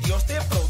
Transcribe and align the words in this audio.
Dios 0.00 0.24
te 0.26 0.40
proteja 0.40 0.61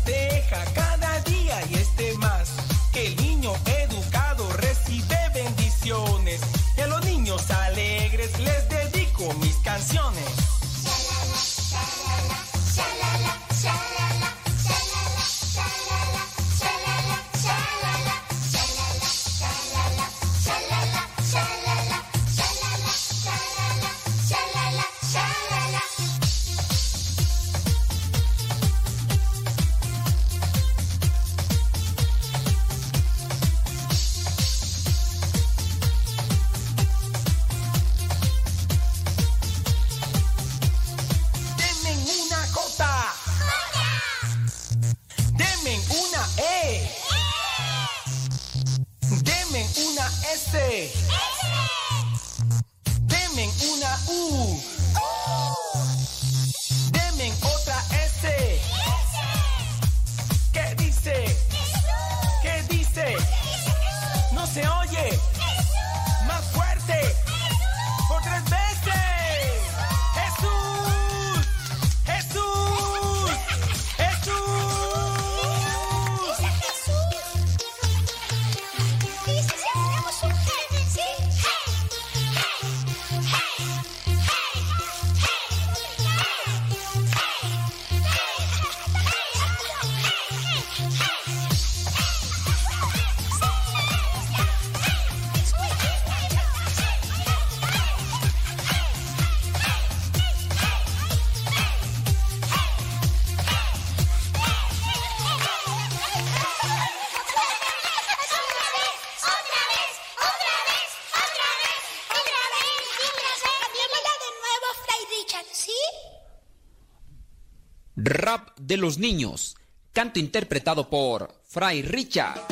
de 118.73 118.79
los 118.79 118.97
niños. 118.97 119.57
Canto 119.93 120.19
interpretado 120.19 120.89
por 120.89 121.43
Fray 121.47 121.83
Richard. 121.83 122.52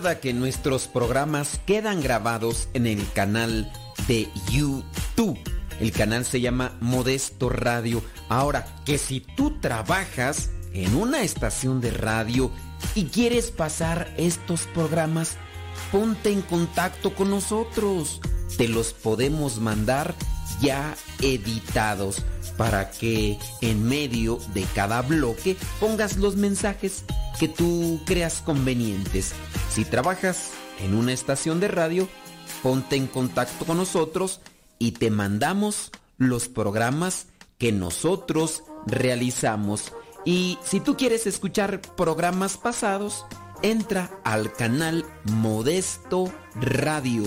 Recuerda 0.00 0.20
que 0.22 0.32
nuestros 0.32 0.86
programas 0.86 1.60
quedan 1.66 2.00
grabados 2.00 2.70
en 2.72 2.86
el 2.86 3.06
canal 3.12 3.70
de 4.08 4.30
YouTube. 4.50 5.38
El 5.78 5.92
canal 5.92 6.24
se 6.24 6.40
llama 6.40 6.74
Modesto 6.80 7.50
Radio. 7.50 8.02
Ahora, 8.30 8.64
que 8.86 8.96
si 8.96 9.20
tú 9.20 9.60
trabajas 9.60 10.48
en 10.72 10.94
una 10.94 11.20
estación 11.20 11.82
de 11.82 11.90
radio 11.90 12.50
y 12.94 13.08
quieres 13.08 13.50
pasar 13.50 14.10
estos 14.16 14.62
programas, 14.68 15.36
ponte 15.92 16.32
en 16.32 16.40
contacto 16.40 17.14
con 17.14 17.28
nosotros. 17.28 18.22
Te 18.56 18.68
los 18.68 18.94
podemos 18.94 19.60
mandar 19.60 20.14
ya 20.62 20.96
editados 21.20 22.22
para 22.56 22.90
que 22.90 23.38
en 23.60 23.84
medio 23.86 24.38
de 24.54 24.62
cada 24.74 25.02
bloque 25.02 25.58
pongas 25.78 26.16
los 26.16 26.36
mensajes 26.36 27.04
que 27.40 27.48
tú 27.48 28.02
creas 28.04 28.42
convenientes. 28.42 29.32
Si 29.70 29.86
trabajas 29.86 30.50
en 30.78 30.94
una 30.94 31.14
estación 31.14 31.58
de 31.58 31.68
radio, 31.68 32.06
ponte 32.62 32.96
en 32.96 33.06
contacto 33.06 33.64
con 33.64 33.78
nosotros 33.78 34.42
y 34.78 34.92
te 34.92 35.10
mandamos 35.10 35.90
los 36.18 36.48
programas 36.48 37.28
que 37.56 37.72
nosotros 37.72 38.62
realizamos. 38.86 39.94
Y 40.26 40.58
si 40.62 40.80
tú 40.80 40.98
quieres 40.98 41.26
escuchar 41.26 41.80
programas 41.80 42.58
pasados, 42.58 43.24
entra 43.62 44.10
al 44.22 44.52
canal 44.52 45.06
Modesto 45.24 46.30
Radio. 46.56 47.22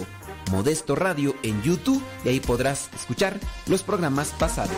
Modesto 0.51 0.93
Radio 0.95 1.33
en 1.41 1.59
YouTube 1.63 2.03
y 2.23 2.29
ahí 2.29 2.39
podrás 2.39 2.91
escuchar 2.93 3.39
los 3.65 3.81
programas 3.81 4.29
pasados. 4.37 4.77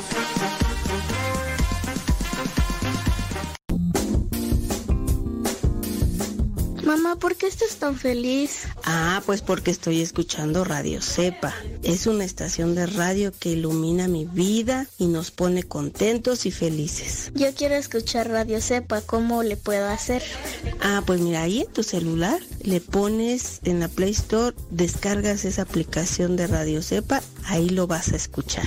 Mamá, 6.85 7.15
¿por 7.15 7.35
qué 7.35 7.47
estás 7.47 7.77
tan 7.77 7.97
feliz? 7.97 8.67
Ah, 8.83 9.23
pues 9.25 9.41
porque 9.41 9.71
estoy 9.71 10.01
escuchando 10.01 10.63
Radio 10.63 11.01
Cepa. 11.01 11.51
Es 11.81 12.05
una 12.05 12.23
estación 12.23 12.75
de 12.75 12.85
radio 12.85 13.33
que 13.37 13.49
ilumina 13.49 14.07
mi 14.07 14.25
vida 14.25 14.85
y 14.99 15.07
nos 15.07 15.31
pone 15.31 15.63
contentos 15.63 16.45
y 16.45 16.51
felices. 16.51 17.31
Yo 17.33 17.53
quiero 17.55 17.73
escuchar 17.73 18.29
Radio 18.29 18.61
Cepa, 18.61 19.01
¿cómo 19.01 19.41
le 19.41 19.57
puedo 19.57 19.87
hacer? 19.89 20.21
Ah, 20.79 21.01
pues 21.05 21.19
mira, 21.21 21.41
ahí 21.41 21.61
en 21.61 21.73
tu 21.73 21.81
celular 21.81 22.39
le 22.61 22.81
pones 22.81 23.61
en 23.63 23.79
la 23.79 23.87
Play 23.87 24.11
Store, 24.11 24.55
descargas 24.69 25.43
esa 25.43 25.63
aplicación 25.63 26.35
de 26.35 26.45
Radio 26.45 26.83
Cepa, 26.83 27.23
ahí 27.45 27.69
lo 27.69 27.87
vas 27.87 28.13
a 28.13 28.15
escuchar. 28.15 28.65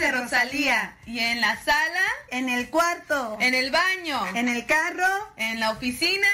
De 0.00 0.12
Rosalía. 0.12 0.96
¿Y 1.04 1.18
en 1.18 1.42
la 1.42 1.62
sala? 1.62 2.06
En 2.30 2.48
el 2.48 2.70
cuarto. 2.70 3.36
¿En 3.38 3.54
el 3.54 3.70
baño? 3.70 4.26
¿En 4.34 4.48
el 4.48 4.64
carro? 4.64 5.30
¿En 5.36 5.60
la 5.60 5.72
oficina? 5.72 6.26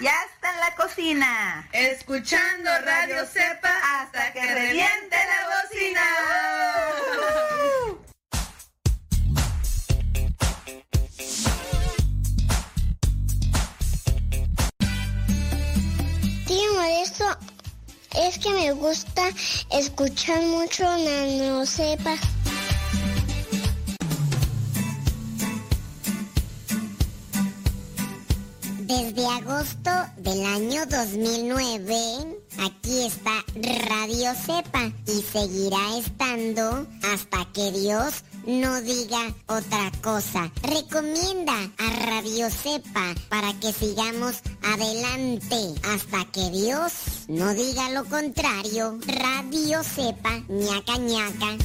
Ya 0.00 0.14
está 0.34 0.50
en 0.54 0.60
la 0.60 0.74
cocina. 0.74 1.68
Escuchando 1.72 2.70
Radio 2.84 3.26
Cepa 3.26 3.70
hasta 4.00 4.32
que 4.32 4.40
reviente 4.40 5.16
la 5.32 5.46
bocina. 5.52 6.00
Tío 16.46 16.74
Modesto, 16.74 17.38
es 18.16 18.38
que 18.38 18.50
me 18.50 18.72
gusta 18.72 19.28
escuchar 19.70 20.40
mucho 20.40 20.84
Nano 20.96 21.66
Cepa. 21.66 22.16
Desde 28.92 29.24
agosto 29.26 29.90
del 30.18 30.44
año 30.44 30.84
2009, 30.84 31.94
aquí 32.58 33.06
está 33.06 33.42
Radio 33.88 34.34
Cepa 34.34 34.92
y 35.06 35.22
seguirá 35.22 35.96
estando 35.96 36.86
hasta 37.02 37.50
que 37.54 37.72
Dios 37.72 38.22
no 38.46 38.82
diga 38.82 39.34
otra 39.46 39.90
cosa. 40.02 40.52
Recomienda 40.62 41.54
a 41.78 42.04
Radio 42.04 42.50
Cepa 42.50 43.14
para 43.30 43.58
que 43.60 43.72
sigamos 43.72 44.42
adelante 44.62 45.56
hasta 45.84 46.30
que 46.30 46.50
Dios 46.50 46.92
no 47.28 47.54
diga 47.54 47.88
lo 47.92 48.04
contrario. 48.04 48.98
Radio 49.06 49.82
Cepa, 49.84 50.42
ñaca 50.50 50.98
ñaca. 50.98 51.56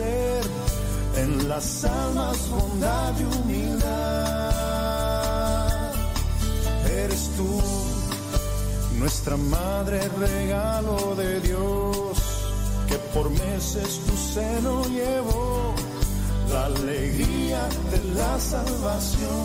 En 0.00 1.48
las 1.48 1.84
almas 1.84 2.48
bondad 2.50 3.12
y 3.18 3.24
humildad. 3.24 4.50
Eres 6.90 7.30
tú, 7.36 7.60
nuestra 8.98 9.36
madre 9.36 10.08
regalo 10.18 11.14
de 11.16 11.40
Dios, 11.40 12.18
que 12.88 12.96
por 13.14 13.30
meses 13.30 14.00
tu 14.06 14.16
seno 14.16 14.84
llevó 14.88 15.74
la 16.50 16.66
alegría 16.66 17.68
de 17.92 18.14
la 18.14 18.40
salvación. 18.40 19.43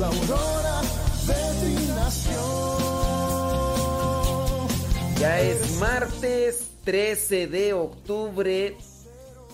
La 0.00 0.06
aurora 0.06 0.80
de. 1.26 1.60
Ya 5.20 5.40
es 5.40 5.78
martes 5.78 6.70
13 6.84 7.46
de 7.46 7.74
octubre. 7.74 8.76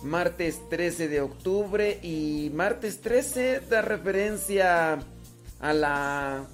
Martes 0.04 0.60
13 0.70 1.08
de 1.08 1.20
octubre 1.20 1.98
y 2.00 2.52
martes 2.54 3.00
13 3.00 3.62
da 3.68 3.82
referencia 3.82 5.00
a 5.58 5.72
la 5.72 6.44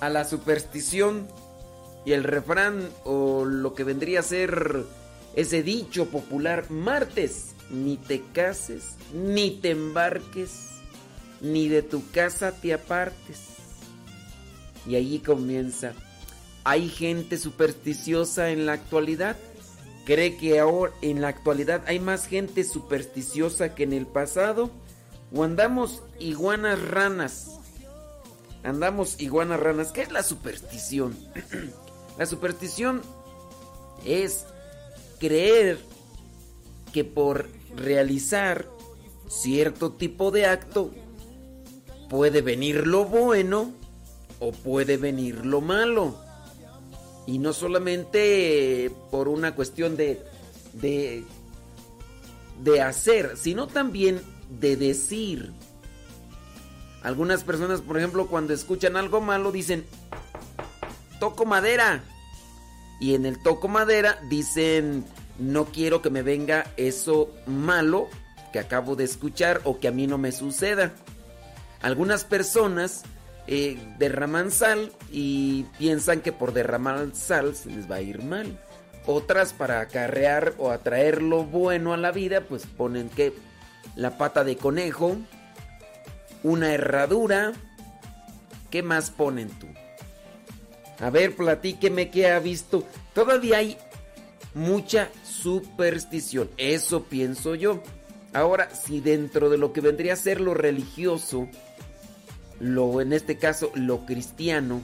a 0.00 0.08
la 0.08 0.24
superstición 0.24 1.28
y 2.04 2.12
el 2.12 2.24
refrán 2.24 2.88
o 3.04 3.44
lo 3.44 3.74
que 3.74 3.84
vendría 3.84 4.18
a 4.20 4.24
ser 4.24 4.84
ese 5.36 5.62
dicho 5.62 6.06
popular 6.06 6.68
martes 6.70 7.54
ni 7.70 7.98
te 7.98 8.22
cases 8.32 8.96
ni 9.14 9.50
te 9.60 9.70
embarques 9.70 10.71
ni 11.42 11.68
de 11.68 11.82
tu 11.82 12.08
casa 12.10 12.52
te 12.52 12.72
apartes. 12.72 13.40
Y 14.86 14.96
allí 14.96 15.18
comienza. 15.18 15.92
Hay 16.64 16.88
gente 16.88 17.36
supersticiosa 17.36 18.50
en 18.50 18.64
la 18.66 18.72
actualidad. 18.72 19.36
Cree 20.06 20.36
que 20.36 20.58
ahora 20.58 20.92
en 21.02 21.20
la 21.20 21.28
actualidad 21.28 21.82
hay 21.86 22.00
más 22.00 22.26
gente 22.26 22.64
supersticiosa 22.64 23.74
que 23.74 23.82
en 23.82 23.92
el 23.92 24.06
pasado. 24.06 24.70
O 25.34 25.42
andamos 25.44 26.02
iguanas 26.18 26.80
ranas. 26.80 27.48
Andamos 28.62 29.20
iguanas 29.20 29.60
ranas. 29.60 29.92
¿qué 29.92 30.02
es 30.02 30.12
la 30.12 30.22
superstición? 30.22 31.16
la 32.18 32.26
superstición 32.26 33.02
es 34.04 34.46
creer 35.18 35.78
que 36.92 37.04
por 37.04 37.48
realizar 37.76 38.68
cierto 39.28 39.92
tipo 39.92 40.30
de 40.30 40.46
acto 40.46 40.90
puede 42.12 42.42
venir 42.42 42.86
lo 42.86 43.06
bueno 43.06 43.72
o 44.38 44.52
puede 44.52 44.98
venir 44.98 45.46
lo 45.46 45.62
malo. 45.62 46.14
Y 47.26 47.38
no 47.38 47.54
solamente 47.54 48.92
por 49.10 49.28
una 49.28 49.54
cuestión 49.54 49.96
de, 49.96 50.22
de, 50.74 51.24
de 52.62 52.82
hacer, 52.82 53.38
sino 53.38 53.66
también 53.66 54.20
de 54.60 54.76
decir. 54.76 55.52
Algunas 57.02 57.44
personas, 57.44 57.80
por 57.80 57.96
ejemplo, 57.96 58.26
cuando 58.26 58.52
escuchan 58.52 58.96
algo 58.96 59.22
malo, 59.22 59.50
dicen, 59.50 59.86
toco 61.18 61.46
madera. 61.46 62.04
Y 63.00 63.14
en 63.14 63.24
el 63.24 63.42
toco 63.42 63.68
madera 63.68 64.20
dicen, 64.28 65.06
no 65.38 65.64
quiero 65.64 66.02
que 66.02 66.10
me 66.10 66.22
venga 66.22 66.70
eso 66.76 67.30
malo 67.46 68.08
que 68.52 68.58
acabo 68.58 68.96
de 68.96 69.04
escuchar 69.04 69.62
o 69.64 69.80
que 69.80 69.88
a 69.88 69.92
mí 69.92 70.06
no 70.06 70.18
me 70.18 70.30
suceda. 70.30 70.92
Algunas 71.82 72.24
personas 72.24 73.02
eh, 73.48 73.76
derraman 73.98 74.50
sal 74.50 74.92
y 75.10 75.64
piensan 75.78 76.20
que 76.20 76.32
por 76.32 76.52
derramar 76.52 77.08
sal 77.12 77.56
se 77.56 77.70
les 77.70 77.90
va 77.90 77.96
a 77.96 78.00
ir 78.00 78.22
mal. 78.22 78.58
Otras 79.04 79.52
para 79.52 79.80
acarrear 79.80 80.54
o 80.58 80.70
atraer 80.70 81.22
lo 81.22 81.44
bueno 81.44 81.92
a 81.92 81.96
la 81.96 82.12
vida, 82.12 82.42
pues 82.42 82.66
ponen 82.66 83.08
que 83.08 83.32
la 83.96 84.16
pata 84.16 84.44
de 84.44 84.56
conejo, 84.56 85.16
una 86.44 86.72
herradura. 86.72 87.52
¿Qué 88.70 88.82
más 88.82 89.10
ponen 89.10 89.50
tú? 89.50 89.66
A 91.00 91.10
ver, 91.10 91.34
platíqueme 91.34 92.10
qué 92.10 92.30
ha 92.30 92.38
visto. 92.38 92.86
Todavía 93.12 93.58
hay 93.58 93.76
mucha 94.54 95.08
superstición. 95.24 96.48
Eso 96.56 97.04
pienso 97.04 97.56
yo. 97.56 97.82
Ahora, 98.32 98.74
si 98.74 99.00
dentro 99.00 99.50
de 99.50 99.58
lo 99.58 99.72
que 99.72 99.80
vendría 99.80 100.14
a 100.14 100.16
ser 100.16 100.40
lo 100.40 100.54
religioso, 100.54 101.48
lo 102.60 103.00
en 103.00 103.12
este 103.12 103.36
caso 103.36 103.70
lo 103.74 104.06
cristiano, 104.06 104.80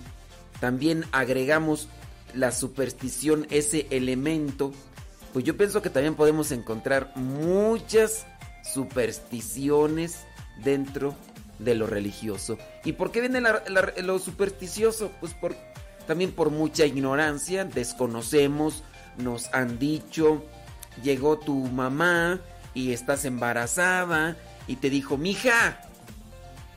también 0.61 1.05
agregamos 1.12 1.88
la 2.35 2.52
superstición, 2.52 3.47
ese 3.50 3.87
elemento, 3.90 4.73
pues 5.33 5.45
yo 5.45 5.57
pienso 5.57 5.81
que 5.81 5.90
también 5.90 6.14
podemos 6.14 6.52
encontrar 6.52 7.12
muchas 7.17 8.26
supersticiones 8.75 10.25
dentro 10.62 11.14
de 11.59 11.75
lo 11.75 11.87
religioso. 11.87 12.59
¿Y 12.85 12.93
por 12.93 13.11
qué 13.11 13.21
viene 13.21 13.40
lo 14.02 14.19
supersticioso? 14.19 15.11
Pues 15.21 15.33
por, 15.35 15.57
también 16.07 16.33
por 16.33 16.50
mucha 16.50 16.85
ignorancia, 16.85 17.64
desconocemos, 17.64 18.83
nos 19.17 19.52
han 19.55 19.78
dicho, 19.78 20.45
llegó 21.02 21.38
tu 21.38 21.55
mamá 21.55 22.40
y 22.75 22.92
estás 22.92 23.25
embarazada 23.25 24.37
y 24.66 24.76
te 24.76 24.90
dijo, 24.90 25.16
mija, 25.16 25.80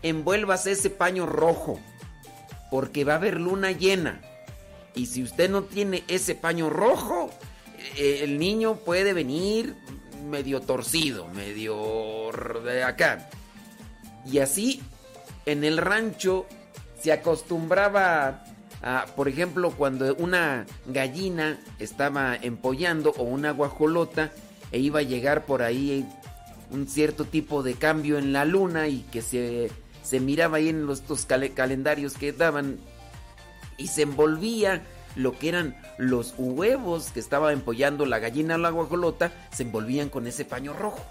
envuelvas 0.02 0.68
ese 0.68 0.90
paño 0.90 1.26
rojo 1.26 1.80
porque 2.70 3.04
va 3.04 3.14
a 3.14 3.18
haber 3.18 3.40
luna 3.40 3.72
llena. 3.72 4.22
Y 4.96 5.06
si 5.06 5.24
usted 5.24 5.50
no 5.50 5.64
tiene 5.64 6.04
ese 6.08 6.36
paño 6.36 6.70
rojo, 6.70 7.30
eh, 7.98 8.20
el 8.24 8.40
niño 8.40 8.76
puede 8.78 9.14
venir 9.14 9.76
medio 10.30 10.62
torcido, 10.62 11.28
medio 11.30 12.32
de 12.64 12.84
acá. 12.84 13.30
Y 14.26 14.40
así 14.40 14.82
en 15.46 15.64
el 15.64 15.78
rancho 15.78 16.46
se 17.02 17.12
acostumbraba 17.12 18.44
a, 18.84 19.06
por 19.16 19.28
ejemplo, 19.28 19.72
cuando 19.72 20.16
una 20.16 20.66
gallina 20.88 21.60
estaba 21.80 22.36
empollando 22.36 23.12
o 23.18 23.24
una 23.24 23.52
guajolota 23.52 24.32
e 24.72 24.80
iba 24.80 25.00
a 25.00 25.04
llegar 25.04 25.46
por 25.46 25.62
ahí 25.62 26.08
un 26.72 26.88
cierto 26.88 27.26
tipo 27.26 27.64
de 27.64 27.76
cambio 27.76 28.18
en 28.18 28.34
la 28.34 28.46
luna 28.46 28.88
y 28.88 29.02
que 29.12 29.22
se, 29.22 29.72
se 30.04 30.20
miraba 30.20 30.58
ahí 30.58 30.70
en 30.70 30.86
los 30.86 31.04
calendarios 31.54 32.14
que 32.14 32.32
daban 32.32 32.80
y 33.78 33.88
se 33.88 34.04
envolvía 34.04 34.82
lo 35.16 35.38
que 35.38 35.50
eran 35.50 35.76
los 35.98 36.34
huevos 36.38 37.12
que 37.12 37.20
estaba 37.20 37.52
empollando 37.52 38.06
la 38.06 38.20
gallina 38.20 38.56
o 38.56 38.58
la 38.58 38.70
guajolota, 38.70 39.32
se 39.52 39.64
envolvían 39.64 40.10
con 40.10 40.28
ese 40.28 40.46
paño 40.46 40.74
rojo. 40.74 41.06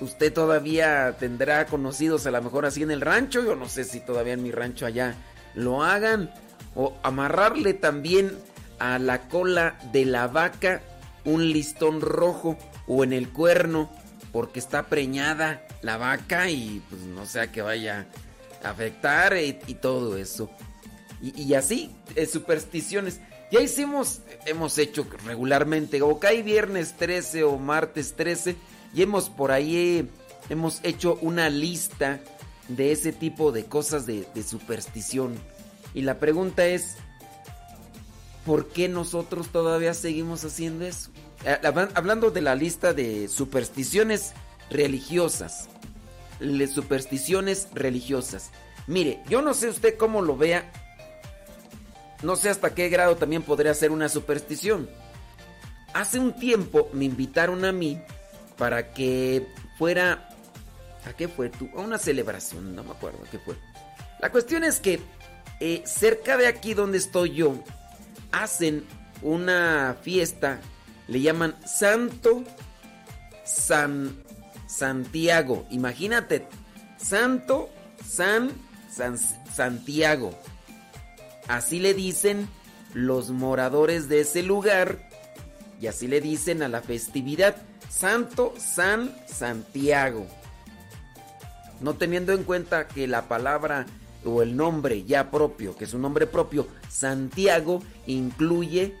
Usted 0.00 0.32
todavía 0.32 1.16
tendrá 1.18 1.66
conocidos 1.66 2.26
a 2.26 2.30
lo 2.30 2.40
mejor 2.40 2.66
así 2.66 2.84
en 2.84 2.92
el 2.92 3.00
rancho, 3.00 3.42
yo 3.42 3.56
no 3.56 3.68
sé 3.68 3.82
si 3.82 3.98
todavía 3.98 4.34
en 4.34 4.42
mi 4.44 4.52
rancho 4.52 4.86
allá 4.86 5.16
lo 5.54 5.82
hagan, 5.82 6.30
o 6.76 6.96
amarrarle 7.02 7.74
también 7.74 8.38
a 8.78 9.00
la 9.00 9.28
cola 9.28 9.76
de 9.92 10.04
la 10.04 10.28
vaca 10.28 10.82
un 11.28 11.52
listón 11.52 12.00
rojo 12.00 12.56
o 12.86 13.04
en 13.04 13.12
el 13.12 13.28
cuerno 13.28 13.90
porque 14.32 14.58
está 14.58 14.86
preñada 14.86 15.66
la 15.82 15.96
vaca 15.96 16.50
y 16.50 16.82
pues 16.88 17.02
no 17.02 17.26
sea 17.26 17.52
que 17.52 17.62
vaya 17.62 18.06
a 18.62 18.70
afectar 18.70 19.36
y, 19.36 19.52
todo 19.74 20.16
eso. 20.16 20.50
Y, 21.20 21.54
así, 21.54 21.90
eh, 22.14 22.26
supersticiones. 22.26 23.20
Ya 23.50 23.60
hicimos, 23.60 24.20
hemos 24.46 24.76
hecho 24.78 25.06
regularmente, 25.24 26.02
o 26.02 26.18
cae 26.18 26.42
viernes 26.42 26.94
13 26.96 27.44
o 27.44 27.56
martes 27.56 28.14
13, 28.14 28.56
y 28.94 29.02
hemos 29.02 29.30
por 29.30 29.50
ahí, 29.50 30.08
hemos 30.50 30.80
hecho 30.82 31.18
una 31.22 31.48
lista 31.48 32.20
de 32.68 32.92
ese 32.92 33.12
tipo 33.12 33.52
de 33.52 33.64
cosas 33.64 34.04
de 34.06 34.42
superstición. 34.46 35.34
Y 35.94 36.02
la 36.02 36.18
pregunta 36.18 36.66
es, 36.66 36.96
¿por 38.44 38.68
qué 38.68 38.88
nosotros 38.88 39.48
todavía 39.48 39.94
seguimos 39.94 40.44
haciendo 40.44 40.84
eso? 40.84 41.10
Eh, 41.44 41.58
hablan- 41.62 41.90
Hablando 41.94 42.30
de 42.30 42.40
la 42.40 42.54
lista 42.54 42.92
de 42.92 43.28
supersticiones 43.28 44.32
religiosas. 44.70 45.68
supersticiones 46.72 47.68
religiosas. 47.74 48.50
Mire, 48.86 49.22
yo 49.28 49.42
no 49.42 49.54
sé 49.54 49.68
usted 49.68 49.96
cómo 49.96 50.22
lo 50.22 50.36
vea. 50.36 50.70
No 52.22 52.36
sé 52.36 52.48
hasta 52.48 52.74
qué 52.74 52.88
grado 52.88 53.16
también 53.16 53.42
podría 53.42 53.74
ser 53.74 53.90
una 53.90 54.08
superstición. 54.08 54.88
Hace 55.94 56.18
un 56.18 56.32
tiempo 56.34 56.88
me 56.92 57.04
invitaron 57.04 57.64
a 57.64 57.72
mí 57.72 58.00
para 58.56 58.92
que 58.92 59.46
fuera... 59.78 60.28
¿A 61.06 61.12
qué 61.12 61.26
fue 61.28 61.48
tú? 61.48 61.68
A 61.76 61.80
una 61.80 61.96
celebración, 61.98 62.74
no 62.74 62.82
me 62.84 62.90
acuerdo 62.90 63.18
qué 63.30 63.38
fue. 63.38 63.56
La 64.20 64.30
cuestión 64.30 64.62
es 64.64 64.78
que 64.80 65.00
eh, 65.60 65.82
cerca 65.86 66.36
de 66.36 66.46
aquí 66.48 66.74
donde 66.74 66.98
estoy 66.98 67.34
yo, 67.34 67.54
hacen 68.30 68.84
una 69.22 69.96
fiesta, 70.02 70.60
le 71.08 71.20
llaman 71.20 71.56
Santo 71.66 72.44
San 73.44 74.16
Santiago. 74.66 75.66
Imagínate, 75.70 76.46
Santo 76.98 77.70
San, 78.06 78.50
San 78.90 79.18
Santiago. 79.18 80.32
Así 81.48 81.80
le 81.80 81.94
dicen 81.94 82.48
los 82.94 83.30
moradores 83.30 84.08
de 84.08 84.20
ese 84.20 84.42
lugar 84.42 85.08
y 85.80 85.86
así 85.86 86.06
le 86.06 86.20
dicen 86.20 86.62
a 86.62 86.68
la 86.68 86.82
festividad 86.82 87.56
Santo 87.88 88.54
San 88.58 89.14
Santiago. 89.26 90.26
No 91.80 91.94
teniendo 91.94 92.32
en 92.32 92.44
cuenta 92.44 92.88
que 92.88 93.06
la 93.06 93.28
palabra 93.28 93.86
o 94.24 94.42
el 94.42 94.56
nombre 94.56 95.04
ya 95.04 95.30
propio, 95.30 95.76
que 95.76 95.84
es 95.84 95.94
un 95.94 96.02
nombre 96.02 96.26
propio, 96.26 96.66
Santiago, 96.90 97.82
incluye 98.06 98.94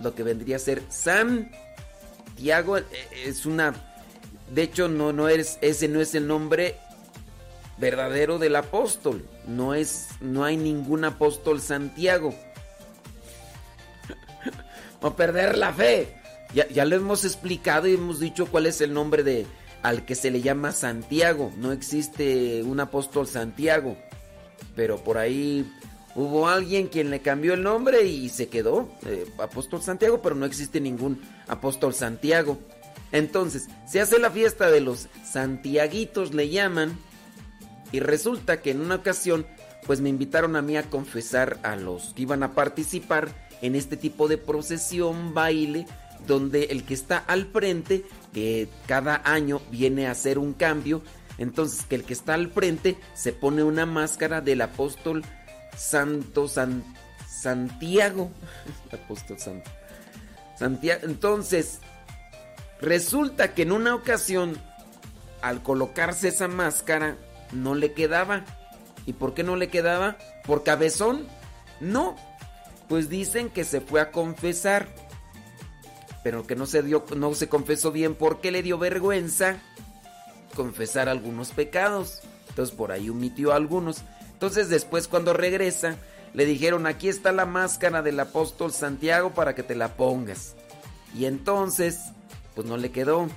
lo 0.00 0.14
que 0.14 0.22
vendría 0.22 0.56
a 0.56 0.58
ser 0.58 0.82
Santiago. 0.88 2.78
Eh, 2.78 2.84
es 3.26 3.46
una. 3.46 3.74
De 4.50 4.62
hecho, 4.62 4.88
no, 4.88 5.12
no 5.12 5.28
es, 5.28 5.58
ese 5.60 5.88
no 5.88 6.00
es 6.00 6.14
el 6.14 6.26
nombre 6.26 6.76
verdadero 7.78 8.38
del 8.38 8.56
apóstol. 8.56 9.26
No 9.46 9.74
es. 9.74 10.08
No 10.20 10.44
hay 10.44 10.56
ningún 10.56 11.04
apóstol 11.04 11.60
Santiago. 11.60 12.34
no 15.02 15.16
perder 15.16 15.56
la 15.58 15.72
fe. 15.72 16.16
Ya, 16.54 16.66
ya 16.68 16.84
lo 16.84 16.96
hemos 16.96 17.24
explicado 17.24 17.86
y 17.86 17.94
hemos 17.94 18.18
dicho 18.18 18.46
cuál 18.46 18.66
es 18.66 18.80
el 18.80 18.92
nombre 18.92 19.22
de 19.22 19.46
al 19.82 20.04
que 20.04 20.14
se 20.14 20.30
le 20.30 20.42
llama 20.42 20.72
Santiago. 20.72 21.52
No 21.56 21.72
existe 21.72 22.62
un 22.62 22.80
apóstol 22.80 23.26
Santiago. 23.26 23.96
Pero 24.74 24.98
por 25.02 25.18
ahí 25.18 25.70
hubo 26.14 26.48
alguien 26.48 26.88
quien 26.88 27.10
le 27.10 27.20
cambió 27.20 27.54
el 27.54 27.62
nombre 27.62 28.04
y 28.04 28.28
se 28.28 28.48
quedó 28.48 28.88
eh, 29.06 29.26
apóstol 29.38 29.82
Santiago, 29.82 30.20
pero 30.22 30.34
no 30.34 30.46
existe 30.46 30.80
ningún 30.80 31.20
apóstol 31.46 31.94
Santiago. 31.94 32.58
Entonces, 33.12 33.68
se 33.86 34.00
hace 34.00 34.18
la 34.18 34.30
fiesta 34.30 34.70
de 34.70 34.80
los 34.80 35.08
santiaguitos, 35.24 36.32
le 36.34 36.48
llaman. 36.48 36.96
Y 37.92 38.00
resulta 38.00 38.62
que 38.62 38.70
en 38.70 38.80
una 38.80 38.96
ocasión, 38.96 39.46
pues 39.86 40.00
me 40.00 40.08
invitaron 40.08 40.54
a 40.54 40.62
mí 40.62 40.76
a 40.76 40.88
confesar 40.88 41.58
a 41.64 41.74
los 41.74 42.14
que 42.14 42.22
iban 42.22 42.42
a 42.42 42.52
participar 42.52 43.48
en 43.62 43.74
este 43.74 43.96
tipo 43.96 44.28
de 44.28 44.38
procesión, 44.38 45.34
baile, 45.34 45.86
donde 46.26 46.64
el 46.64 46.84
que 46.84 46.94
está 46.94 47.18
al 47.18 47.46
frente, 47.46 48.04
que 48.32 48.68
cada 48.86 49.20
año 49.24 49.60
viene 49.70 50.06
a 50.06 50.12
hacer 50.12 50.38
un 50.38 50.52
cambio, 50.52 51.02
entonces 51.38 51.84
que 51.86 51.96
el 51.96 52.04
que 52.04 52.12
está 52.12 52.34
al 52.34 52.50
frente 52.50 52.96
se 53.14 53.32
pone 53.32 53.62
una 53.62 53.86
máscara 53.86 54.40
del 54.40 54.60
apóstol 54.60 55.24
Santo 55.76 56.48
San, 56.48 56.82
Santiago. 57.28 58.30
apóstol 58.92 59.38
Santo. 59.38 59.70
Santiago. 60.58 61.02
Entonces, 61.04 61.80
resulta 62.80 63.54
que 63.54 63.62
en 63.62 63.72
una 63.72 63.94
ocasión, 63.94 64.58
al 65.42 65.62
colocarse 65.62 66.28
esa 66.28 66.48
máscara, 66.48 67.16
no 67.52 67.74
le 67.74 67.92
quedaba. 67.92 68.44
¿Y 69.06 69.14
por 69.14 69.34
qué 69.34 69.42
no 69.42 69.56
le 69.56 69.68
quedaba? 69.68 70.16
¿Por 70.44 70.62
cabezón? 70.62 71.26
No. 71.80 72.16
Pues 72.88 73.08
dicen 73.08 73.50
que 73.50 73.64
se 73.64 73.80
fue 73.80 74.00
a 74.00 74.10
confesar 74.10 74.88
pero 76.22 76.46
que 76.46 76.56
no 76.56 76.66
se 76.66 76.82
dio, 76.82 77.04
no 77.16 77.34
se 77.34 77.48
confesó 77.48 77.92
bien 77.92 78.14
porque 78.14 78.50
le 78.50 78.62
dio 78.62 78.78
vergüenza 78.78 79.58
confesar 80.54 81.08
algunos 81.08 81.50
pecados. 81.50 82.20
Entonces 82.48 82.74
por 82.74 82.92
ahí 82.92 83.08
omitió 83.08 83.52
algunos. 83.52 84.02
Entonces 84.40 84.70
después 84.70 85.06
cuando 85.06 85.34
regresa, 85.34 85.96
le 86.32 86.46
dijeron, 86.46 86.86
aquí 86.86 87.10
está 87.10 87.30
la 87.30 87.44
máscara 87.44 88.00
del 88.00 88.18
apóstol 88.18 88.72
Santiago 88.72 89.34
para 89.34 89.54
que 89.54 89.62
te 89.62 89.74
la 89.74 89.96
pongas. 89.98 90.56
Y 91.14 91.26
entonces, 91.26 91.98
pues 92.54 92.66
no 92.66 92.78
le 92.78 92.90
quedó. 92.90 93.28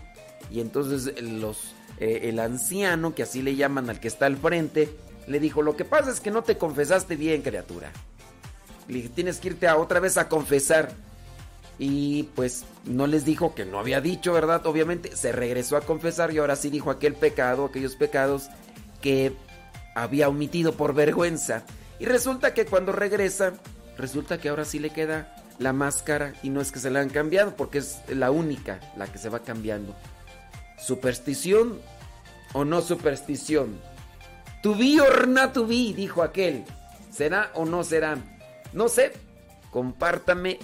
Y 0.50 0.62
entonces 0.62 1.22
los, 1.22 1.76
eh, 2.00 2.22
el 2.30 2.39
anciano, 2.39 3.13
que 3.13 3.24
así 3.24 3.42
le 3.42 3.58
llaman 3.58 3.89
al 3.89 4.00
que 4.00 4.08
está 4.08 4.28
al 4.28 4.38
frente, 4.38 4.96
le 5.28 5.42
dijo, 5.42 5.62
lo 5.62 5.76
que 5.76 5.84
pasa 5.84 6.10
es 6.10 6.22
que 6.22 6.32
no 6.32 6.42
te 6.42 6.58
confesaste 6.58 7.18
bien, 7.18 7.42
criatura. 7.42 7.92
Le 8.88 8.94
dije, 8.94 9.10
tienes 9.10 9.39
que 9.39 9.50
irte 9.50 9.68
a 9.68 9.76
otra 9.76 10.00
vez 10.00 10.18
a 10.18 10.30
confesar. 10.30 10.94
Y 11.78 12.30
pues 12.34 12.63
no 12.86 13.08
les 13.08 13.26
dijo 13.26 13.54
que 13.56 13.66
no 13.66 13.78
había 13.78 14.00
dicho, 14.00 14.32
¿verdad? 14.32 14.66
Obviamente 14.68 15.18
se 15.18 15.34
regresó 15.34 15.76
a 15.76 15.82
confesar 15.82 16.32
y 16.32 16.38
ahora 16.38 16.56
sí 16.56 16.70
dijo 16.70 16.92
aquel 16.92 17.16
pecado, 17.16 17.66
aquellos 17.66 17.98
pecados 17.98 18.48
que 19.02 19.34
había 19.96 20.30
omitido 20.30 20.74
por 20.74 20.94
vergüenza. 20.94 21.64
Y 22.00 22.06
resulta 22.06 22.54
que 22.54 22.66
cuando 22.66 22.92
regresa, 22.92 23.54
resulta 23.98 24.40
que 24.40 24.50
ahora 24.50 24.66
sí 24.66 24.80
le 24.80 24.90
queda 24.90 25.36
la 25.60 25.74
máscara 25.74 26.34
y 26.44 26.50
no 26.50 26.62
es 26.62 26.72
que 26.72 26.80
se 26.80 26.90
la 26.90 27.00
han 27.00 27.10
cambiado 27.10 27.56
porque 27.56 27.78
es 27.78 28.00
la 28.10 28.32
única 28.32 28.80
la 28.98 29.08
que 29.08 29.18
se 29.18 29.30
va 29.30 29.40
cambiando. 29.40 29.96
¿Superstición 30.78 31.80
o 32.54 32.66
no 32.66 32.82
superstición? 32.82 33.80
To 34.64 34.76
be 34.76 35.00
or 35.00 35.28
not 35.28 35.54
to 35.54 35.68
be, 35.68 35.94
dijo 35.94 36.24
aquel. 36.24 36.66
¿Será 37.12 37.52
o 37.54 37.66
no 37.66 37.84
será? 37.84 38.18
No 38.74 38.88
sé. 38.88 39.14
Compártame 39.72 40.60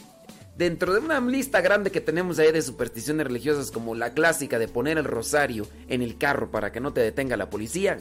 dentro 0.60 0.94
de 0.94 1.00
una 1.00 1.22
lista 1.22 1.62
grande 1.62 1.89
que 1.89 2.02
tenemos 2.02 2.38
ahí 2.38 2.52
de 2.52 2.62
supersticiones 2.62 3.26
religiosas 3.26 3.72
como 3.72 3.96
la 3.96 4.13
clásica 4.13 4.60
de 4.60 4.68
poner 4.68 4.98
el 4.98 5.06
rosario 5.06 5.65
en 5.88 6.02
el 6.02 6.18
carro 6.18 6.52
para 6.52 6.72
que 6.72 6.82
no 6.82 6.92
te 6.92 7.00
detenga 7.02 7.38
la 7.38 7.50
policía, 7.50 7.98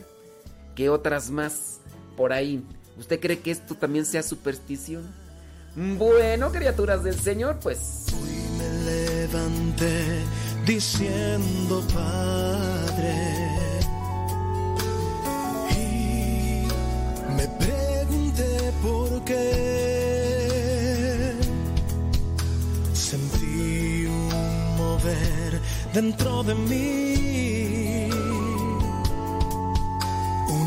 ¿qué 0.78 0.88
otras 0.90 1.28
más 1.32 1.80
por 2.16 2.32
ahí? 2.32 2.64
¿Usted 2.96 3.18
cree 3.18 3.40
que 3.40 3.50
esto 3.50 3.74
también 3.74 4.06
sea 4.06 4.22
superstición? 4.22 5.02
Bueno, 5.74 6.52
criaturas 6.52 7.02
del 7.02 7.18
Señor, 7.18 7.58
pues... 7.60 8.06
Hoy 8.14 8.38
me 8.56 8.68
levanté 8.84 10.22
diciendo 10.64 11.82
Padre. 11.92 13.12
Y 15.72 16.68
me 17.36 17.48
pregunté 17.58 18.72
por 18.80 19.24
qué 19.24 19.68
dentro 25.92 26.44
de 26.44 26.54
mí. 26.54 27.27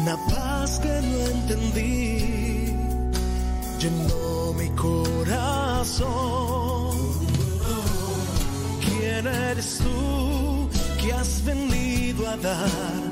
Una 0.02 0.18
paz 0.18 0.80
que 0.80 1.00
no 1.10 1.20
entendí 1.28 2.76
llenó 3.78 4.54
mi 4.58 4.70
corazón. 4.70 6.10
¿Quién 8.84 9.28
eres 9.28 9.78
tú 9.78 10.70
que 11.00 11.14
has 11.14 11.46
venido 11.46 12.28
a 12.28 12.36
dar 12.38 13.12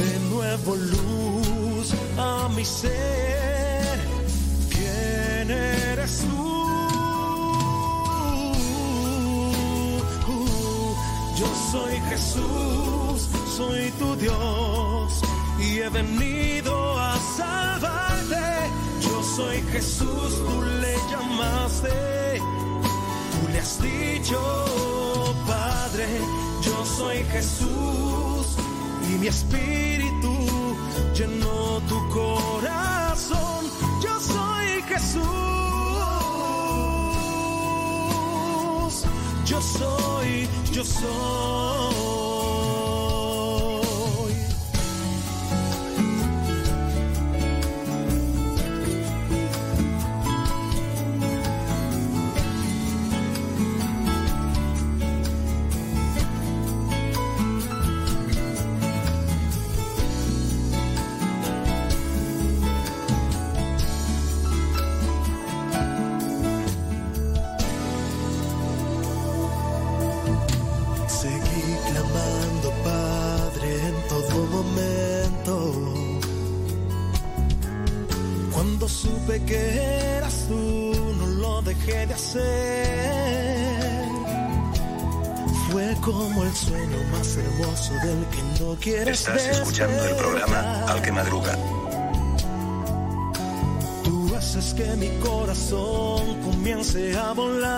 de 0.00 0.18
nuevo 0.30 0.76
luz 0.76 1.92
a 2.16 2.48
mi 2.56 2.64
ser? 2.64 3.98
¿Quién 4.70 5.50
eres 5.50 6.20
tú? 6.20 6.54
Yo 11.36 11.48
soy 11.70 12.00
Jesús, 12.08 13.28
soy 13.56 13.90
tu 13.98 14.16
Dios 14.16 15.33
y 15.64 15.80
he 15.80 15.88
venido 15.88 16.74
a 16.98 17.16
salvarte. 17.36 18.46
Yo 19.00 19.22
soy 19.36 19.62
Jesús, 19.72 20.30
tú 20.46 20.62
le 20.82 20.94
llamaste, 21.10 22.40
tú 23.32 23.52
le 23.52 23.58
has 23.58 23.74
dicho, 23.82 24.38
Padre, 25.46 26.06
yo 26.62 26.84
soy 26.84 27.18
Jesús 27.34 28.46
y 29.08 29.12
mi 29.20 29.26
espíritu 29.28 30.34
llenó 31.14 31.80
tu 31.88 31.98
corazón. 32.08 33.64
Yo 34.02 34.20
soy 34.20 34.82
Jesús. 34.88 35.54
yo 39.46 39.60
soy, 39.60 40.48
yo 40.72 40.84
soy. 40.84 42.13
Supe 79.04 79.36
que 79.44 79.60
eras 80.16 80.46
tú, 80.48 80.92
no 81.18 81.26
lo 81.26 81.62
dejé 81.62 82.06
de 82.06 82.14
hacer. 82.14 84.04
Fue 85.70 85.88
como 86.00 86.44
el 86.44 86.54
sueño 86.54 86.98
más 87.12 87.36
hermoso 87.36 87.92
del 88.04 88.24
que 88.32 88.42
no 88.60 88.76
quieres 88.80 89.20
Estás 89.20 89.44
escuchando 89.46 90.04
el 90.04 90.16
programa 90.16 90.84
Al 90.86 91.02
que 91.02 91.12
Madruga. 91.12 91.58
Tú 94.04 94.36
haces 94.36 94.74
que 94.74 94.86
mi 94.96 95.10
corazón 95.18 96.22
comience 96.42 97.16
a 97.18 97.32
volar. 97.32 97.74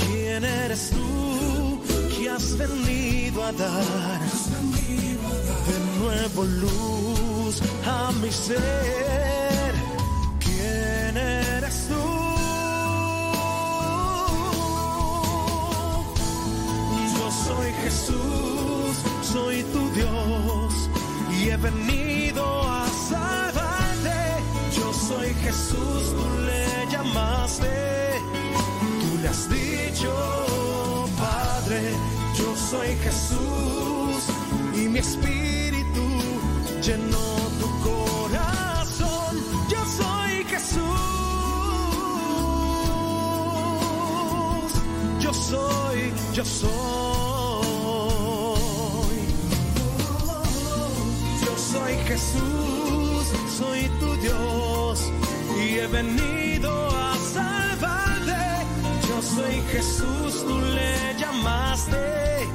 ¿Quién 0.00 0.44
eres 0.44 0.90
tú 0.90 1.80
que 2.16 2.30
has 2.30 2.56
venido 2.56 3.44
a 3.44 3.52
dar 3.52 4.37
nuevo 6.08 6.44
luz 6.44 7.60
a 7.84 8.12
mi 8.20 8.30
ser? 8.30 9.72
¿Quién 10.44 11.16
eres 11.16 11.76
tú? 11.88 12.04
Yo 17.16 17.26
soy 17.46 17.70
Jesús, 17.84 18.92
soy 19.32 19.56
tu 19.74 19.82
Dios 19.98 20.72
y 21.36 21.50
he 21.50 21.56
venido 21.56 22.44
a 22.62 22.86
salvarte. 23.10 24.18
Yo 24.78 24.88
soy 25.08 25.30
Jesús, 25.44 26.02
tú 26.18 26.26
le 26.48 26.64
llamaste, 26.92 27.74
tú 29.00 29.10
le 29.22 29.28
has 29.28 29.44
dicho, 29.50 30.10
Padre, 31.18 31.80
yo 32.38 32.48
soy 32.70 32.90
Jesús 33.06 34.20
y 34.74 34.88
mi 34.88 35.00
espíritu 35.00 35.77
llenó 36.88 37.28
tu 37.60 37.68
corazón. 37.88 39.32
Yo 39.72 39.80
soy 40.00 40.32
Jesús, 40.52 40.82
yo 45.20 45.32
soy, 45.32 45.98
yo 46.32 46.44
soy. 46.44 46.68
Yo 51.44 51.52
soy 51.72 51.94
Jesús, 52.10 53.22
soy 53.58 53.80
tu 54.00 54.10
Dios 54.26 55.12
y 55.60 55.78
he 55.80 55.86
venido 55.88 56.70
a 56.88 57.14
salvarte. 57.34 58.42
Yo 59.08 59.16
soy 59.34 59.56
Jesús, 59.72 60.30
tú 60.46 60.58
le 60.76 61.14
llamaste, 61.20 62.48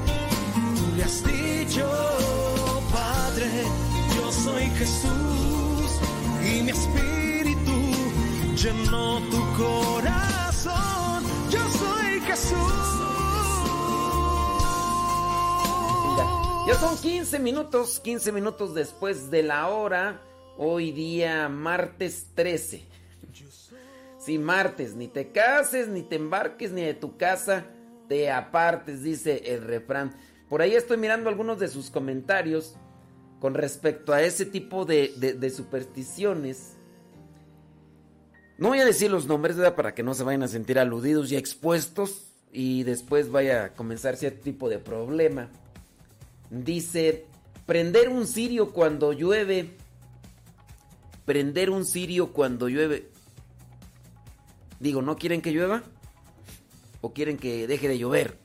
tú 0.75 0.95
le 0.97 1.03
has 1.03 1.23
dicho, 1.23 1.85
soy 4.43 4.63
Jesús 4.77 5.99
y 6.43 6.61
mi 6.63 6.71
espíritu 6.71 7.71
llenó 8.61 9.19
tu 9.29 9.39
corazón. 9.57 11.23
Yo 11.49 11.59
soy 11.69 12.19
Jesús. 12.21 12.73
Ya 16.67 16.75
son 16.75 16.97
15 16.97 17.39
minutos, 17.39 17.99
15 18.01 18.31
minutos 18.33 18.73
después 18.73 19.31
de 19.31 19.43
la 19.43 19.69
hora. 19.69 20.21
Hoy 20.57 20.91
día 20.91 21.47
martes 21.47 22.27
13. 22.35 22.83
Sí, 24.17 24.37
martes, 24.37 24.95
ni 24.95 25.07
te 25.07 25.31
cases, 25.31 25.87
ni 25.87 26.01
te 26.01 26.15
embarques, 26.15 26.71
ni 26.71 26.81
de 26.81 26.93
tu 26.93 27.17
casa 27.17 27.65
te 28.07 28.31
apartes, 28.31 29.03
dice 29.03 29.41
el 29.45 29.63
refrán. 29.63 30.15
Por 30.49 30.61
ahí 30.61 30.75
estoy 30.75 30.97
mirando 30.97 31.29
algunos 31.29 31.59
de 31.59 31.67
sus 31.67 31.89
comentarios 31.89 32.75
con 33.43 33.55
respecto 33.55 34.13
a 34.13 34.21
ese 34.21 34.45
tipo 34.45 34.85
de, 34.85 35.53
supersticiones. 35.53 36.77
No 38.57 38.69
voy 38.69 38.79
a 38.79 38.85
decir 38.85 39.11
los 39.11 39.27
nombres, 39.27 39.57
¿verdad? 39.57 39.75
Para 39.75 39.93
que 39.93 40.01
no 40.01 40.13
se 40.13 40.23
vayan 40.23 40.43
a 40.43 40.47
sentir 40.47 40.79
aludidos 40.79 41.29
y 41.29 41.35
expuestos 41.35 42.31
y 42.53 42.83
después 42.83 43.31
vaya 43.31 43.65
a 43.65 43.73
comenzar 43.73 44.15
cierto 44.15 44.43
tipo 44.43 44.69
de 44.69 44.79
problema. 44.79 45.49
Dice, 46.51 47.25
prender 47.65 48.07
un 48.07 48.27
cirio 48.27 48.71
cuando 48.71 49.11
llueve. 49.11 49.75
Prender 51.25 51.69
un 51.69 51.85
cirio 51.85 52.31
cuando 52.31 52.69
llueve. 52.69 53.09
Digo, 54.79 55.01
¿no 55.01 55.17
quieren 55.17 55.41
que 55.41 55.51
llueva? 55.51 55.83
¿O 57.01 57.11
quieren 57.11 57.35
que 57.35 57.67
deje 57.67 57.89
de 57.89 57.97
llover? 57.97 58.37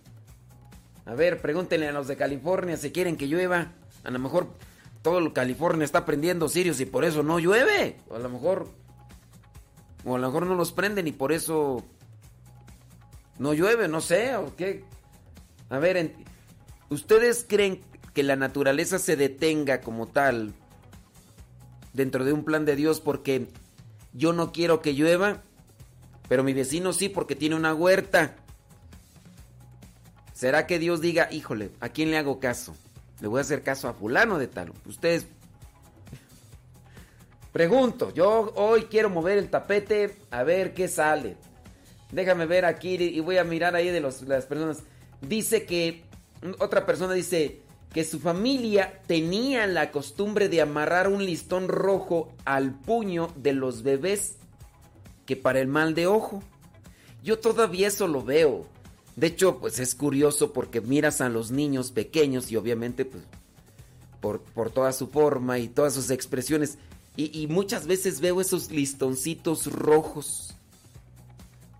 A 1.06 1.14
ver, 1.14 1.40
pregúntenle 1.40 1.86
a 1.86 1.92
los 1.92 2.08
de 2.08 2.16
California 2.16 2.76
si 2.76 2.90
quieren 2.90 3.16
que 3.16 3.28
llueva. 3.28 3.74
A 4.02 4.10
lo 4.10 4.18
mejor 4.18 4.48
todo 5.02 5.32
California 5.32 5.84
está 5.84 6.04
prendiendo 6.04 6.48
cirios 6.48 6.80
y 6.80 6.86
por 6.86 7.04
eso 7.04 7.22
no 7.22 7.38
llueve. 7.38 8.00
A 8.14 8.18
lo 8.18 8.28
mejor... 8.28 8.68
O 10.04 10.16
a 10.16 10.18
lo 10.18 10.28
mejor 10.28 10.46
no 10.46 10.54
los 10.54 10.72
prenden 10.72 11.06
y 11.06 11.12
por 11.12 11.32
eso... 11.32 11.84
No 13.38 13.54
llueve, 13.54 13.88
no 13.88 14.00
sé, 14.00 14.34
o 14.36 14.54
qué. 14.56 14.84
A 15.70 15.78
ver, 15.78 16.14
¿ustedes 16.90 17.44
creen 17.48 17.80
que 18.14 18.22
la 18.22 18.34
naturaleza 18.34 18.98
se 18.98 19.16
detenga 19.16 19.80
como 19.80 20.08
tal 20.08 20.54
dentro 21.92 22.24
de 22.24 22.32
un 22.32 22.44
plan 22.44 22.64
de 22.64 22.74
Dios 22.74 23.00
porque 23.00 23.46
yo 24.12 24.32
no 24.32 24.50
quiero 24.50 24.82
que 24.82 24.94
llueva, 24.94 25.42
pero 26.28 26.42
mi 26.42 26.52
vecino 26.52 26.92
sí 26.92 27.08
porque 27.08 27.36
tiene 27.36 27.54
una 27.54 27.74
huerta? 27.74 28.34
¿Será 30.32 30.66
que 30.66 30.78
Dios 30.78 31.00
diga, 31.00 31.28
híjole, 31.30 31.70
¿a 31.80 31.90
quién 31.90 32.10
le 32.10 32.18
hago 32.18 32.40
caso? 32.40 32.74
Le 33.20 33.28
voy 33.28 33.38
a 33.38 33.42
hacer 33.42 33.62
caso 33.62 33.88
a 33.88 33.94
fulano 33.94 34.38
de 34.38 34.48
tal. 34.48 34.72
Ustedes... 34.86 35.26
Pregunto, 37.52 38.12
yo 38.12 38.52
hoy 38.56 38.84
quiero 38.84 39.10
mover 39.10 39.38
el 39.38 39.50
tapete 39.50 40.16
a 40.30 40.42
ver 40.42 40.74
qué 40.74 40.86
sale. 40.86 41.36
Déjame 42.12 42.46
ver 42.46 42.64
aquí 42.64 42.94
y 42.94 43.20
voy 43.20 43.38
a 43.38 43.44
mirar 43.44 43.74
ahí 43.74 43.88
de 43.88 44.00
las 44.00 44.46
personas. 44.46 44.82
Dice 45.20 45.66
que, 45.66 46.04
otra 46.58 46.86
persona 46.86 47.14
dice 47.14 47.62
que 47.92 48.04
su 48.04 48.20
familia 48.20 49.00
tenía 49.06 49.66
la 49.66 49.90
costumbre 49.90 50.48
de 50.48 50.60
amarrar 50.60 51.08
un 51.08 51.24
listón 51.24 51.68
rojo 51.68 52.32
al 52.44 52.72
puño 52.72 53.32
de 53.36 53.54
los 53.54 53.82
bebés 53.82 54.36
que 55.26 55.36
para 55.36 55.60
el 55.60 55.68
mal 55.68 55.94
de 55.94 56.06
ojo. 56.06 56.42
Yo 57.22 57.38
todavía 57.38 57.88
eso 57.88 58.06
lo 58.06 58.22
veo. 58.22 58.66
De 59.18 59.26
hecho, 59.26 59.58
pues 59.58 59.80
es 59.80 59.96
curioso 59.96 60.52
porque 60.52 60.80
miras 60.80 61.20
a 61.20 61.28
los 61.28 61.50
niños 61.50 61.90
pequeños 61.90 62.52
y 62.52 62.56
obviamente 62.56 63.04
pues 63.04 63.24
por, 64.20 64.40
por 64.40 64.70
toda 64.70 64.92
su 64.92 65.08
forma 65.08 65.58
y 65.58 65.66
todas 65.66 65.94
sus 65.94 66.12
expresiones. 66.12 66.78
Y, 67.16 67.36
y 67.36 67.48
muchas 67.48 67.88
veces 67.88 68.20
veo 68.20 68.40
esos 68.40 68.70
listoncitos 68.70 69.66
rojos. 69.72 70.54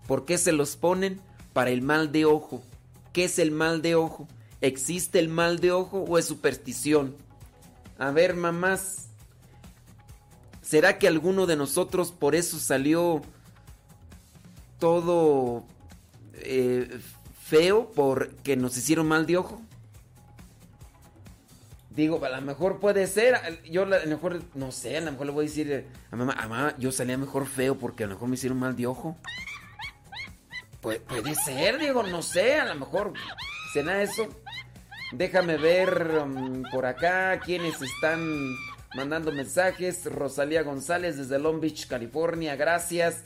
¿Por 0.05 0.25
qué 0.25 0.37
se 0.37 0.51
los 0.51 0.75
ponen? 0.75 1.21
Para 1.53 1.69
el 1.69 1.81
mal 1.81 2.11
de 2.11 2.25
ojo. 2.25 2.61
¿Qué 3.13 3.23
es 3.23 3.39
el 3.39 3.51
mal 3.51 3.81
de 3.81 3.95
ojo? 3.95 4.27
¿Existe 4.59 5.17
el 5.19 5.29
mal 5.29 5.61
de 5.61 5.71
ojo 5.71 5.99
o 5.99 6.17
es 6.17 6.25
superstición? 6.25 7.15
A 7.97 8.11
ver, 8.11 8.35
mamás. 8.35 9.07
¿Será 10.61 10.99
que 10.99 11.07
alguno 11.07 11.45
de 11.45 11.55
nosotros 11.55 12.11
por 12.11 12.35
eso 12.35 12.59
salió 12.59 13.21
todo 14.77 15.63
eh, 16.33 16.99
feo 17.49 17.91
porque 17.95 18.55
nos 18.55 18.77
hicieron 18.77 19.07
mal 19.07 19.25
de 19.25 19.37
ojo? 19.37 19.61
Digo, 21.89 22.23
a 22.23 22.29
lo 22.29 22.41
mejor 22.41 22.79
puede 22.79 23.07
ser. 23.07 23.61
Yo 23.69 23.83
a 23.83 23.85
lo 23.85 24.05
mejor, 24.05 24.41
no 24.55 24.71
sé, 24.71 24.97
a 24.97 25.01
lo 25.01 25.11
mejor 25.11 25.25
le 25.25 25.31
voy 25.33 25.45
a 25.45 25.47
decir 25.49 25.87
a 26.11 26.15
mamá, 26.15 26.35
mamá, 26.35 26.75
yo 26.77 26.91
salía 26.91 27.17
mejor 27.17 27.45
feo 27.47 27.75
porque 27.77 28.03
a 28.03 28.07
lo 28.07 28.13
mejor 28.13 28.29
me 28.29 28.35
hicieron 28.35 28.59
mal 28.59 28.75
de 28.75 28.87
ojo. 28.87 29.17
Pu- 30.81 30.99
puede 31.01 31.35
ser, 31.35 31.77
digo, 31.79 32.03
no 32.03 32.21
sé, 32.21 32.55
a 32.59 32.65
lo 32.73 32.75
mejor 32.79 33.13
será 33.73 34.01
eso. 34.01 34.27
Déjame 35.11 35.57
ver 35.57 36.19
um, 36.23 36.63
por 36.71 36.85
acá 36.85 37.39
quienes 37.43 37.81
están 37.81 38.55
mandando 38.95 39.31
mensajes. 39.31 40.05
Rosalía 40.05 40.61
González 40.63 41.17
desde 41.17 41.39
Long 41.39 41.59
Beach, 41.59 41.87
California, 41.87 42.55
gracias. 42.55 43.23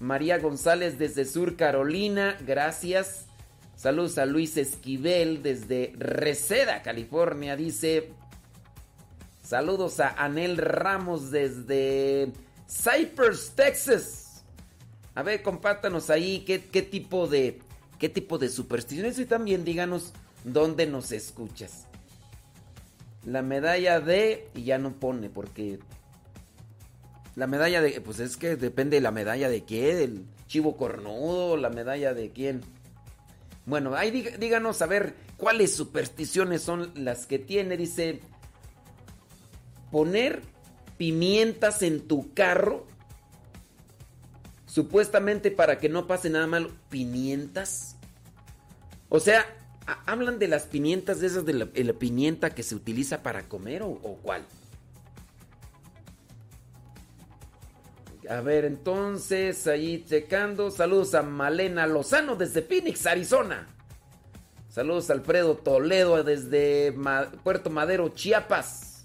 María 0.00 0.38
González 0.38 0.98
desde 0.98 1.24
Sur 1.24 1.56
Carolina, 1.56 2.36
gracias. 2.46 3.26
Saludos 3.76 4.18
a 4.18 4.26
Luis 4.26 4.56
Esquivel 4.56 5.42
desde 5.42 5.92
Reseda, 5.96 6.82
California, 6.82 7.56
dice. 7.56 8.12
Saludos 9.42 10.00
a 10.00 10.10
Anel 10.10 10.56
Ramos 10.56 11.30
desde 11.30 12.32
Cypress, 12.68 13.52
Texas. 13.54 14.44
A 15.14 15.22
ver, 15.22 15.42
compártanos 15.42 16.10
ahí 16.10 16.40
qué, 16.46 16.64
qué 16.64 16.82
tipo 16.82 17.26
de 17.26 17.60
qué 17.98 18.08
tipo 18.08 18.38
de 18.38 18.48
supersticiones 18.48 19.18
y 19.18 19.26
también 19.26 19.64
díganos 19.64 20.12
dónde 20.44 20.86
nos 20.86 21.12
escuchas. 21.12 21.86
La 23.24 23.42
medalla 23.42 24.00
de 24.00 24.48
y 24.54 24.64
ya 24.64 24.78
no 24.78 24.92
pone 24.92 25.30
porque 25.30 25.78
la 27.36 27.46
medalla 27.46 27.80
de 27.80 28.00
pues 28.00 28.20
es 28.20 28.36
que 28.36 28.56
depende 28.56 28.96
de 28.96 29.00
la 29.00 29.10
medalla 29.10 29.48
de 29.48 29.64
qué, 29.64 29.94
del 29.94 30.24
chivo 30.46 30.76
cornudo, 30.76 31.56
la 31.56 31.70
medalla 31.70 32.14
de 32.14 32.30
quién. 32.30 32.60
Bueno, 33.66 33.94
ahí 33.94 34.10
díganos 34.10 34.82
a 34.82 34.86
ver 34.86 35.14
cuáles 35.36 35.74
supersticiones 35.74 36.62
son 36.62 36.92
las 36.94 37.26
que 37.26 37.38
tiene, 37.38 37.76
dice 37.76 38.20
poner 39.90 40.42
pimientas 40.98 41.82
en 41.82 42.06
tu 42.06 42.34
carro, 42.34 42.86
supuestamente 44.66 45.50
para 45.50 45.78
que 45.78 45.88
no 45.88 46.06
pase 46.06 46.30
nada 46.30 46.46
malo. 46.46 46.70
¿Pimientas? 46.90 47.96
O 49.08 49.20
sea, 49.20 49.46
¿hablan 50.06 50.38
de 50.38 50.48
las 50.48 50.64
pimientas 50.64 51.20
de 51.20 51.28
esas 51.28 51.46
de 51.46 51.54
la, 51.54 51.92
pimienta 51.94 52.50
que 52.50 52.62
se 52.62 52.74
utiliza 52.74 53.22
para 53.22 53.48
comer 53.48 53.82
o, 53.82 53.88
o 53.88 54.18
cuál? 54.22 54.44
A 58.28 58.40
ver, 58.40 58.64
entonces, 58.64 59.66
ahí 59.66 60.04
checando. 60.08 60.70
Saludos 60.70 61.14
a 61.14 61.22
Malena 61.22 61.86
Lozano 61.86 62.36
desde 62.36 62.62
Phoenix, 62.62 63.06
Arizona. 63.06 63.66
Saludos 64.68 65.10
a 65.10 65.12
Alfredo 65.12 65.56
Toledo 65.56 66.22
desde 66.24 66.92
Puerto 67.42 67.70
Madero, 67.70 68.08
Chiapas. 68.08 69.04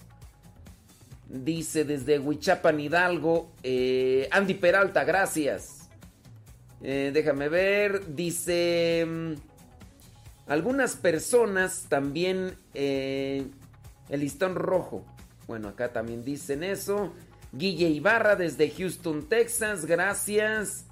Dice 1.28 1.84
desde 1.84 2.18
Huichapan, 2.18 2.80
Hidalgo. 2.80 3.52
eh, 3.62 4.28
Andy 4.32 4.54
Peralta, 4.56 5.04
gracias. 5.04 5.90
Eh, 6.82 7.12
déjame 7.14 7.50
ver. 7.50 8.16
Dice. 8.16 9.06
mm, 9.08 9.34
Algunas 10.48 10.96
personas 10.96 11.86
también. 11.90 12.56
eh, 12.74 13.46
el 14.08 14.22
listón 14.22 14.56
rojo. 14.56 15.06
Bueno, 15.46 15.68
acá 15.68 15.94
también 15.94 16.24
dicen 16.24 16.64
eso. 16.64 17.14
Guille 17.52 17.90
Ibarra 17.90 18.36
desde 18.36 18.70
Houston, 18.72 19.28
Texas. 19.28 19.86
Gracias. 19.86 20.86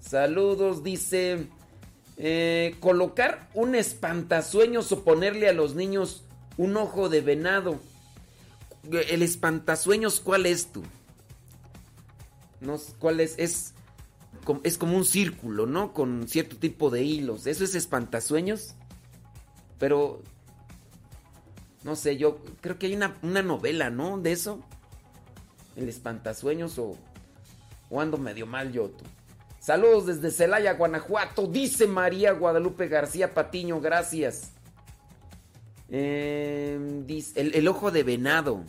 Saludos. 0.00 0.82
Dice. 0.82 1.46
eh, 2.16 2.76
colocar 2.80 3.48
un 3.54 3.74
espantasueños 3.74 4.92
o 4.92 5.04
ponerle 5.04 5.48
a 5.48 5.54
los 5.54 5.74
niños 5.74 6.24
un 6.58 6.76
ojo 6.76 7.08
de 7.08 7.22
venado. 7.22 7.80
El 8.92 9.22
espantasueños, 9.22 10.20
¿cuál 10.20 10.46
es 10.46 10.72
tú? 10.72 10.82
No, 12.60 12.78
¿cuál 12.98 13.20
es? 13.20 13.34
Es 13.38 13.74
es 14.64 14.78
como 14.78 14.96
un 14.96 15.04
círculo, 15.04 15.66
¿no? 15.66 15.92
Con 15.92 16.26
cierto 16.28 16.56
tipo 16.56 16.90
de 16.90 17.02
hilos. 17.04 17.46
¿Eso 17.46 17.64
es 17.64 17.74
espantasueños? 17.74 18.74
Pero 19.78 20.22
no 21.84 21.96
sé, 21.96 22.16
yo 22.16 22.40
creo 22.60 22.78
que 22.78 22.86
hay 22.86 22.94
una, 22.94 23.16
una 23.22 23.42
novela, 23.42 23.90
¿no? 23.90 24.18
De 24.18 24.32
eso. 24.32 24.60
El 25.80 25.88
espantasueños 25.88 26.78
o, 26.78 26.96
o 27.88 28.00
ando 28.00 28.18
medio 28.18 28.46
mal 28.46 28.70
yo. 28.70 28.90
tú. 28.90 29.04
Saludos 29.58 30.06
desde 30.06 30.30
Celaya, 30.30 30.74
Guanajuato. 30.74 31.46
Dice 31.46 31.86
María 31.86 32.32
Guadalupe 32.32 32.88
García 32.88 33.32
Patiño, 33.32 33.80
gracias. 33.80 34.52
Eh, 35.88 36.78
dice, 37.06 37.40
el, 37.40 37.68
ojo 37.68 37.90
de 37.90 38.02
venado. 38.02 38.62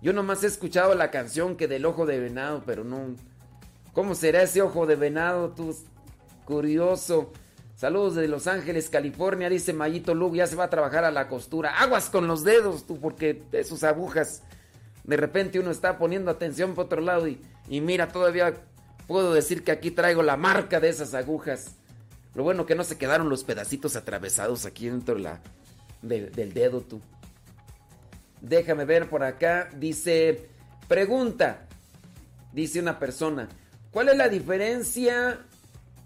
Yo 0.00 0.12
nomás 0.12 0.44
he 0.44 0.46
escuchado 0.46 0.94
la 0.94 1.10
canción 1.10 1.56
que 1.56 1.68
del 1.68 1.84
ojo 1.84 2.06
de 2.06 2.20
venado, 2.20 2.62
pero 2.64 2.84
no. 2.84 3.16
¿Cómo 3.92 4.14
será 4.14 4.42
ese 4.42 4.62
ojo 4.62 4.86
de 4.86 4.96
venado? 4.96 5.50
Tú, 5.50 5.76
curioso. 6.44 7.32
Saludos 7.74 8.14
de 8.14 8.26
Los 8.26 8.46
Ángeles, 8.46 8.88
California, 8.88 9.50
dice 9.50 9.74
Mayito 9.74 10.14
Lugo, 10.14 10.36
ya 10.36 10.46
se 10.46 10.56
va 10.56 10.64
a 10.64 10.70
trabajar 10.70 11.04
a 11.04 11.10
la 11.10 11.28
costura. 11.28 11.78
Aguas 11.78 12.08
con 12.08 12.26
los 12.26 12.42
dedos, 12.42 12.86
tú, 12.86 12.98
porque 12.98 13.42
esos 13.52 13.84
agujas, 13.84 14.42
de 15.06 15.16
repente 15.16 15.58
uno 15.60 15.70
está 15.70 15.98
poniendo 15.98 16.30
atención 16.30 16.74
por 16.74 16.86
otro 16.86 17.00
lado 17.00 17.28
y, 17.28 17.40
mira, 17.80 18.08
todavía 18.08 18.54
puedo 19.06 19.32
decir 19.32 19.62
que 19.64 19.70
aquí 19.72 19.90
traigo 19.90 20.22
la 20.22 20.36
marca 20.36 20.80
de 20.80 20.88
esas 20.88 21.14
agujas. 21.14 21.76
Lo 22.34 22.42
bueno 22.42 22.66
que 22.66 22.74
no 22.74 22.84
se 22.84 22.98
quedaron 22.98 23.28
los 23.28 23.44
pedacitos 23.44 23.96
atravesados 23.96 24.66
aquí 24.66 24.88
dentro 24.88 25.14
de 25.14 25.20
la, 25.22 25.40
del- 26.02 26.32
del 26.32 26.52
dedo, 26.52 26.80
tú. 26.80 27.00
Déjame 28.40 28.84
ver 28.84 29.08
por 29.08 29.22
acá. 29.22 29.70
Dice, 29.76 30.48
pregunta, 30.88 31.66
dice 32.52 32.80
una 32.80 32.98
persona, 32.98 33.48
¿cuál 33.90 34.08
es 34.10 34.16
la 34.16 34.28
diferencia 34.28 35.38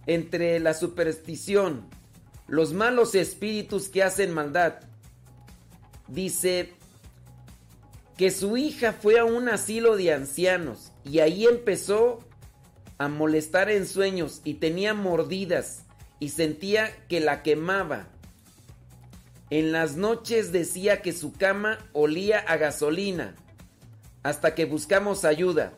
entre 0.06 0.60
la 0.60 0.74
superstición, 0.74 1.86
los 2.46 2.72
malos 2.72 3.14
espíritus 3.14 3.88
que 3.88 4.02
hacen 4.02 4.32
maldad? 4.32 4.74
Dice 6.06 6.72
que 8.20 8.30
su 8.30 8.59
hija 8.59 8.92
fue 8.92 9.18
a 9.18 9.24
un 9.24 9.48
asilo 9.48 9.96
de 9.96 10.12
ancianos 10.12 10.92
y 11.04 11.20
ahí 11.20 11.46
empezó 11.46 12.18
a 12.98 13.09
molestar 13.09 13.70
en 13.70 13.87
sueños 13.87 14.42
y 14.44 14.56
tenía 14.56 14.92
mordidas 14.92 15.85
y 16.18 16.28
sentía 16.28 16.94
que 17.09 17.20
la 17.20 17.42
quemaba. 17.42 18.09
En 19.48 19.72
las 19.72 19.96
noches 19.96 20.52
decía 20.52 21.00
que 21.00 21.14
su 21.14 21.33
cama 21.33 21.78
olía 21.94 22.40
a 22.40 22.59
gasolina. 22.59 23.37
Hasta 24.22 24.54
que 24.54 24.66
buscamos 24.66 25.24
ayuda. 25.24 25.72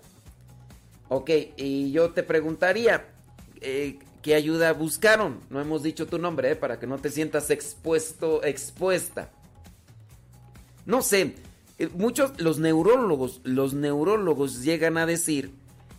Ok, 1.10 1.30
y 1.56 1.92
yo 1.92 2.10
te 2.10 2.24
preguntaría, 2.24 3.06
eh, 3.60 4.00
¿qué 4.20 4.34
ayuda 4.34 4.72
buscaron? 4.72 5.38
No 5.48 5.60
hemos 5.60 5.84
dicho 5.84 6.08
tu 6.08 6.18
nombre, 6.18 6.50
eh, 6.50 6.56
para 6.56 6.80
que 6.80 6.88
no 6.88 6.98
te 6.98 7.10
sientas 7.10 7.50
expuesto, 7.50 8.42
expuesta. 8.42 9.30
No 10.84 11.02
sé, 11.02 11.36
muchos, 11.94 12.40
los 12.40 12.58
neurólogos, 12.58 13.40
los 13.44 13.74
neurólogos 13.74 14.62
llegan 14.62 14.98
a 14.98 15.06
decir 15.06 15.50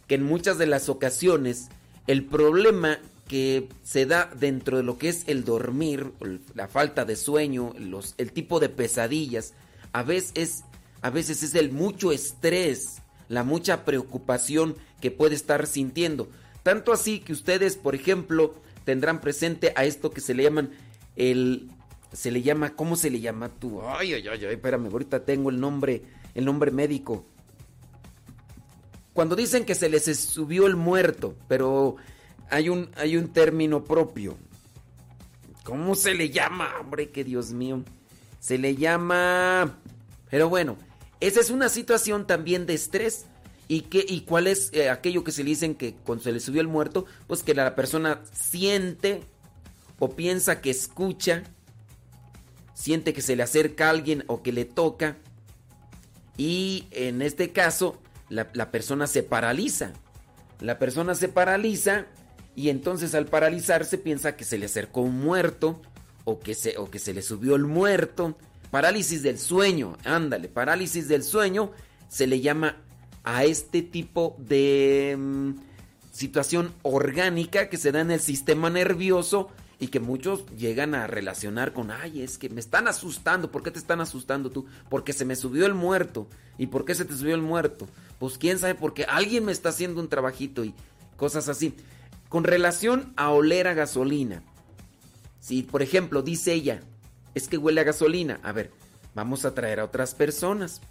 que 0.07 0.15
en 0.15 0.23
muchas 0.23 0.57
de 0.57 0.67
las 0.67 0.89
ocasiones 0.89 1.69
el 2.07 2.25
problema 2.25 2.99
que 3.27 3.69
se 3.83 4.05
da 4.05 4.29
dentro 4.35 4.77
de 4.77 4.83
lo 4.83 4.97
que 4.97 5.09
es 5.09 5.23
el 5.27 5.45
dormir, 5.45 6.11
la 6.55 6.67
falta 6.67 7.05
de 7.05 7.15
sueño, 7.15 7.73
los, 7.79 8.15
el 8.17 8.31
tipo 8.31 8.59
de 8.59 8.69
pesadillas, 8.69 9.53
a 9.93 10.03
veces, 10.03 10.31
es, 10.35 10.63
a 11.01 11.09
veces 11.09 11.43
es 11.43 11.55
el 11.55 11.71
mucho 11.71 12.11
estrés, 12.11 13.01
la 13.29 13.43
mucha 13.43 13.85
preocupación 13.85 14.75
que 15.01 15.11
puede 15.11 15.35
estar 15.35 15.65
sintiendo. 15.67 16.29
Tanto 16.63 16.93
así 16.93 17.19
que 17.19 17.33
ustedes, 17.33 17.77
por 17.77 17.95
ejemplo, 17.95 18.55
tendrán 18.85 19.21
presente 19.21 19.73
a 19.75 19.85
esto 19.85 20.11
que 20.11 20.21
se 20.21 20.33
le 20.33 20.43
llaman 20.43 20.71
el... 21.15 21.69
Se 22.13 22.31
le 22.31 22.41
llama, 22.41 22.75
¿cómo 22.75 22.95
se 22.95 23.09
le 23.09 23.19
llama 23.19 23.49
tú? 23.49 23.81
Ay, 23.81 24.13
ay, 24.13 24.27
ay, 24.27 24.45
ay, 24.45 24.53
espérame, 24.53 24.87
ahorita 24.87 25.25
tengo 25.25 25.49
el 25.49 25.59
nombre, 25.59 26.03
el 26.35 26.45
nombre 26.45 26.71
médico. 26.71 27.25
Cuando 29.13 29.35
dicen 29.35 29.65
que 29.65 29.75
se 29.75 29.89
les 29.89 30.05
subió 30.19 30.65
el 30.67 30.75
muerto, 30.75 31.35
pero 31.47 31.97
hay 32.49 32.69
un, 32.69 32.89
hay 32.95 33.17
un 33.17 33.33
término 33.33 33.83
propio. 33.83 34.37
¿Cómo 35.63 35.95
se 35.95 36.13
le 36.13 36.29
llama? 36.29 36.69
Hombre, 36.79 37.09
que 37.09 37.23
Dios 37.23 37.51
mío. 37.51 37.83
Se 38.39 38.57
le 38.57 38.75
llama... 38.75 39.79
Pero 40.29 40.49
bueno, 40.49 40.77
esa 41.19 41.39
es 41.39 41.49
una 41.49 41.69
situación 41.69 42.27
también 42.27 42.65
de 42.65 42.73
estrés. 42.73 43.25
¿Y, 43.67 43.81
qué, 43.81 44.05
y 44.07 44.21
cuál 44.21 44.47
es 44.47 44.71
eh, 44.73 44.89
aquello 44.89 45.23
que 45.23 45.31
se 45.31 45.43
le 45.43 45.51
dicen 45.51 45.75
que 45.75 45.93
cuando 45.93 46.23
se 46.23 46.31
le 46.31 46.39
subió 46.39 46.59
el 46.59 46.67
muerto? 46.67 47.05
Pues 47.27 47.43
que 47.43 47.53
la 47.53 47.75
persona 47.75 48.21
siente 48.33 49.21
o 49.99 50.09
piensa 50.15 50.59
que 50.59 50.69
escucha, 50.69 51.43
siente 52.73 53.13
que 53.13 53.21
se 53.21 53.35
le 53.35 53.43
acerca 53.43 53.89
alguien 53.89 54.23
o 54.27 54.41
que 54.41 54.51
le 54.51 54.65
toca. 54.65 55.17
Y 56.37 56.87
en 56.91 57.21
este 57.21 57.51
caso, 57.51 58.01
la, 58.29 58.49
la 58.53 58.71
persona 58.71 59.07
se 59.07 59.23
paraliza. 59.23 59.93
La 60.59 60.79
persona 60.79 61.15
se 61.15 61.27
paraliza 61.27 62.07
y 62.55 62.69
entonces 62.69 63.15
al 63.15 63.25
paralizarse 63.25 63.97
piensa 63.97 64.35
que 64.35 64.45
se 64.45 64.57
le 64.57 64.67
acercó 64.67 65.01
un 65.01 65.19
muerto 65.19 65.81
o 66.23 66.39
que 66.39 66.53
se, 66.53 66.77
o 66.77 66.89
que 66.89 66.99
se 66.99 67.13
le 67.13 67.21
subió 67.21 67.55
el 67.55 67.65
muerto. 67.65 68.37
Parálisis 68.71 69.21
del 69.23 69.37
sueño, 69.37 69.97
ándale, 70.03 70.47
parálisis 70.47 71.07
del 71.07 71.23
sueño 71.23 71.71
se 72.07 72.27
le 72.27 72.41
llama 72.41 72.77
a 73.23 73.43
este 73.43 73.81
tipo 73.81 74.35
de 74.39 75.15
mm, 75.17 75.51
situación 76.11 76.73
orgánica 76.81 77.69
que 77.69 77.77
se 77.77 77.91
da 77.91 78.01
en 78.01 78.11
el 78.11 78.19
sistema 78.19 78.69
nervioso 78.69 79.49
y 79.79 79.87
que 79.87 79.99
muchos 79.99 80.45
llegan 80.57 80.95
a 80.95 81.07
relacionar 81.07 81.73
con, 81.73 81.91
ay, 81.91 82.21
es 82.21 82.37
que 82.37 82.49
me 82.49 82.59
están 82.59 82.87
asustando, 82.87 83.51
¿por 83.51 83.63
qué 83.63 83.71
te 83.71 83.79
están 83.79 84.01
asustando 84.01 84.51
tú? 84.51 84.65
Porque 84.89 85.13
se 85.13 85.25
me 85.25 85.35
subió 85.35 85.65
el 85.65 85.73
muerto. 85.73 86.27
¿Y 86.57 86.67
por 86.67 86.85
qué 86.85 86.95
se 86.95 87.05
te 87.05 87.15
subió 87.15 87.35
el 87.35 87.41
muerto? 87.41 87.87
Pues 88.19 88.37
quién 88.37 88.59
sabe, 88.59 88.75
porque 88.75 89.05
alguien 89.05 89.45
me 89.45 89.51
está 89.51 89.69
haciendo 89.69 89.99
un 89.99 90.09
trabajito 90.09 90.63
y 90.63 90.73
cosas 91.17 91.49
así. 91.49 91.75
Con 92.29 92.43
relación 92.43 93.13
a 93.15 93.31
oler 93.31 93.67
a 93.67 93.73
gasolina, 93.73 94.43
si 95.39 95.63
por 95.63 95.81
ejemplo 95.81 96.21
dice 96.21 96.53
ella, 96.53 96.81
es 97.33 97.47
que 97.47 97.57
huele 97.57 97.81
a 97.81 97.85
gasolina, 97.85 98.39
a 98.43 98.51
ver, 98.51 98.71
vamos 99.15 99.45
a 99.45 99.53
traer 99.53 99.79
a 99.79 99.85
otras 99.85 100.15
personas 100.15 100.81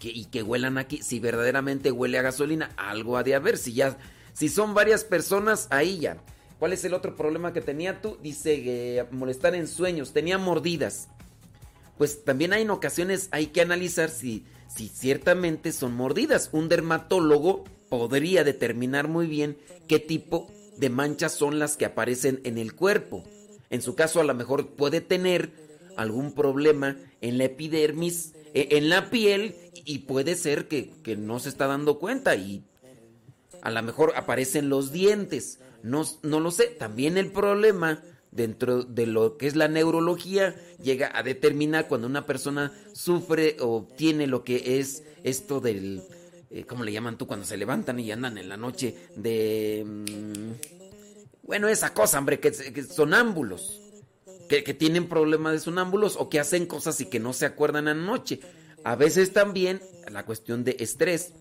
y 0.00 0.24
que 0.26 0.42
huelan 0.42 0.78
aquí, 0.78 1.02
si 1.02 1.20
verdaderamente 1.20 1.92
huele 1.92 2.18
a 2.18 2.22
gasolina, 2.22 2.70
algo 2.76 3.16
ha 3.16 3.22
de 3.22 3.34
haber, 3.34 3.56
si 3.56 3.72
ya, 3.72 3.96
si 4.32 4.48
son 4.48 4.74
varias 4.74 5.04
personas, 5.04 5.68
ahí 5.70 6.00
ya. 6.00 6.18
¿Cuál 6.62 6.74
es 6.74 6.84
el 6.84 6.94
otro 6.94 7.16
problema 7.16 7.52
que 7.52 7.60
tenía 7.60 8.00
tú? 8.00 8.18
Dice 8.22 8.62
que 8.62 9.04
molestar 9.10 9.56
en 9.56 9.66
sueños, 9.66 10.12
tenía 10.12 10.38
mordidas. 10.38 11.08
Pues 11.98 12.22
también 12.22 12.52
hay 12.52 12.62
en 12.62 12.70
ocasiones, 12.70 13.26
hay 13.32 13.48
que 13.48 13.62
analizar 13.62 14.10
si, 14.10 14.44
si 14.68 14.86
ciertamente 14.86 15.72
son 15.72 15.92
mordidas. 15.92 16.50
Un 16.52 16.68
dermatólogo 16.68 17.64
podría 17.88 18.44
determinar 18.44 19.08
muy 19.08 19.26
bien 19.26 19.58
qué 19.88 19.98
tipo 19.98 20.52
de 20.76 20.88
manchas 20.88 21.32
son 21.32 21.58
las 21.58 21.76
que 21.76 21.84
aparecen 21.84 22.40
en 22.44 22.58
el 22.58 22.76
cuerpo. 22.76 23.24
En 23.68 23.82
su 23.82 23.96
caso 23.96 24.20
a 24.20 24.24
lo 24.24 24.32
mejor 24.32 24.68
puede 24.76 25.00
tener 25.00 25.50
algún 25.96 26.32
problema 26.32 26.96
en 27.22 27.38
la 27.38 27.46
epidermis, 27.46 28.34
eh, 28.54 28.68
en 28.70 28.88
la 28.88 29.10
piel 29.10 29.56
y 29.84 29.98
puede 29.98 30.36
ser 30.36 30.68
que, 30.68 30.92
que 31.02 31.16
no 31.16 31.40
se 31.40 31.48
está 31.48 31.66
dando 31.66 31.98
cuenta 31.98 32.36
y 32.36 32.62
a 33.62 33.70
lo 33.72 33.82
mejor 33.82 34.12
aparecen 34.14 34.68
los 34.68 34.92
dientes. 34.92 35.58
No, 35.82 36.04
no 36.22 36.40
lo 36.40 36.50
sé. 36.50 36.66
También 36.66 37.18
el 37.18 37.30
problema 37.30 38.02
dentro 38.30 38.82
de 38.82 39.06
lo 39.06 39.36
que 39.36 39.46
es 39.46 39.56
la 39.56 39.68
neurología 39.68 40.56
llega 40.82 41.10
a 41.14 41.22
determinar 41.22 41.86
cuando 41.86 42.06
una 42.06 42.24
persona 42.26 42.72
sufre 42.94 43.56
o 43.60 43.86
tiene 43.96 44.26
lo 44.26 44.42
que 44.42 44.78
es 44.80 45.02
esto 45.22 45.60
del... 45.60 46.02
eh, 46.50 46.64
¿Cómo 46.64 46.82
le 46.84 46.92
llaman 46.92 47.18
tú 47.18 47.26
cuando 47.26 47.44
se 47.46 47.56
levantan 47.56 48.00
y 48.00 48.10
andan 48.10 48.38
en 48.38 48.48
la 48.48 48.56
noche? 48.56 48.96
De... 49.16 49.84
mm, 49.86 50.52
bueno, 51.42 51.68
esa 51.68 51.92
cosa, 51.92 52.18
hombre, 52.18 52.40
que, 52.40 52.52
sonámbulos. 52.82 53.78
Que, 54.48 54.64
que 54.64 54.74
tienen 54.74 55.08
problemas 55.08 55.52
de 55.52 55.58
sonámbulos 55.60 56.16
o 56.18 56.28
que 56.28 56.40
hacen 56.40 56.66
cosas 56.66 57.00
y 57.00 57.06
que 57.06 57.20
no 57.20 57.32
se 57.32 57.46
acuerdan 57.46 57.88
en 57.88 57.98
la 58.00 58.06
noche. 58.06 58.40
A 58.84 58.96
veces 58.96 59.32
también 59.32 59.80
la 60.10 60.24
cuestión 60.24 60.64
de 60.64 60.76
estrés. 60.80 61.32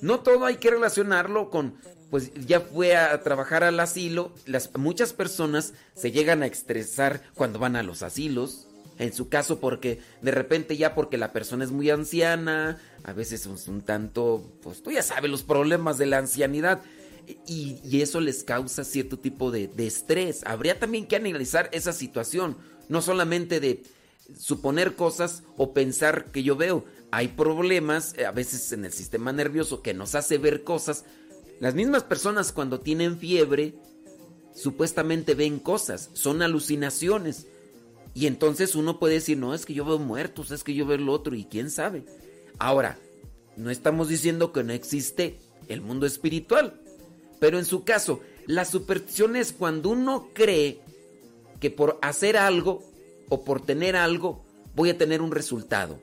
No 0.00 0.20
todo 0.20 0.46
hay 0.46 0.56
que 0.56 0.70
relacionarlo 0.70 1.50
con, 1.50 1.74
pues 2.10 2.32
ya 2.46 2.60
fue 2.60 2.96
a 2.96 3.22
trabajar 3.22 3.64
al 3.64 3.78
asilo. 3.80 4.32
Las, 4.46 4.70
muchas 4.76 5.12
personas 5.12 5.74
se 5.94 6.10
llegan 6.10 6.42
a 6.42 6.46
estresar 6.46 7.22
cuando 7.34 7.58
van 7.58 7.76
a 7.76 7.82
los 7.82 8.02
asilos. 8.02 8.66
En 8.98 9.14
su 9.14 9.30
caso, 9.30 9.60
porque 9.60 10.00
de 10.20 10.30
repente 10.30 10.76
ya 10.76 10.94
porque 10.94 11.16
la 11.16 11.32
persona 11.32 11.64
es 11.64 11.70
muy 11.70 11.88
anciana, 11.88 12.78
a 13.02 13.14
veces 13.14 13.46
es 13.46 13.66
un 13.66 13.80
tanto, 13.80 14.52
pues 14.62 14.82
tú 14.82 14.90
ya 14.90 15.02
sabes 15.02 15.30
los 15.30 15.42
problemas 15.42 15.96
de 15.96 16.04
la 16.04 16.18
ancianidad. 16.18 16.82
Y, 17.46 18.02
eso 18.02 18.20
les 18.20 18.44
causa 18.44 18.84
cierto 18.84 19.18
tipo 19.18 19.50
de, 19.50 19.68
de 19.68 19.86
estrés. 19.86 20.42
Habría 20.44 20.78
también 20.78 21.06
que 21.06 21.16
analizar 21.16 21.70
esa 21.72 21.94
situación, 21.94 22.58
no 22.88 23.00
solamente 23.00 23.60
de 23.60 23.82
suponer 24.38 24.94
cosas 24.94 25.44
o 25.56 25.72
pensar 25.72 26.26
que 26.26 26.42
yo 26.42 26.56
veo. 26.56 26.84
Hay 27.12 27.28
problemas 27.28 28.14
eh, 28.16 28.26
a 28.26 28.30
veces 28.30 28.72
en 28.72 28.84
el 28.84 28.92
sistema 28.92 29.32
nervioso 29.32 29.82
que 29.82 29.94
nos 29.94 30.14
hace 30.14 30.38
ver 30.38 30.64
cosas. 30.64 31.04
Las 31.58 31.74
mismas 31.74 32.04
personas 32.04 32.52
cuando 32.52 32.80
tienen 32.80 33.18
fiebre 33.18 33.74
supuestamente 34.54 35.34
ven 35.34 35.58
cosas, 35.58 36.10
son 36.12 36.42
alucinaciones. 36.42 37.46
Y 38.14 38.26
entonces 38.26 38.74
uno 38.74 38.98
puede 38.98 39.14
decir, 39.14 39.38
no, 39.38 39.54
es 39.54 39.66
que 39.66 39.74
yo 39.74 39.84
veo 39.84 39.98
muertos, 39.98 40.50
es 40.50 40.64
que 40.64 40.74
yo 40.74 40.86
veo 40.86 40.98
lo 40.98 41.12
otro 41.12 41.34
y 41.34 41.44
quién 41.44 41.70
sabe. 41.70 42.04
Ahora, 42.58 42.98
no 43.56 43.70
estamos 43.70 44.08
diciendo 44.08 44.52
que 44.52 44.64
no 44.64 44.72
existe 44.72 45.38
el 45.68 45.80
mundo 45.80 46.06
espiritual. 46.06 46.80
Pero 47.38 47.58
en 47.58 47.64
su 47.64 47.84
caso, 47.84 48.20
la 48.46 48.64
superstición 48.64 49.36
es 49.36 49.52
cuando 49.52 49.90
uno 49.90 50.28
cree 50.32 50.80
que 51.58 51.70
por 51.70 51.98
hacer 52.02 52.36
algo 52.36 52.82
o 53.28 53.44
por 53.44 53.64
tener 53.64 53.96
algo 53.96 54.44
voy 54.74 54.90
a 54.90 54.98
tener 54.98 55.22
un 55.22 55.30
resultado, 55.30 55.98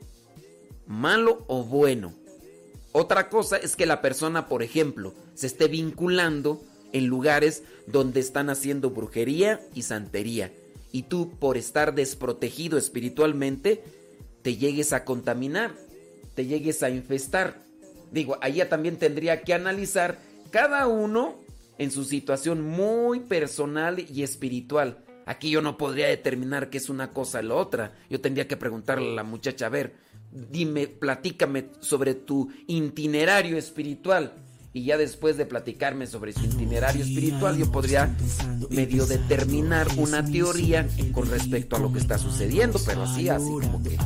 malo 0.88 1.44
o 1.46 1.62
bueno. 1.62 2.14
Otra 2.92 3.28
cosa 3.28 3.58
es 3.58 3.76
que 3.76 3.86
la 3.86 4.00
persona, 4.00 4.48
por 4.48 4.62
ejemplo, 4.62 5.14
se 5.34 5.46
esté 5.46 5.68
vinculando 5.68 6.60
en 6.92 7.06
lugares 7.06 7.62
donde 7.86 8.20
están 8.20 8.50
haciendo 8.50 8.90
brujería 8.90 9.60
y 9.74 9.82
santería. 9.82 10.52
Y 10.90 11.02
tú, 11.02 11.30
por 11.38 11.58
estar 11.58 11.94
desprotegido 11.94 12.78
espiritualmente, 12.78 13.84
te 14.42 14.56
llegues 14.56 14.92
a 14.92 15.04
contaminar, 15.04 15.74
te 16.34 16.46
llegues 16.46 16.82
a 16.82 16.88
infestar. 16.88 17.62
Digo, 18.10 18.38
allá 18.40 18.70
también 18.70 18.96
tendría 18.96 19.42
que 19.42 19.52
analizar 19.52 20.18
cada 20.50 20.86
uno 20.86 21.36
en 21.76 21.90
su 21.90 22.04
situación 22.04 22.62
muy 22.62 23.20
personal 23.20 24.00
y 24.00 24.22
espiritual. 24.22 25.04
Aquí 25.26 25.50
yo 25.50 25.60
no 25.60 25.76
podría 25.76 26.08
determinar 26.08 26.70
qué 26.70 26.78
es 26.78 26.88
una 26.88 27.12
cosa 27.12 27.40
o 27.40 27.42
la 27.42 27.54
otra. 27.54 27.92
Yo 28.08 28.20
tendría 28.20 28.48
que 28.48 28.56
preguntarle 28.56 29.10
a 29.10 29.14
la 29.14 29.24
muchacha, 29.24 29.66
a 29.66 29.68
ver, 29.68 29.92
dime, 30.30 30.86
platícame 30.86 31.70
sobre 31.80 32.14
tu 32.14 32.50
itinerario 32.66 33.56
espiritual. 33.56 34.32
Y 34.74 34.84
ya 34.84 34.98
después 34.98 35.38
de 35.38 35.46
platicarme 35.46 36.06
sobre 36.06 36.34
su 36.34 36.44
itinerario 36.44 37.02
espiritual, 37.02 37.56
yo 37.56 37.72
podría 37.72 38.14
medio 38.68 39.06
determinar 39.06 39.88
una 39.96 40.22
teoría 40.24 40.86
con 41.12 41.28
respecto 41.30 41.76
a 41.76 41.78
lo 41.78 41.90
que 41.90 41.98
está 41.98 42.18
sucediendo, 42.18 42.78
pero 42.84 43.04
así, 43.04 43.30
así 43.30 43.48
como 43.48 43.82
que 43.82 43.98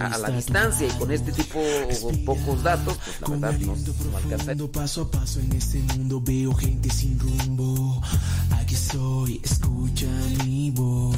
a, 0.00 0.18
la 0.18 0.30
distancia 0.30 0.88
y 0.88 0.90
con 0.98 1.12
este 1.12 1.30
tipo 1.32 1.60
o 2.02 2.24
pocos 2.24 2.64
datos, 2.64 2.98
pues 2.98 3.20
la 3.20 3.28
verdad 3.28 3.58
no, 3.60 3.76
no 3.76 4.16
alcanza. 4.16 4.54
Paso 4.72 5.02
a 5.02 5.10
paso 5.10 5.40
en 5.40 5.52
este 5.52 5.78
mundo 5.78 6.20
veo 6.20 6.52
gente 6.52 6.90
sin 6.90 7.18
rumbo. 7.18 8.02
Aquí 8.50 8.74
estoy, 8.74 9.40
escucha 9.42 10.08
mi 10.44 10.72
voz. 10.72 11.16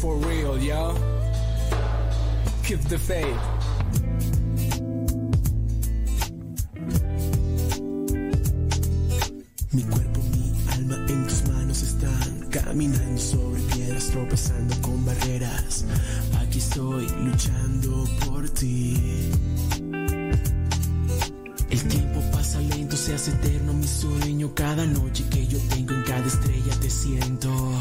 For 0.00 0.16
real, 0.16 0.56
yo. 0.58 0.94
Keep 2.64 2.80
the 2.88 2.98
faith. 2.98 3.59
Mi 9.72 9.82
cuerpo, 9.84 10.20
mi 10.32 10.52
alma 10.72 10.96
en 11.08 11.26
tus 11.28 11.46
manos 11.48 11.80
están 11.82 12.48
caminando 12.50 13.20
sobre 13.20 13.62
piedras, 13.72 14.08
tropezando 14.08 14.74
con 14.80 15.04
barreras. 15.04 15.84
Aquí 16.40 16.58
estoy 16.58 17.06
luchando 17.22 18.04
por 18.26 18.50
ti. 18.50 19.30
El 21.70 21.82
tiempo 21.84 22.20
pasa 22.32 22.60
lento, 22.60 22.96
se 22.96 23.14
hace 23.14 23.30
eterno 23.30 23.72
mi 23.72 23.86
sueño. 23.86 24.52
Cada 24.56 24.84
noche 24.86 25.24
que 25.30 25.46
yo 25.46 25.58
tengo 25.68 25.94
en 25.94 26.02
cada 26.02 26.26
estrella 26.26 26.74
te 26.80 26.90
siento. 26.90 27.72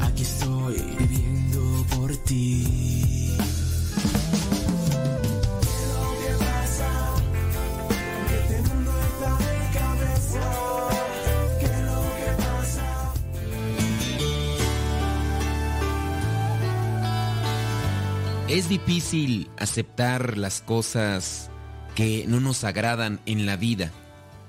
Aquí 0.00 0.22
estoy 0.22 0.74
viviendo 0.98 1.86
por 1.96 2.14
ti. 2.18 2.89
Es 18.50 18.68
difícil 18.68 19.48
aceptar 19.58 20.36
las 20.36 20.60
cosas 20.60 21.50
que 21.94 22.24
no 22.26 22.40
nos 22.40 22.64
agradan 22.64 23.20
en 23.24 23.46
la 23.46 23.56
vida. 23.56 23.92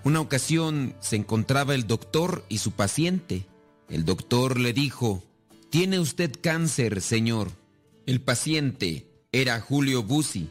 Una 0.03 0.19
ocasión 0.21 0.95
se 1.01 1.17
encontraba 1.17 1.75
el 1.75 1.85
doctor 1.85 2.43
y 2.49 2.57
su 2.57 2.71
paciente. 2.71 3.45
El 3.89 4.03
doctor 4.03 4.59
le 4.59 4.73
dijo, 4.73 5.23
Tiene 5.69 5.99
usted 5.99 6.31
cáncer, 6.41 7.01
señor. 7.01 7.51
El 8.07 8.21
paciente 8.21 9.05
era 9.31 9.61
Julio 9.61 10.01
Bussi. 10.01 10.49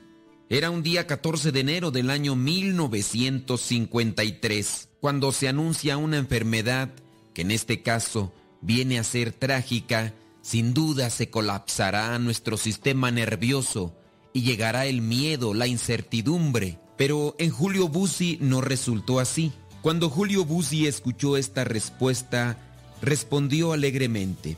Era 0.48 0.70
un 0.70 0.84
día 0.84 1.08
14 1.08 1.50
de 1.50 1.58
enero 1.58 1.90
del 1.90 2.10
año 2.10 2.36
1953, 2.36 4.90
cuando 5.00 5.32
se 5.32 5.48
anuncia 5.48 5.96
una 5.96 6.18
enfermedad 6.18 6.90
que 7.34 7.42
en 7.42 7.50
este 7.50 7.82
caso 7.82 8.32
viene 8.60 9.00
a 9.00 9.04
ser 9.04 9.32
trágica, 9.32 10.14
sin 10.42 10.74
duda 10.74 11.10
se 11.10 11.30
colapsará 11.30 12.18
nuestro 12.18 12.56
sistema 12.56 13.10
nervioso 13.10 13.94
y 14.32 14.42
llegará 14.42 14.86
el 14.86 15.02
miedo, 15.02 15.54
la 15.54 15.66
incertidumbre. 15.66 16.78
Pero 16.96 17.34
en 17.38 17.50
Julio 17.50 17.88
Bussi 17.88 18.38
no 18.40 18.60
resultó 18.60 19.20
así. 19.20 19.52
Cuando 19.82 20.10
Julio 20.10 20.44
Bussi 20.44 20.86
escuchó 20.86 21.36
esta 21.36 21.64
respuesta, 21.64 22.58
respondió 23.00 23.72
alegremente, 23.72 24.56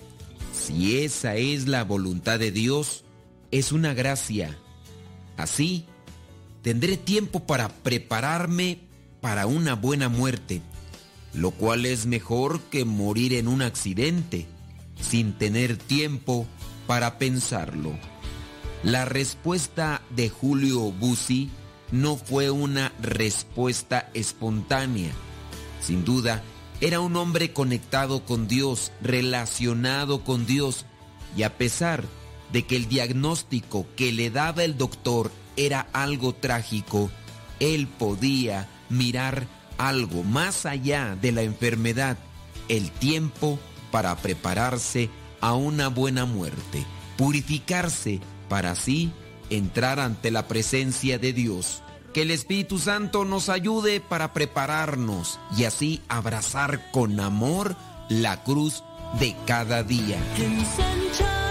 si 0.53 0.99
esa 0.99 1.37
es 1.37 1.69
la 1.69 1.85
voluntad 1.85 2.39
de 2.39 2.51
Dios, 2.51 3.05
es 3.51 3.71
una 3.71 3.95
gracia. 3.95 4.59
Así, 5.37 5.87
tendré 6.63 6.97
tiempo 6.97 7.41
para 7.47 7.69
prepararme 7.69 8.81
para 9.21 9.47
una 9.47 9.75
buena 9.75 10.09
muerte, 10.09 10.61
lo 11.33 11.53
cual 11.53 11.87
es 11.87 12.07
mejor 12.07 12.61
que 12.63 12.85
morir 12.85 13.35
en 13.35 13.47
un 13.47 13.63
accidente, 13.63 14.47
sin 15.03 15.35
tener 15.35 15.77
tiempo 15.77 16.47
para 16.87 17.19
pensarlo. 17.19 17.99
La 18.83 19.05
respuesta 19.05 20.03
de 20.11 20.29
Julio 20.29 20.91
Bussi 20.93 21.51
no 21.91 22.17
fue 22.17 22.51
una 22.51 22.93
respuesta 23.01 24.09
espontánea. 24.15 25.13
Sin 25.81 26.05
duda, 26.05 26.43
era 26.81 27.01
un 27.01 27.15
hombre 27.17 27.53
conectado 27.53 28.25
con 28.25 28.49
Dios, 28.49 28.91
relacionado 29.01 30.25
con 30.25 30.47
Dios, 30.47 30.87
y 31.37 31.45
a 31.45 31.57
pesar 31.57 32.05
de 32.53 32.67
que 32.67 32.77
el 32.77 32.89
diagnóstico 32.89 33.87
que 33.97 34.11
le 34.11 34.31
daba 34.31 34.65
el 34.65 34.77
doctor 34.77 35.31
era 35.57 35.87
algo 35.93 36.35
trágico, 36.35 37.11
Él 37.61 37.87
podía 37.87 38.69
mirar 38.89 39.47
algo 39.79 40.23
más 40.25 40.67
allá 40.67 41.17
de 41.21 41.33
la 41.33 41.43
enfermedad, 41.43 42.19
el 42.69 42.91
tiempo 42.91 43.59
para 43.93 44.17
prepararse 44.17 45.09
a 45.41 45.55
una 45.55 45.87
buena 45.87 46.25
muerte, 46.25 46.85
purificarse 47.17 48.19
para 48.49 48.73
así 48.73 49.13
entrar 49.51 50.01
ante 50.01 50.33
la 50.33 50.49
presencia 50.49 51.19
de 51.19 51.33
Dios. 51.33 51.83
Que 52.13 52.23
el 52.23 52.33
Espíritu 52.33 52.79
Santo 52.79 53.25
nos 53.25 53.49
ayude 53.49 54.01
para 54.01 54.33
prepararnos 54.33 55.39
y 55.57 55.65
así 55.65 56.03
abrazar 56.09 56.91
con 56.91 57.21
amor 57.21 57.77
la 58.09 58.43
cruz 58.43 58.83
de 59.21 59.37
cada 59.47 59.83
día. 59.83 60.19
Ensancha 60.37 61.43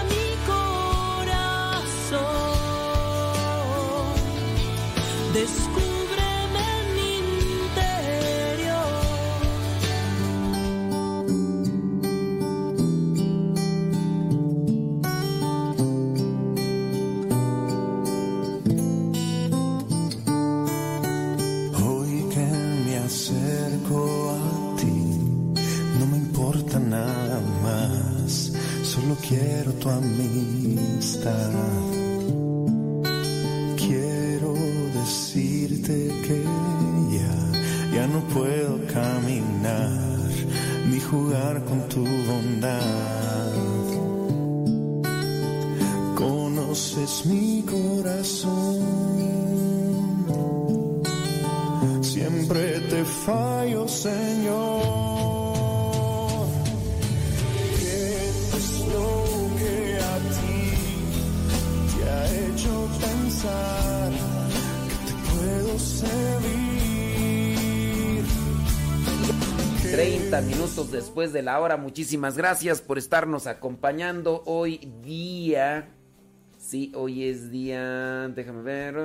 de 71.30 71.42
la 71.42 71.60
hora. 71.60 71.76
Muchísimas 71.76 72.36
gracias 72.36 72.80
por 72.80 72.98
estarnos 72.98 73.46
acompañando 73.46 74.42
hoy 74.46 74.78
día. 75.04 75.90
Sí, 76.58 76.90
hoy 76.96 77.24
es 77.28 77.50
día. 77.52 78.28
Déjame 78.34 78.62
ver. 78.62 78.96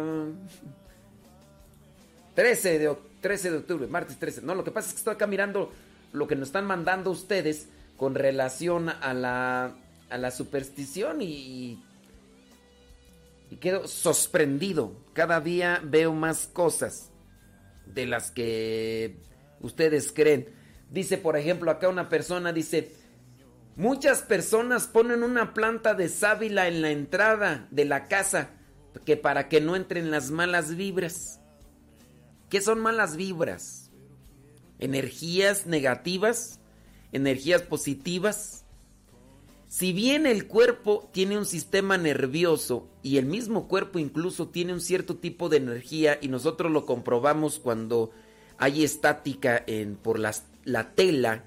13 2.33 2.79
de, 2.79 2.89
oc- 2.89 2.99
13 3.21 3.51
de 3.51 3.57
octubre, 3.57 3.87
martes 3.87 4.17
13. 4.17 4.41
No, 4.41 4.55
lo 4.55 4.63
que 4.63 4.71
pasa 4.71 4.87
es 4.87 4.93
que 4.93 4.99
estoy 4.99 5.13
acá 5.13 5.27
mirando 5.27 5.71
lo 6.13 6.27
que 6.27 6.35
nos 6.35 6.47
están 6.49 6.65
mandando 6.65 7.11
ustedes 7.11 7.67
con 7.97 8.15
relación 8.15 8.89
a 8.89 9.13
la, 9.13 10.31
superstición 10.31 11.21
y 11.21 11.83
quedo 13.59 13.87
sorprendido. 13.87 14.93
Cada 15.13 15.41
día 15.41 15.81
veo 15.83 16.13
más 16.13 16.47
cosas 16.47 17.09
de 17.85 18.05
las 18.05 18.29
que 18.31 19.17
ustedes 19.61 20.11
creen. 20.11 20.49
Dice, 20.91 21.17
por 21.17 21.37
ejemplo, 21.37 21.69
acá 21.71 21.89
una 21.89 22.09
persona 22.09 22.53
dice, 22.53 22.91
muchas 23.75 24.21
personas 24.21 24.87
ponen 24.87 25.23
una 25.23 25.53
planta 25.53 25.93
de 25.93 26.09
sábila 26.09 26.67
en 26.67 26.81
la 26.81 26.91
entrada 26.91 27.67
de 27.71 27.85
la 27.85 28.07
casa 28.07 28.51
que 29.05 29.17
para 29.17 29.47
que 29.49 29.61
no 29.61 29.75
entren 29.75 30.11
las 30.11 30.31
malas 30.31 30.75
vibras. 30.75 31.39
¿Qué 32.49 32.61
son 32.61 32.79
malas 32.79 33.15
vibras? 33.15 33.91
Energías 34.79 35.65
negativas, 35.67 36.59
energías 37.11 37.61
positivas. 37.61 38.63
Si 39.67 39.91
bien 39.91 40.25
el 40.25 40.47
cuerpo 40.47 41.09
tiene 41.11 41.37
un 41.37 41.45
sistema 41.45 41.97
nervioso 41.97 42.87
y 43.03 43.17
el 43.17 43.25
mismo 43.25 43.67
cuerpo 43.67 43.99
incluso 43.99 44.47
tiene 44.47 44.71
un 44.71 44.79
cierto 44.79 45.17
tipo 45.17 45.49
de 45.49 45.57
energía 45.57 46.17
y 46.21 46.29
nosotros 46.29 46.71
lo 46.71 46.85
comprobamos 46.85 47.59
cuando 47.59 48.11
hay 48.57 48.83
estática 48.85 49.61
en, 49.67 49.97
por 49.97 50.19
las- 50.19 50.45
la 50.67 50.91
tela 50.91 51.45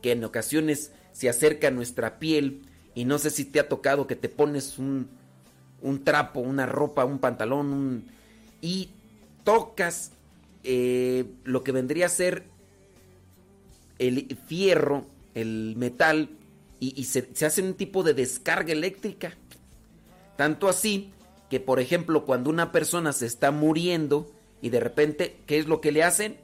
que 0.00 0.12
en 0.12 0.24
ocasiones 0.24 0.90
se 1.12 1.28
acerca 1.28 1.68
a 1.68 1.70
nuestra 1.70 2.18
piel 2.18 2.62
y 2.94 3.04
no 3.04 3.18
sé 3.18 3.30
si 3.30 3.44
te 3.44 3.60
ha 3.60 3.68
tocado 3.68 4.06
que 4.06 4.16
te 4.16 4.30
pones 4.30 4.78
un, 4.78 5.08
un 5.82 6.02
trapo, 6.02 6.40
una 6.40 6.64
ropa, 6.64 7.04
un 7.04 7.18
pantalón 7.18 7.72
un- 7.72 8.06
y 8.62 8.88
tocas 9.44 10.12
eh, 10.62 11.26
lo 11.44 11.62
que 11.62 11.72
vendría 11.72 12.06
a 12.06 12.08
ser 12.08 12.44
el 13.98 14.36
fierro, 14.48 15.04
el 15.34 15.74
metal, 15.76 16.30
y, 16.80 17.04
se 17.04 17.46
hace 17.46 17.62
un 17.62 17.74
tipo 17.74 18.02
de 18.02 18.12
descarga 18.14 18.72
eléctrica. 18.72 19.34
Tanto 20.36 20.68
así 20.68 21.12
que, 21.48 21.60
por 21.60 21.80
ejemplo, 21.80 22.24
cuando 22.24 22.50
una 22.50 22.72
persona 22.72 23.12
se 23.12 23.26
está 23.26 23.50
muriendo 23.50 24.30
y 24.60 24.70
de 24.70 24.80
repente, 24.80 25.36
¿qué 25.46 25.58
es 25.58 25.66
lo 25.66 25.80
que 25.80 25.92
le 25.92 26.02
hacen? 26.02 26.36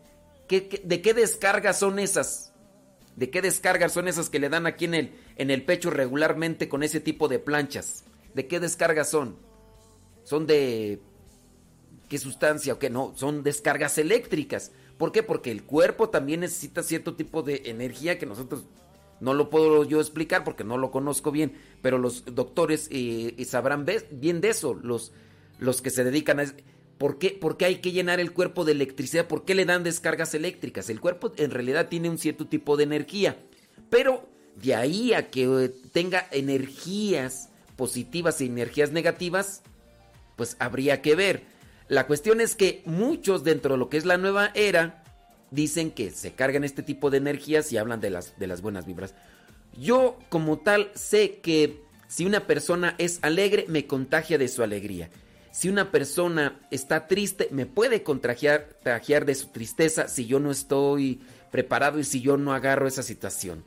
¿Qué- 0.51 0.67
qué- 0.67 0.83
de 0.85 1.01
qué 1.01 1.15
descargas 1.15 1.79
son 1.79 2.01
esas? 2.01 2.53
¿De 3.15 3.31
qué 3.31 3.41
descargas 3.41 3.93
son 3.93 4.09
esas 4.09 4.29
que 4.31 4.41
le 4.41 4.49
dan 4.49 4.67
aquí 4.67 4.85
en 4.87 4.95
el, 4.95 5.13
en 5.37 5.53
el 5.53 5.65
pecho 5.65 5.91
regularmente 5.91 6.69
con 6.69 6.83
ese 6.83 6.99
tipo 6.99 7.29
de 7.29 7.39
planchas? 7.39 8.03
¿De 8.35 8.49
qué 8.49 8.59
descargas 8.59 9.09
son? 9.09 9.37
Son 10.25 10.49
de 10.49 11.01
qué 12.09 12.19
sustancia 12.19 12.73
o 12.73 12.79
qué 12.81 12.91
no, 12.91 13.13
son 13.17 13.45
descargas 13.45 13.97
eléctricas. 13.99 14.73
¿Por 14.99 15.13
qué? 15.13 15.23
Porque 15.23 15.53
el 15.53 15.63
cuerpo 15.63 16.09
también 16.11 16.41
necesita 16.41 16.83
cierto 16.83 17.15
tipo 17.15 17.43
de 17.43 17.63
energía 17.67 18.19
que 18.19 18.27
nosotros 18.27 18.65
no 19.21 19.35
lo 19.35 19.51
puedo 19.51 19.85
yo 19.85 20.01
explicar 20.01 20.43
porque 20.43 20.65
no 20.65 20.79
lo 20.79 20.91
conozco 20.91 21.31
bien, 21.31 21.53
pero 21.81 21.97
los 21.97 22.25
doctores 22.35 22.89
eh, 22.91 23.37
eh, 23.39 23.45
sabrán 23.45 23.87
bien 24.11 24.41
de 24.41 24.49
eso, 24.49 24.75
los, 24.75 25.13
los 25.61 25.81
que 25.81 25.91
se 25.91 26.03
dedican 26.03 26.41
a... 26.41 26.45
¿Por 27.01 27.17
qué, 27.17 27.31
por 27.31 27.57
qué 27.57 27.65
hay 27.65 27.77
que 27.77 27.93
llenar 27.93 28.21
el 28.21 28.35
cuerpo 28.35 28.67
de 28.67 28.73
electricidad? 28.73 29.27
¿Por 29.27 29.47
qué 29.47 29.55
le 29.55 29.65
dan 29.65 29.85
descargas 29.85 30.35
eléctricas? 30.35 30.91
El 30.91 31.01
cuerpo 31.01 31.33
en 31.39 31.51
realidad 31.51 31.89
tiene 31.89 32.11
un 32.11 32.19
cierto 32.19 32.47
tipo 32.47 32.77
de 32.77 32.85
energía, 32.85 33.39
pero 33.89 34.29
de 34.57 34.75
ahí 34.75 35.15
a 35.15 35.31
que 35.31 35.45
eh, 35.45 35.73
tenga 35.93 36.29
energías 36.31 37.49
positivas 37.77 38.43
y 38.43 38.47
energías 38.49 38.93
negativas, 38.93 39.63
pues 40.37 40.57
habría 40.59 41.01
que 41.01 41.15
ver. 41.15 41.45
La 41.89 42.07
cuestión 42.07 42.39
es 42.39 42.55
que 42.55 42.83
muchos 42.85 43.45
dentro 43.45 43.73
de 43.73 43.79
lo 43.79 43.89
que 43.89 43.97
es 43.97 44.05
la 44.05 44.19
nueva 44.19 44.51
era 44.53 45.03
dicen 45.51 45.93
que 45.93 46.11
se 46.11 46.33
cargan 46.33 46.65
este 46.65 46.83
tipo 46.83 47.09
de 47.09 47.17
energías 47.17 47.73
y 47.73 47.79
hablan 47.79 48.03
de 48.03 48.11
las, 48.11 48.39
de 48.39 48.47
las 48.47 48.61
buenas 48.61 48.85
vibras. 48.85 49.15
Yo 49.73 50.19
como 50.29 50.59
tal 50.59 50.91
sé 50.95 51.39
que 51.43 51.81
si 52.09 52.27
una 52.27 52.47
persona 52.47 52.95
es 52.99 53.21
alegre 53.23 53.65
me 53.69 53.87
contagia 53.87 54.37
de 54.37 54.49
su 54.49 54.63
alegría. 54.63 55.09
Si 55.53 55.69
una 55.69 55.91
persona 55.91 56.61
está 56.71 57.07
triste 57.07 57.49
me 57.51 57.67
puede 57.67 58.03
contagiar, 58.03 58.69
de 58.85 59.35
su 59.35 59.49
tristeza 59.49 60.09
si 60.09 60.27
yo 60.27 60.39
no 60.39 60.51
estoy 60.51 61.21
preparado 61.51 61.99
y 61.99 62.05
si 62.05 62.21
yo 62.21 62.37
no 62.37 62.53
agarro 62.53 62.87
esa 62.87 63.03
situación. 63.03 63.65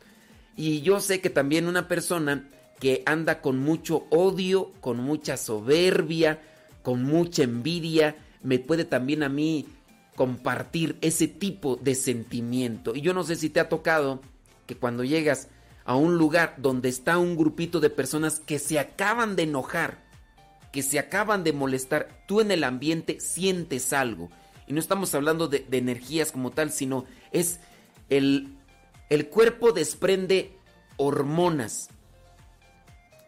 Y 0.56 0.82
yo 0.82 1.00
sé 1.00 1.20
que 1.20 1.30
también 1.30 1.68
una 1.68 1.88
persona 1.88 2.48
que 2.80 3.04
anda 3.06 3.42
con 3.42 3.60
mucho 3.60 4.06
odio, 4.10 4.72
con 4.80 4.98
mucha 4.98 5.38
soberbia, 5.38 6.42
con 6.82 7.04
mucha 7.04 7.44
envidia, 7.44 8.16
me 8.44 8.60
puede 8.60 8.86
también 8.86 9.24
a 9.24 9.30
mí 9.30 9.66
compartir 10.16 10.98
ese 11.02 11.28
tipo 11.28 11.76
de 11.78 11.96
sentimiento. 11.96 12.96
Y 12.96 13.02
yo 13.02 13.14
no 13.14 13.24
sé 13.24 13.36
si 13.36 13.50
te 13.50 13.60
ha 13.60 13.70
tocado 13.70 14.22
que 14.68 14.76
cuando 14.76 15.04
llegas 15.04 15.48
a 15.86 15.96
un 15.96 16.18
lugar 16.18 16.56
donde 16.58 16.90
está 16.90 17.18
un 17.18 17.36
grupito 17.36 17.80
de 17.80 17.90
personas 17.90 18.40
que 18.40 18.60
se 18.60 18.80
acaban 18.80 19.36
de 19.36 19.44
enojar, 19.44 20.03
que 20.74 20.82
se 20.82 20.98
acaban 20.98 21.44
de 21.44 21.54
molestar, 21.54 22.26
tú 22.28 22.42
en 22.42 22.50
el 22.50 22.64
ambiente 22.64 23.20
sientes 23.20 23.94
algo. 23.94 24.32
Y 24.66 24.74
no 24.74 24.80
estamos 24.80 25.14
hablando 25.14 25.48
de, 25.48 25.60
de 25.60 25.78
energías 25.78 26.32
como 26.32 26.50
tal, 26.50 26.72
sino 26.72 27.06
es 27.32 27.60
el, 28.10 28.58
el 29.10 29.30
cuerpo 29.30 29.72
desprende 29.72 30.58
hormonas. 30.98 31.90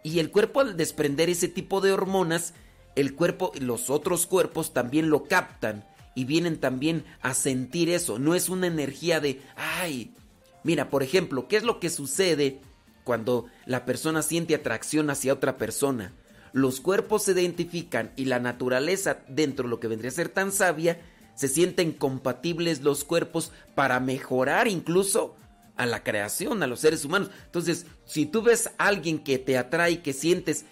Y 0.03 0.17
el 0.17 0.31
cuerpo 0.31 0.61
al 0.61 0.75
desprender 0.75 1.29
ese 1.29 1.47
tipo 1.47 1.81
de 1.81 1.91
hormonas, 1.91 2.55
el 2.95 3.13
cuerpo, 3.13 3.51
los 3.61 3.91
otros 3.91 4.25
cuerpos 4.25 4.73
también 4.73 5.11
lo 5.11 5.25
captan 5.25 5.85
y 6.15 6.25
vienen 6.25 6.59
también 6.59 7.05
a 7.21 7.35
sentir 7.35 7.89
eso. 7.89 8.17
No 8.17 8.33
es 8.33 8.49
una 8.49 8.65
energía 8.65 9.19
de, 9.19 9.39
ay, 9.55 10.15
mira, 10.63 10.89
por 10.89 11.03
ejemplo, 11.03 11.47
¿qué 11.47 11.57
es 11.57 11.63
lo 11.63 11.79
que 11.79 11.91
sucede 11.91 12.59
cuando 13.03 13.45
la 13.67 13.85
persona 13.85 14.23
siente 14.23 14.55
atracción 14.55 15.11
hacia 15.11 15.33
otra 15.33 15.57
persona? 15.57 16.11
Los 16.55 16.79
cuerpos 16.79 17.23
se 17.23 17.33
identifican 17.33 18.13
y 18.15 18.23
la 18.23 18.39
naturaleza, 18.39 19.17
dentro 19.27 19.63
de 19.63 19.69
lo 19.69 19.81
que 19.81 19.89
vendría 19.89 20.09
a 20.09 20.13
ser 20.13 20.29
tan 20.29 20.53
sabia, 20.53 21.01
se 21.35 21.49
sienten 21.49 21.91
compatibles 21.91 22.81
los 22.81 23.03
cuerpos 23.03 23.51
para 23.75 23.99
mejorar 23.99 24.69
incluso 24.69 25.35
a 25.75 25.85
la 25.85 26.01
creación, 26.01 26.63
a 26.63 26.67
los 26.67 26.79
seres 26.79 27.03
humanos. 27.03 27.29
Entonces, 27.43 27.87
si 28.05 28.25
tú 28.25 28.41
ves 28.41 28.67
a 28.77 28.87
alguien 28.87 29.19
que 29.19 29.37
te 29.37 29.57
atrae, 29.57 30.01
que 30.01 30.13
sientes, 30.13 30.63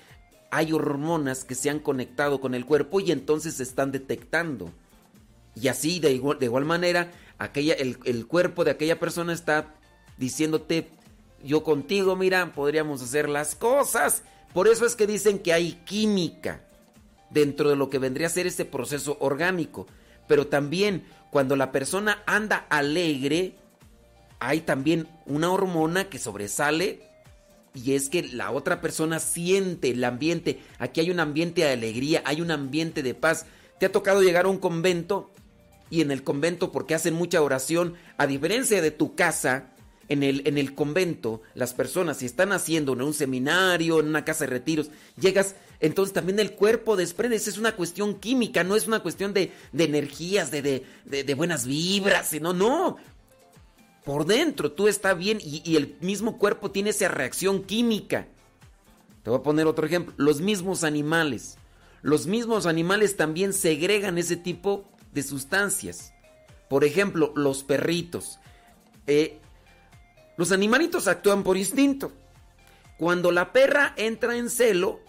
hay 0.51 0.71
hormonas 0.71 1.43
que 1.43 1.53
se 1.53 1.69
han 1.69 1.79
conectado 1.79 2.39
con 2.39 2.55
el 2.55 2.65
cuerpo 2.65 3.01
y 3.01 3.11
entonces 3.11 3.55
se 3.55 3.63
están 3.63 3.91
detectando. 3.91 4.71
Y 5.53 5.67
así, 5.67 5.99
de 5.99 6.13
igual, 6.13 6.39
de 6.39 6.45
igual 6.45 6.63
manera, 6.63 7.11
aquella, 7.39 7.73
el, 7.73 7.97
el 8.05 8.25
cuerpo 8.25 8.63
de 8.63 8.71
aquella 8.71 9.01
persona 9.01 9.33
está 9.33 9.75
diciéndote, 10.17 10.87
yo 11.43 11.61
contigo, 11.61 12.15
mira, 12.15 12.53
podríamos 12.53 13.01
hacer 13.01 13.27
las 13.27 13.53
cosas. 13.53 14.23
Por 14.53 14.67
eso 14.67 14.85
es 14.85 14.95
que 14.95 15.07
dicen 15.07 15.39
que 15.39 15.53
hay 15.53 15.73
química 15.85 16.61
dentro 17.29 17.69
de 17.69 17.75
lo 17.75 17.89
que 17.89 17.99
vendría 17.99 18.27
a 18.27 18.29
ser 18.29 18.47
ese 18.47 18.65
proceso 18.65 19.17
orgánico. 19.19 19.87
Pero 20.27 20.47
también 20.47 21.05
cuando 21.31 21.55
la 21.55 21.71
persona 21.71 22.21
anda 22.25 22.67
alegre, 22.69 23.55
hay 24.39 24.61
también 24.61 25.07
una 25.25 25.51
hormona 25.51 26.09
que 26.09 26.19
sobresale 26.19 27.01
y 27.73 27.93
es 27.93 28.09
que 28.09 28.21
la 28.21 28.51
otra 28.51 28.81
persona 28.81 29.19
siente 29.19 29.89
el 29.89 30.03
ambiente. 30.03 30.59
Aquí 30.77 30.99
hay 30.99 31.09
un 31.09 31.19
ambiente 31.19 31.61
de 31.61 31.71
alegría, 31.71 32.21
hay 32.25 32.41
un 32.41 32.51
ambiente 32.51 33.01
de 33.01 33.15
paz. 33.15 33.47
¿Te 33.79 33.87
ha 33.87 33.91
tocado 33.91 34.21
llegar 34.21 34.45
a 34.45 34.49
un 34.49 34.59
convento? 34.59 35.31
Y 35.89 36.01
en 36.01 36.11
el 36.11 36.23
convento, 36.23 36.71
porque 36.71 36.95
hacen 36.95 37.13
mucha 37.13 37.41
oración, 37.41 37.95
a 38.17 38.27
diferencia 38.27 38.81
de 38.81 38.91
tu 38.91 39.15
casa, 39.15 39.72
en 40.09 40.23
el, 40.23 40.41
en 40.45 40.57
el 40.57 40.75
convento, 40.75 41.41
las 41.55 41.73
personas, 41.73 42.17
si 42.17 42.25
están 42.25 42.51
haciendo 42.51 42.93
en 42.93 43.01
un 43.01 43.13
seminario, 43.13 43.99
en 43.99 44.07
una 44.07 44.25
casa 44.25 44.45
de 44.45 44.51
retiros, 44.51 44.89
llegas, 45.19 45.55
entonces 45.79 46.13
también 46.13 46.39
el 46.39 46.53
cuerpo 46.53 46.95
desprende, 46.95 47.37
es 47.37 47.57
una 47.57 47.75
cuestión 47.75 48.19
química, 48.19 48.63
no 48.63 48.75
es 48.75 48.87
una 48.87 49.01
cuestión 49.01 49.33
de, 49.33 49.51
de 49.71 49.83
energías, 49.83 50.51
de, 50.51 50.61
de, 50.61 51.23
de, 51.23 51.33
buenas 51.35 51.65
vibras, 51.65 52.29
sino, 52.29 52.53
no, 52.53 52.97
por 54.03 54.25
dentro 54.25 54.71
tú 54.71 54.87
estás 54.87 55.17
bien 55.17 55.39
y, 55.41 55.61
y, 55.65 55.77
el 55.77 55.97
mismo 56.01 56.37
cuerpo 56.37 56.71
tiene 56.71 56.89
esa 56.89 57.07
reacción 57.07 57.63
química. 57.63 58.27
Te 59.23 59.29
voy 59.29 59.39
a 59.39 59.43
poner 59.43 59.67
otro 59.67 59.85
ejemplo. 59.85 60.13
Los 60.17 60.41
mismos 60.41 60.83
animales. 60.83 61.57
Los 62.01 62.27
mismos 62.27 62.65
animales 62.65 63.15
también 63.15 63.53
segregan 63.53 64.17
ese 64.17 64.35
tipo 64.35 64.83
de 65.13 65.23
sustancias. 65.23 66.13
Por 66.69 66.83
ejemplo, 66.83 67.31
los 67.35 67.63
perritos. 67.63 68.39
Eh, 69.07 69.39
los 70.37 70.51
animalitos 70.51 71.07
actúan 71.07 71.43
por 71.43 71.57
instinto. 71.57 72.11
Cuando 72.97 73.31
la 73.31 73.51
perra 73.51 73.93
entra 73.97 74.35
en 74.37 74.49
celo, 74.49 74.99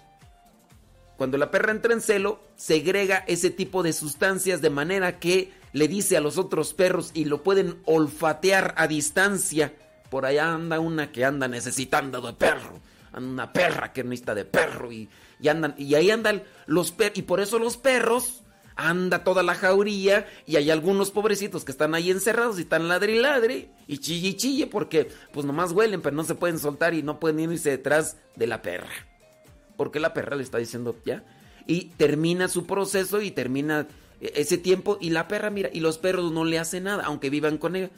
cuando 1.17 1.39
la 1.39 1.51
perra 1.51 1.73
entra 1.73 1.93
en 1.93 2.01
celo, 2.01 2.41
segrega 2.57 3.25
ese 3.27 3.51
tipo 3.51 3.83
de 3.83 3.93
sustancias 3.93 4.61
de 4.61 4.71
manera 4.71 5.19
que 5.19 5.53
le 5.73 5.89
dice 5.89 6.17
a 6.17 6.21
los 6.21 6.39
otros 6.39 6.75
perros 6.75 7.11
y 7.15 7.25
lo 7.25 7.43
pueden 7.43 7.81
olfatear 7.85 8.75
a 8.77 8.87
distancia. 8.87 9.75
Por 10.11 10.27
allá 10.27 10.53
anda 10.53 10.81
una 10.81 11.11
que 11.13 11.25
anda 11.25 11.49
necesitando 11.49 12.21
de 12.21 12.33
perro. 12.33 12.81
Anda 13.13 13.29
una 13.29 13.53
perra 13.53 13.93
que 13.93 14.05
necesita 14.05 14.35
de 14.35 14.45
perro. 14.45 14.93
Y, 14.93 15.09
y 15.41 15.49
andan, 15.49 15.75
y 15.79 15.95
ahí 15.95 16.11
andan 16.11 16.43
los 16.67 16.93
perros. 16.93 17.19
Y 17.19 17.23
por 17.23 17.41
eso 17.41 17.59
los 17.59 17.77
perros 17.77 18.44
anda 18.77 19.25
toda 19.25 19.43
la 19.43 19.55
jauría. 19.55 20.27
Y 20.47 20.57
hay 20.57 20.71
algunos 20.71 21.11
pobrecitos 21.11 21.65
que 21.65 21.73
están 21.73 21.95
ahí 21.95 22.11
encerrados 22.11 22.59
y 22.59 22.63
están 22.63 22.89
ladre 22.89 23.17
y 23.17 23.19
ladre. 23.19 23.71
Y 23.87 23.99
chille 23.99 24.29
y 24.29 24.35
chille 24.35 24.67
porque 24.67 25.11
pues 25.33 25.47
nomás 25.47 25.73
huelen, 25.73 26.03
pero 26.03 26.17
no 26.17 26.25
se 26.25 26.35
pueden 26.35 26.59
soltar 26.59 26.95
y 26.95 27.03
no 27.03 27.21
pueden 27.21 27.53
irse 27.53 27.71
detrás 27.71 28.17
de 28.37 28.47
la 28.47 28.63
perra. 28.63 28.93
Porque 29.77 30.01
la 30.01 30.15
perra 30.15 30.37
le 30.37 30.43
está 30.43 30.59
diciendo 30.59 30.97
ya. 31.05 31.25
Y 31.67 31.87
termina 31.97 32.49
su 32.49 32.67
proceso 32.67 33.23
y 33.23 33.31
termina 33.31 33.87
ese 34.21 34.59
tiempo 34.59 34.99
y 35.01 35.11
la 35.11 35.29
perra 35.29 35.51
mira 35.51 35.71
y 35.73 35.81
los 35.81 35.99
perros 35.99 36.33
no 36.33 36.45
le 36.45 36.59
hacen 36.59 36.85
nada 36.85 37.05
aunque 37.05 37.31
vivan 37.31 37.59
con 37.59 37.77
ella 37.77 37.91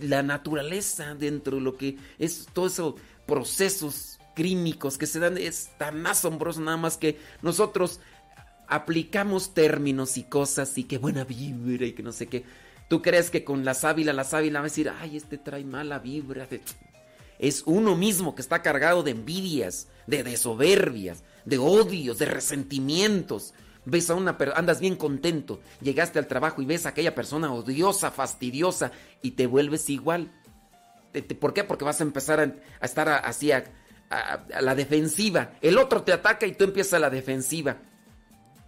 la 0.00 0.22
naturaleza 0.22 1.14
dentro 1.14 1.56
de 1.56 1.62
lo 1.62 1.76
que 1.76 1.98
es 2.18 2.46
todos 2.52 2.72
esos 2.72 2.94
procesos 3.26 4.18
crímicos 4.34 4.98
que 4.98 5.06
se 5.06 5.18
dan 5.18 5.36
es 5.36 5.70
tan 5.78 6.06
asombroso 6.06 6.60
nada 6.60 6.76
más 6.76 6.96
que 6.96 7.18
nosotros 7.42 8.00
aplicamos 8.70 9.52
términos 9.52 10.16
y 10.16 10.22
cosas 10.22 10.78
y 10.78 10.84
que 10.84 10.98
buena 10.98 11.24
vibra 11.24 11.86
y 11.86 11.92
que 11.92 12.02
no 12.02 12.12
sé 12.12 12.28
qué 12.28 12.44
tú 12.88 13.02
crees 13.02 13.30
que 13.30 13.44
con 13.44 13.64
la 13.64 13.74
sábila 13.74 14.12
la 14.12 14.24
sábila 14.24 14.60
va 14.60 14.66
a 14.66 14.68
decir 14.68 14.90
ay 15.00 15.16
este 15.16 15.38
trae 15.38 15.64
mala 15.64 15.98
vibra 15.98 16.48
es 17.38 17.62
uno 17.66 17.96
mismo 17.96 18.34
que 18.34 18.42
está 18.42 18.62
cargado 18.62 19.02
de 19.02 19.10
envidias 19.10 19.88
de, 20.06 20.22
de 20.22 20.36
soberbias 20.36 21.24
de 21.44 21.58
odios 21.58 22.18
de 22.18 22.26
resentimientos 22.26 23.54
ves 23.84 24.10
a 24.10 24.14
una 24.14 24.38
persona, 24.38 24.58
andas 24.58 24.80
bien 24.80 24.96
contento, 24.96 25.60
llegaste 25.80 26.18
al 26.18 26.26
trabajo 26.26 26.62
y 26.62 26.66
ves 26.66 26.86
a 26.86 26.90
aquella 26.90 27.14
persona 27.14 27.52
odiosa, 27.52 28.10
fastidiosa 28.10 28.92
y 29.22 29.32
te 29.32 29.46
vuelves 29.46 29.88
igual. 29.90 30.30
¿Por 31.40 31.54
qué? 31.54 31.64
Porque 31.64 31.84
vas 31.84 32.00
a 32.00 32.04
empezar 32.04 32.40
a, 32.40 32.84
estar 32.84 33.08
así 33.08 33.50
a, 33.52 33.64
a, 34.10 34.60
la 34.60 34.74
defensiva. 34.74 35.52
El 35.60 35.78
otro 35.78 36.02
te 36.02 36.12
ataca 36.12 36.46
y 36.46 36.52
tú 36.52 36.64
empiezas 36.64 36.94
a 36.94 36.98
la 37.00 37.10
defensiva. 37.10 37.78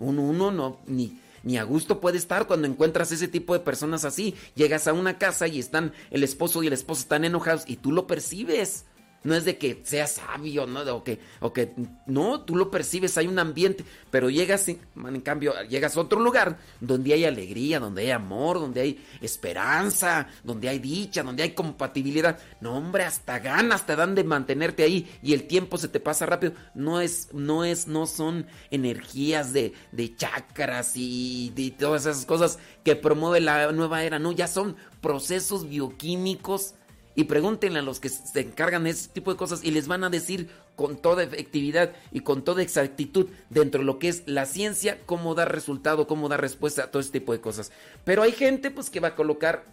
Uno, 0.03 0.23
uno 0.23 0.51
no, 0.51 0.79
ni, 0.87 1.19
ni 1.43 1.59
a 1.59 1.65
gusto 1.65 2.01
puede 2.01 2.19
estar 2.19 2.47
cuando 2.47 2.67
encuentras 2.67 3.13
ese 3.13 3.29
tipo 3.29 3.55
de 3.55 3.61
personas 3.61 4.05
así. 4.05 4.35
Llegas 4.55 4.87
a 4.89 4.93
una 4.93 5.19
casa 5.19 5.47
y 5.49 5.59
están 5.59 5.93
el 6.11 6.23
esposo 6.25 6.63
y 6.63 6.67
el 6.67 6.73
esposo 6.73 7.03
están 7.03 7.25
enojados 7.25 7.65
y 7.67 7.77
tú 7.77 7.93
lo 7.93 8.07
percibes. 8.07 8.85
No 9.25 9.35
es 9.35 9.45
de 9.45 9.57
que 9.57 9.81
sea 9.85 10.07
sabio, 10.07 10.67
¿no? 10.67 10.81
O 10.95 11.05
que, 11.05 11.21
o 11.41 11.53
que 11.53 11.73
no, 12.07 12.41
tú 12.41 12.57
lo 12.57 12.71
percibes, 12.71 13.17
hay 13.19 13.27
un 13.27 13.39
ambiente, 13.39 13.85
pero 14.11 14.31
llegas, 14.31 14.69
en 14.69 15.21
cambio, 15.21 15.55
llegas 15.69 15.97
a 15.97 16.01
otro 16.01 16.21
lugar 16.21 16.59
donde 16.81 17.15
hay 17.15 17.25
alegría, 17.25 17.79
donde 17.79 18.03
hay 18.03 18.11
amor, 18.11 18.59
donde 18.59 18.81
hay 18.81 19.05
esperanza, 19.21 20.29
donde 20.43 20.69
hay 20.69 20.79
dicha, 20.79 21.23
donde 21.23 21.43
hay 21.45 21.53
compatibilidad. 21.53 22.39
No, 22.61 22.77
hombre, 22.77 23.05
hasta 23.05 23.39
ganas 23.39 23.87
te 23.87 23.97
dan 23.97 24.15
de 24.15 24.25
mantenerte 24.25 24.83
ahí 24.83 25.09
y 25.23 25.35
el 25.35 25.47
tiempo 25.47 25.79
se 25.79 25.89
te 25.89 26.01
pasa 26.01 26.27
rápido. 26.27 26.55
No 26.75 27.01
es, 27.01 27.29
no 27.33 27.65
es, 27.65 27.87
no 27.87 28.07
son 28.07 28.47
energías 28.71 29.53
de, 29.53 29.73
de 29.93 30.17
chakras 30.17 30.93
y 30.97 31.53
de 31.55 31.71
todas 31.71 32.07
esas 32.07 32.27
cosas 32.27 32.59
que 32.85 32.97
promueve 32.97 33.41
la 33.41 33.73
nueva 33.73 34.03
era, 34.03 34.19
no, 34.19 34.33
ya 34.33 34.47
son 34.47 34.77
procesos 35.01 35.69
bioquímicos 35.69 36.75
y 37.15 37.25
pregúntenle 37.25 37.81
a 37.81 37.83
los 37.83 38.01
que 38.01 38.09
se 38.09 38.41
encargan 38.41 38.85
de 38.85 38.91
ese 38.91 39.09
tipo 39.09 39.31
de 39.31 39.37
cosas 39.37 39.63
y 39.63 39.71
les 39.71 39.87
van 39.89 40.05
a 40.05 40.11
decir 40.11 40.49
con 40.77 40.97
toda 40.97 41.23
efectividad 41.23 41.93
y 42.11 42.21
con 42.21 42.43
toda 42.43 42.63
exactitud 42.63 43.29
dentro 43.51 43.81
de 43.81 43.87
lo 43.87 43.99
que 43.99 44.09
es 44.09 44.23
la 44.27 44.47
ciencia 44.47 44.99
cómo 45.05 45.35
dar 45.35 45.53
resultado, 45.53 46.07
cómo 46.07 46.29
dar 46.29 46.41
respuesta 46.41 46.85
a 46.85 46.91
todo 46.91 47.01
ese 47.01 47.13
tipo 47.13 47.33
de 47.33 47.41
cosas. 47.41 47.71
Pero 48.05 48.23
hay 48.23 48.33
gente 48.33 48.71
pues 48.71 48.91
que 48.91 49.01
va 49.01 49.09
a 49.09 49.17
colocar 49.17 49.65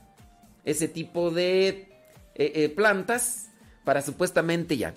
ese 0.65 0.87
tipo 0.87 1.31
de 1.31 1.67
eh, 1.69 1.87
eh, 2.35 2.69
plantas 2.69 3.49
para 3.85 4.01
supuestamente 4.01 4.77
ya. 4.77 4.95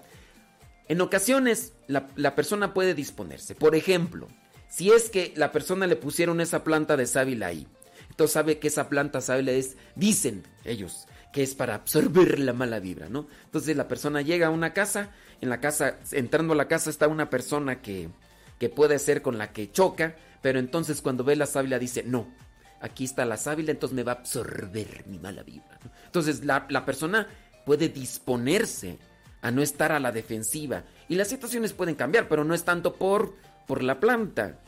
En 0.88 1.00
ocasiones 1.00 1.72
la, 1.86 2.34
persona 2.34 2.74
puede 2.74 2.94
disponerse. 2.94 3.54
Por 3.54 3.74
ejemplo, 3.74 4.28
si 4.68 4.90
es 4.90 5.10
que 5.10 5.32
la 5.36 5.52
persona 5.52 5.86
le 5.86 5.96
pusieron 5.96 6.40
esa 6.40 6.64
planta 6.64 6.96
de 6.96 7.06
sábila 7.06 7.46
ahí. 7.46 7.66
Entonces 8.10 8.34
sabe 8.34 8.58
que 8.58 8.68
esa 8.68 8.88
planta 8.88 9.20
sábila 9.20 9.52
es, 9.52 9.76
dicen 9.94 10.42
ellos, 10.64 11.06
que 11.32 11.42
es 11.42 11.54
para 11.54 11.74
absorber 11.74 12.38
la 12.38 12.52
mala 12.52 12.78
vibra, 12.78 13.08
¿no? 13.08 13.26
Entonces 13.44 13.76
la 13.76 13.88
persona 13.88 14.20
llega 14.20 14.48
a 14.48 14.50
una 14.50 14.72
casa, 14.72 15.10
en 15.40 15.48
la 15.48 15.60
casa, 15.60 15.98
entrando 16.12 16.52
a 16.52 16.56
la 16.56 16.68
casa 16.68 16.90
está 16.90 17.08
una 17.08 17.30
persona 17.30 17.80
que, 17.80 18.10
que 18.58 18.68
puede 18.68 18.98
ser 18.98 19.22
con 19.22 19.38
la 19.38 19.52
que 19.52 19.72
choca, 19.72 20.14
pero 20.42 20.58
entonces 20.58 21.00
cuando 21.00 21.24
ve 21.24 21.34
la 21.34 21.46
sábila 21.46 21.78
dice, 21.78 22.02
no, 22.04 22.28
aquí 22.80 23.04
está 23.04 23.24
la 23.24 23.38
sábila, 23.38 23.70
entonces 23.70 23.96
me 23.96 24.02
va 24.02 24.12
a 24.12 24.16
absorber 24.16 25.04
mi 25.06 25.18
mala 25.18 25.42
vibra. 25.42 25.78
Entonces 26.04 26.44
la, 26.44 26.66
la 26.68 26.84
persona 26.84 27.26
puede 27.64 27.88
disponerse 27.88 28.98
a 29.40 29.50
no 29.50 29.62
estar 29.62 29.90
a 29.90 30.00
la 30.00 30.12
defensiva 30.12 30.84
y 31.08 31.14
las 31.14 31.28
situaciones 31.28 31.72
pueden 31.72 31.94
cambiar, 31.94 32.28
pero 32.28 32.44
no 32.44 32.54
es 32.54 32.64
tanto 32.64 32.94
por, 32.94 33.34
por 33.66 33.82
la 33.82 34.00
planta. 34.00 34.58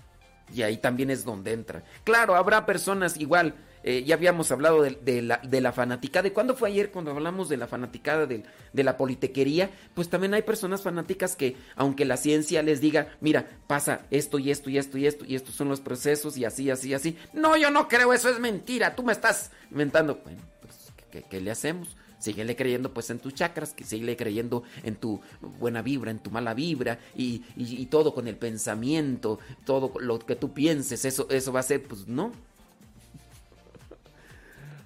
Y 0.53 0.63
ahí 0.63 0.77
también 0.77 1.11
es 1.11 1.25
donde 1.25 1.53
entra. 1.53 1.85
Claro, 2.05 2.37
habrá 2.37 2.67
personas 2.67 3.17
igual 3.19 3.55
eh, 3.87 4.03
ya 4.03 4.15
habíamos 4.15 4.51
hablado 4.51 4.81
de, 4.81 4.99
de, 5.03 5.21
la, 5.21 5.39
de 5.45 5.61
la 5.61 5.71
fanaticada. 5.71 6.23
¿De 6.23 6.33
cuándo 6.33 6.57
fue 6.57 6.71
ayer 6.71 6.91
cuando 6.91 7.11
hablamos 7.11 7.51
de 7.51 7.59
la 7.59 7.67
fanaticada 7.67 8.27
de, 8.27 8.43
la 8.73 8.97
politequería? 8.97 9.71
Pues 9.95 10.09
también 10.09 10.33
hay 10.33 10.41
personas 10.41 10.81
fanáticas 10.81 11.37
que, 11.37 11.57
aunque 11.77 12.07
la 12.07 12.17
ciencia 12.17 12.63
les 12.63 12.81
diga, 12.81 13.09
mira, 13.21 13.59
pasa 13.67 14.07
esto 14.11 14.39
y 14.39 14.51
esto 14.51 14.71
y 14.71 14.79
esto 14.79 14.97
y 14.97 15.07
esto, 15.07 15.27
y 15.27 15.35
estos 15.35 15.55
son 15.55 15.69
los 15.69 15.81
procesos 15.81 16.39
y 16.39 16.47
así, 16.47 16.71
así, 16.71 16.95
así. 16.95 17.19
No, 17.35 17.59
yo 17.59 17.71
no 17.71 17.87
creo, 17.87 18.15
eso 18.15 18.31
es 18.31 18.41
mentira, 18.41 18.97
tú 18.97 19.03
me 19.03 19.13
estás 19.13 19.51
inventando. 19.71 20.19
Bueno, 20.25 20.41
pues, 20.63 20.91
¿qué, 21.11 21.23
qué 21.29 21.43
le 21.43 21.51
hacemos? 21.51 21.95
Síguele 22.19 22.57
creyendo 22.57 22.95
pues 22.95 23.11
en 23.11 23.19
tus 23.19 23.35
chakras, 23.35 23.75
que 23.75 23.85
síguele 23.85 24.17
creyendo 24.17 24.63
en 24.83 24.97
tu 24.97 25.21
buena 25.59 25.83
vibra, 25.83 26.11
en 26.11 26.21
tu 26.21 26.31
mala 26.31 26.55
vibra 26.55 26.99
y, 27.15 27.43
y, 27.55 27.83
y, 27.83 27.87
todo 27.87 28.15
con 28.15 28.29
el 28.29 28.37
pensamiento, 28.37 29.41
todo 29.67 29.93
lo 30.01 30.19
que 30.21 30.37
tú 30.37 30.55
pienses, 30.55 31.05
eso, 31.05 31.27
eso 31.29 31.53
va 31.53 31.61
a 31.61 31.65
ser, 31.65 31.83
pues 31.83 32.09
no, 32.09 32.33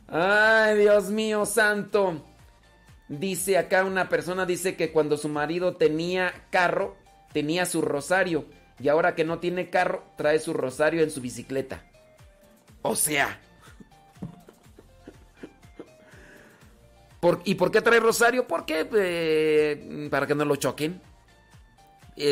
Ay, 0.08 0.78
Dios 0.78 1.10
mío 1.10 1.44
santo. 1.44 2.24
Dice 3.08 3.58
acá 3.58 3.84
una 3.84 4.08
persona, 4.08 4.46
dice 4.46 4.76
que 4.76 4.90
cuando 4.90 5.16
su 5.16 5.28
marido 5.28 5.76
tenía 5.76 6.32
carro, 6.50 6.96
tenía 7.32 7.66
su 7.66 7.82
rosario. 7.82 8.46
Y 8.80 8.88
ahora 8.88 9.14
que 9.14 9.24
no 9.24 9.38
tiene 9.38 9.70
carro, 9.70 10.04
trae 10.16 10.38
su 10.38 10.52
rosario 10.54 11.02
en 11.02 11.10
su 11.10 11.20
bicicleta. 11.20 11.84
O 12.82 12.96
sea. 12.96 13.40
¿Y 17.44 17.54
por 17.56 17.70
qué 17.70 17.82
trae 17.82 17.98
rosario? 18.00 18.46
¿Por 18.46 18.64
qué? 18.64 20.08
Para 20.10 20.26
que 20.26 20.34
no 20.34 20.44
lo 20.44 20.56
choquen. 20.56 21.00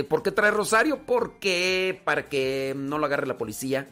¿Por 0.09 0.23
qué 0.23 0.31
trae 0.31 0.51
rosario? 0.51 1.05
Porque 1.05 2.01
para 2.05 2.27
que 2.27 2.75
no 2.77 2.99
lo 2.99 3.07
agarre 3.07 3.27
la 3.27 3.37
policía. 3.37 3.89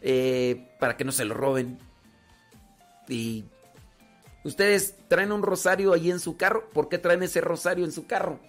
Eh, 0.00 0.68
para 0.80 0.96
que 0.96 1.04
no 1.04 1.12
se 1.12 1.24
lo 1.24 1.34
roben. 1.34 1.78
Ustedes 4.44 4.96
traen 5.08 5.32
un 5.32 5.42
rosario 5.42 5.92
ahí 5.92 6.10
en 6.10 6.20
su 6.20 6.36
carro. 6.36 6.68
¿Por 6.70 6.88
qué 6.88 6.98
traen 6.98 7.22
ese 7.22 7.40
rosario 7.40 7.84
en 7.84 7.92
su 7.92 8.06
carro? 8.06 8.40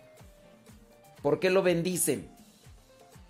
¿Por 1.21 1.39
qué 1.39 1.49
lo 1.49 1.61
bendicen? 1.61 2.29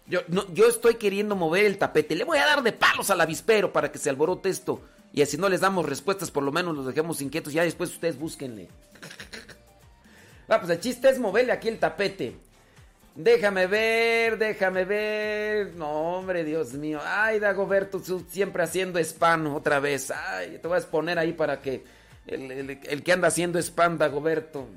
Yo, 0.07 0.21
yo 0.53 0.67
estoy 0.67 0.95
queriendo 0.95 1.35
mover 1.35 1.65
el 1.65 1.77
tapete. 1.77 2.15
Le 2.15 2.23
voy 2.23 2.37
a 2.37 2.45
dar 2.45 2.63
de 2.63 2.71
palos 2.71 3.09
al 3.09 3.21
avispero 3.21 3.71
para 3.71 3.91
que 3.91 3.99
se 3.99 4.09
alborote 4.09 4.49
esto. 4.49 4.81
Y 5.13 5.21
así 5.21 5.37
no 5.37 5.47
les 5.47 5.61
damos 5.61 5.85
respuestas, 5.85 6.31
por 6.31 6.43
lo 6.43 6.51
menos 6.51 6.75
los 6.75 6.85
dejemos 6.85 7.21
inquietos. 7.21 7.53
Ya 7.53 7.63
después 7.63 7.91
ustedes 7.91 8.17
búsquenle. 8.17 8.69
Ah, 10.49 10.59
pues 10.59 10.71
el 10.71 10.79
chiste 10.79 11.09
es 11.09 11.19
moverle 11.19 11.51
aquí 11.53 11.67
el 11.67 11.79
tapete. 11.79 12.35
Déjame 13.15 13.67
ver, 13.67 14.39
déjame 14.39 14.85
ver. 14.85 15.75
No, 15.75 16.17
hombre, 16.17 16.43
Dios 16.43 16.73
mío. 16.73 16.99
Ay, 17.03 17.39
Dagoberto, 17.39 18.01
siempre 18.27 18.63
haciendo 18.63 18.97
spam 18.99 19.53
otra 19.55 19.79
vez. 19.79 20.09
Ay, 20.09 20.57
te 20.59 20.67
voy 20.67 20.75
a 20.75 20.79
exponer 20.79 21.19
ahí 21.19 21.33
para 21.33 21.61
que 21.61 21.83
el, 22.25 22.51
el- 22.51 22.79
el 22.83 23.03
que 23.03 23.11
anda 23.11 23.27
haciendo 23.27 23.59
spam, 23.59 23.99
Dagoberto. 23.99 24.67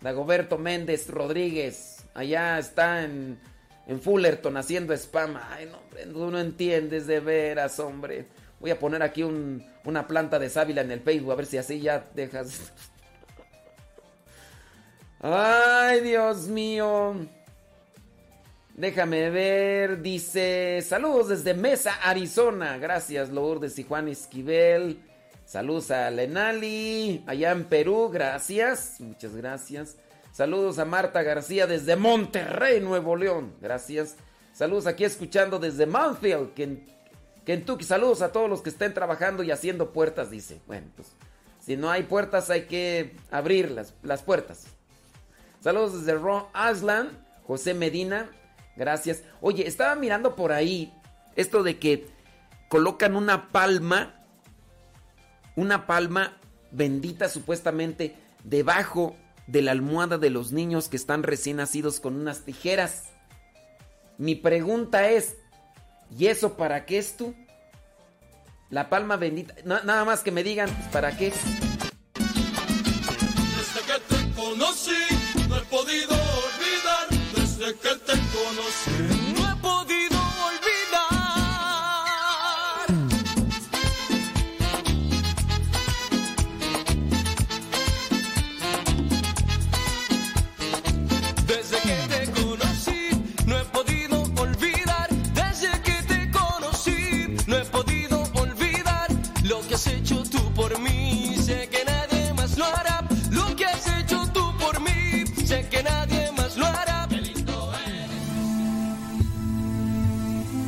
Dagoberto 0.00 0.58
Méndez 0.58 1.08
Rodríguez. 1.08 2.04
Allá 2.14 2.58
está 2.58 3.04
en, 3.04 3.38
en 3.86 4.00
Fullerton 4.02 4.56
haciendo 4.56 4.92
spam. 4.94 5.36
Ay, 5.50 5.66
no, 5.66 5.78
hombre, 5.78 6.06
tú 6.06 6.30
no 6.32 6.40
entiendes 6.40 7.06
de 7.06 7.20
veras, 7.20 7.78
hombre. 7.78 8.26
Voy 8.58 8.72
a 8.72 8.78
poner 8.80 9.04
aquí 9.04 9.22
un- 9.22 9.64
una 9.84 10.08
planta 10.08 10.40
de 10.40 10.50
sábila 10.50 10.80
en 10.80 10.90
el 10.90 11.00
Facebook 11.00 11.30
a 11.30 11.36
ver 11.36 11.46
si 11.46 11.58
así 11.58 11.80
ya 11.80 12.06
dejas. 12.12 12.72
Ay, 15.20 16.00
Dios 16.00 16.48
mío. 16.48 17.14
Déjame 18.74 19.28
ver, 19.30 20.00
dice, 20.00 20.82
saludos 20.86 21.28
desde 21.28 21.54
Mesa, 21.54 21.92
Arizona. 22.02 22.78
Gracias, 22.78 23.28
Lourdes 23.28 23.78
y 23.78 23.84
Juan 23.84 24.08
Esquivel. 24.08 24.98
Saludos 25.44 25.90
a 25.90 26.10
Lenali, 26.10 27.22
allá 27.26 27.50
en 27.50 27.64
Perú, 27.64 28.08
gracias, 28.10 28.96
muchas 29.00 29.36
gracias. 29.36 29.96
Saludos 30.32 30.78
a 30.78 30.86
Marta 30.86 31.22
García 31.22 31.66
desde 31.66 31.96
Monterrey, 31.96 32.80
Nuevo 32.80 33.16
León, 33.16 33.52
gracias. 33.60 34.16
Saludos 34.54 34.86
aquí 34.86 35.04
escuchando 35.04 35.58
desde 35.58 35.84
Mountfield, 35.84 36.54
Ken- 36.54 36.86
Kentucky. 37.44 37.84
Saludos 37.84 38.22
a 38.22 38.32
todos 38.32 38.48
los 38.48 38.62
que 38.62 38.70
estén 38.70 38.94
trabajando 38.94 39.42
y 39.42 39.50
haciendo 39.50 39.92
puertas, 39.92 40.30
dice. 40.30 40.60
Bueno, 40.66 40.86
pues 40.96 41.08
si 41.60 41.76
no 41.76 41.90
hay 41.90 42.04
puertas 42.04 42.48
hay 42.48 42.62
que 42.62 43.14
abrir 43.30 43.70
las, 43.72 43.92
las 44.02 44.22
puertas. 44.22 44.64
Saludos 45.60 46.00
desde 46.06 46.18
Ron 46.18 46.44
Aslan, 46.54 47.10
José 47.46 47.74
Medina, 47.74 48.30
gracias. 48.76 49.22
Oye, 49.40 49.66
estaba 49.66 49.94
mirando 49.94 50.34
por 50.36 50.52
ahí 50.52 50.92
esto 51.36 51.62
de 51.62 51.78
que 51.78 52.08
colocan 52.68 53.16
una 53.16 53.48
palma, 53.50 54.14
una 55.56 55.86
palma 55.86 56.36
bendita 56.70 57.28
supuestamente 57.28 58.16
debajo 58.44 59.16
de 59.46 59.62
la 59.62 59.72
almohada 59.72 60.18
de 60.18 60.30
los 60.30 60.52
niños 60.52 60.88
que 60.88 60.96
están 60.96 61.22
recién 61.22 61.56
nacidos 61.56 62.00
con 62.00 62.14
unas 62.16 62.40
tijeras. 62.40 63.04
Mi 64.18 64.34
pregunta 64.34 65.08
es, 65.10 65.36
¿y 66.16 66.26
eso 66.26 66.56
para 66.56 66.84
qué 66.86 66.98
es 66.98 67.16
tú? 67.16 67.34
La 68.70 68.88
palma 68.88 69.16
bendita, 69.16 69.54
na- 69.64 69.82
nada 69.82 70.04
más 70.04 70.20
que 70.22 70.30
me 70.30 70.42
digan, 70.42 70.70
pues, 70.70 70.88
¿para 70.88 71.14
qué? 71.16 71.32
Desde 72.14 73.80
que 73.86 73.98
te 74.14 74.32
conocí, 74.34 74.96
no 75.48 75.56
he 75.56 75.60
podido 75.62 76.14
olvidar. 76.14 77.08
Desde 77.36 77.74
que 77.78 77.94
te 78.84 79.11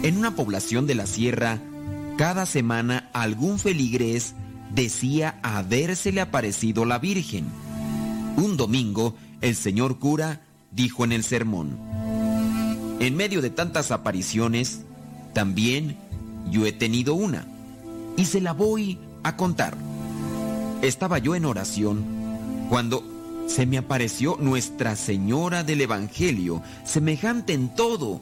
En 0.05 0.19
una 0.19 0.37
población 0.37 0.87
de 0.87 0.95
la 0.95 1.07
sierra, 1.07 1.63
cada 2.19 2.45
semana 2.45 3.09
algún 3.15 3.59
feligrés 3.59 4.35
decía 4.75 5.41
habérsele 5.43 6.21
aparecido 6.21 6.85
la 6.85 6.99
Virgen. 6.99 7.47
Un 8.37 8.59
domingo, 8.59 9.15
el 9.41 9.57
señor 9.57 9.99
cura 9.99 10.43
dijo 10.73 11.05
en 11.05 11.13
el 11.13 11.25
sermón, 11.25 11.79
en 13.01 13.17
medio 13.17 13.41
de 13.41 13.49
tantas 13.49 13.93
apariciones, 13.93 14.83
también 15.33 15.97
yo 16.51 16.67
he 16.67 16.73
tenido 16.73 17.15
una, 17.15 17.47
y 18.19 18.27
se 18.27 18.43
la 18.43 18.53
voy 18.53 18.99
a 19.23 19.39
contar. 19.39 19.75
Estaba 20.83 21.17
yo 21.17 21.35
en 21.35 21.47
oración 21.47 22.05
cuando 22.69 23.03
se 23.47 23.65
me 23.65 23.79
apareció 23.79 24.37
Nuestra 24.39 24.97
Señora 24.97 25.65
del 25.65 25.81
Evangelio, 25.81 26.61
semejante 26.85 27.55
en 27.55 27.75
todo 27.75 28.21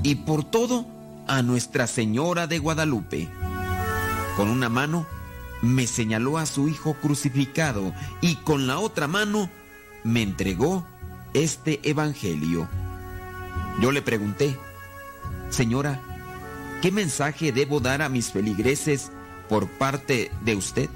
y 0.00 0.14
por 0.14 0.44
todo 0.44 0.93
a 1.26 1.42
Nuestra 1.42 1.86
Señora 1.86 2.46
de 2.46 2.58
Guadalupe. 2.58 3.28
Con 4.36 4.50
una 4.50 4.68
mano 4.68 5.06
me 5.62 5.86
señaló 5.86 6.38
a 6.38 6.46
su 6.46 6.68
Hijo 6.68 6.94
crucificado 6.94 7.92
y 8.20 8.36
con 8.36 8.66
la 8.66 8.78
otra 8.78 9.06
mano 9.06 9.48
me 10.02 10.22
entregó 10.22 10.86
este 11.32 11.80
Evangelio. 11.88 12.68
Yo 13.80 13.92
le 13.92 14.02
pregunté, 14.02 14.58
Señora, 15.50 16.00
¿qué 16.82 16.92
mensaje 16.92 17.52
debo 17.52 17.80
dar 17.80 18.02
a 18.02 18.08
mis 18.08 18.30
feligreses 18.30 19.10
por 19.48 19.68
parte 19.68 20.30
de 20.44 20.56
usted? 20.56 20.90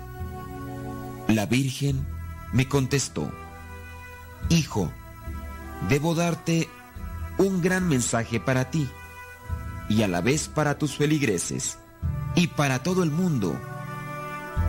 La 1.28 1.46
Virgen 1.46 2.06
me 2.52 2.68
contestó, 2.68 3.30
Hijo, 4.48 4.90
debo 5.88 6.14
darte 6.14 6.68
un 7.38 7.60
gran 7.60 7.88
mensaje 7.88 8.40
para 8.40 8.70
ti 8.70 8.88
y 9.88 10.02
a 10.02 10.08
la 10.08 10.20
vez 10.20 10.48
para 10.48 10.78
tus 10.78 10.96
feligreses 10.96 11.78
y 12.34 12.48
para 12.48 12.82
todo 12.82 13.02
el 13.02 13.10
mundo. 13.10 13.58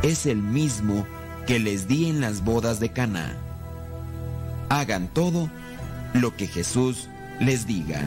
Es 0.01 0.26
el 0.26 0.38
mismo 0.38 1.05
que 1.45 1.59
les 1.59 1.88
di 1.88 2.09
en 2.09 2.22
las 2.22 2.43
bodas 2.43 2.80
de 2.80 2.91
Caná. 2.91 3.36
Hagan 4.70 5.07
todo 5.07 5.49
lo 6.13 6.36
que 6.36 6.47
Jesús 6.47 7.09
les 7.39 7.67
diga. 7.67 8.01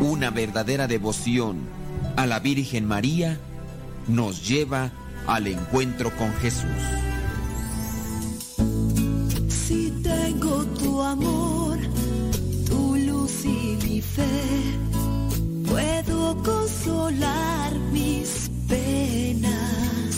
Una 0.00 0.30
verdadera 0.30 0.86
devoción 0.86 1.58
a 2.16 2.26
la 2.26 2.38
Virgen 2.40 2.86
María 2.86 3.38
nos 4.08 4.46
lleva 4.46 4.90
al 5.26 5.46
encuentro 5.46 6.14
con 6.16 6.32
Jesús. 6.34 6.70
Amor, 11.16 11.78
tu 12.66 12.96
luz 12.96 13.44
y 13.44 13.78
mi 13.84 14.00
fe, 14.00 14.40
puedo 15.68 16.36
consolar 16.42 17.74
mis 17.92 18.50
penas. 18.68 20.14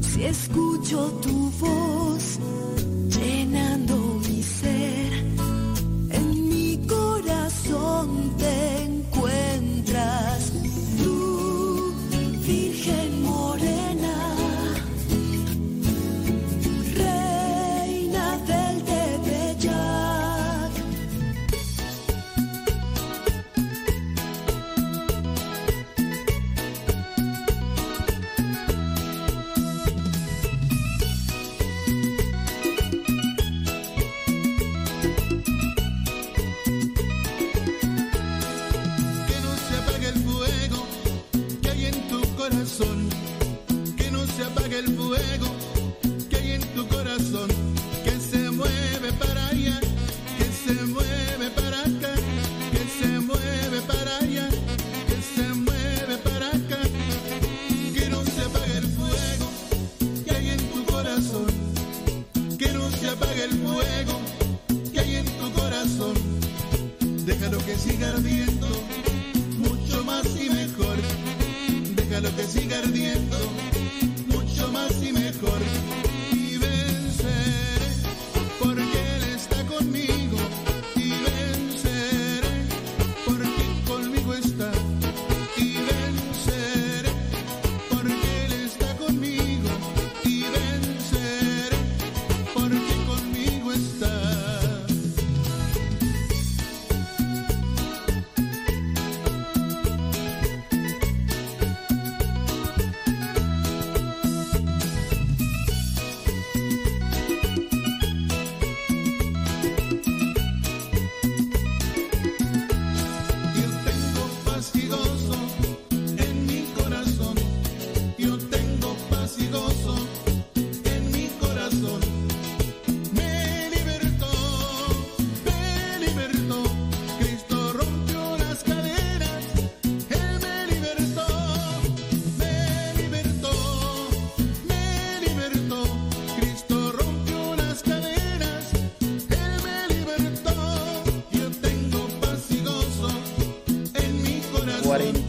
Si 0.00 0.24
escucho 0.24 1.10
tu 1.22 1.50
voz 1.60 2.38
llenando 3.08 3.96
mi 4.28 4.42
ser, 4.42 5.12
en 6.10 6.48
mi 6.48 6.78
corazón 6.86 8.34
te 8.38 8.82
encuentras. 8.84 10.49
Que 67.70 67.78
siga 67.78 68.08
ardiendo, 68.08 68.66
mucho 69.58 70.04
más 70.04 70.26
y 70.36 70.50
mejor. 70.50 70.96
Déjalo 71.94 72.34
que 72.34 72.42
siga 72.42 72.78
ardiendo, 72.78 73.19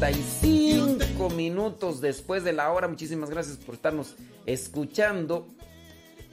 45 0.01 1.29
minutos 1.29 2.01
después 2.01 2.43
de 2.43 2.53
la 2.53 2.71
hora. 2.71 2.87
Muchísimas 2.87 3.29
gracias 3.29 3.57
por 3.57 3.75
estarnos 3.75 4.15
escuchando. 4.47 5.47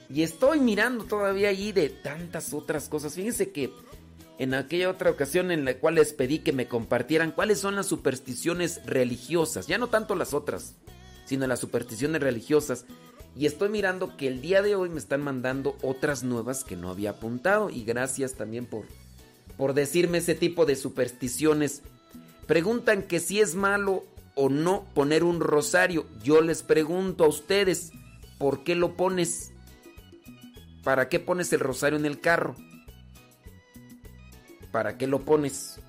Y 0.09 0.23
estoy 0.23 0.59
mirando 0.59 1.03
todavía 1.03 1.49
allí 1.49 1.71
de 1.71 1.89
tantas 1.89 2.51
otras 2.51 2.89
cosas. 2.89 3.13
Fíjense 3.13 3.51
que 3.51 3.71
en 4.39 4.55
aquella 4.55 4.89
otra 4.89 5.11
ocasión 5.11 5.51
en 5.51 5.65
la 5.65 5.75
cual 5.75 5.95
les 5.95 6.13
pedí 6.13 6.39
que 6.39 6.51
me 6.51 6.67
compartieran 6.67 7.31
cuáles 7.31 7.59
son 7.59 7.75
las 7.75 7.85
supersticiones 7.85 8.81
religiosas. 8.87 9.67
Ya 9.67 9.77
no 9.77 9.85
tanto 9.85 10.15
las 10.15 10.33
otras, 10.33 10.73
sino 11.25 11.45
las 11.45 11.59
supersticiones 11.59 12.23
religiosas. 12.23 12.85
Y 13.37 13.45
estoy 13.45 13.69
mirando 13.69 14.17
que 14.17 14.29
el 14.29 14.41
día 14.41 14.63
de 14.63 14.73
hoy 14.73 14.89
me 14.89 14.97
están 14.97 15.21
mandando 15.21 15.77
otras 15.83 16.23
nuevas 16.23 16.63
que 16.63 16.75
no 16.75 16.89
había 16.89 17.11
apuntado. 17.11 17.69
Y 17.69 17.83
gracias 17.83 18.33
también 18.33 18.65
por, 18.65 18.85
por 19.57 19.75
decirme 19.75 20.17
ese 20.17 20.33
tipo 20.33 20.65
de 20.65 20.75
supersticiones. 20.75 21.83
Preguntan 22.49 23.03
que 23.03 23.19
si 23.19 23.39
es 23.39 23.53
malo 23.53 24.07
o 24.33 24.49
no 24.49 24.83
poner 24.95 25.23
un 25.23 25.39
rosario. 25.39 26.07
Yo 26.23 26.41
les 26.41 26.63
pregunto 26.63 27.23
a 27.25 27.27
ustedes, 27.27 27.91
¿por 28.39 28.63
qué 28.63 28.73
lo 28.73 28.97
pones? 28.97 29.51
¿Para 30.83 31.09
qué 31.09 31.19
pones 31.19 31.53
el 31.53 31.59
rosario 31.59 31.99
en 31.99 32.07
el 32.07 32.19
carro? 32.19 32.55
¿Para 34.71 34.97
qué 34.97 35.05
lo 35.05 35.19
pones? 35.25 35.79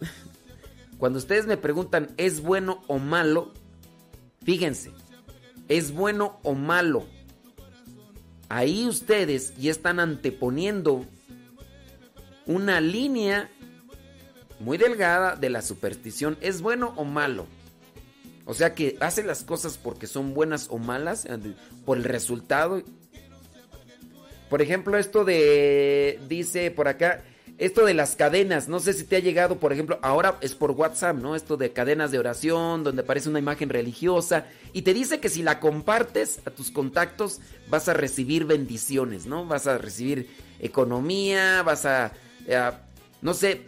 Cuando 0.98 1.18
ustedes 1.18 1.46
me 1.46 1.56
preguntan, 1.56 2.10
¿es 2.18 2.42
bueno 2.42 2.84
o 2.86 2.98
malo? 2.98 3.54
Fíjense, 4.42 4.92
¿es 5.68 5.90
bueno 5.90 6.38
o 6.42 6.52
malo? 6.52 7.06
Ahí 8.50 8.86
ustedes 8.86 9.56
ya 9.56 9.70
están 9.70 9.98
anteponiendo 9.98 11.06
una 12.44 12.82
línea 12.82 13.50
muy 14.60 14.78
delgada 14.78 15.34
de 15.34 15.50
la 15.50 15.62
superstición. 15.62 16.38
¿Es 16.40 16.62
bueno 16.62 16.92
o 16.96 17.04
malo? 17.04 17.46
O 18.44 18.54
sea 18.54 18.74
que 18.74 18.96
hace 19.00 19.22
las 19.22 19.44
cosas 19.44 19.78
porque 19.78 20.06
son 20.06 20.34
buenas 20.34 20.68
o 20.70 20.78
malas, 20.78 21.24
eh, 21.24 21.38
por 21.84 21.96
el 21.96 22.04
resultado. 22.04 22.82
Por 24.48 24.62
ejemplo, 24.62 24.98
esto 24.98 25.24
de, 25.24 26.18
dice 26.28 26.70
por 26.70 26.88
acá, 26.88 27.22
esto 27.58 27.84
de 27.84 27.94
las 27.94 28.16
cadenas, 28.16 28.68
no 28.68 28.80
sé 28.80 28.94
si 28.94 29.04
te 29.04 29.16
ha 29.16 29.20
llegado, 29.20 29.58
por 29.58 29.72
ejemplo, 29.72 29.98
ahora 30.02 30.38
es 30.40 30.54
por 30.54 30.70
WhatsApp, 30.70 31.16
¿no? 31.16 31.36
Esto 31.36 31.56
de 31.56 31.72
cadenas 31.72 32.10
de 32.10 32.18
oración, 32.18 32.82
donde 32.82 33.02
aparece 33.02 33.28
una 33.28 33.38
imagen 33.38 33.68
religiosa, 33.68 34.46
y 34.72 34.82
te 34.82 34.94
dice 34.94 35.20
que 35.20 35.28
si 35.28 35.42
la 35.42 35.60
compartes 35.60 36.40
a 36.46 36.50
tus 36.50 36.70
contactos, 36.70 37.40
vas 37.68 37.88
a 37.88 37.94
recibir 37.94 38.46
bendiciones, 38.46 39.26
¿no? 39.26 39.44
Vas 39.44 39.66
a 39.66 39.76
recibir 39.76 40.30
economía, 40.58 41.62
vas 41.62 41.84
a, 41.84 42.12
eh, 42.46 42.70
no 43.20 43.34
sé, 43.34 43.66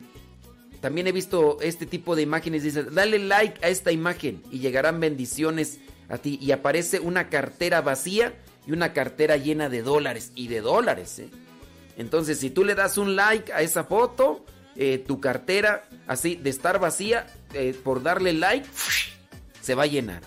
también 0.82 1.06
he 1.06 1.12
visto 1.12 1.58
este 1.60 1.86
tipo 1.86 2.16
de 2.16 2.22
imágenes. 2.22 2.64
Dice, 2.64 2.82
dale 2.82 3.20
like 3.20 3.64
a 3.64 3.68
esta 3.68 3.92
imagen 3.92 4.42
y 4.50 4.58
llegarán 4.58 4.98
bendiciones 4.98 5.78
a 6.08 6.18
ti. 6.18 6.40
Y 6.42 6.50
aparece 6.50 6.98
una 6.98 7.28
cartera 7.28 7.80
vacía 7.82 8.34
y 8.66 8.72
una 8.72 8.92
cartera 8.92 9.36
llena 9.36 9.68
de 9.68 9.82
dólares. 9.82 10.32
Y 10.34 10.48
de 10.48 10.60
dólares, 10.60 11.20
¿eh? 11.20 11.30
Entonces, 11.96 12.40
si 12.40 12.50
tú 12.50 12.64
le 12.64 12.74
das 12.74 12.98
un 12.98 13.14
like 13.14 13.52
a 13.52 13.62
esa 13.62 13.84
foto, 13.84 14.44
eh, 14.74 14.98
tu 14.98 15.20
cartera, 15.20 15.84
así, 16.08 16.34
de 16.34 16.50
estar 16.50 16.80
vacía, 16.80 17.28
eh, 17.54 17.78
por 17.84 18.02
darle 18.02 18.32
like, 18.32 18.66
se 19.60 19.76
va 19.76 19.84
a 19.84 19.86
llenar. 19.86 20.22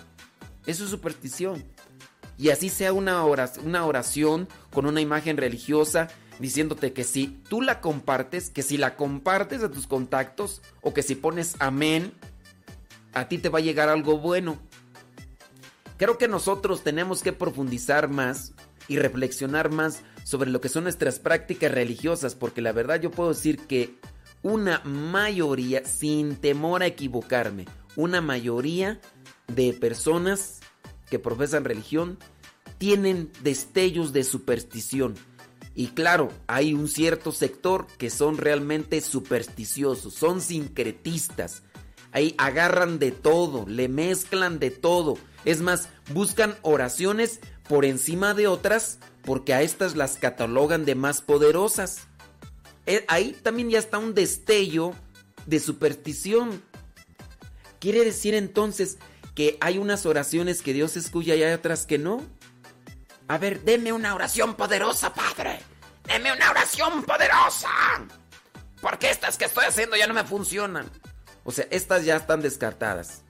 Eso 0.65 0.85
es 0.85 0.89
superstición. 0.89 1.65
Y 2.37 2.49
así 2.49 2.69
sea 2.69 2.93
una 2.93 3.25
oración, 3.25 3.67
una 3.67 3.85
oración 3.85 4.47
con 4.71 4.85
una 4.85 5.01
imagen 5.01 5.35
religiosa 5.35 6.07
diciéndote 6.39 6.93
que 6.93 7.03
si 7.03 7.27
tú 7.49 7.61
la 7.61 7.81
compartes, 7.81 8.49
que 8.49 8.63
si 8.63 8.77
la 8.77 8.95
compartes 8.95 9.63
a 9.63 9.71
tus 9.71 9.87
contactos 9.87 10.61
o 10.81 10.93
que 10.93 11.03
si 11.03 11.15
pones 11.15 11.55
amén, 11.59 12.13
a 13.13 13.27
ti 13.27 13.37
te 13.37 13.49
va 13.49 13.59
a 13.59 13.63
llegar 13.63 13.89
algo 13.89 14.19
bueno. 14.19 14.57
Creo 15.97 16.17
que 16.17 16.27
nosotros 16.27 16.83
tenemos 16.83 17.23
que 17.23 17.33
profundizar 17.33 18.09
más 18.09 18.53
y 18.87 18.97
reflexionar 18.97 19.71
más 19.71 20.01
sobre 20.23 20.49
lo 20.49 20.59
que 20.59 20.69
son 20.69 20.83
nuestras 20.83 21.19
prácticas 21.19 21.71
religiosas, 21.71 22.35
porque 22.35 22.61
la 22.61 22.73
verdad 22.73 22.99
yo 22.99 23.11
puedo 23.11 23.29
decir 23.29 23.59
que 23.67 23.95
una 24.41 24.81
mayoría, 24.83 25.85
sin 25.85 26.35
temor 26.35 26.83
a 26.83 26.87
equivocarme, 26.87 27.65
una 27.95 28.21
mayoría 28.21 28.99
de 29.47 29.73
personas 29.73 30.59
que 31.09 31.19
profesan 31.19 31.63
religión 31.63 32.19
tienen 32.77 33.31
destellos 33.41 34.11
de 34.11 34.23
superstición. 34.23 35.15
Y 35.75 35.87
claro, 35.87 36.31
hay 36.47 36.73
un 36.73 36.87
cierto 36.87 37.33
sector 37.33 37.85
que 37.97 38.09
son 38.09 38.37
realmente 38.37 39.01
supersticiosos, 39.01 40.13
son 40.13 40.41
sincretistas. 40.41 41.63
Ahí 42.13 42.33
agarran 42.37 42.97
de 42.97 43.11
todo, 43.11 43.65
le 43.67 43.89
mezclan 43.89 44.57
de 44.57 44.71
todo. 44.71 45.17
Es 45.43 45.61
más, 45.61 45.89
buscan 46.13 46.55
oraciones 46.61 47.41
por 47.67 47.83
encima 47.83 48.33
de 48.33 48.47
otras 48.47 48.99
porque 49.23 49.53
a 49.53 49.61
estas 49.61 49.97
las 49.97 50.17
catalogan 50.17 50.85
de 50.85 50.95
más 50.95 51.21
poderosas. 51.21 52.07
Eh, 52.85 53.03
Ahí 53.09 53.35
también 53.43 53.69
ya 53.69 53.79
está 53.79 53.97
un 53.97 54.13
destello 54.13 54.93
de 55.45 55.59
superstición. 55.59 56.61
Quiere 57.79 58.05
decir 58.05 58.33
entonces 58.33 58.97
que 59.33 59.57
hay 59.59 59.77
unas 59.77 60.05
oraciones 60.05 60.61
que 60.61 60.73
Dios 60.73 60.95
escucha 60.95 61.35
y 61.35 61.43
hay 61.43 61.53
otras 61.53 61.85
que 61.85 61.97
no. 61.97 62.23
A 63.27 63.37
ver, 63.37 63.61
deme 63.63 63.91
una 63.91 64.13
oración 64.13 64.55
poderosa, 64.55 65.13
Padre. 65.13 65.59
Deme 66.07 66.31
una 66.31 66.51
oración 66.51 67.03
poderosa. 67.03 67.69
Porque 68.81 69.09
estas 69.09 69.37
que 69.37 69.45
estoy 69.45 69.65
haciendo 69.65 69.95
ya 69.95 70.05
no 70.07 70.13
me 70.13 70.23
funcionan. 70.23 70.89
O 71.43 71.51
sea, 71.51 71.65
estas 71.71 72.05
ya 72.05 72.17
están 72.17 72.41
descartadas. 72.41 73.23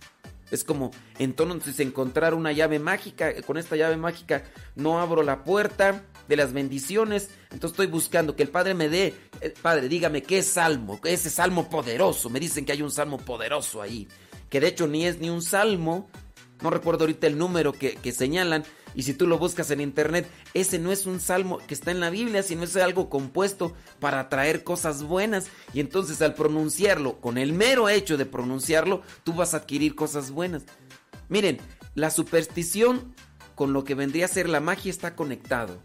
Es 0.52 0.64
como 0.64 0.92
entonces 1.18 1.80
encontrar 1.80 2.34
una 2.34 2.52
llave 2.52 2.78
mágica. 2.80 3.34
Con 3.44 3.58
esta 3.58 3.76
llave 3.76 3.98
mágica 3.98 4.44
no 4.76 5.00
abro 5.00 5.24
la 5.24 5.44
puerta 5.44 6.04
de 6.28 6.36
las 6.36 6.52
bendiciones. 6.52 7.30
Entonces 7.46 7.72
estoy 7.72 7.88
buscando 7.88 8.36
que 8.36 8.44
el 8.44 8.50
Padre 8.50 8.74
me 8.74 8.90
dé. 8.90 9.16
eh, 9.42 9.54
Padre, 9.62 9.88
dígame 9.88 10.24
qué 10.24 10.40
es 10.40 10.48
salmo. 10.48 11.00
Ese 11.06 11.30
salmo 11.30 11.70
poderoso. 11.70 12.30
Me 12.30 12.40
dicen 12.42 12.66
que 12.66 12.74
hay 12.74 12.82
un 12.82 12.92
salmo 12.92 13.18
poderoso 13.18 13.82
ahí. 13.82 14.08
Que 14.50 14.60
de 14.60 14.68
hecho 14.68 14.88
ni 14.88 15.06
es 15.08 15.20
ni 15.20 15.30
un 15.30 15.42
salmo. 15.42 16.10
No 16.62 16.70
recuerdo 16.70 17.04
ahorita 17.06 17.28
el 17.28 17.38
número 17.38 17.72
que, 17.74 17.96
que 17.96 18.12
señalan. 18.12 18.66
Y 18.96 19.04
si 19.04 19.14
tú 19.14 19.28
lo 19.28 19.38
buscas 19.38 19.70
en 19.72 19.82
internet, 19.82 20.28
ese 20.54 20.80
no 20.80 20.92
es 20.92 21.06
un 21.06 21.20
salmo 21.20 21.60
que 21.68 21.74
está 21.74 21.92
en 21.92 22.00
la 22.00 22.10
Biblia, 22.10 22.44
sino 22.44 22.64
es 22.64 22.76
algo 22.78 23.10
compuesto 23.10 23.74
para 24.00 24.30
traer 24.30 24.64
cosas 24.64 25.04
buenas. 25.04 25.48
Y 25.74 25.82
entonces 25.82 26.22
al 26.22 26.34
pronunciarlo, 26.34 27.20
con 27.20 27.38
el 27.38 27.54
mero 27.54 27.90
hecho 27.90 28.18
de 28.18 28.26
pronunciarlo, 28.26 29.02
tú 29.24 29.34
vas 29.34 29.54
a 29.54 29.58
adquirir 29.58 29.96
cosas 29.96 30.32
buenas. 30.32 30.64
Miren, 31.28 31.58
la 31.94 32.10
superstición 32.10 33.14
con 33.56 33.74
lo 33.74 33.84
que 33.84 33.96
vendría 33.96 34.26
a 34.26 34.30
ser 34.30 34.48
la 34.48 34.60
magia 34.60 34.92
está 34.92 35.16
conectado. 35.16 35.80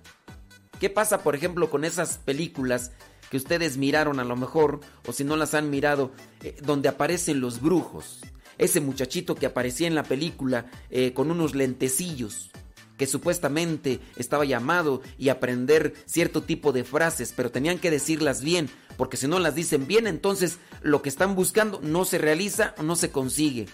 ¿Qué 0.79 0.91
pasa, 0.91 1.23
por 1.23 1.35
ejemplo, 1.35 1.71
con 1.71 1.85
esas 1.85 2.19
películas 2.19 2.93
que 3.31 3.37
ustedes 3.37 3.77
miraron 3.77 4.19
a 4.19 4.25
lo 4.25 4.37
mejor, 4.37 4.81
o 5.07 5.13
si 5.13 5.25
no 5.25 5.37
las 5.37 5.55
han 5.55 5.71
mirado, 5.71 6.13
eh, 6.43 6.57
donde 6.63 6.89
aparecen 6.89 7.41
los 7.41 7.61
brujos? 7.61 8.21
Ese 8.59 8.81
muchachito 8.81 9.35
que 9.35 9.47
aparecía 9.47 9.87
en 9.87 9.95
la 9.95 10.03
película 10.03 10.67
eh, 10.91 11.13
con 11.13 11.31
unos 11.31 11.55
lentecillos, 11.55 12.50
que 13.01 13.07
supuestamente 13.07 13.99
estaba 14.17 14.45
llamado 14.45 15.01
y 15.17 15.31
aprender 15.31 15.95
cierto 16.05 16.43
tipo 16.43 16.71
de 16.71 16.85
frases, 16.85 17.33
pero 17.35 17.51
tenían 17.51 17.79
que 17.79 17.91
decirlas 17.91 18.43
bien, 18.43 18.69
porque 18.99 19.17
si 19.17 19.27
no 19.27 19.39
las 19.39 19.55
dicen 19.55 19.87
bien, 19.87 20.07
entonces 20.07 20.59
lo 20.83 21.01
que 21.01 21.09
están 21.09 21.35
buscando 21.35 21.81
no 21.83 22.05
se 22.05 22.19
realiza 22.19 22.75
o 22.77 22.83
no 22.83 22.97
se 22.97 23.11
consigue. 23.11 23.69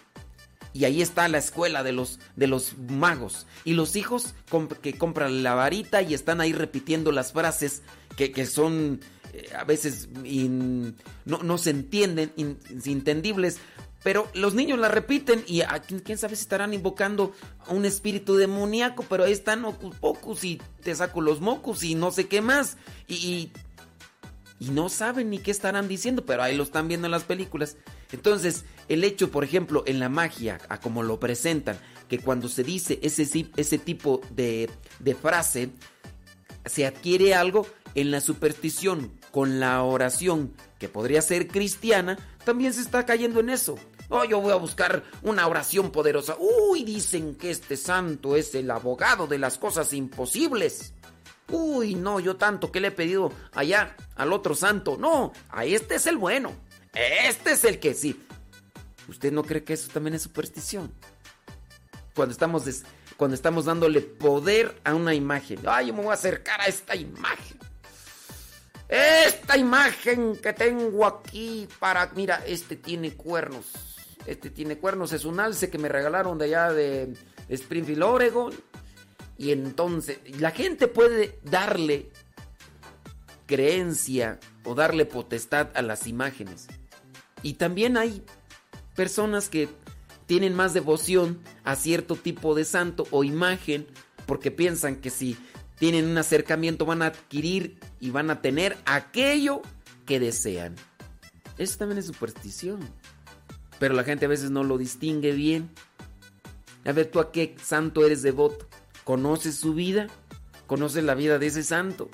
Y 0.72 0.84
ahí 0.84 1.02
está 1.02 1.26
la 1.26 1.38
escuela 1.38 1.82
de 1.82 1.90
los, 1.90 2.20
de 2.36 2.46
los 2.46 2.78
magos. 2.78 3.48
Y 3.64 3.72
los 3.72 3.96
hijos 3.96 4.36
que 4.80 4.96
compran 4.96 5.42
la 5.42 5.54
varita 5.54 6.02
y 6.02 6.14
están 6.14 6.40
ahí 6.40 6.52
repitiendo 6.52 7.10
las 7.10 7.32
frases 7.32 7.82
que, 8.16 8.30
que 8.30 8.46
son 8.46 9.00
eh, 9.32 9.48
a 9.58 9.64
veces 9.64 10.08
no, 10.14 11.42
no 11.42 11.58
se 11.58 11.70
entienden, 11.70 12.32
in-. 12.36 12.58
Pero 14.03 14.28
los 14.34 14.55
niños 14.55 14.78
la 14.78 14.88
repiten 14.88 15.42
y 15.47 15.62
a 15.62 15.80
quién, 15.80 16.18
sabe 16.18 16.36
si 16.36 16.42
estarán 16.42 16.74
invocando 16.74 17.32
a 17.66 17.72
un 17.72 17.84
espíritu 17.84 18.36
demoníaco, 18.36 19.05
pero 19.09 19.24
ahí 19.24 19.32
están 19.32 19.64
ocus 19.64 19.97
pocus 19.97 20.44
y 20.44 20.61
te 20.82 20.94
saco 20.94 21.20
los 21.20 21.40
mocos 21.40 21.82
y 21.82 21.94
no 21.94 22.11
sé 22.11 22.28
qué 22.28 22.40
más. 22.40 22.76
Y, 23.09 23.51
y, 24.61 24.70
no 24.70 24.88
saben 24.88 25.30
ni 25.30 25.38
qué 25.38 25.51
estarán 25.51 25.86
diciendo, 25.86 26.24
pero 26.24 26.42
ahí 26.42 26.57
lo 26.57 26.62
están 26.62 26.88
viendo 26.88 27.07
en 27.07 27.11
las 27.11 27.24
películas. 27.24 27.76
Entonces, 28.12 28.64
el 28.88 29.05
hecho, 29.05 29.30
por 29.30 29.44
ejemplo, 29.44 29.82
en 29.86 29.99
la 29.99 30.09
magia, 30.09 30.59
a 30.68 30.80
como 30.80 31.03
lo 31.03 31.20
presentan, 31.20 31.78
que 32.09 32.18
cuando 32.18 32.49
se 32.49 32.62
dice 32.62 32.99
ese, 33.03 33.51
ese 33.57 33.78
tipo 33.78 34.20
de, 34.30 34.70
de 35.01 35.14
frase, 35.14 35.70
se 36.64 36.86
adquiere 36.86 37.34
algo 37.34 37.66
en 37.94 38.11
la 38.11 38.20
superstición, 38.20 39.12
con 39.30 39.61
la 39.61 39.82
oración, 39.82 40.53
que 40.78 40.88
podría 40.88 41.22
ser 41.22 41.48
cristiana, 41.48 42.18
también 42.44 42.72
se 42.72 42.80
está 42.80 43.06
cayendo 43.06 43.40
en 43.40 43.50
eso. 43.50 43.76
Oh, 44.08 44.24
yo 44.24 44.40
voy 44.40 44.52
a 44.52 44.56
buscar 44.56 45.02
una 45.22 45.46
oración 45.46 45.90
poderosa. 45.90 46.36
Uy, 46.38 46.84
dicen 46.84 47.34
que 47.34 47.50
este 47.50 47.76
santo 47.76 48.36
es 48.36 48.54
el 48.54 48.70
abogado 48.70 49.26
de 49.26 49.38
las 49.38 49.58
cosas 49.58 49.92
imposibles. 49.92 50.94
Uy, 51.50 51.94
no, 51.94 52.20
yo 52.20 52.36
tanto 52.36 52.70
que 52.70 52.80
le 52.80 52.88
he 52.88 52.92
pedido 52.92 53.32
allá 53.52 53.96
al 54.14 54.32
otro 54.32 54.54
santo. 54.54 54.96
No, 54.98 55.32
a 55.50 55.64
este 55.64 55.96
es 55.96 56.06
el 56.06 56.16
bueno. 56.18 56.52
Este 56.92 57.52
es 57.52 57.64
el 57.64 57.78
que 57.78 57.94
sí. 57.94 58.20
¿Usted 59.08 59.32
no 59.32 59.42
cree 59.44 59.64
que 59.64 59.74
eso 59.74 59.90
también 59.92 60.14
es 60.14 60.22
superstición? 60.22 60.92
Cuando 62.14 62.32
estamos, 62.32 62.64
cuando 63.16 63.34
estamos 63.34 63.64
dándole 63.64 64.00
poder 64.00 64.80
a 64.84 64.94
una 64.94 65.14
imagen. 65.14 65.60
Ay, 65.66 65.88
yo 65.88 65.94
me 65.94 66.02
voy 66.02 66.10
a 66.10 66.14
acercar 66.14 66.60
a 66.60 66.66
esta 66.66 66.96
imagen. 66.96 67.58
Esta 68.89 69.57
imagen 69.57 70.37
que 70.37 70.53
tengo 70.53 71.07
aquí 71.07 71.68
para... 71.78 72.11
Mira, 72.14 72.43
este 72.47 72.76
tiene 72.76 73.14
cuernos. 73.14 73.66
Este 74.26 74.51
tiene 74.51 74.78
cuernos. 74.78 75.12
Es 75.12 75.24
un 75.24 75.41
alce 75.41 75.70
que 75.70 75.78
me 75.78 75.89
regalaron 75.89 76.39
de 76.39 76.45
allá 76.47 76.72
de 76.72 77.14
Springfield, 77.49 78.03
Oregon. 78.03 78.55
Y 79.39 79.53
entonces, 79.53 80.18
la 80.41 80.51
gente 80.51 80.89
puede 80.89 81.39
darle 81.43 82.11
creencia 83.47 84.39
o 84.64 84.74
darle 84.74 85.05
potestad 85.05 85.68
a 85.74 85.82
las 85.82 86.07
imágenes. 86.07 86.66
Y 87.43 87.55
también 87.55 87.97
hay 87.97 88.24
personas 88.95 89.49
que 89.49 89.68
tienen 90.26 90.55
más 90.55 90.74
devoción 90.74 91.41
a 91.64 91.76
cierto 91.76 92.16
tipo 92.16 92.55
de 92.55 92.64
santo 92.64 93.07
o 93.11 93.24
imagen 93.24 93.87
porque 94.26 94.51
piensan 94.51 94.97
que 94.97 95.11
si 95.11 95.37
tienen 95.78 96.06
un 96.06 96.18
acercamiento 96.18 96.86
van 96.86 97.02
a 97.02 97.06
adquirir 97.06 97.78
y 98.00 98.10
van 98.10 98.30
a 98.30 98.40
tener 98.40 98.76
aquello 98.86 99.62
que 100.04 100.20
desean. 100.20 100.74
Eso 101.58 101.78
también 101.78 101.98
es 101.98 102.06
superstición. 102.06 102.80
Pero 103.78 103.94
la 103.94 104.04
gente 104.04 104.24
a 104.26 104.28
veces 104.28 104.50
no 104.50 104.64
lo 104.64 104.78
distingue 104.78 105.32
bien. 105.32 105.70
A 106.84 106.92
ver, 106.92 107.10
¿tú 107.10 107.20
a 107.20 107.32
qué 107.32 107.56
santo 107.62 108.06
eres 108.06 108.22
devoto? 108.22 108.66
¿Conoces 109.04 109.56
su 109.56 109.74
vida? 109.74 110.06
¿Conoces 110.66 111.04
la 111.04 111.14
vida 111.14 111.38
de 111.38 111.46
ese 111.46 111.62
santo? 111.62 112.08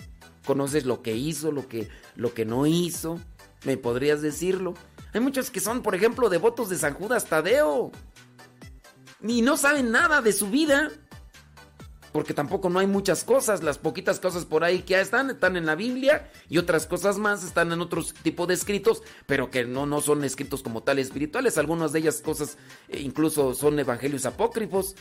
¿Conoces 0.44 0.84
lo 0.84 1.02
que 1.02 1.14
hizo, 1.14 1.52
lo 1.52 1.68
que, 1.68 1.88
lo 2.16 2.34
que 2.34 2.44
no 2.44 2.66
hizo? 2.66 3.20
¿Me 3.64 3.76
podrías 3.76 4.22
decirlo? 4.22 4.74
Hay 5.12 5.20
muchos 5.20 5.50
que 5.50 5.60
son, 5.60 5.82
por 5.82 5.94
ejemplo, 5.94 6.28
devotos 6.28 6.68
de 6.68 6.78
San 6.78 6.94
Judas 6.94 7.26
Tadeo. 7.26 7.92
Y 9.22 9.42
no 9.42 9.56
saben 9.56 9.92
nada 9.92 10.20
de 10.20 10.32
su 10.32 10.48
vida. 10.50 10.90
Porque 12.12 12.34
tampoco 12.34 12.68
no 12.68 12.78
hay 12.78 12.86
muchas 12.86 13.24
cosas. 13.24 13.62
Las 13.62 13.78
poquitas 13.78 14.20
cosas 14.20 14.44
por 14.44 14.64
ahí 14.64 14.82
que 14.82 15.00
están, 15.00 15.30
están 15.30 15.56
en 15.56 15.64
la 15.66 15.74
Biblia. 15.74 16.30
Y 16.48 16.58
otras 16.58 16.86
cosas 16.86 17.16
más 17.18 17.42
están 17.42 17.72
en 17.72 17.80
otros 17.80 18.12
tipos 18.22 18.46
de 18.48 18.54
escritos. 18.54 19.02
Pero 19.26 19.50
que 19.50 19.64
no, 19.64 19.86
no 19.86 20.00
son 20.00 20.22
escritos 20.24 20.62
como 20.62 20.82
tal 20.82 20.98
espirituales. 20.98 21.56
Algunas 21.58 21.92
de 21.92 22.00
ellas 22.00 22.20
cosas 22.20 22.58
eh, 22.88 23.00
incluso 23.00 23.54
son 23.54 23.78
evangelios 23.78 24.26
apócrifos. 24.26 24.94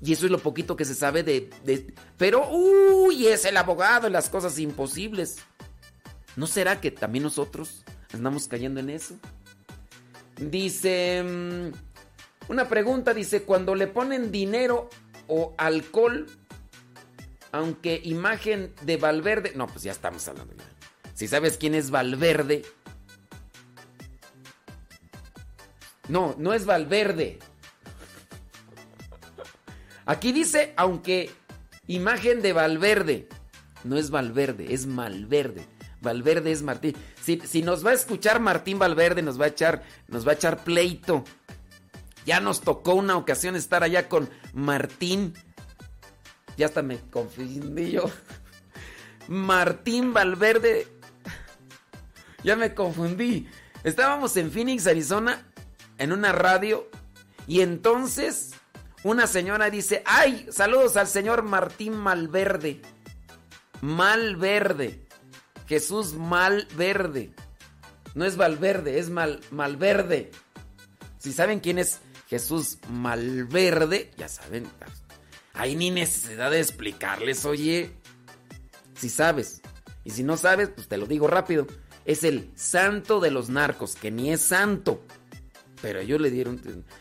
Y 0.00 0.12
eso 0.12 0.26
es 0.26 0.32
lo 0.32 0.38
poquito 0.38 0.76
que 0.76 0.84
se 0.84 0.94
sabe 0.94 1.22
de... 1.22 1.50
de- 1.64 1.94
pero, 2.16 2.48
uy, 2.50 3.26
es 3.26 3.44
el 3.44 3.56
abogado 3.56 4.04
de 4.04 4.10
las 4.10 4.28
cosas 4.28 4.58
imposibles. 4.58 5.38
¿No 6.34 6.46
será 6.46 6.80
que 6.80 6.90
también 6.90 7.24
nosotros 7.24 7.84
andamos 8.12 8.48
cayendo 8.48 8.80
en 8.80 8.90
eso? 8.90 9.16
Dice... 10.36 11.22
mm, 11.22 12.50
Una 12.50 12.68
pregunta 12.68 13.14
dice, 13.14 13.42
cuando 13.42 13.74
le 13.74 13.86
ponen 13.86 14.32
dinero 14.32 14.88
o 15.28 15.54
alcohol, 15.56 16.26
aunque 17.52 18.00
imagen 18.02 18.74
de 18.82 18.96
Valverde... 18.96 19.52
No, 19.54 19.66
pues 19.66 19.84
ya 19.84 19.92
estamos 19.92 20.26
hablando. 20.26 20.54
Si 21.14 21.28
sabes 21.28 21.58
quién 21.58 21.74
es 21.74 21.90
Valverde... 21.90 22.64
No, 26.08 26.34
no 26.36 26.52
es 26.52 26.66
Valverde. 26.66 27.38
Aquí 30.04 30.32
dice, 30.32 30.74
aunque 30.76 31.30
imagen 31.86 32.42
de 32.42 32.52
Valverde. 32.52 33.28
No 33.84 33.96
es 33.96 34.10
Valverde, 34.10 34.74
es 34.74 34.86
Malverde. 34.86 35.64
Valverde 36.00 36.50
es 36.50 36.62
Martín. 36.62 36.96
Si, 37.22 37.40
si 37.44 37.62
nos 37.62 37.86
va 37.86 37.90
a 37.90 37.94
escuchar 37.94 38.40
Martín 38.40 38.78
Valverde, 38.78 39.22
nos 39.22 39.40
va 39.40 39.44
a 39.44 39.48
echar, 39.48 39.84
nos 40.08 40.26
va 40.26 40.32
a 40.32 40.34
echar 40.34 40.64
pleito. 40.64 41.24
Ya 42.26 42.40
nos 42.40 42.60
tocó 42.60 42.94
una 42.94 43.16
ocasión 43.16 43.54
estar 43.54 43.84
allá 43.84 44.08
con 44.08 44.28
Martín. 44.52 45.34
Ya 46.56 46.66
hasta 46.66 46.82
me 46.82 46.98
confundí 47.10 47.92
yo. 47.92 48.10
Martín 49.28 50.12
Valverde. 50.12 50.86
Ya 52.44 52.56
me 52.56 52.74
confundí. 52.74 53.48
Estábamos 53.84 54.36
en 54.36 54.50
Phoenix, 54.50 54.86
Arizona, 54.86 55.46
en 55.98 56.12
una 56.12 56.32
radio. 56.32 56.88
Y 57.46 57.60
entonces 57.60 58.52
una 59.04 59.26
señora 59.26 59.70
dice, 59.70 60.02
ay, 60.06 60.46
saludos 60.50 60.96
al 60.96 61.08
señor 61.08 61.42
Martín 61.42 61.94
Malverde. 61.96 62.80
Malverde. 63.80 65.06
Jesús 65.66 66.14
Malverde. 66.14 67.32
No 68.14 68.24
es 68.24 68.36
Valverde, 68.36 68.98
es 68.98 69.10
Mal, 69.10 69.40
Malverde. 69.50 70.30
Si 71.18 71.32
saben 71.32 71.60
quién 71.60 71.78
es 71.78 72.00
Jesús 72.28 72.78
Malverde, 72.90 74.10
ya 74.16 74.28
saben. 74.28 74.66
Hay 75.54 75.76
ni 75.76 75.90
necesidad 75.90 76.50
de 76.50 76.60
explicarles, 76.60 77.44
oye. 77.44 77.90
Si 78.94 79.08
sabes. 79.08 79.62
Y 80.04 80.10
si 80.10 80.22
no 80.22 80.36
sabes, 80.36 80.68
pues 80.68 80.88
te 80.88 80.96
lo 80.96 81.06
digo 81.06 81.26
rápido. 81.26 81.66
Es 82.04 82.24
el 82.24 82.50
santo 82.56 83.20
de 83.20 83.30
los 83.30 83.48
narcos, 83.48 83.94
que 83.94 84.10
ni 84.10 84.32
es 84.32 84.40
santo. 84.40 85.02
Pero 85.80 86.00
ellos 86.00 86.20
le 86.20 86.30
dieron. 86.30 86.60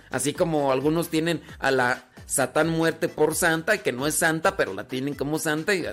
Así 0.10 0.34
como 0.34 0.72
algunos 0.72 1.10
tienen 1.10 1.41
a 1.60 1.72
la 1.72 2.12
Satán 2.26 2.70
muerte 2.70 3.10
por 3.10 3.36
santa, 3.36 3.80
que 3.80 3.91
no 3.91 4.08
es 4.08 4.16
santa, 4.16 4.56
pero 4.56 4.74
la 4.74 4.88
tienen 4.88 5.16
como 5.16 5.38
santa. 5.38 5.76
Y 5.76 5.86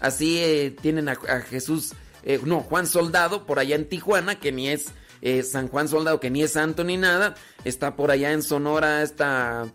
así 0.00 0.38
eh, 0.38 0.76
tienen 0.80 1.08
a, 1.08 1.16
Jesús, 1.42 1.92
eh, 2.22 2.40
no, 2.44 2.60
Juan 2.60 2.86
Soldado, 2.86 3.46
por 3.46 3.58
allá 3.58 3.76
en 3.76 3.88
Tijuana, 3.88 4.40
que 4.40 4.52
ni 4.52 4.68
es 4.68 4.86
eh, 5.20 5.42
San 5.42 5.68
Juan 5.68 5.88
Soldado, 5.88 6.18
que 6.18 6.30
ni 6.30 6.42
es 6.42 6.52
santo 6.52 6.82
ni 6.82 6.96
nada. 6.96 7.34
Está 7.64 7.94
por 7.94 8.10
allá 8.10 8.32
en 8.32 8.42
Sonora, 8.42 9.02
está. 9.02 9.70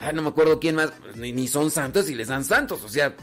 Ay, 0.00 0.14
no 0.14 0.22
me 0.22 0.30
acuerdo 0.30 0.58
quién 0.58 0.74
más. 0.74 0.92
Ni, 1.14 1.32
ni 1.32 1.46
son 1.46 1.70
santos 1.70 2.08
y 2.10 2.14
les 2.14 2.28
dan 2.28 2.44
santos. 2.44 2.82
O 2.82 2.88
sea, 2.88 3.14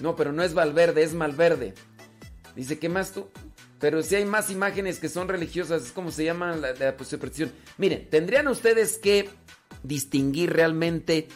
no, 0.00 0.16
pero 0.16 0.32
no 0.32 0.42
es 0.42 0.54
Valverde, 0.54 1.02
es 1.02 1.14
Malverde. 1.14 1.74
Dice, 2.56 2.78
¿qué 2.78 2.88
más 2.88 3.12
tú? 3.12 3.28
Pero 3.78 4.02
si 4.02 4.16
hay 4.16 4.24
más 4.24 4.50
imágenes 4.50 4.98
que 4.98 5.08
son 5.08 5.28
religiosas, 5.28 5.82
es 5.82 5.92
como 5.92 6.10
se 6.10 6.24
llama 6.24 6.56
la, 6.56 6.96
superstición. 7.04 7.52
Miren, 7.76 8.08
tendrían 8.10 8.48
ustedes 8.48 8.98
que 8.98 9.28
distinguir 9.82 10.52
realmente 10.52 11.28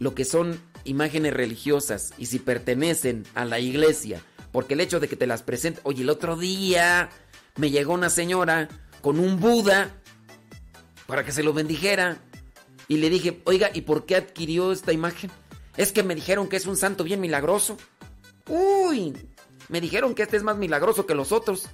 lo 0.00 0.14
que 0.14 0.24
son 0.24 0.60
imágenes 0.84 1.32
religiosas 1.32 2.12
y 2.18 2.26
si 2.26 2.40
pertenecen 2.40 3.24
a 3.34 3.46
la 3.46 3.60
iglesia, 3.60 4.20
porque 4.52 4.74
el 4.74 4.80
hecho 4.80 5.00
de 5.00 5.08
que 5.08 5.16
te 5.16 5.26
las 5.26 5.42
presente, 5.42 5.80
oye, 5.84 6.02
el 6.02 6.10
otro 6.10 6.36
día 6.36 7.08
me 7.56 7.70
llegó 7.70 7.94
una 7.94 8.10
señora 8.10 8.68
con 9.00 9.18
un 9.18 9.40
Buda 9.40 9.94
para 11.06 11.24
que 11.24 11.32
se 11.32 11.42
lo 11.42 11.54
bendijera 11.54 12.18
y 12.88 12.98
le 12.98 13.10
dije, 13.10 13.40
oiga, 13.44 13.70
¿y 13.72 13.82
por 13.82 14.06
qué 14.06 14.16
adquirió 14.16 14.72
esta 14.72 14.92
imagen? 14.92 15.30
Es 15.76 15.92
que 15.92 16.02
me 16.02 16.14
dijeron 16.14 16.48
que 16.48 16.56
es 16.56 16.66
un 16.66 16.76
santo 16.76 17.04
bien 17.04 17.20
milagroso. 17.20 17.76
Uy, 18.48 19.14
me 19.68 19.80
dijeron 19.80 20.14
que 20.14 20.22
este 20.22 20.36
es 20.36 20.42
más 20.42 20.56
milagroso 20.56 21.06
que 21.06 21.14
los 21.14 21.32
otros. 21.32 21.68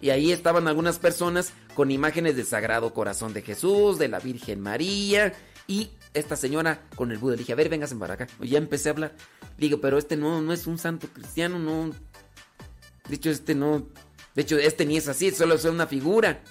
Y 0.00 0.10
ahí 0.10 0.32
estaban 0.32 0.66
algunas 0.66 0.98
personas 0.98 1.52
con 1.74 1.90
imágenes 1.90 2.36
del 2.36 2.46
Sagrado 2.46 2.92
Corazón 2.92 3.32
de 3.32 3.42
Jesús, 3.42 3.98
de 3.98 4.08
la 4.08 4.18
Virgen 4.18 4.60
María 4.60 5.32
y 5.66 5.90
esta 6.12 6.36
señora 6.36 6.82
con 6.96 7.12
el 7.12 7.18
Buda. 7.18 7.32
Le 7.32 7.38
dije, 7.38 7.52
a 7.52 7.56
ver, 7.56 7.68
véngase 7.68 7.96
para 7.96 8.14
acá. 8.14 8.26
Ya 8.40 8.58
empecé 8.58 8.88
a 8.88 8.92
hablar. 8.92 9.14
Digo, 9.58 9.80
pero 9.80 9.98
este 9.98 10.16
no, 10.16 10.42
no 10.42 10.52
es 10.52 10.66
un 10.66 10.78
santo 10.78 11.08
cristiano, 11.08 11.58
no. 11.58 11.90
De 13.08 13.14
hecho, 13.14 13.30
este 13.30 13.54
no. 13.54 13.86
De 14.34 14.42
hecho, 14.42 14.58
este 14.58 14.86
ni 14.86 14.96
es 14.96 15.08
así, 15.08 15.30
solo 15.30 15.54
es 15.54 15.64
una 15.64 15.86
figura. 15.86 16.42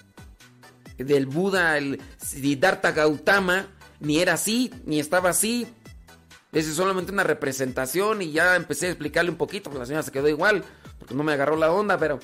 Del 0.97 1.25
Buda, 1.25 1.77
el 1.77 1.99
Siddhartha 2.17 2.91
Gautama, 2.91 3.67
ni 4.01 4.19
era 4.19 4.33
así, 4.33 4.73
ni 4.85 4.99
estaba 4.99 5.29
así. 5.29 5.67
Es 6.51 6.65
solamente 6.73 7.13
una 7.13 7.23
representación 7.23 8.21
y 8.21 8.31
ya 8.31 8.57
empecé 8.57 8.87
a 8.87 8.89
explicarle 8.89 9.31
un 9.31 9.37
poquito, 9.37 9.69
porque 9.69 9.79
la 9.79 9.85
señora 9.85 10.03
se 10.03 10.11
quedó 10.11 10.27
igual, 10.27 10.65
porque 10.99 11.13
no 11.13 11.23
me 11.23 11.31
agarró 11.31 11.55
la 11.55 11.71
onda, 11.71 11.97
pero 11.97 12.19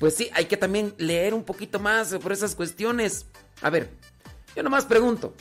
pues 0.00 0.16
sí, 0.16 0.30
hay 0.32 0.46
que 0.46 0.56
también 0.56 0.94
leer 0.98 1.34
un 1.34 1.44
poquito 1.44 1.78
más 1.78 2.14
por 2.16 2.32
esas 2.32 2.56
cuestiones. 2.56 3.26
A 3.62 3.70
ver, 3.70 3.90
yo 4.56 4.62
nomás 4.62 4.84
pregunto, 4.84 5.34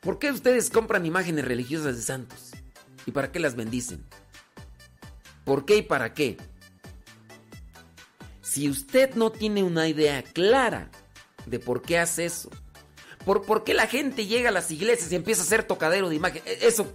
¿por 0.00 0.20
qué 0.20 0.30
ustedes 0.30 0.70
compran 0.70 1.04
imágenes 1.06 1.44
religiosas 1.44 1.96
de 1.96 2.02
santos? 2.02 2.52
¿Y 3.06 3.10
para 3.10 3.32
qué 3.32 3.40
las 3.40 3.56
bendicen? 3.56 4.04
¿Por 5.44 5.64
qué 5.64 5.78
y 5.78 5.82
para 5.82 6.14
qué? 6.14 6.36
Si 8.40 8.68
usted 8.68 9.14
no 9.14 9.32
tiene 9.32 9.62
una 9.62 9.88
idea 9.88 10.22
clara 10.22 10.90
de 11.46 11.58
por 11.58 11.82
qué 11.82 11.98
hace 11.98 12.26
eso, 12.26 12.50
por, 13.24 13.42
por 13.42 13.64
qué 13.64 13.74
la 13.74 13.86
gente 13.86 14.26
llega 14.26 14.50
a 14.50 14.52
las 14.52 14.70
iglesias 14.70 15.10
y 15.10 15.16
empieza 15.16 15.42
a 15.42 15.44
hacer 15.44 15.64
tocadero 15.64 16.08
de 16.08 16.16
imagen, 16.16 16.42
e, 16.44 16.66
eso, 16.66 16.92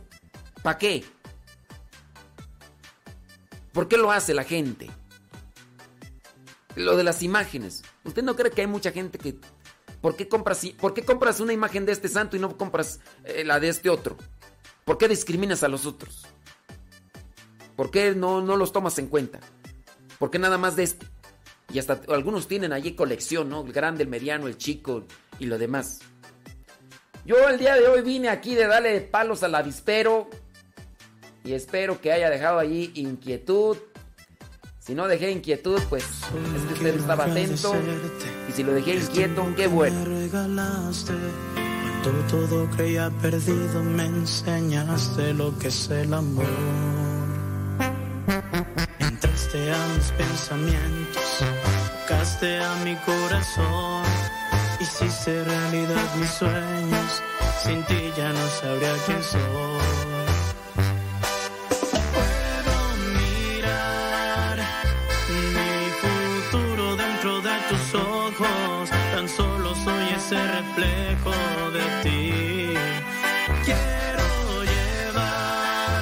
¿para 0.62 0.78
qué? 0.78 1.04
¿Por 3.74 3.88
qué 3.88 3.98
lo 3.98 4.12
hace 4.12 4.34
la 4.34 4.44
gente? 4.44 4.90
Lo 6.76 6.98
de 6.98 7.04
las 7.04 7.24
imágenes. 7.24 7.84
¿Usted 8.04 8.24
no 8.24 8.36
cree 8.36 8.52
que 8.52 8.62
hay 8.62 8.68
mucha 8.68 8.92
gente 8.92 9.18
que... 9.18 9.38
¿Por 10.02 10.16
qué 10.16 10.30
compras, 10.30 10.66
por 10.80 10.94
qué 10.94 11.04
compras 11.04 11.40
una 11.40 11.52
imagen 11.52 11.86
de 11.86 11.92
este 11.92 12.08
santo 12.08 12.38
y 12.38 12.40
no 12.40 12.58
compras 12.58 13.02
eh, 13.26 13.44
la 13.44 13.60
de 13.60 13.68
este 13.68 13.90
otro? 13.90 14.18
¿Por 14.86 14.98
qué 14.98 15.10
discriminas 15.10 15.62
a 15.64 15.68
los 15.68 15.86
otros? 15.86 16.26
¿Por 17.76 17.92
qué 17.92 18.16
no, 18.16 18.42
no 18.42 18.56
los 18.56 18.72
tomas 18.72 18.98
en 18.98 19.08
cuenta? 19.08 19.40
¿Por 20.18 20.32
qué 20.32 20.40
nada 20.40 20.58
más 20.58 20.76
de 20.76 20.84
este? 20.84 21.06
Y 21.72 21.80
hasta 21.80 22.02
algunos 22.10 22.48
tienen 22.48 22.74
allí 22.74 22.94
colección, 22.94 23.50
¿no? 23.50 23.62
El 23.66 23.74
grande, 23.74 24.04
el 24.04 24.10
mediano, 24.10 24.48
el 24.48 24.58
chico 24.58 25.06
y 25.38 25.46
lo 25.46 25.58
demás. 25.58 26.00
Yo 27.30 27.48
el 27.48 27.60
día 27.60 27.76
de 27.76 27.88
hoy 27.88 28.02
vine 28.02 28.28
aquí 28.28 28.56
de 28.56 28.66
darle 28.66 29.02
palos 29.02 29.44
al 29.44 29.54
avispero 29.54 30.28
y 31.44 31.54
espero 31.54 32.02
que 32.02 32.12
haya 32.12 32.28
dejado 32.28 32.58
allí 32.58 32.90
inquietud. 32.96 33.78
Si 34.80 34.96
no 34.96 35.08
dejé 35.08 35.30
inquietud, 35.30 35.80
pues 35.90 36.06
es 36.06 36.68
que 36.68 36.74
usted 36.74 37.00
estaba 37.00 37.26
atento. 37.26 37.76
Y 38.50 38.52
si 38.52 38.64
lo 38.64 38.74
dejé 38.74 38.96
inquieto, 38.96 39.46
qué 39.56 39.68
bueno. 39.68 40.06
regalaste. 40.06 41.14
Cuando 42.02 42.24
todo 42.32 42.68
creía 42.76 43.12
perdido, 43.22 43.84
me 43.84 44.06
enseñaste 44.06 45.32
lo 45.36 45.56
que 45.60 45.68
es 45.68 45.88
el 45.92 46.12
amor. 46.12 46.48
Entraste 48.98 49.72
a 49.72 49.88
mis 49.96 50.12
pensamientos, 50.14 51.44
tocaste 52.08 52.58
a 52.58 52.74
mi 52.78 52.96
corazón. 52.96 54.19
Hiciste 54.82 55.44
realidad 55.44 56.16
mis 56.16 56.30
sueños, 56.30 57.22
sin 57.64 57.84
ti 57.84 58.14
ya 58.16 58.30
no 58.32 58.48
sabría 58.62 58.94
quién 59.06 59.22
soy. 59.22 59.42
Puedo 62.16 62.76
mirar 63.20 64.58
mi 65.54 65.74
futuro 66.04 66.96
dentro 66.96 67.42
de 67.42 67.56
tus 67.70 67.96
ojos, 67.96 68.90
tan 69.14 69.28
solo 69.28 69.76
soy 69.76 70.06
ese 70.16 70.40
reflejo 70.58 71.36
de 71.78 71.86
ti. 72.04 72.74
Quiero 73.66 74.64
llevar 74.64 76.02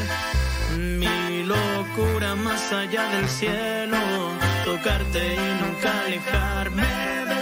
mi 0.77 1.43
locura 1.43 2.35
más 2.35 2.71
allá 2.71 3.09
del 3.09 3.27
cielo, 3.27 3.97
tocarte 4.65 5.33
y 5.33 5.63
nunca 5.63 5.89
alejarme 6.05 6.85
de 7.29 7.36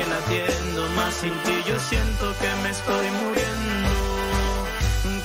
sigue 0.00 0.10
latiendo, 0.10 0.88
más 0.96 1.14
sin 1.14 1.32
ti 1.42 1.62
yo 1.66 1.78
siento 1.78 2.34
que 2.40 2.54
me 2.62 2.70
estoy 2.70 3.10
muriendo. 3.10 3.90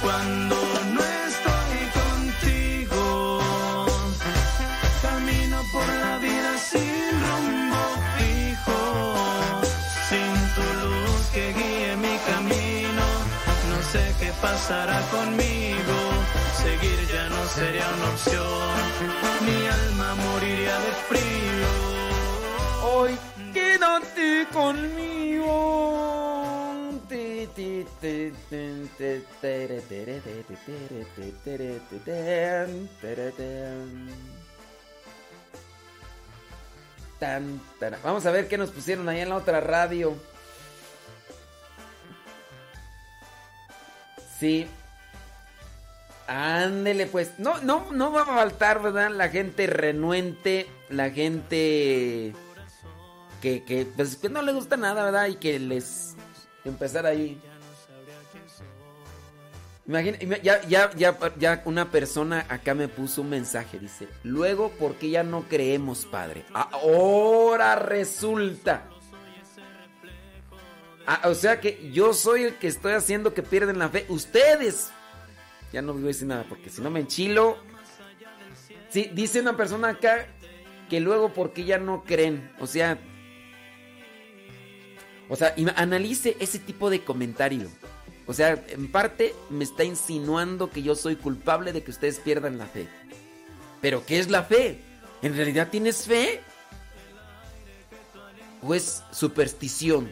Cuando 0.01 0.55
no 0.93 1.01
estoy 1.27 1.77
contigo, 2.01 3.39
camino 5.01 5.61
por 5.71 5.87
la 5.87 6.17
vida 6.19 6.57
sin 6.57 7.11
rumbo 7.27 7.83
fijo, 8.17 9.15
sin 10.09 10.33
tu 10.55 10.65
luz 10.83 11.21
que 11.33 11.53
guíe 11.53 11.95
mi 11.97 12.17
camino. 12.29 13.03
No 13.69 13.81
sé 13.91 14.15
qué 14.19 14.31
pasará 14.41 14.99
conmigo, 15.11 15.97
seguir 16.61 17.07
ya 17.11 17.29
no 17.29 17.45
sería 17.47 17.87
una 17.97 18.09
opción, 18.09 18.75
mi 19.45 19.67
alma 19.67 20.15
moriría 20.15 20.79
de 20.79 20.91
frío. 21.07 21.95
Hoy 22.83 23.17
quédate 23.99 24.47
conmigo. 24.51 25.85
Vamos 38.03 38.25
a 38.25 38.31
ver 38.31 38.47
qué 38.47 38.57
nos 38.57 38.71
pusieron 38.71 39.09
ahí 39.09 39.21
en 39.21 39.29
la 39.29 39.37
otra 39.37 39.61
radio. 39.61 40.15
Sí. 44.39 44.67
Ándele 46.27 47.05
pues. 47.07 47.39
No, 47.39 47.59
no, 47.61 47.91
no 47.91 48.11
va 48.11 48.23
a 48.23 48.25
faltar, 48.25 48.81
¿verdad? 48.81 49.11
La 49.11 49.29
gente 49.29 49.67
renuente, 49.67 50.67
la 50.89 51.09
gente 51.09 52.33
pues, 53.95 54.15
que 54.15 54.29
no 54.29 54.41
le 54.41 54.53
gusta 54.53 54.77
nada, 54.77 55.03
¿verdad? 55.05 55.27
Y 55.27 55.35
que 55.35 55.59
les 55.59 56.15
empezar 56.63 57.05
ahí. 57.05 57.39
Imagina, 59.87 60.17
ima- 60.19 60.41
ya, 60.41 60.61
ya, 60.63 60.89
ya, 60.95 61.15
ya 61.37 61.61
una 61.65 61.91
persona 61.91 62.45
acá 62.49 62.73
me 62.73 62.87
puso 62.87 63.21
un 63.21 63.29
mensaje, 63.29 63.77
dice, 63.77 64.07
luego, 64.23 64.71
¿por 64.71 64.95
qué 64.95 65.11
ya 65.11 65.23
no 65.23 65.43
creemos, 65.43 66.05
padre? 66.07 66.43
Ahora 66.53 67.75
resulta. 67.75 68.83
Ah, 71.05 71.21
o 71.29 71.35
sea 71.35 71.59
que 71.61 71.91
yo 71.91 72.13
soy 72.15 72.43
el 72.45 72.55
que 72.55 72.65
estoy 72.67 72.93
haciendo 72.93 73.35
que 73.35 73.43
pierden 73.43 73.77
la 73.77 73.89
fe. 73.89 74.07
Ustedes. 74.09 74.89
Ya 75.71 75.83
no 75.83 75.93
voy 75.93 76.03
a 76.03 76.07
decir 76.07 76.27
nada 76.27 76.45
porque 76.49 76.71
si 76.71 76.81
no 76.81 76.89
me 76.89 77.01
enchilo. 77.01 77.57
Sí, 78.89 79.11
dice 79.13 79.41
una 79.41 79.55
persona 79.55 79.89
acá 79.89 80.25
que 80.89 80.99
luego 80.99 81.31
porque 81.31 81.63
ya 81.63 81.77
no 81.77 82.03
creen. 82.03 82.51
O 82.59 82.65
sea. 82.65 82.97
O 85.29 85.35
sea, 85.35 85.55
analice 85.75 86.37
ese 86.39 86.59
tipo 86.59 86.89
de 86.89 87.03
comentario. 87.03 87.69
O 88.27 88.33
sea, 88.33 88.63
en 88.69 88.91
parte 88.91 89.35
me 89.49 89.63
está 89.63 89.83
insinuando 89.83 90.69
que 90.69 90.81
yo 90.81 90.95
soy 90.95 91.15
culpable 91.15 91.73
de 91.73 91.83
que 91.83 91.91
ustedes 91.91 92.19
pierdan 92.19 92.57
la 92.57 92.65
fe. 92.65 92.87
Pero 93.81 94.05
¿qué 94.05 94.19
es 94.19 94.29
la 94.29 94.43
fe? 94.43 94.81
¿En 95.21 95.35
realidad 95.35 95.69
tienes 95.69 96.05
fe? 96.05 96.41
¿O 98.61 98.73
es 98.73 99.03
superstición? 99.11 100.09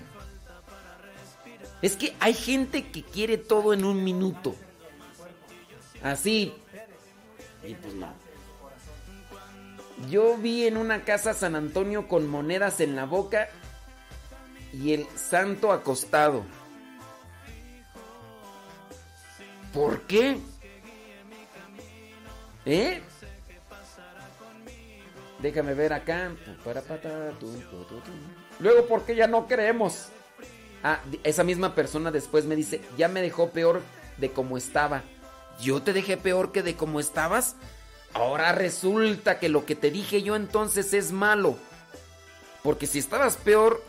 Es 1.81 1.95
que 1.95 2.15
hay 2.19 2.33
gente 2.33 2.89
que 2.89 3.03
quiere 3.03 3.37
todo 3.37 3.73
en 3.73 3.83
un 3.83 4.03
minuto. 4.03 4.55
Así. 6.03 6.53
Y 7.63 7.73
pues 7.75 7.93
no. 7.95 8.13
Yo 10.09 10.37
vi 10.37 10.67
en 10.67 10.77
una 10.77 11.03
casa 11.03 11.33
San 11.33 11.55
Antonio 11.55 12.07
con 12.07 12.27
monedas 12.27 12.79
en 12.79 12.95
la 12.95 13.05
boca 13.05 13.49
y 14.73 14.93
el 14.93 15.07
santo 15.15 15.71
acostado. 15.71 16.43
¿Por 19.71 20.01
qué? 20.01 20.37
¿Eh? 22.65 23.01
Déjame 25.39 25.73
ver 25.73 25.93
acá. 25.93 26.31
Luego, 28.59 28.87
¿por 28.87 29.03
qué 29.03 29.15
ya 29.15 29.27
no 29.27 29.47
creemos? 29.47 30.09
Ah, 30.83 30.99
esa 31.23 31.43
misma 31.43 31.75
persona 31.75 32.11
después 32.11 32.45
me 32.45 32.55
dice, 32.55 32.81
ya 32.97 33.07
me 33.07 33.21
dejó 33.21 33.51
peor 33.51 33.81
de 34.17 34.31
como 34.31 34.57
estaba. 34.57 35.03
¿Yo 35.61 35.81
te 35.81 35.93
dejé 35.93 36.17
peor 36.17 36.51
que 36.51 36.63
de 36.63 36.75
como 36.75 36.99
estabas? 36.99 37.55
Ahora 38.13 38.51
resulta 38.51 39.39
que 39.39 39.49
lo 39.49 39.65
que 39.65 39.75
te 39.75 39.91
dije 39.91 40.23
yo 40.23 40.35
entonces 40.35 40.93
es 40.93 41.11
malo. 41.11 41.57
Porque 42.61 42.87
si 42.87 42.99
estabas 42.99 43.37
peor, 43.37 43.83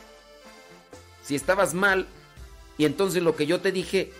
si 1.25 1.35
estabas 1.35 1.75
mal, 1.75 2.07
y 2.77 2.85
entonces 2.85 3.23
lo 3.23 3.35
que 3.35 3.47
yo 3.47 3.61
te 3.61 3.73
dije 3.73 4.13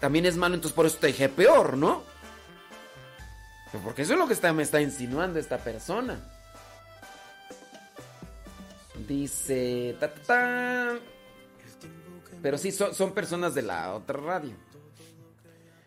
también 0.00 0.26
es 0.26 0.36
malo, 0.36 0.54
entonces 0.54 0.74
por 0.74 0.86
eso 0.86 0.98
te 0.98 1.08
dije 1.08 1.28
peor, 1.28 1.76
¿no? 1.76 2.02
Porque 3.84 4.02
eso 4.02 4.14
es 4.14 4.18
lo 4.18 4.26
que 4.26 4.52
me 4.52 4.62
está 4.62 4.80
insinuando 4.80 5.38
esta 5.38 5.58
persona. 5.58 6.18
Dice... 9.06 9.96
Pero 12.42 12.58
sí, 12.58 12.72
son, 12.72 12.94
son 12.94 13.12
personas 13.12 13.54
de 13.54 13.62
la 13.62 13.94
otra 13.94 14.18
radio. 14.18 14.54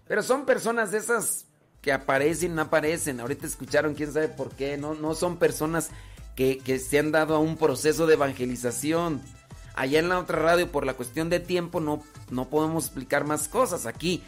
Pero 0.08 0.24
son 0.24 0.46
personas 0.46 0.92
de 0.92 1.00
esas 1.00 1.46
que 1.82 1.92
aparecen, 1.92 2.56
no 2.56 2.62
aparecen. 2.62 3.20
Ahorita 3.20 3.48
escucharon, 3.48 3.96
quién 3.96 4.14
sabe 4.14 4.30
por 4.30 4.52
qué. 4.52 4.78
No, 4.78 4.94
no 4.94 5.16
son 5.16 5.38
personas 5.38 5.90
que, 6.36 6.60
que 6.60 6.80
se 6.80 7.00
han 7.00 7.12
dado 7.12 7.36
a 7.36 7.40
un 7.40 7.58
proceso 7.58 8.06
de 8.08 8.14
evangelización. 8.14 9.22
Allá 9.76 10.00
en 10.00 10.10
la 10.10 10.20
otra 10.20 10.40
radio, 10.40 10.72
por 10.72 10.86
la 10.86 10.94
cuestión 10.94 11.30
de 11.30 11.40
tiempo, 11.40 11.80
no, 11.80 12.04
no 12.30 12.50
podemos 12.50 12.86
explicar 12.86 13.26
más 13.26 13.48
cosas. 13.48 13.86
Aquí, 13.86 14.24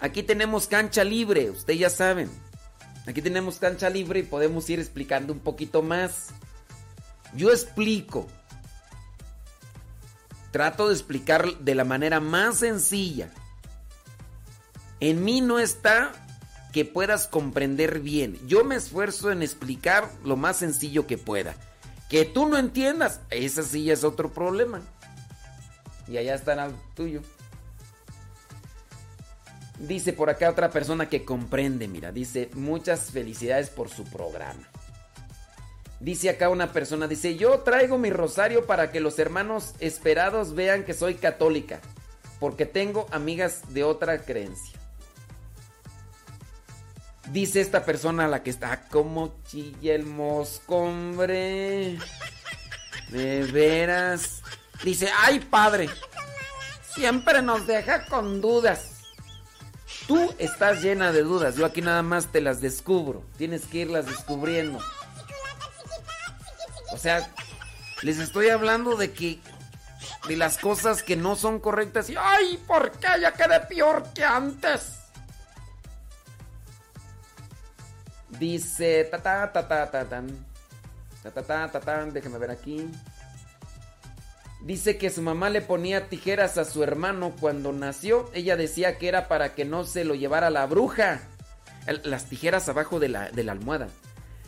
aquí 0.00 0.22
tenemos 0.22 0.66
cancha 0.66 1.04
libre, 1.04 1.50
ustedes 1.50 1.78
ya 1.78 1.90
saben. 1.90 2.30
Aquí 3.06 3.22
tenemos 3.22 3.58
cancha 3.58 3.88
libre 3.88 4.20
y 4.20 4.24
podemos 4.24 4.68
ir 4.68 4.80
explicando 4.80 5.32
un 5.32 5.38
poquito 5.38 5.82
más. 5.82 6.28
Yo 7.34 7.50
explico. 7.50 8.26
Trato 10.50 10.88
de 10.88 10.94
explicar 10.94 11.58
de 11.58 11.74
la 11.74 11.84
manera 11.84 12.20
más 12.20 12.58
sencilla. 12.58 13.30
En 15.00 15.24
mí 15.24 15.40
no 15.40 15.58
está 15.58 16.12
que 16.72 16.84
puedas 16.84 17.28
comprender 17.28 18.00
bien. 18.00 18.38
Yo 18.46 18.64
me 18.64 18.74
esfuerzo 18.74 19.30
en 19.30 19.42
explicar 19.42 20.10
lo 20.24 20.36
más 20.36 20.56
sencillo 20.56 21.06
que 21.06 21.18
pueda. 21.18 21.54
Que 22.08 22.24
tú 22.24 22.48
no 22.48 22.56
entiendas, 22.56 23.20
ese 23.30 23.62
sí 23.62 23.90
es 23.90 24.02
otro 24.04 24.32
problema. 24.32 24.80
Y 26.06 26.16
allá 26.16 26.34
estará 26.34 26.66
el 26.66 26.74
tuyo. 26.94 27.20
Dice 29.78 30.12
por 30.12 30.30
acá 30.30 30.50
otra 30.50 30.70
persona 30.70 31.08
que 31.08 31.24
comprende, 31.24 31.86
mira, 31.86 32.10
dice, 32.10 32.50
muchas 32.54 33.10
felicidades 33.12 33.70
por 33.70 33.88
su 33.90 34.04
programa. 34.04 34.66
Dice 36.00 36.30
acá 36.30 36.48
una 36.48 36.72
persona, 36.72 37.06
dice, 37.06 37.36
yo 37.36 37.60
traigo 37.60 37.98
mi 37.98 38.10
rosario 38.10 38.66
para 38.66 38.90
que 38.90 39.00
los 39.00 39.18
hermanos 39.18 39.74
esperados 39.78 40.54
vean 40.54 40.84
que 40.84 40.94
soy 40.94 41.14
católica, 41.14 41.80
porque 42.40 42.66
tengo 42.66 43.06
amigas 43.10 43.72
de 43.74 43.84
otra 43.84 44.24
creencia. 44.24 44.77
Dice 47.32 47.60
esta 47.60 47.84
persona 47.84 48.24
a 48.24 48.28
la 48.28 48.42
que 48.42 48.50
está 48.50 48.88
como 48.88 49.34
chilla 49.44 49.94
el 49.94 50.06
mosco, 50.06 50.76
hombre. 50.76 51.98
De 53.10 53.42
veras. 53.52 54.42
Dice, 54.82 55.10
ay 55.18 55.40
padre, 55.40 55.90
siempre 56.94 57.42
nos 57.42 57.66
deja 57.66 58.06
con 58.06 58.40
dudas. 58.40 58.92
Tú 60.06 60.34
estás 60.38 60.82
llena 60.82 61.12
de 61.12 61.22
dudas, 61.22 61.56
yo 61.56 61.66
aquí 61.66 61.82
nada 61.82 62.02
más 62.02 62.32
te 62.32 62.40
las 62.40 62.60
descubro. 62.60 63.22
Tienes 63.36 63.66
que 63.66 63.78
irlas 63.78 64.06
descubriendo. 64.06 64.78
O 66.92 66.96
sea, 66.96 67.30
les 68.02 68.18
estoy 68.18 68.48
hablando 68.48 68.96
de 68.96 69.12
que 69.12 69.40
de 70.28 70.36
las 70.36 70.58
cosas 70.58 71.02
que 71.02 71.16
no 71.16 71.36
son 71.36 71.58
correctas 71.58 72.08
y 72.08 72.16
ay, 72.16 72.58
¿por 72.66 72.92
qué 72.92 73.08
ya 73.20 73.32
quedé 73.32 73.60
peor 73.60 74.04
que 74.14 74.24
antes? 74.24 74.97
Dice 78.30 79.04
ta 79.10 79.18
ta 79.22 79.52
ta 79.52 79.66
ta 79.66 79.90
ta 79.90 80.04
tan. 80.04 80.28
Ta 81.22 81.30
ta 81.30 81.42
ta 81.42 81.68
ta 81.70 81.80
tan, 81.80 82.12
déjame 82.12 82.38
ver 82.38 82.50
aquí. 82.50 82.90
Dice 84.60 84.98
que 84.98 85.10
su 85.10 85.22
mamá 85.22 85.50
le 85.50 85.60
ponía 85.60 86.08
tijeras 86.08 86.58
a 86.58 86.64
su 86.64 86.82
hermano 86.82 87.32
cuando 87.40 87.72
nació. 87.72 88.28
Ella 88.34 88.56
decía 88.56 88.98
que 88.98 89.08
era 89.08 89.28
para 89.28 89.54
que 89.54 89.64
no 89.64 89.84
se 89.84 90.04
lo 90.04 90.14
llevara 90.14 90.50
la 90.50 90.66
bruja. 90.66 91.20
Las 92.04 92.26
tijeras 92.26 92.68
abajo 92.68 92.98
de 92.98 93.08
la, 93.08 93.30
de 93.30 93.44
la 93.44 93.52
almohada. 93.52 93.88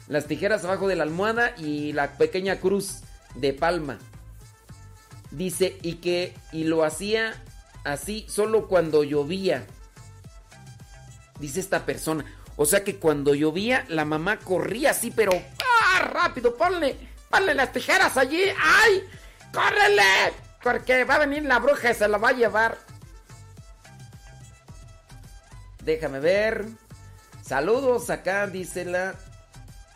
Las 0.08 0.26
tijeras 0.26 0.64
abajo 0.64 0.88
de 0.88 0.96
la 0.96 1.04
almohada 1.04 1.54
y 1.56 1.92
la 1.92 2.18
pequeña 2.18 2.56
cruz 2.56 3.00
de 3.36 3.52
palma. 3.52 3.98
Dice, 5.30 5.78
y 5.82 5.94
que 5.96 6.34
y 6.50 6.64
lo 6.64 6.84
hacía 6.84 7.34
así 7.84 8.26
solo 8.28 8.66
cuando 8.66 9.04
llovía. 9.04 9.64
Dice 11.38 11.60
esta 11.60 11.86
persona. 11.86 12.24
O 12.62 12.66
sea 12.66 12.84
que 12.84 12.96
cuando 12.96 13.34
llovía, 13.34 13.86
la 13.88 14.04
mamá 14.04 14.38
corría 14.38 14.90
así, 14.90 15.10
pero 15.10 15.32
¡ah! 15.32 16.02
rápido, 16.02 16.54
ponle, 16.58 16.94
ponle 17.30 17.54
las 17.54 17.72
tijeras 17.72 18.18
allí. 18.18 18.42
¡Ay! 18.62 19.02
¡Córrele! 19.50 20.34
Porque 20.62 21.04
va 21.04 21.14
a 21.14 21.20
venir 21.20 21.42
la 21.44 21.58
bruja 21.58 21.90
y 21.90 21.94
se 21.94 22.06
la 22.06 22.18
va 22.18 22.28
a 22.28 22.32
llevar. 22.32 22.76
Déjame 25.82 26.20
ver. 26.20 26.66
Saludos 27.42 28.10
acá, 28.10 28.46
dice 28.46 28.84
la. 28.84 29.14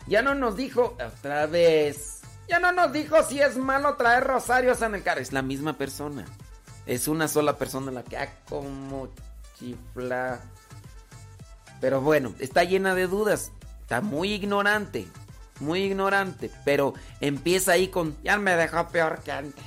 Ya 0.07 0.23
no 0.23 0.33
nos 0.33 0.57
dijo 0.57 0.97
otra 0.99 1.45
vez. 1.45 2.21
Ya 2.49 2.57
no 2.57 2.71
nos 2.71 2.91
dijo 2.91 3.21
si 3.21 3.41
es 3.41 3.57
malo 3.57 3.95
traer 3.95 4.23
rosarios 4.23 4.81
en 4.81 4.95
el 4.95 5.03
carro. 5.03 5.21
Es 5.21 5.33
la 5.33 5.43
misma 5.43 5.77
persona. 5.77 6.25
Es 6.87 7.07
una 7.07 7.27
sola 7.27 7.59
persona 7.59 7.91
la 7.91 8.01
que 8.01 8.17
ha 8.17 8.43
como 8.49 9.09
chifla. 9.59 10.41
Pero 11.85 12.01
bueno, 12.01 12.33
está 12.39 12.63
llena 12.63 12.95
de 12.95 13.05
dudas. 13.05 13.51
Está 13.81 14.01
muy 14.01 14.33
ignorante. 14.33 15.05
Muy 15.59 15.83
ignorante. 15.83 16.49
Pero 16.65 16.95
empieza 17.21 17.73
ahí 17.73 17.89
con. 17.89 18.17
Ya 18.23 18.39
me 18.39 18.55
dejó 18.55 18.87
peor 18.87 19.21
que 19.21 19.31
antes. 19.31 19.63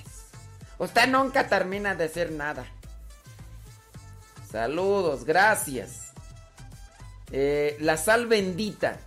Usted 0.80 1.06
nunca 1.06 1.46
termina 1.46 1.94
de 1.94 2.08
decir 2.08 2.32
nada. 2.32 2.66
Saludos, 4.50 5.24
gracias. 5.24 6.12
Eh, 7.30 7.76
la 7.78 7.96
sal 7.96 8.26
bendita. 8.26 8.98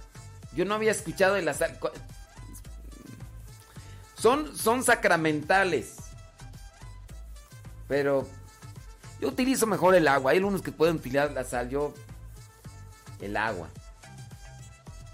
Yo 0.56 0.64
no 0.64 0.76
había 0.76 0.92
escuchado 0.92 1.34
de 1.34 1.42
la 1.42 1.54
sal. 1.54 1.78
Son, 4.16 4.56
son 4.56 4.86
sacramentales. 4.86 5.98
Pero 7.90 8.26
yo 9.20 9.28
utilizo 9.28 9.68
mejor 9.68 9.96
el 9.96 10.08
agua. 10.08 10.32
Hay 10.32 10.38
algunos 10.38 10.62
que 10.62 10.72
pueden 10.72 10.96
utilizar 10.96 11.34
la 11.34 11.44
sal. 11.44 11.70
Yo 11.70 11.94
el 13.22 13.38
agua. 13.38 13.70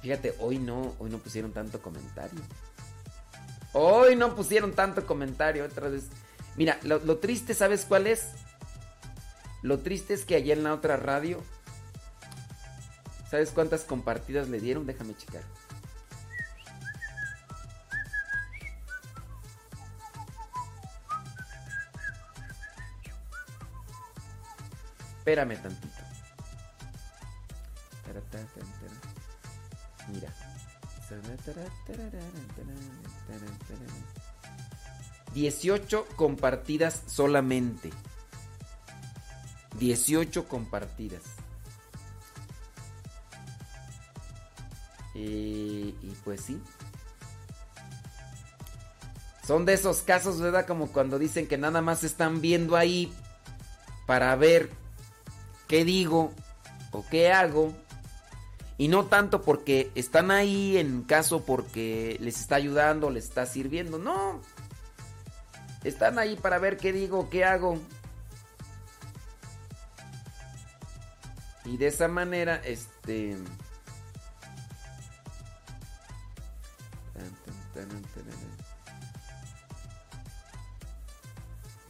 Fíjate, 0.02 0.36
hoy 0.40 0.58
no, 0.60 0.96
hoy 1.00 1.10
no 1.10 1.18
pusieron 1.18 1.52
tanto 1.52 1.82
comentario. 1.82 2.40
Hoy 3.74 4.16
no 4.16 4.36
pusieron 4.36 4.74
tanto 4.74 5.06
comentario 5.06 5.66
otra 5.66 5.90
vez. 5.90 6.06
Mira, 6.56 6.80
lo, 6.84 7.18
triste, 7.18 7.54
¿sabes 7.54 7.86
cuál 7.86 8.08
es? 8.08 8.30
Lo 9.62 9.80
triste 9.80 10.14
es 10.14 10.26
que 10.26 10.36
allá 10.36 10.54
en 10.54 10.64
la 10.64 10.74
otra 10.74 10.98
radio, 10.98 11.44
¿sabes 13.30 13.52
cuántas 13.52 13.84
compartidas 13.84 14.50
le 14.50 14.60
dieron? 14.60 14.86
Déjame 14.86 15.16
checar. 15.16 15.44
Espérame 25.20 25.58
tantito. 25.62 25.87
Mira. 30.14 30.34
18 35.34 36.08
compartidas 36.16 37.04
solamente. 37.08 37.92
18 39.80 40.48
compartidas. 40.48 41.24
Eh, 45.16 45.96
y 46.02 46.18
pues 46.24 46.42
sí. 46.42 46.62
Son 49.46 49.66
de 49.66 49.74
esos 49.74 50.02
casos, 50.02 50.42
¿verdad? 50.42 50.68
Como 50.68 50.92
cuando 50.92 51.18
dicen 51.18 51.48
que 51.48 51.58
nada 51.58 51.82
más 51.82 52.04
están 52.04 52.42
viendo 52.42 52.76
ahí 52.76 53.14
para 54.06 54.36
ver 54.36 54.70
qué 55.68 55.86
digo 55.86 56.34
o 56.92 57.06
qué 57.10 57.32
hago. 57.32 57.74
Y 58.78 58.90
no 58.90 59.06
tanto 59.06 59.42
porque 59.42 59.92
están 59.96 60.30
ahí 60.30 60.78
en 60.78 61.02
caso 61.04 61.44
porque 61.44 62.18
les 62.22 62.40
está 62.40 62.56
ayudando, 62.56 63.10
les 63.10 63.26
está 63.26 63.46
sirviendo. 63.46 63.98
No. 63.98 64.42
Están 65.84 66.20
ahí 66.20 66.36
para 66.36 66.60
ver 66.60 66.78
qué 66.78 66.94
digo, 66.94 67.30
qué 67.30 67.44
hago. 67.44 67.80
Y 71.66 71.78
de 71.78 71.88
esa 71.88 72.08
manera, 72.08 72.62
este... 72.64 73.36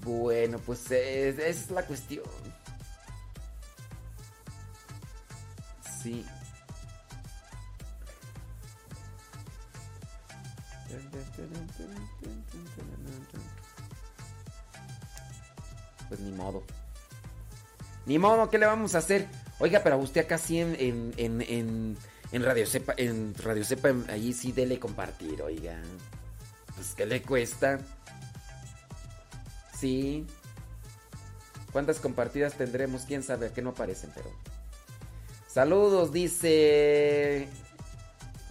Bueno, 0.01 0.57
pues 0.59 0.89
eh, 0.91 1.29
esa 1.29 1.45
es 1.47 1.69
la 1.69 1.85
cuestión. 1.85 2.23
Sí. 6.01 6.25
Pues 16.07 16.19
ni 16.19 16.31
modo. 16.31 16.63
Ni 18.05 18.17
modo, 18.17 18.49
¿qué 18.49 18.57
le 18.57 18.65
vamos 18.65 18.95
a 18.95 18.99
hacer? 18.99 19.27
Oiga, 19.59 19.81
pero 19.83 19.97
usted 19.97 20.21
acá 20.21 20.37
sí 20.37 20.59
en, 20.59 20.75
en, 20.79 21.13
en, 21.17 21.41
en, 21.41 21.97
en 22.31 22.43
Radio 22.43 22.65
Cepa, 22.65 22.93
en 22.97 23.35
Radio 23.35 23.65
Cepa, 23.65 23.89
allí 24.09 24.33
sí 24.33 24.51
dele 24.51 24.79
compartir, 24.79 25.41
oiga. 25.41 25.81
Pues, 26.75 26.93
¿qué 26.95 27.05
le 27.05 27.21
cuesta? 27.21 27.79
Sí. 29.77 30.25
¿Cuántas 31.71 31.99
compartidas 31.99 32.53
tendremos? 32.53 33.03
Quién 33.03 33.23
sabe, 33.23 33.51
que 33.51 33.61
no 33.61 33.71
aparecen, 33.71 34.11
pero. 34.15 34.31
Saludos, 35.47 36.13
dice. 36.13 37.47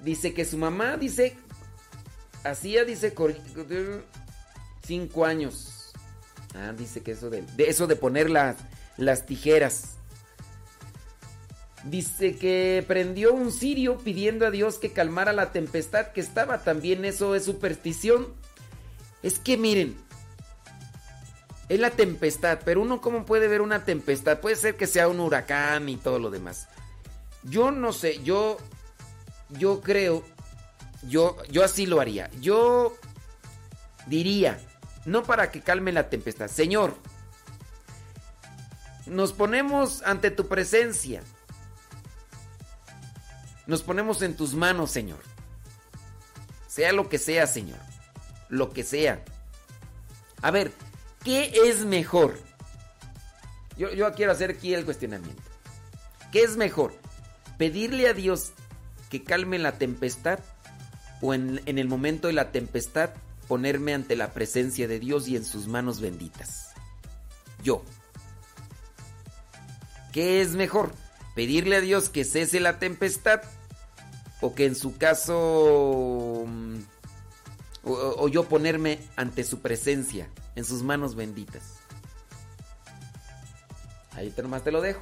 Dice 0.03 0.35
que 0.35 0.45
su 0.45 0.59
mamá, 0.59 0.97
dice. 0.97 1.39
Hacía, 2.51 2.85
dice. 2.85 3.15
Cinco 4.87 5.25
años. 5.25 5.93
Ah, 6.55 6.73
dice 6.77 7.03
que 7.03 7.13
eso 7.13 7.29
de, 7.29 7.45
eso 7.59 7.87
de 7.87 7.97
poner 7.97 8.31
las, 8.31 8.57
las 8.97 9.27
tijeras. 9.27 9.97
Dice 11.85 12.37
que 12.37 12.85
prendió 12.87 13.33
un 13.33 13.53
cirio 13.53 13.99
pidiendo 13.99 14.47
a 14.47 14.51
Dios 14.51 14.79
que 14.79 14.93
calmara 14.93 15.33
la 15.33 15.53
tempestad 15.53 16.09
que 16.13 16.21
estaba. 16.21 16.65
También 16.65 17.05
eso 17.05 17.35
es 17.35 17.45
superstición. 17.45 18.27
Es 19.23 19.39
que 19.39 19.57
miren, 19.57 19.97
es 21.69 21.81
la 21.81 21.91
tempestad, 21.91 22.61
pero 22.65 22.81
uno 22.81 23.01
cómo 23.01 23.25
puede 23.25 23.49
ver 23.49 23.61
una 23.61 23.85
tempestad? 23.85 24.41
Puede 24.41 24.57
ser 24.57 24.77
que 24.77 24.87
sea 24.87 25.09
un 25.09 25.21
huracán 25.21 25.89
y 25.89 25.97
todo 25.97 26.19
lo 26.19 26.31
demás. 26.31 26.69
Yo 27.43 27.71
no 27.71 27.93
sé, 27.93 28.23
yo 28.23 28.57
yo 29.51 29.81
creo 29.81 30.25
yo 31.03 31.37
yo 31.51 31.65
así 31.65 31.87
lo 31.87 32.01
haría. 32.01 32.31
Yo 32.41 32.97
diría, 34.07 34.59
no 35.05 35.23
para 35.23 35.51
que 35.51 35.61
calme 35.61 35.93
la 35.93 36.09
tempestad, 36.09 36.49
Señor, 36.49 36.97
nos 39.07 39.33
ponemos 39.33 40.03
ante 40.03 40.31
tu 40.31 40.49
presencia. 40.49 41.23
Nos 43.67 43.83
ponemos 43.83 44.23
en 44.23 44.37
tus 44.37 44.55
manos, 44.55 44.91
Señor. 44.91 45.19
Sea 46.69 46.93
lo 46.93 47.09
que 47.09 47.19
sea, 47.19 47.47
Señor. 47.47 47.79
Lo 48.49 48.73
que 48.73 48.85
sea. 48.85 49.25
A 50.43 50.51
ver, 50.51 50.73
¿qué 51.25 51.53
es 51.65 51.85
mejor? 51.85 52.39
Yo, 53.77 53.93
yo 53.93 54.13
quiero 54.13 54.33
hacer 54.33 54.51
aquí 54.51 54.75
el 54.75 54.85
cuestionamiento. 54.85 55.43
¿Qué 56.31 56.43
es 56.43 56.57
mejor? 56.57 56.95
¿Pedirle 57.59 58.09
a 58.09 58.13
Dios 58.13 58.53
que 59.11 59.25
calme 59.25 59.59
la 59.59 59.79
tempestad? 59.79 60.39
¿O 61.27 61.35
en, 61.35 61.61
el 61.67 61.89
momento 61.89 62.29
de 62.29 62.35
la 62.35 62.53
tempestad 62.53 63.11
ponerme 63.49 63.95
ante 63.95 64.15
la 64.15 64.33
presencia 64.33 64.87
de 64.87 65.01
Dios 65.01 65.27
y 65.27 65.35
en 65.35 65.45
sus 65.45 65.67
manos 65.67 66.01
benditas? 66.01 66.69
Yo. 67.65 67.83
¿Qué 70.13 70.41
es 70.41 70.51
mejor? 70.53 70.93
¿Pedirle 71.35 71.75
a 71.75 71.81
Dios 71.81 72.11
que 72.11 72.25
cese 72.25 72.61
la 72.61 72.79
tempestad? 72.79 73.43
¿O 74.41 74.55
que 74.55 74.67
en 74.67 74.77
su 74.77 74.99
caso... 74.99 76.45
mm, 76.47 76.77
O, 77.83 77.93
o 77.93 78.29
yo 78.29 78.45
ponerme 78.45 79.01
ante 79.17 79.43
su 79.43 79.59
presencia, 79.59 80.31
en 80.55 80.65
sus 80.65 80.85
manos 80.85 81.17
benditas? 81.17 81.81
Ahí 84.13 84.33
nomás 84.41 84.63
te 84.63 84.71
lo 84.71 84.81
dejo. 84.81 85.01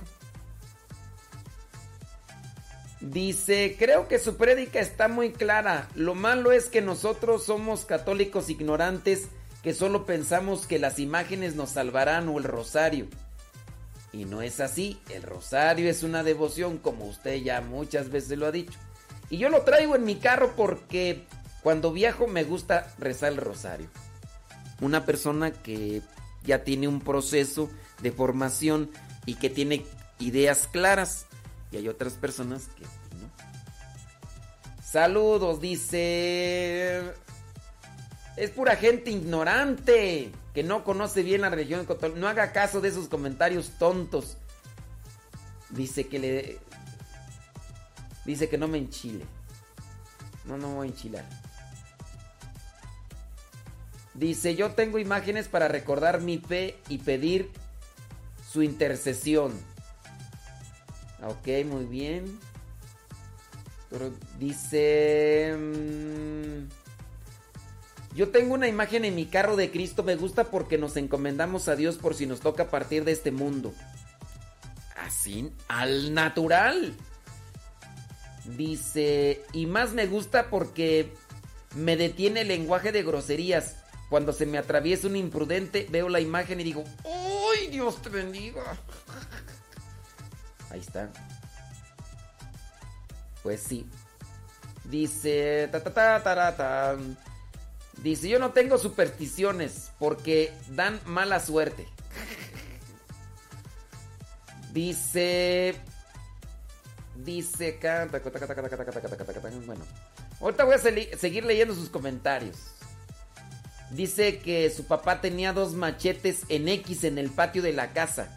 Dice, 3.10 3.76
creo 3.78 4.08
que 4.08 4.18
su 4.18 4.36
prédica 4.36 4.80
está 4.80 5.08
muy 5.08 5.32
clara. 5.32 5.88
Lo 5.94 6.14
malo 6.14 6.52
es 6.52 6.70
que 6.70 6.80
nosotros 6.80 7.44
somos 7.44 7.84
católicos 7.84 8.48
ignorantes 8.48 9.28
que 9.62 9.74
solo 9.74 10.06
pensamos 10.06 10.66
que 10.66 10.78
las 10.78 10.98
imágenes 10.98 11.54
nos 11.54 11.70
salvarán 11.70 12.28
o 12.30 12.38
el 12.38 12.44
rosario. 12.44 13.06
Y 14.10 14.24
no 14.24 14.40
es 14.40 14.58
así. 14.60 14.98
El 15.10 15.22
rosario 15.22 15.90
es 15.90 16.02
una 16.02 16.22
devoción, 16.22 16.78
como 16.78 17.04
usted 17.04 17.42
ya 17.42 17.60
muchas 17.60 18.10
veces 18.10 18.38
lo 18.38 18.46
ha 18.46 18.52
dicho. 18.52 18.78
Y 19.28 19.36
yo 19.36 19.50
lo 19.50 19.62
traigo 19.62 19.96
en 19.96 20.04
mi 20.04 20.16
carro 20.16 20.54
porque 20.56 21.24
cuando 21.62 21.92
viajo 21.92 22.26
me 22.26 22.44
gusta 22.44 22.94
rezar 22.98 23.32
el 23.32 23.38
rosario. 23.38 23.88
Una 24.80 25.04
persona 25.04 25.50
que 25.50 26.00
ya 26.42 26.64
tiene 26.64 26.88
un 26.88 27.00
proceso 27.00 27.70
de 28.00 28.12
formación 28.12 28.90
y 29.26 29.34
que 29.34 29.50
tiene 29.50 29.84
ideas 30.20 30.68
claras. 30.68 31.26
Y 31.74 31.78
hay 31.78 31.88
otras 31.88 32.12
personas 32.12 32.68
que 32.76 32.84
no. 32.84 33.30
Saludos, 34.84 35.60
dice. 35.60 37.02
Es 38.36 38.50
pura 38.50 38.76
gente 38.76 39.10
ignorante 39.10 40.30
que 40.54 40.62
no 40.62 40.84
conoce 40.84 41.24
bien 41.24 41.40
la 41.40 41.50
religión 41.50 41.84
católica. 41.84 42.20
No 42.20 42.28
haga 42.28 42.52
caso 42.52 42.80
de 42.80 42.90
esos 42.90 43.08
comentarios 43.08 43.72
tontos. 43.76 44.36
Dice 45.70 46.06
que 46.06 46.18
le. 46.20 46.58
Dice 48.24 48.48
que 48.48 48.56
no 48.56 48.68
me 48.68 48.78
enchile. 48.78 49.24
No, 50.44 50.56
no 50.56 50.76
voy 50.76 50.86
a 50.86 50.90
enchilar. 50.92 51.24
Dice, 54.14 54.54
yo 54.54 54.70
tengo 54.74 55.00
imágenes 55.00 55.48
para 55.48 55.66
recordar 55.66 56.20
mi 56.20 56.38
fe 56.38 56.78
y 56.88 56.98
pedir 56.98 57.50
su 58.48 58.62
intercesión. 58.62 59.73
Ok, 61.26 61.66
muy 61.66 61.84
bien. 61.84 62.38
Dice... 64.38 65.54
mm, 65.56 66.68
yo 68.14 68.28
tengo 68.28 68.54
una 68.54 68.68
imagen 68.68 69.04
en 69.04 69.14
mi 69.14 69.26
carro 69.26 69.56
de 69.56 69.70
Cristo. 69.70 70.02
Me 70.02 70.16
gusta 70.16 70.44
porque 70.44 70.78
nos 70.78 70.96
encomendamos 70.96 71.68
a 71.68 71.76
Dios 71.76 71.96
por 71.96 72.14
si 72.14 72.26
nos 72.26 72.40
toca 72.40 72.70
partir 72.70 73.04
de 73.04 73.12
este 73.12 73.30
mundo. 73.30 73.72
Así, 74.96 75.52
al 75.68 76.14
natural. 76.14 76.94
Dice, 78.56 79.42
y 79.52 79.66
más 79.66 79.92
me 79.94 80.06
gusta 80.06 80.50
porque 80.50 81.12
me 81.74 81.96
detiene 81.96 82.42
el 82.42 82.48
lenguaje 82.48 82.92
de 82.92 83.02
groserías. 83.02 83.76
Cuando 84.10 84.32
se 84.32 84.46
me 84.46 84.58
atraviesa 84.58 85.08
un 85.08 85.16
imprudente, 85.16 85.88
veo 85.90 86.08
la 86.08 86.20
imagen 86.20 86.60
y 86.60 86.64
digo, 86.64 86.84
¡Uy, 87.04 87.68
Dios 87.68 88.00
te 88.02 88.10
bendiga! 88.10 88.62
Ahí 90.74 90.80
está. 90.80 91.08
Pues 93.44 93.60
sí. 93.60 93.88
Dice. 94.82 95.68
Ta, 95.70 95.84
ta, 95.84 96.24
ta, 96.24 96.96
Dice: 98.02 98.28
Yo 98.28 98.40
no 98.40 98.50
tengo 98.50 98.76
supersticiones 98.76 99.92
porque 100.00 100.52
dan 100.70 100.98
mala 101.06 101.38
suerte. 101.38 101.86
Dice. 104.72 105.76
Dice. 107.24 107.78
Bueno. 109.64 109.84
Ahorita 110.40 110.64
voy 110.64 110.74
a 110.74 110.78
seguir 110.78 111.44
leyendo 111.44 111.72
sus 111.72 111.88
comentarios. 111.88 112.56
Dice 113.90 114.40
que 114.40 114.68
su 114.70 114.86
papá 114.86 115.20
tenía 115.20 115.52
dos 115.52 115.74
machetes 115.74 116.42
en 116.48 116.66
X 116.66 117.04
en 117.04 117.18
el 117.18 117.30
patio 117.30 117.62
de 117.62 117.72
la 117.72 117.92
casa. 117.92 118.28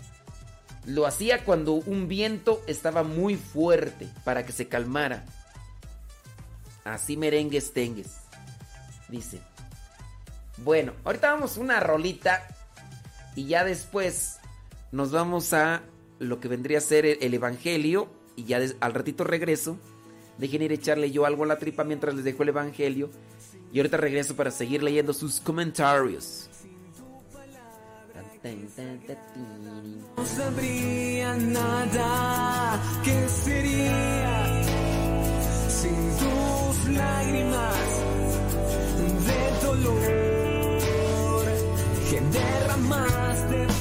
Lo 0.87 1.05
hacía 1.05 1.43
cuando 1.43 1.73
un 1.73 2.07
viento 2.07 2.63
estaba 2.65 3.03
muy 3.03 3.35
fuerte 3.35 4.07
para 4.23 4.45
que 4.45 4.53
se 4.53 4.67
calmara. 4.67 5.25
Así 6.85 7.17
merengues 7.17 7.73
tengues. 7.73 8.15
Dice. 9.09 9.39
Bueno, 10.63 10.93
ahorita 11.03 11.31
vamos 11.33 11.57
una 11.57 11.79
rolita 11.81 12.47
y 13.35 13.45
ya 13.47 13.63
después 13.63 14.37
nos 14.91 15.11
vamos 15.11 15.53
a 15.53 15.83
lo 16.19 16.39
que 16.39 16.47
vendría 16.47 16.79
a 16.79 16.81
ser 16.81 17.05
el, 17.05 17.17
el 17.21 17.33
evangelio 17.33 18.09
y 18.35 18.45
ya 18.45 18.59
des- 18.59 18.77
al 18.79 18.93
ratito 18.93 19.23
regreso. 19.25 19.77
Dejen 20.37 20.61
ir 20.61 20.71
echarle 20.71 21.11
yo 21.11 21.25
algo 21.25 21.43
a 21.43 21.47
la 21.47 21.59
tripa 21.59 21.83
mientras 21.83 22.15
les 22.15 22.23
dejo 22.23 22.43
el 22.43 22.49
evangelio 22.49 23.09
y 23.73 23.79
ahorita 23.79 23.97
regreso 23.97 24.35
para 24.37 24.51
seguir 24.51 24.81
leyendo 24.83 25.13
sus 25.13 25.41
comentarios. 25.41 26.49
No 30.15 30.25
sabría 30.25 31.35
nada 31.35 32.79
que 33.03 33.29
sería 33.29 34.63
sin 35.69 36.17
tus 36.19 36.97
lágrimas 36.97 37.87
de 39.27 39.39
dolor. 39.65 40.27
amaste 42.73 43.59
por 43.67 43.76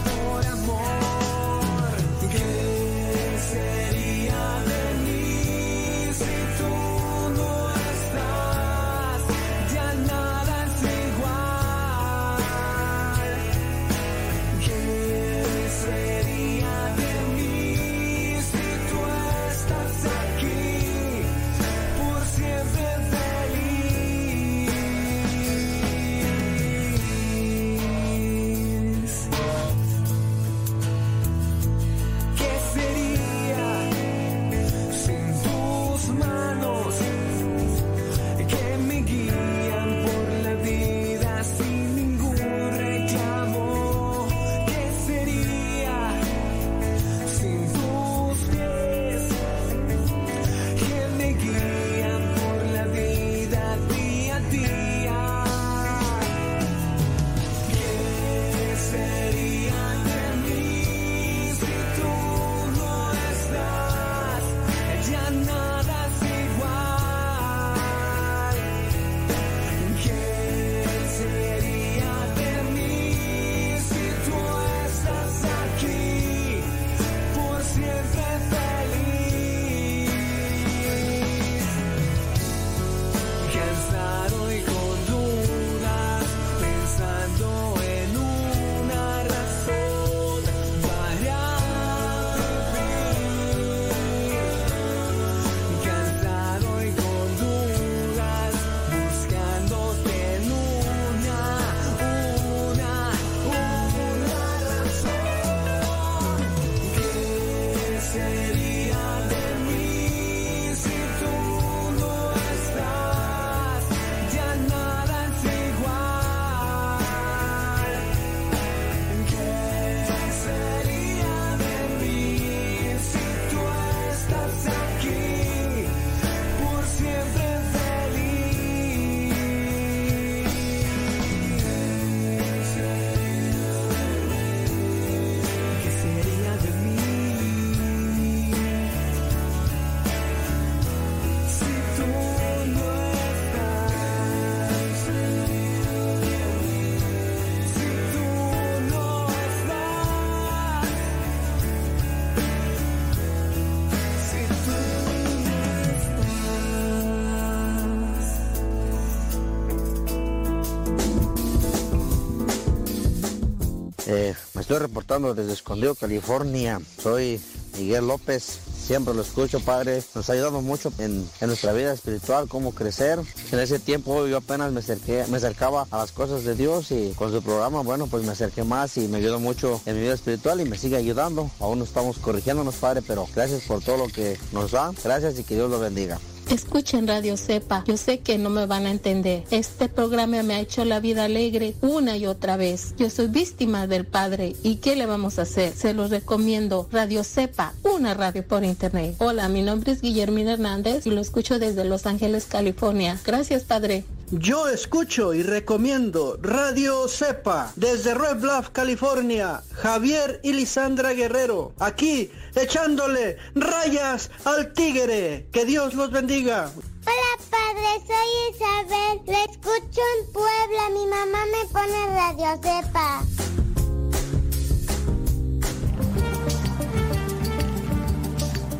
estoy 164.66 164.78
reportando 164.78 165.32
desde 165.32 165.52
Escondido, 165.52 165.94
California. 165.94 166.80
Soy 167.00 167.40
Miguel 167.78 168.08
López. 168.08 168.58
Siempre 168.76 169.14
lo 169.14 169.22
escucho, 169.22 169.60
padre. 169.60 170.02
Nos 170.12 170.28
ha 170.28 170.32
ayudado 170.32 170.60
mucho 170.60 170.92
en, 170.98 171.24
en 171.40 171.46
nuestra 171.46 171.72
vida 171.72 171.92
espiritual, 171.92 172.48
cómo 172.48 172.74
crecer. 172.74 173.20
En 173.52 173.60
ese 173.60 173.78
tiempo 173.78 174.26
yo 174.26 174.38
apenas 174.38 174.72
me, 174.72 174.80
acerqué, 174.80 175.24
me 175.28 175.36
acercaba 175.36 175.86
a 175.92 175.98
las 175.98 176.10
cosas 176.10 176.42
de 176.42 176.56
Dios 176.56 176.90
y 176.90 177.12
con 177.12 177.30
su 177.30 177.40
programa, 177.42 177.82
bueno, 177.82 178.08
pues 178.08 178.24
me 178.24 178.32
acerqué 178.32 178.64
más 178.64 178.96
y 178.96 179.06
me 179.06 179.18
ayudó 179.18 179.38
mucho 179.38 179.80
en 179.86 179.94
mi 179.94 180.02
vida 180.02 180.14
espiritual 180.14 180.60
y 180.60 180.64
me 180.64 180.76
sigue 180.76 180.96
ayudando. 180.96 181.48
Aún 181.60 181.78
no 181.78 181.84
estamos 181.84 182.18
corrigiéndonos, 182.18 182.74
padre, 182.74 183.02
pero 183.06 183.28
gracias 183.36 183.62
por 183.68 183.80
todo 183.84 183.98
lo 183.98 184.08
que 184.08 184.36
nos 184.50 184.72
da. 184.72 184.90
Gracias 185.04 185.38
y 185.38 185.44
que 185.44 185.54
Dios 185.54 185.70
lo 185.70 185.78
bendiga. 185.78 186.18
Escuchen 186.50 187.08
Radio 187.08 187.36
Cepa. 187.36 187.82
Yo 187.86 187.96
sé 187.96 188.20
que 188.20 188.38
no 188.38 188.50
me 188.50 188.66
van 188.66 188.86
a 188.86 188.90
entender. 188.90 189.44
Este 189.50 189.88
programa 189.88 190.42
me 190.42 190.54
ha 190.54 190.60
hecho 190.60 190.84
la 190.84 191.00
vida 191.00 191.24
alegre 191.24 191.74
una 191.80 192.16
y 192.16 192.26
otra 192.26 192.56
vez. 192.56 192.94
Yo 192.96 193.10
soy 193.10 193.26
víctima 193.26 193.86
del 193.86 194.06
Padre. 194.06 194.54
¿Y 194.62 194.76
qué 194.76 194.94
le 194.94 195.06
vamos 195.06 195.38
a 195.38 195.42
hacer? 195.42 195.72
Se 195.74 195.92
los 195.92 196.10
recomiendo. 196.10 196.88
Radio 196.92 197.24
Cepa, 197.24 197.74
una 197.82 198.14
radio 198.14 198.46
por 198.46 198.64
internet. 198.64 199.16
Hola, 199.18 199.48
mi 199.48 199.62
nombre 199.62 199.92
es 199.92 200.00
Guillermina 200.00 200.52
Hernández 200.52 201.06
y 201.06 201.10
lo 201.10 201.20
escucho 201.20 201.58
desde 201.58 201.84
Los 201.84 202.06
Ángeles, 202.06 202.46
California. 202.46 203.18
Gracias, 203.24 203.64
Padre. 203.64 204.04
Yo 204.32 204.68
escucho 204.68 205.34
y 205.34 205.44
recomiendo 205.44 206.36
Radio 206.42 207.06
Cepa 207.06 207.72
desde 207.76 208.12
Red 208.12 208.40
Bluff, 208.40 208.70
California. 208.70 209.62
Javier 209.72 210.40
y 210.42 210.52
Lisandra 210.52 211.12
Guerrero. 211.12 211.72
Aquí 211.78 212.32
echándole 212.56 213.36
rayas 213.54 214.32
al 214.44 214.72
tigre. 214.72 215.46
Que 215.52 215.64
Dios 215.64 215.94
los 215.94 216.10
bendiga. 216.10 216.72
Hola 217.06 217.44
padre, 217.50 218.04
soy 218.04 218.52
Isabel. 218.52 219.20
Lo 219.26 219.52
escucho 219.52 220.00
en 220.18 220.32
Puebla. 220.32 220.90
Mi 220.92 221.06
mamá 221.06 221.44
me 221.46 221.64
pone 221.70 222.06
Radio 222.06 222.60
Cepa. 222.60 223.22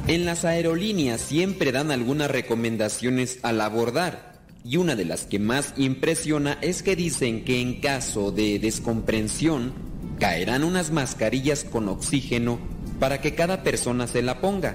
En 0.08 0.24
las 0.24 0.44
aerolíneas 0.44 1.20
siempre 1.20 1.70
dan 1.70 1.92
algunas 1.92 2.32
recomendaciones 2.32 3.38
al 3.44 3.60
abordar 3.60 4.35
y 4.68 4.78
una 4.78 4.96
de 4.96 5.04
las 5.04 5.26
que 5.26 5.38
más 5.38 5.74
impresiona 5.76 6.58
es 6.60 6.82
que 6.82 6.96
dicen 6.96 7.44
que 7.44 7.60
en 7.60 7.80
caso 7.80 8.32
de 8.32 8.58
descomprensión 8.58 9.72
caerán 10.18 10.64
unas 10.64 10.90
mascarillas 10.90 11.62
con 11.62 11.88
oxígeno 11.88 12.58
para 12.98 13.20
que 13.20 13.34
cada 13.34 13.62
persona 13.62 14.08
se 14.08 14.22
la 14.22 14.40
ponga. 14.40 14.74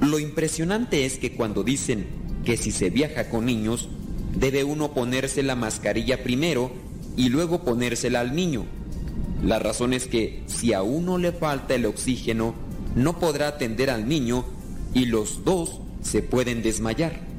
Lo 0.00 0.20
impresionante 0.20 1.04
es 1.04 1.18
que 1.18 1.32
cuando 1.32 1.64
dicen 1.64 2.06
que 2.44 2.56
si 2.56 2.70
se 2.70 2.90
viaja 2.90 3.28
con 3.28 3.46
niños, 3.46 3.88
debe 4.36 4.62
uno 4.62 4.92
ponerse 4.94 5.42
la 5.42 5.56
mascarilla 5.56 6.22
primero 6.22 6.70
y 7.16 7.28
luego 7.28 7.64
ponérsela 7.64 8.20
al 8.20 8.36
niño. 8.36 8.66
La 9.42 9.58
razón 9.58 9.94
es 9.94 10.06
que 10.06 10.44
si 10.46 10.72
a 10.72 10.82
uno 10.82 11.18
le 11.18 11.32
falta 11.32 11.74
el 11.74 11.86
oxígeno, 11.86 12.54
no 12.94 13.18
podrá 13.18 13.48
atender 13.48 13.90
al 13.90 14.08
niño 14.08 14.44
y 14.92 15.06
los 15.06 15.44
dos 15.44 15.80
se 16.02 16.22
pueden 16.22 16.62
desmayar. 16.62 17.33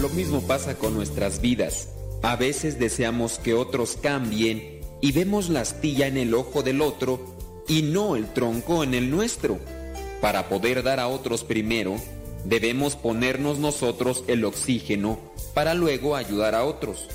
Lo 0.00 0.08
mismo 0.08 0.40
pasa 0.40 0.78
con 0.78 0.94
nuestras 0.94 1.42
vidas. 1.42 1.88
A 2.22 2.34
veces 2.34 2.78
deseamos 2.78 3.38
que 3.38 3.52
otros 3.52 3.98
cambien 4.00 4.80
y 5.02 5.12
vemos 5.12 5.50
la 5.50 5.60
astilla 5.60 6.06
en 6.06 6.16
el 6.16 6.32
ojo 6.32 6.62
del 6.62 6.80
otro 6.80 7.20
y 7.68 7.82
no 7.82 8.16
el 8.16 8.32
tronco 8.32 8.82
en 8.82 8.94
el 8.94 9.10
nuestro. 9.10 9.58
Para 10.22 10.48
poder 10.48 10.82
dar 10.82 11.00
a 11.00 11.08
otros 11.08 11.44
primero, 11.44 11.96
debemos 12.46 12.96
ponernos 12.96 13.58
nosotros 13.58 14.24
el 14.26 14.46
oxígeno 14.46 15.18
para 15.52 15.74
luego 15.74 16.16
ayudar 16.16 16.54
a 16.54 16.64
otros. 16.64 17.06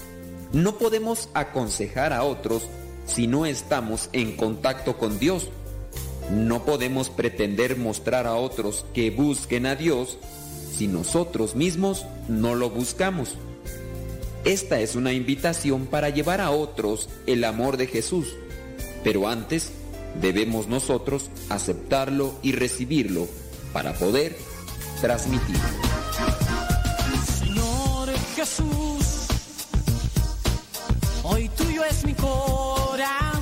No 0.53 0.77
podemos 0.77 1.29
aconsejar 1.33 2.13
a 2.13 2.21
otros 2.21 2.67
si 3.07 3.25
no 3.25 3.47
estamos 3.47 4.09
en 4.13 4.35
contacto 4.35 4.99
con 4.99 5.17
Dios. 5.17 5.49
No 6.29 6.65
podemos 6.65 7.09
pretender 7.09 7.77
mostrar 7.77 8.27
a 8.27 8.35
otros 8.35 8.85
que 8.93 9.09
busquen 9.09 9.65
a 9.65 9.75
Dios 9.75 10.19
si 10.75 10.87
nosotros 10.87 11.55
mismos 11.55 12.05
no 12.27 12.53
lo 12.53 12.69
buscamos. 12.69 13.35
Esta 14.43 14.79
es 14.79 14.95
una 14.95 15.13
invitación 15.13 15.87
para 15.87 16.09
llevar 16.09 16.41
a 16.41 16.51
otros 16.51 17.09
el 17.25 17.43
amor 17.43 17.77
de 17.77 17.87
Jesús. 17.87 18.27
Pero 19.03 19.27
antes 19.27 19.71
debemos 20.21 20.67
nosotros 20.67 21.29
aceptarlo 21.49 22.35
y 22.43 22.51
recibirlo 22.51 23.27
para 23.73 23.93
poder 23.93 24.37
transmitirlo. 25.01 25.63
Señor 27.39 28.09
Jesús, 28.35 29.27
hoy 31.23 31.49
tuyo 31.49 31.83
es 31.85 32.05
mi 32.05 32.13
corazón. 32.13 33.34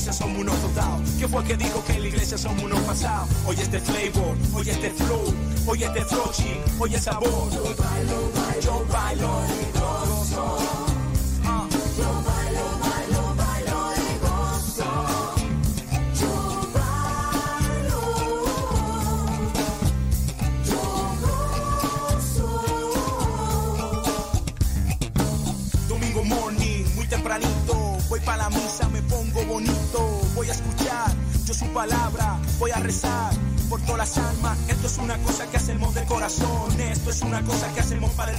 Iglesia 0.00 0.12
somos 0.14 0.40
unos? 0.40 0.56
¿Quién 1.18 1.28
fue 1.30 1.44
que 1.44 1.56
dijo 1.58 1.84
que 1.84 1.92
en 1.92 2.02
la 2.02 2.08
iglesia 2.08 2.38
somos 2.38 2.62
unos 2.62 2.80
pasados? 2.80 3.28
Hoy 3.46 3.56
este 3.60 3.78
flavor, 3.80 4.34
hoy 4.54 4.70
este 4.70 4.90
flow, 4.92 5.34
hoy 5.66 5.84
este 5.84 6.04
flochi, 6.06 6.56
hoy 6.78 6.94
es 6.94 7.02
sabor. 7.02 7.50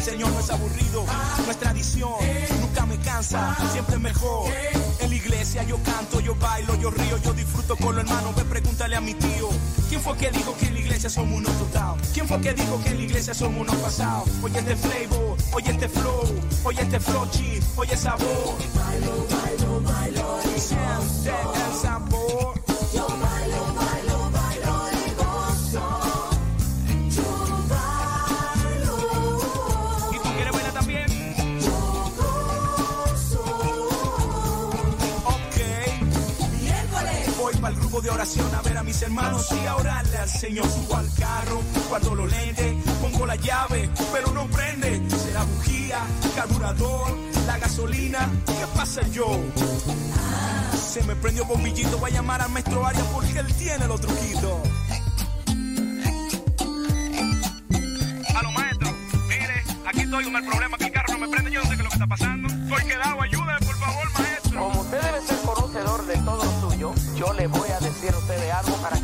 Señor, 0.01 0.31
no 0.31 0.39
es 0.39 0.49
aburrido, 0.49 1.05
no 1.45 1.51
es 1.51 1.57
tradición, 1.59 2.11
nunca 2.59 2.85
me 2.87 2.97
cansa, 2.97 3.55
siempre 3.71 3.99
mejor. 3.99 4.51
En 4.99 5.09
la 5.09 5.15
iglesia 5.15 5.63
yo 5.63 5.77
canto, 5.83 6.19
yo 6.19 6.33
bailo, 6.35 6.75
yo 6.75 6.89
río, 6.89 7.17
yo 7.19 7.33
disfruto 7.33 7.75
con 7.75 7.95
los 7.95 8.03
hermanos, 8.03 8.35
ve 8.35 8.43
pregúntale 8.45 8.95
a 8.95 9.01
mi 9.01 9.13
tío. 9.13 9.49
¿Quién 9.89 10.01
fue 10.01 10.17
que 10.17 10.31
dijo 10.31 10.55
que 10.57 10.67
en 10.67 10.73
la 10.73 10.79
iglesia 10.79 11.09
somos 11.09 11.37
unos 11.37 11.55
total? 11.59 11.97
¿Quién 12.13 12.27
fue 12.27 12.41
que 12.41 12.53
dijo 12.53 12.81
que 12.83 12.89
en 12.89 12.97
la 12.97 13.03
iglesia 13.03 13.33
somos 13.35 13.61
unos 13.61 13.75
pasados? 13.75 14.27
Oye 14.41 14.59
este 14.59 14.75
flavor, 14.75 15.37
oye 15.53 15.71
este 15.71 15.87
flow, 15.87 16.41
oye 16.63 16.81
este 16.81 16.99
flow 16.99 17.29
chip, 17.29 17.63
oye 17.77 17.95
sabor. 17.95 19.40
Mis 39.01 39.07
hermanos 39.07 39.47
y 39.51 39.65
a 39.65 39.75
orarle 39.75 40.17
al 40.17 40.29
Señor. 40.29 40.65
Subo 40.69 40.95
al 40.95 41.09
carro, 41.15 41.61
cuando 41.89 42.15
lo 42.15 42.27
lente, 42.27 42.77
pongo 43.01 43.25
la 43.25 43.35
llave, 43.35 43.89
pero 44.13 44.31
no 44.31 44.45
prende. 44.47 45.01
Será 45.09 45.43
bujía, 45.43 45.99
carburador, 46.35 47.17
la 47.47 47.57
gasolina. 47.57 48.29
¿Qué 48.45 48.65
pasa 48.75 49.01
yo? 49.09 49.39
Se 50.75 51.03
me 51.03 51.15
prendió 51.15 51.45
bombillito, 51.45 51.97
voy 51.97 52.11
a 52.11 52.13
llamar 52.15 52.41
al 52.41 52.51
maestro 52.51 52.85
Arias 52.85 53.07
porque 53.13 53.39
él 53.39 53.53
tiene 53.55 53.87
los 53.87 54.01
truquitos. 54.01 54.59
Aló, 58.35 58.51
maestro. 58.51 58.89
Mire, 59.27 59.63
aquí 59.87 60.01
estoy 60.01 60.23
con 60.25 60.35
el 60.35 60.45
problema 60.45 60.77
que 60.77 60.85
el 60.85 60.91
carro 60.91 61.13
no 61.13 61.19
me 61.19 61.27
prende. 61.29 61.51
Yo 61.51 61.63
no 61.63 61.69
sé 61.69 61.75
qué 61.75 61.81
es 61.81 61.83
lo 61.83 61.89
que 61.89 61.95
está 61.95 62.07
pasando. 62.07 62.47
Estoy 62.49 62.83
quedado. 62.83 63.21
Ayúdame, 63.21 63.65
por 63.65 63.75
favor, 63.77 64.11
maestro. 64.19 64.59
Como 64.59 64.81
usted 64.81 65.01
debe 65.01 65.21
ser 65.21 65.37
conocedor 65.37 66.05
de 66.05 66.17
todo 66.17 66.43
lo 66.43 66.69
suyo, 66.69 66.93
yo 67.15 67.33
le 67.33 67.47
voy 67.47 67.69
a 67.69 67.79
decir 67.79 67.91
a 68.09 68.27
que 68.27 68.40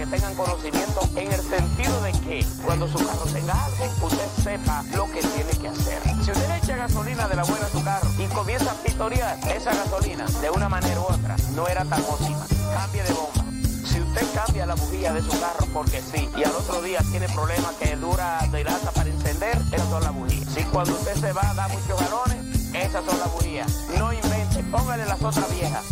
tengan 0.09 0.35
conocimiento 0.35 1.01
en 1.15 1.31
el 1.31 1.41
sentido 1.41 2.01
de 2.01 2.11
que 2.11 2.45
cuando 2.65 2.87
su 2.87 2.97
carro 2.97 3.25
tenga 3.31 3.65
algo, 3.65 4.07
usted 4.07 4.27
sepa 4.43 4.83
lo 4.95 5.05
que 5.05 5.21
tiene 5.21 5.51
que 5.61 5.67
hacer. 5.67 6.01
Si 6.23 6.31
usted 6.31 6.55
echa 6.63 6.75
gasolina 6.75 7.27
de 7.27 7.35
la 7.35 7.43
buena 7.43 7.65
a 7.65 7.69
su 7.69 7.83
carro 7.83 8.09
y 8.17 8.25
comienza 8.27 8.71
a 8.71 8.75
pitorear 8.75 9.37
esa 9.49 9.73
gasolina 9.73 10.25
de 10.41 10.49
una 10.49 10.69
manera 10.69 10.99
u 10.99 11.03
otra, 11.03 11.35
no 11.55 11.67
era 11.67 11.83
tan 11.85 12.01
óptima. 12.03 12.45
Cambie 12.73 13.03
de 13.03 13.13
bomba. 13.13 13.43
Si 13.85 14.01
usted 14.01 14.25
cambia 14.33 14.65
la 14.65 14.75
bujía 14.75 15.13
de 15.13 15.21
su 15.21 15.31
carro 15.39 15.67
porque 15.73 16.01
sí, 16.01 16.29
y 16.37 16.43
al 16.43 16.51
otro 16.51 16.81
día 16.81 16.99
tiene 17.11 17.27
problemas 17.29 17.73
que 17.75 17.95
dura 17.95 18.47
de 18.51 18.63
lata 18.63 18.91
para 18.91 19.09
encender, 19.09 19.57
esas 19.71 19.89
son 19.89 20.03
las 20.03 20.13
bujías. 20.13 20.53
Si 20.53 20.63
cuando 20.63 20.93
usted 20.93 21.15
se 21.15 21.33
va 21.33 21.53
da 21.53 21.67
muchos 21.67 21.99
galones, 21.99 22.73
esas 22.73 23.05
son 23.05 23.19
las 23.19 23.31
bujías. 23.33 23.71
No 23.97 24.13
invente, 24.13 24.63
póngale 24.71 25.05
las 25.05 25.21
otras 25.21 25.49
viejas. 25.53 25.85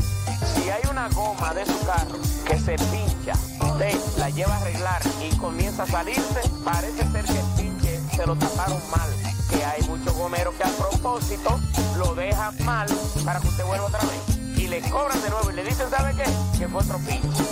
Si 0.55 0.69
hay 0.69 0.81
una 0.89 1.09
goma 1.09 1.53
de 1.53 1.65
su 1.65 1.79
carro 1.85 2.19
que 2.45 2.59
se 2.59 2.75
pincha, 2.75 3.33
usted 3.75 4.17
la 4.17 4.29
lleva 4.29 4.55
a 4.55 4.61
arreglar 4.61 5.01
y 5.21 5.35
comienza 5.35 5.83
a 5.83 5.87
salirse, 5.87 6.41
parece 6.63 7.03
ser 7.11 7.25
que 7.25 7.39
el 7.39 7.45
pinche 7.57 8.01
se 8.15 8.25
lo 8.25 8.35
taparon 8.37 8.81
mal. 8.89 9.09
Que 9.49 9.63
hay 9.63 9.81
muchos 9.83 10.13
gomeros 10.13 10.55
que 10.55 10.63
a 10.63 10.69
propósito 10.69 11.59
lo 11.97 12.15
dejan 12.15 12.55
mal 12.63 12.87
para 13.25 13.39
que 13.41 13.47
usted 13.47 13.65
vuelva 13.65 13.87
otra 13.87 13.99
vez. 13.99 14.37
Y 14.57 14.67
le 14.67 14.81
cobran 14.89 15.21
de 15.21 15.29
nuevo 15.29 15.51
y 15.51 15.55
le 15.55 15.63
dicen, 15.63 15.89
¿sabe 15.89 16.15
qué? 16.15 16.23
Que 16.57 16.67
fue 16.67 16.81
otro 16.81 16.97
pinche. 16.99 17.43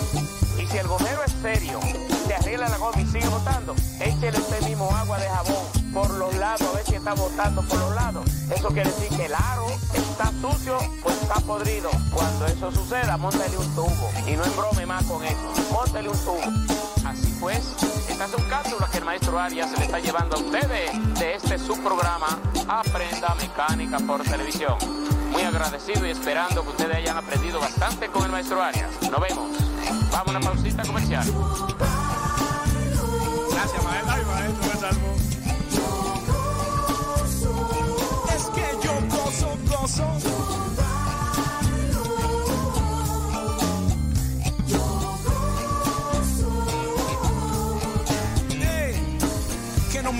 Y 0.58 0.66
si 0.66 0.78
el 0.78 0.88
gomero 0.88 1.22
es 1.24 1.32
serio, 1.42 1.78
te 2.26 2.34
arregla 2.34 2.68
la 2.68 2.78
goma 2.78 3.00
y 3.00 3.06
sigue 3.06 3.28
botando, 3.28 3.74
échele 4.00 4.38
usted 4.38 4.62
mismo 4.62 4.90
agua 4.96 5.18
de 5.18 5.28
jabón 5.28 5.84
por 5.92 6.10
los 6.10 6.34
lados, 6.36 6.62
a 6.62 6.72
ver 6.72 6.86
si 6.86 6.94
está 6.94 7.12
botando 7.14 7.62
por 7.62 7.78
los 7.78 7.94
lados. 7.94 8.24
Eso 8.50 8.68
quiere 8.68 8.90
decir 8.90 9.16
que 9.16 9.26
el 9.26 9.34
aro 9.34 9.66
está 10.14 10.30
sucio 10.40 10.78
o 11.02 11.10
está 11.10 11.34
podrido. 11.40 11.90
Cuando 12.12 12.46
eso 12.46 12.70
suceda, 12.70 13.16
montale 13.16 13.58
un 13.58 13.74
tubo. 13.74 14.10
Y 14.28 14.36
no 14.36 14.44
embrome 14.44 14.86
más 14.86 15.04
con 15.06 15.24
eso. 15.24 15.52
Móntale 15.72 16.08
un 16.08 16.18
tubo. 16.18 16.40
Así 17.04 17.34
pues, 17.40 17.74
estas 18.08 18.30
son 18.30 18.42
cápsulas 18.48 18.90
que 18.90 18.98
el 18.98 19.04
maestro 19.04 19.38
Arias 19.38 19.76
le 19.76 19.84
está 19.84 19.98
llevando 19.98 20.36
a 20.36 20.38
ustedes 20.38 21.18
de 21.18 21.34
este 21.34 21.58
subprograma 21.58 22.38
Aprenda 22.68 23.34
Mecánica 23.34 23.98
por 23.98 24.22
Televisión. 24.22 24.76
Muy 25.32 25.42
agradecido 25.42 26.06
y 26.06 26.10
esperando 26.10 26.62
que 26.62 26.68
ustedes 26.68 26.96
hayan 26.96 27.16
aprendido 27.16 27.58
bastante 27.58 28.06
con 28.06 28.24
el 28.24 28.30
maestro 28.30 28.62
Arias. 28.62 28.90
Nos 29.10 29.20
vemos. 29.20 29.50
Vamos 30.12 30.28
a 30.28 30.30
una 30.30 30.40
pausita 30.40 30.84
comercial. 30.84 31.26
Gracias, 33.50 33.84
maestro. 33.84 34.12
Ay, 34.12 34.24
maestro, 34.26 34.74
me 34.74 34.80
salvó. 34.80 35.43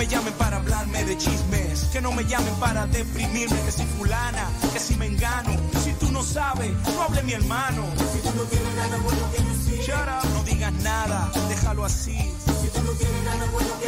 Me 0.05 0.11
llamen 0.11 0.35
para 0.35 0.57
hablarme 0.57 1.05
de 1.05 1.17
chismes, 1.17 1.85
que 1.93 2.01
no 2.03 2.13
me 2.13 2.25
llamen 2.25 2.55
para 2.57 2.87
deprimirme, 2.87 3.59
que 3.63 3.73
si 3.73 3.85
fulana, 3.85 4.51
que 4.73 4.79
si 4.79 4.97
me 4.97 5.07
engano, 5.07 5.51
si 5.83 5.93
tú 5.93 6.11
no 6.13 6.23
sabes, 6.23 6.71
no 6.95 7.03
hable 7.03 7.23
mi 7.23 7.33
hermano. 7.33 7.85
Si 8.13 8.29
no 8.37 8.49
que 8.49 9.85
Shut 9.85 9.97
up, 9.97 10.29
no 10.35 10.43
digas 10.45 10.73
nada, 10.83 11.31
déjalo 11.49 11.85
así. 11.85 12.17
Si 12.61 12.69
tú 12.69 12.83
no 12.83 12.93
tienes 12.93 13.25
nada 13.25 13.47
bueno 13.53 13.71
que 13.81 13.87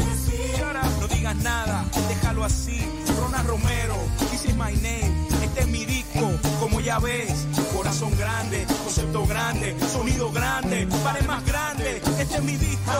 Shut 0.56 0.76
up, 0.76 1.00
no 1.00 1.08
digas 1.08 1.36
nada, 1.36 1.84
déjalo 2.08 2.44
así. 2.44 2.80
Rona 3.20 3.42
Romero, 3.42 3.96
this 4.30 4.44
is 4.46 4.54
my 4.56 4.74
name, 4.82 5.25
este 5.56 5.60
es 5.60 5.68
mi 5.68 5.86
disco, 5.86 6.30
como 6.60 6.80
ya 6.80 6.98
ves, 6.98 7.46
corazón 7.74 8.14
grande, 8.18 8.66
concepto 8.84 9.26
grande, 9.26 9.74
sonido 9.90 10.30
grande, 10.30 10.86
pared 11.02 11.26
más 11.26 11.42
grande, 11.46 12.02
este 12.18 12.36
es 12.36 12.42
mi 12.42 12.56
disco, 12.58 12.92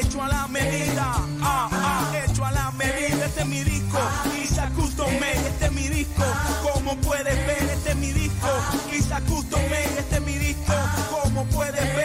hecho 0.00 0.22
a 0.22 0.28
la 0.28 0.46
medida, 0.46 1.12
ah, 1.42 1.68
ah, 1.72 2.12
hecho 2.24 2.44
a 2.44 2.52
la 2.52 2.70
medida, 2.72 3.26
este 3.26 3.40
es 3.40 3.46
mi 3.46 3.64
disco, 3.64 3.98
Isa 4.40 4.70
Custom 4.76 5.10
este 5.10 5.64
es 5.66 5.72
mi 5.72 5.88
disco, 5.88 6.24
como 6.62 6.96
puedes 6.98 7.34
ver, 7.46 7.62
este 7.72 7.90
es 7.90 7.96
mi 7.96 8.12
disco. 8.12 8.48
Lisa 8.90 9.20
Custom 9.22 9.60
este 9.98 10.16
es 10.16 10.22
mi 10.22 10.38
disco. 10.38 10.72
Como 11.10 11.44
puedes 11.46 11.96
ver. 11.96 12.03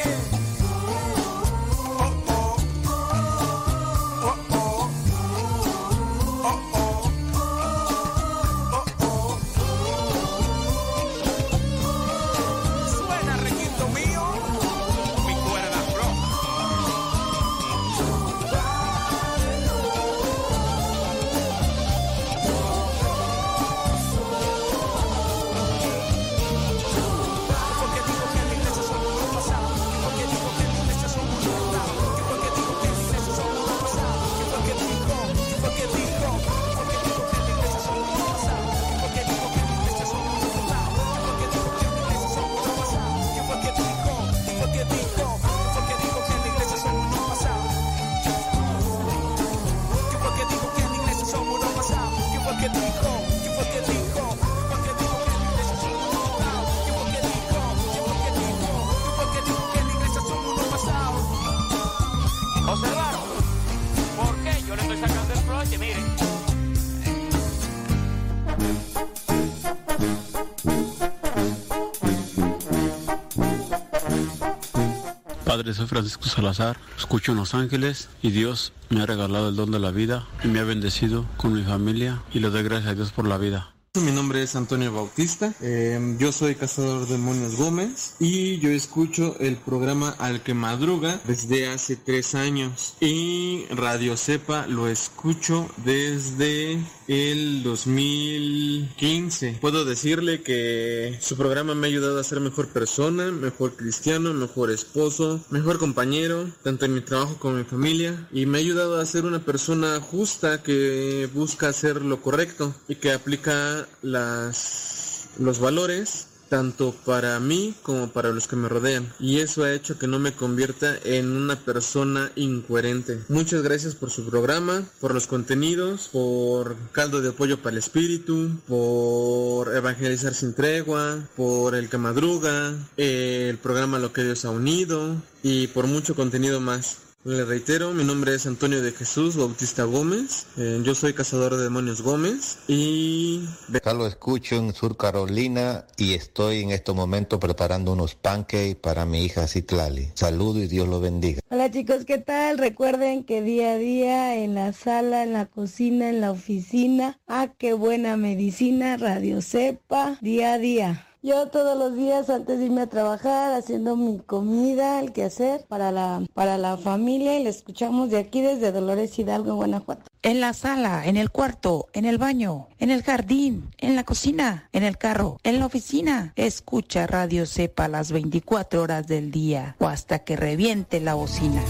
Padre, 75.60 75.74
soy 75.74 75.88
Francisco 75.88 76.30
Salazar, 76.30 76.78
escucho 76.98 77.34
en 77.34 77.38
Los 77.38 77.54
Ángeles 77.54 78.08
y 78.22 78.32
Dios 78.32 78.72
me 78.88 79.02
ha 79.02 79.06
regalado 79.06 79.50
el 79.50 79.58
don 79.58 79.72
de 79.72 79.80
la 79.80 79.92
vida 79.92 80.26
y 80.42 80.48
me 80.48 80.60
ha 80.60 80.64
bendecido 80.64 81.26
con 81.36 81.52
mi 81.52 81.64
familia 81.64 82.24
y 82.34 82.40
le 82.40 82.50
doy 82.50 82.64
gracias 82.64 82.92
a 82.92 82.96
Dios 82.96 83.12
por 83.12 83.28
la 83.28 83.38
vida. 83.38 83.74
Mi 83.96 84.14
nombre 84.14 84.42
es 84.42 84.56
Antonio 84.56 84.94
Bautista, 84.94 85.54
eh, 85.60 86.16
yo 86.18 86.32
soy 86.32 86.56
cazador 86.56 87.08
de 87.08 87.18
demonios 87.18 87.58
Gómez 87.58 88.16
y 88.20 88.60
yo 88.60 88.70
escucho 88.70 89.36
el 89.42 89.58
programa 89.58 90.16
Al 90.20 90.42
que 90.44 90.54
Madruga 90.54 91.20
desde 91.26 91.68
hace 91.68 91.98
tres 91.98 92.36
años. 92.36 92.96
Y 93.02 93.66
Radio 93.72 94.16
Cepa 94.16 94.66
lo 94.66 94.88
escucho 94.88 95.68
desde 95.84 96.80
el 97.10 97.64
2015. 97.64 99.58
Puedo 99.60 99.84
decirle 99.84 100.44
que 100.44 101.18
su 101.20 101.36
programa 101.36 101.74
me 101.74 101.88
ha 101.88 101.90
ayudado 101.90 102.20
a 102.20 102.24
ser 102.24 102.40
mejor 102.40 102.70
persona, 102.70 103.32
mejor 103.32 103.76
cristiano, 103.76 104.32
mejor 104.36 104.70
esposo, 104.70 105.44
mejor 105.50 105.80
compañero, 105.80 106.48
tanto 106.62 106.86
en 106.86 106.94
mi 106.94 107.02
trabajo 107.02 107.38
como 107.40 107.56
en 107.56 107.64
mi 107.64 107.66
familia 107.66 108.28
y 108.32 108.46
me 108.46 108.60
ha 108.60 108.62
ayudado 108.62 109.02
a 109.02 109.06
ser 109.08 109.26
una 109.26 109.44
persona 109.44 110.00
justa 110.00 110.62
que 110.62 111.28
busca 111.34 111.70
hacer 111.70 112.04
lo 112.04 112.22
correcto 112.22 112.76
y 112.88 112.96
que 112.96 113.12
aplica 113.12 113.88
las 114.04 115.30
los 115.40 115.60
valores 115.60 116.29
tanto 116.50 116.94
para 117.06 117.40
mí 117.40 117.74
como 117.84 118.10
para 118.10 118.32
los 118.32 118.48
que 118.48 118.56
me 118.56 118.68
rodean 118.68 119.14
y 119.20 119.40
eso 119.40 119.64
ha 119.64 119.72
hecho 119.72 119.98
que 119.98 120.08
no 120.08 120.20
me 120.20 120.34
convierta 120.34 120.98
en 121.04 121.32
una 121.32 121.58
persona 121.58 122.32
incoherente. 122.36 123.20
Muchas 123.30 123.62
gracias 123.62 123.96
por 123.96 124.10
su 124.10 124.26
programa, 124.30 124.84
por 125.00 125.14
los 125.14 125.28
contenidos, 125.28 126.10
por 126.12 126.76
caldo 126.92 127.22
de 127.22 127.30
apoyo 127.30 127.62
para 127.62 127.74
el 127.74 127.80
espíritu, 127.80 128.50
por 128.68 129.76
evangelizar 129.76 130.34
sin 130.34 130.54
tregua, 130.54 131.20
por 131.36 131.76
el 131.76 131.90
que 131.90 131.98
madruga, 131.98 132.74
el 132.98 133.58
programa 133.58 134.00
Lo 134.00 134.12
que 134.12 134.24
Dios 134.24 134.46
ha 134.46 134.50
unido 134.50 135.16
y 135.44 135.68
por 135.68 135.88
mucho 135.88 136.16
contenido 136.16 136.60
más. 136.60 137.09
Le 137.30 137.46
reitero, 137.46 137.94
mi 137.94 138.04
nombre 138.04 138.34
es 138.34 138.48
Antonio 138.48 138.82
de 138.82 138.92
Jesús 138.92 139.38
Bautista 139.38 139.84
Gómez, 139.84 140.48
eh, 140.58 140.82
yo 140.84 140.96
soy 140.96 141.14
cazador 141.14 141.56
de 141.56 141.62
demonios 141.62 142.02
Gómez 142.02 142.58
y... 142.68 143.46
Acá 143.72 143.94
lo 143.94 144.08
escucho 144.08 144.56
en 144.56 144.74
Sur 144.74 144.98
Carolina 144.98 145.86
y 145.96 146.16
estoy 146.16 146.62
en 146.62 146.72
estos 146.72 146.96
momentos 146.96 147.38
preparando 147.38 147.94
unos 147.94 148.16
pancakes 148.16 148.78
para 148.78 149.06
mi 149.06 149.26
hija 149.26 149.48
Citlali. 149.48 150.10
Saludo 150.16 150.64
y 150.64 150.68
Dios 150.68 150.88
lo 150.88 151.02
bendiga. 151.02 151.42
Hola 151.52 151.70
chicos, 151.70 152.04
¿qué 152.04 152.18
tal? 152.18 152.58
Recuerden 152.58 153.24
que 153.24 153.44
día 153.44 153.74
a 153.74 153.78
día 153.78 154.36
en 154.36 154.56
la 154.56 154.74
sala, 154.74 155.22
en 155.22 155.34
la 155.34 155.46
cocina, 155.46 156.10
en 156.10 156.22
la 156.22 156.32
oficina, 156.32 157.20
ah, 157.28 157.50
qué 157.60 157.74
buena 157.74 158.18
medicina, 158.18 158.98
Radio 158.98 159.44
Cepa, 159.44 160.18
día 160.22 160.54
a 160.54 160.58
día. 160.58 161.09
Yo 161.22 161.50
todos 161.50 161.78
los 161.78 161.98
días 161.98 162.30
antes 162.30 162.60
de 162.60 162.66
irme 162.66 162.82
a 162.82 162.88
trabajar 162.88 163.54
haciendo 163.54 163.98
mi 163.98 164.20
comida, 164.20 165.02
el 165.02 165.12
quehacer 165.12 165.66
para 165.68 165.92
la, 165.92 166.24
para 166.34 166.58
la 166.58 166.78
familia 166.78 167.38
y 167.38 167.44
la 167.44 167.50
escuchamos 167.50 168.10
de 168.10 168.20
aquí 168.20 168.40
desde 168.40 168.72
Dolores 168.72 169.20
Hidalgo, 169.20 169.56
Guanajuato. 169.56 170.04
En 170.22 170.40
la 170.40 170.54
sala, 170.54 171.06
en 171.06 171.18
el 171.18 171.30
cuarto, 171.30 171.88
en 171.92 172.06
el 172.06 172.20
baño, 172.20 172.70
en 172.78 172.90
el 172.90 173.04
jardín, 173.04 173.70
en 173.80 173.98
la 173.98 174.06
cocina, 174.06 174.70
en 174.72 174.84
el 174.84 174.98
carro, 174.98 175.40
en 175.44 175.60
la 175.60 175.66
oficina. 175.66 176.32
Escucha 176.38 177.06
Radio 177.06 177.46
Cepa 177.46 177.90
las 177.90 178.14
24 178.14 178.82
horas 178.82 179.06
del 179.06 179.30
día 179.30 179.76
o 179.80 179.88
hasta 179.88 180.20
que 180.20 180.38
reviente 180.38 181.02
la 181.02 181.16
bocina. 181.16 181.62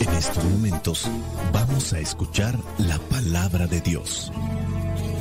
En 0.00 0.08
estos 0.14 0.42
momentos 0.44 1.10
vamos 1.52 1.92
a 1.92 1.98
escuchar 1.98 2.58
la 2.78 2.98
palabra 3.10 3.66
de 3.66 3.82
Dios. 3.82 4.32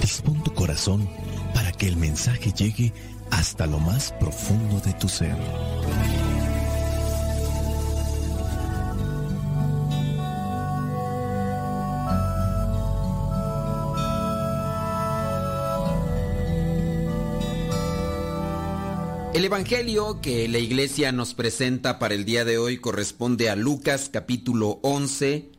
Dispón 0.02 0.42
tu 0.42 0.54
corazón 0.54 1.10
para 1.62 1.74
que 1.74 1.88
el 1.88 1.96
mensaje 1.96 2.52
llegue 2.54 2.92
hasta 3.30 3.68
lo 3.68 3.78
más 3.78 4.14
profundo 4.14 4.80
de 4.80 4.94
tu 4.94 5.08
ser. 5.08 5.36
El 19.36 19.46
Evangelio 19.46 20.20
que 20.20 20.48
la 20.48 20.58
iglesia 20.58 21.12
nos 21.12 21.36
presenta 21.36 22.00
para 22.00 22.16
el 22.16 22.26
día 22.26 22.44
de 22.44 22.58
hoy 22.58 22.78
corresponde 22.80 23.52
a 23.52 23.56
Lucas 23.56 24.10
capítulo 24.12 24.80
11, 24.82 25.52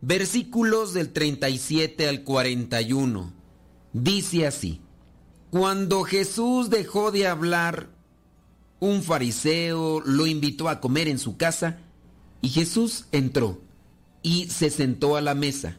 versículos 0.00 0.92
del 0.92 1.12
37 1.12 2.08
al 2.08 2.24
41. 2.24 3.32
Dice 3.92 4.44
así, 4.48 4.80
cuando 5.50 6.02
Jesús 6.02 6.70
dejó 6.70 7.12
de 7.12 7.26
hablar, 7.26 7.88
un 8.80 9.02
fariseo 9.02 10.00
lo 10.00 10.26
invitó 10.26 10.68
a 10.68 10.80
comer 10.80 11.08
en 11.08 11.18
su 11.18 11.36
casa 11.36 11.78
y 12.42 12.48
Jesús 12.50 13.06
entró 13.12 13.60
y 14.22 14.48
se 14.48 14.70
sentó 14.70 15.16
a 15.16 15.20
la 15.20 15.34
mesa. 15.34 15.78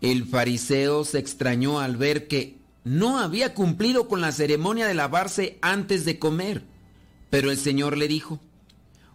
El 0.00 0.24
fariseo 0.24 1.04
se 1.04 1.18
extrañó 1.18 1.78
al 1.78 1.96
ver 1.96 2.26
que 2.26 2.58
no 2.84 3.18
había 3.18 3.54
cumplido 3.54 4.08
con 4.08 4.20
la 4.20 4.32
ceremonia 4.32 4.86
de 4.86 4.94
lavarse 4.94 5.58
antes 5.62 6.04
de 6.04 6.18
comer. 6.18 6.64
Pero 7.30 7.50
el 7.50 7.56
Señor 7.56 7.96
le 7.96 8.08
dijo, 8.08 8.40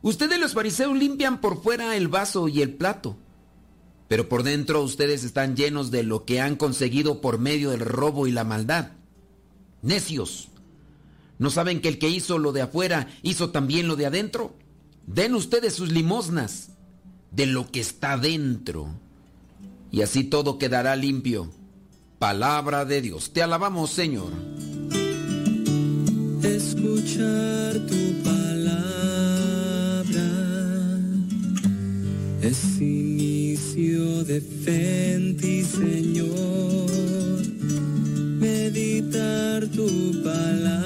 ustedes 0.01 0.39
los 0.39 0.53
fariseos 0.53 0.97
limpian 0.97 1.41
por 1.41 1.61
fuera 1.61 1.95
el 1.97 2.07
vaso 2.07 2.47
y 2.47 2.61
el 2.61 2.73
plato, 2.73 3.17
pero 4.07 4.29
por 4.29 4.43
dentro 4.43 4.81
ustedes 4.81 5.23
están 5.23 5.55
llenos 5.55 5.91
de 5.91 6.03
lo 6.03 6.23
que 6.23 6.39
han 6.39 6.55
conseguido 6.55 7.19
por 7.19 7.39
medio 7.39 7.71
del 7.71 7.81
robo 7.81 8.27
y 8.27 8.31
la 8.31 8.45
maldad. 8.45 8.91
Necios, 9.81 10.49
¿no 11.39 11.49
saben 11.49 11.81
que 11.81 11.89
el 11.89 11.99
que 11.99 12.09
hizo 12.09 12.37
lo 12.39 12.51
de 12.51 12.61
afuera 12.61 13.07
hizo 13.21 13.51
también 13.51 13.87
lo 13.87 13.95
de 13.95 14.05
adentro? 14.07 14.55
Den 15.05 15.35
ustedes 15.35 15.73
sus 15.73 15.91
limosnas 15.91 16.69
de 17.31 17.45
lo 17.45 17.71
que 17.71 17.79
está 17.79 18.17
dentro, 18.17 18.89
y 19.91 20.01
así 20.01 20.23
todo 20.23 20.57
quedará 20.57 20.95
limpio. 20.95 21.51
Palabra 22.19 22.83
de 22.83 23.01
Dios. 23.01 23.31
Te 23.31 23.43
alabamos, 23.43 23.91
Señor. 23.91 24.31
Escuchar 26.43 27.73
tu 27.87 28.23
palabra 28.23 28.47
es 32.41 32.81
inicio 32.81 34.23
de 34.23 34.41
fe 34.41 35.07
Señor. 35.63 36.56
Meditar 38.67 39.65
tu 39.67 39.87
palabra. 40.25 40.81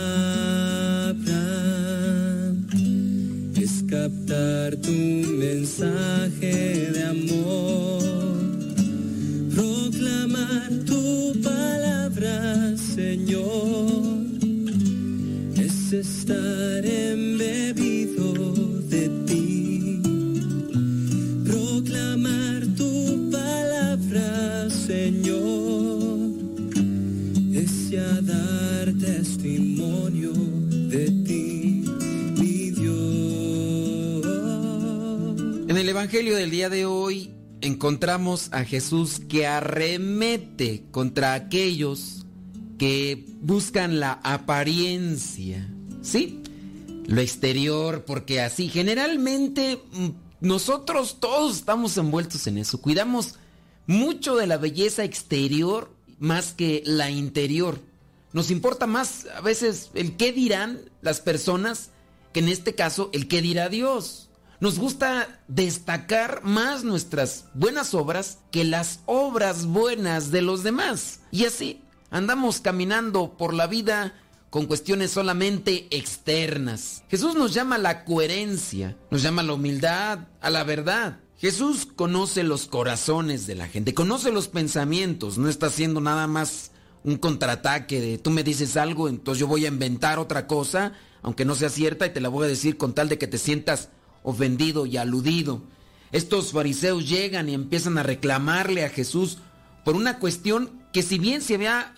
Es 3.60 3.84
captar 3.90 4.76
tu 4.76 4.92
mensaje 4.92 6.92
de 6.94 7.04
amor. 7.16 8.04
Proclamar 9.56 10.70
tu 10.86 11.34
palabra, 11.42 12.78
Señor, 12.78 14.28
es 15.56 15.92
estar 15.92 16.86
embebido 16.86 17.11
Evangelio 36.02 36.36
del 36.36 36.50
día 36.50 36.68
de 36.68 36.88
hoy 36.88 37.32
encontramos 37.62 38.50
a 38.54 38.64
Jesús 38.64 39.20
que 39.20 39.46
arremete 39.46 40.84
contra 40.90 41.36
aquellos 41.36 42.26
que 42.80 43.24
buscan 43.40 44.00
la 44.00 44.14
apariencia, 44.24 45.72
¿sí? 46.02 46.42
Lo 47.06 47.22
exterior, 47.22 48.04
porque 48.04 48.42
así 48.42 48.68
generalmente 48.68 49.80
mm, 49.92 50.08
nosotros 50.40 51.18
todos 51.20 51.58
estamos 51.58 51.96
envueltos 51.98 52.48
en 52.48 52.58
eso. 52.58 52.82
Cuidamos 52.82 53.36
mucho 53.86 54.36
de 54.36 54.48
la 54.48 54.58
belleza 54.58 55.04
exterior 55.04 55.96
más 56.18 56.54
que 56.54 56.82
la 56.84 57.12
interior. 57.12 57.80
Nos 58.34 58.50
importa 58.50 58.88
más 58.88 59.28
a 59.36 59.42
veces 59.42 59.92
el 59.94 60.18
qué 60.18 60.34
dirán 60.34 60.80
las 61.04 61.20
personas 61.20 61.92
que 62.34 62.40
en 62.40 62.50
este 62.50 62.74
caso 62.74 63.12
el 63.14 63.28
qué 63.28 63.44
dirá 63.44 63.70
Dios. 63.70 64.31
Nos 64.62 64.78
gusta 64.78 65.42
destacar 65.48 66.44
más 66.44 66.84
nuestras 66.84 67.46
buenas 67.56 67.96
obras 67.96 68.38
que 68.52 68.64
las 68.64 69.00
obras 69.08 69.66
buenas 69.66 70.30
de 70.30 70.44
los 70.44 70.62
demás. 70.62 71.22
Y 71.32 71.46
así 71.46 71.82
andamos 72.12 72.62
caminando 72.62 73.36
por 73.38 73.56
la 73.56 73.66
vida 73.66 74.14
con 74.52 74.68
cuestiones 74.68 75.10
solamente 75.10 75.88
externas. 75.90 77.04
Jesús 77.10 77.34
nos 77.34 77.56
llama 77.56 77.78
a 77.78 77.80
la 77.80 78.06
coherencia, 78.06 78.96
nos 79.10 79.24
llama 79.24 79.42
a 79.42 79.46
la 79.46 79.54
humildad, 79.54 80.28
a 80.42 80.52
la 80.52 80.64
verdad. 80.64 81.18
Jesús 81.40 81.88
conoce 81.88 82.44
los 82.44 82.68
corazones 82.68 83.48
de 83.48 83.56
la 83.56 83.68
gente, 83.68 83.96
conoce 83.96 84.32
los 84.32 84.48
pensamientos, 84.48 85.40
no 85.40 85.50
está 85.50 85.68
haciendo 85.68 86.02
nada 86.02 86.28
más 86.28 86.70
un 87.04 87.18
contraataque 87.18 88.00
de 88.00 88.20
tú 88.20 88.30
me 88.30 88.44
dices 88.44 88.78
algo, 88.78 89.10
entonces 89.10 89.40
yo 89.40 89.48
voy 89.48 89.66
a 89.66 89.70
inventar 89.70 90.20
otra 90.20 90.46
cosa, 90.46 90.94
aunque 91.24 91.46
no 91.46 91.56
sea 91.56 91.70
cierta, 91.70 92.06
y 92.06 92.14
te 92.14 92.22
la 92.22 92.30
voy 92.30 92.46
a 92.46 92.50
decir 92.50 92.78
con 92.78 92.94
tal 92.94 93.10
de 93.10 93.18
que 93.18 93.26
te 93.26 93.40
sientas 93.40 93.90
ofendido 94.24 94.86
y 94.86 94.98
aludido. 94.98 95.62
Estos 96.12 96.52
fariseos 96.52 97.08
llegan 97.08 97.50
y 97.50 97.54
empiezan 97.54 97.98
a 97.98 98.04
reclamarle 98.04 98.86
a 98.86 98.90
Jesús 98.90 99.38
por 99.86 99.96
una 99.96 100.20
cuestión 100.20 100.70
que 100.92 101.04
si 101.04 101.20
bien 101.20 101.42
se 101.42 101.56
había 101.56 101.96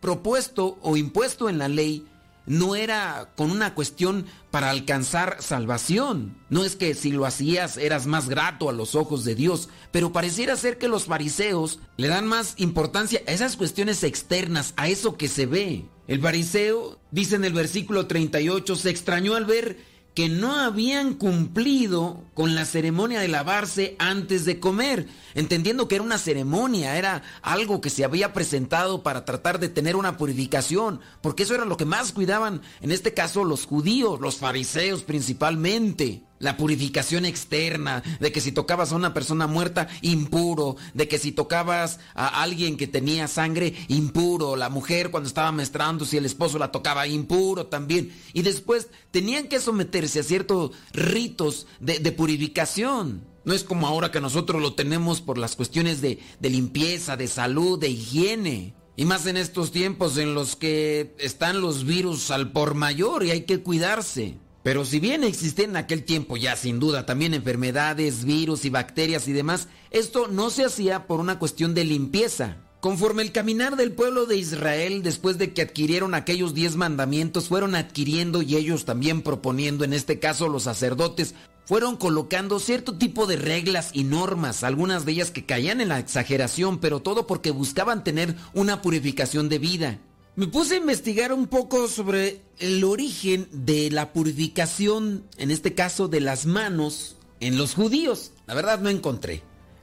propuesto 0.00 0.78
o 0.82 0.96
impuesto 0.96 1.48
en 1.48 1.58
la 1.58 1.68
ley, 1.68 2.06
no 2.44 2.74
era 2.74 3.30
con 3.36 3.50
una 3.50 3.74
cuestión 3.74 4.26
para 4.50 4.70
alcanzar 4.70 5.36
salvación. 5.40 6.36
No 6.50 6.64
es 6.64 6.76
que 6.76 6.94
si 6.94 7.12
lo 7.12 7.24
hacías 7.24 7.76
eras 7.76 8.06
más 8.06 8.28
grato 8.28 8.68
a 8.68 8.72
los 8.72 8.94
ojos 8.94 9.24
de 9.24 9.34
Dios, 9.34 9.68
pero 9.92 10.12
pareciera 10.12 10.56
ser 10.56 10.78
que 10.78 10.88
los 10.88 11.04
fariseos 11.04 11.78
le 11.96 12.08
dan 12.08 12.26
más 12.26 12.54
importancia 12.56 13.22
a 13.26 13.32
esas 13.32 13.56
cuestiones 13.56 14.02
externas, 14.02 14.74
a 14.76 14.88
eso 14.88 15.16
que 15.16 15.28
se 15.28 15.46
ve. 15.46 15.86
El 16.08 16.20
fariseo, 16.20 16.98
dice 17.12 17.36
en 17.36 17.44
el 17.44 17.52
versículo 17.52 18.06
38, 18.06 18.74
se 18.74 18.90
extrañó 18.90 19.34
al 19.34 19.44
ver 19.44 19.78
que 20.14 20.28
no 20.28 20.54
habían 20.54 21.14
cumplido 21.14 22.22
con 22.34 22.54
la 22.54 22.64
ceremonia 22.64 23.20
de 23.20 23.28
lavarse 23.28 23.96
antes 23.98 24.44
de 24.44 24.60
comer, 24.60 25.06
entendiendo 25.34 25.88
que 25.88 25.94
era 25.94 26.04
una 26.04 26.18
ceremonia, 26.18 26.98
era 26.98 27.22
algo 27.40 27.80
que 27.80 27.90
se 27.90 28.04
había 28.04 28.32
presentado 28.32 29.02
para 29.02 29.24
tratar 29.24 29.58
de 29.58 29.68
tener 29.68 29.96
una 29.96 30.16
purificación, 30.18 31.00
porque 31.22 31.44
eso 31.44 31.54
era 31.54 31.64
lo 31.64 31.76
que 31.76 31.84
más 31.86 32.12
cuidaban, 32.12 32.60
en 32.80 32.92
este 32.92 33.14
caso 33.14 33.44
los 33.44 33.66
judíos, 33.66 34.20
los 34.20 34.36
fariseos 34.36 35.02
principalmente. 35.02 36.22
La 36.42 36.56
purificación 36.56 37.24
externa, 37.24 38.02
de 38.18 38.32
que 38.32 38.40
si 38.40 38.50
tocabas 38.50 38.90
a 38.90 38.96
una 38.96 39.14
persona 39.14 39.46
muerta, 39.46 39.86
impuro, 40.02 40.76
de 40.92 41.06
que 41.06 41.18
si 41.18 41.30
tocabas 41.30 42.00
a 42.14 42.42
alguien 42.42 42.76
que 42.76 42.88
tenía 42.88 43.28
sangre, 43.28 43.74
impuro, 43.86 44.56
la 44.56 44.68
mujer 44.68 45.12
cuando 45.12 45.28
estaba 45.28 45.52
menstruando, 45.52 46.04
si 46.04 46.16
el 46.16 46.26
esposo 46.26 46.58
la 46.58 46.72
tocaba, 46.72 47.06
impuro 47.06 47.68
también. 47.68 48.12
Y 48.32 48.42
después 48.42 48.88
tenían 49.12 49.46
que 49.46 49.60
someterse 49.60 50.18
a 50.18 50.24
ciertos 50.24 50.72
ritos 50.92 51.68
de, 51.78 52.00
de 52.00 52.10
purificación. 52.10 53.24
No 53.44 53.54
es 53.54 53.62
como 53.62 53.86
ahora 53.86 54.10
que 54.10 54.20
nosotros 54.20 54.60
lo 54.60 54.74
tenemos 54.74 55.20
por 55.20 55.38
las 55.38 55.54
cuestiones 55.54 56.00
de, 56.00 56.18
de 56.40 56.50
limpieza, 56.50 57.16
de 57.16 57.28
salud, 57.28 57.78
de 57.78 57.88
higiene. 57.88 58.74
Y 58.96 59.04
más 59.04 59.26
en 59.26 59.36
estos 59.36 59.70
tiempos 59.70 60.18
en 60.18 60.34
los 60.34 60.56
que 60.56 61.14
están 61.18 61.60
los 61.60 61.84
virus 61.84 62.32
al 62.32 62.50
por 62.50 62.74
mayor 62.74 63.24
y 63.24 63.30
hay 63.30 63.42
que 63.42 63.60
cuidarse. 63.62 64.38
Pero 64.62 64.84
si 64.84 65.00
bien 65.00 65.24
existían 65.24 65.70
en 65.70 65.76
aquel 65.76 66.04
tiempo 66.04 66.36
ya 66.36 66.56
sin 66.56 66.78
duda 66.78 67.04
también 67.04 67.34
enfermedades, 67.34 68.24
virus 68.24 68.64
y 68.64 68.70
bacterias 68.70 69.26
y 69.26 69.32
demás, 69.32 69.68
esto 69.90 70.28
no 70.28 70.50
se 70.50 70.64
hacía 70.64 71.06
por 71.06 71.18
una 71.18 71.38
cuestión 71.38 71.74
de 71.74 71.84
limpieza. 71.84 72.58
Conforme 72.80 73.22
el 73.22 73.32
caminar 73.32 73.76
del 73.76 73.92
pueblo 73.92 74.26
de 74.26 74.36
Israel 74.36 75.02
después 75.02 75.38
de 75.38 75.52
que 75.52 75.62
adquirieron 75.62 76.14
aquellos 76.14 76.54
diez 76.54 76.76
mandamientos, 76.76 77.48
fueron 77.48 77.74
adquiriendo 77.74 78.42
y 78.42 78.56
ellos 78.56 78.84
también 78.84 79.22
proponiendo, 79.22 79.84
en 79.84 79.92
este 79.92 80.18
caso 80.18 80.48
los 80.48 80.64
sacerdotes, 80.64 81.34
fueron 81.64 81.96
colocando 81.96 82.58
cierto 82.58 82.98
tipo 82.98 83.26
de 83.26 83.36
reglas 83.36 83.90
y 83.92 84.02
normas, 84.04 84.64
algunas 84.64 85.04
de 85.04 85.12
ellas 85.12 85.30
que 85.30 85.46
caían 85.46 85.80
en 85.80 85.88
la 85.88 86.00
exageración, 86.00 86.78
pero 86.78 87.00
todo 87.00 87.26
porque 87.26 87.52
buscaban 87.52 88.02
tener 88.02 88.34
una 88.52 88.82
purificación 88.82 89.48
de 89.48 89.58
vida. 89.58 89.98
Me 90.34 90.46
puse 90.46 90.74
a 90.74 90.78
investigar 90.78 91.30
un 91.34 91.46
poco 91.46 91.88
sobre 91.88 92.40
el 92.58 92.84
origen 92.84 93.48
de 93.52 93.90
la 93.90 94.14
purificación, 94.14 95.24
en 95.36 95.50
este 95.50 95.74
caso 95.74 96.08
de 96.08 96.20
las 96.20 96.46
manos, 96.46 97.16
en 97.40 97.58
los 97.58 97.74
judíos. 97.74 98.32
La 98.46 98.54
verdad 98.54 98.80
no 98.80 98.88
encontré, 98.88 99.42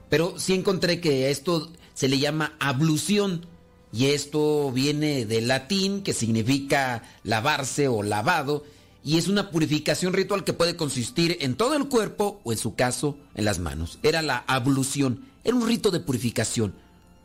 pero 0.10 0.40
sí 0.40 0.56
encontré 0.56 1.00
que 1.00 1.30
esto 1.30 1.72
se 1.94 2.08
le 2.08 2.18
llama 2.18 2.56
ablución 2.60 3.46
y 3.94 4.08
esto 4.08 4.72
viene 4.72 5.28
del 5.28 5.48
latín 5.48 6.02
que 6.02 6.14
significa 6.14 7.04
lavarse 7.24 7.88
o 7.88 8.02
lavado 8.02 8.64
y 9.04 9.20
es 9.20 9.28
una 9.28 9.52
purificación 9.52 10.14
ritual 10.14 10.44
que 10.46 10.54
puede 10.54 10.76
consistir 10.76 11.38
en 11.42 11.58
todo 11.58 11.76
el 11.76 11.90
cuerpo 11.90 12.42
o 12.44 12.52
en 12.52 12.58
su 12.58 12.74
caso 12.74 13.18
en 13.36 13.46
las 13.46 13.60
manos. 13.60 14.00
Era 14.02 14.24
la 14.24 14.44
ablución, 14.48 15.26
era 15.44 15.56
un 15.56 15.68
rito 15.68 15.92
de 15.92 16.00
purificación. 16.00 16.74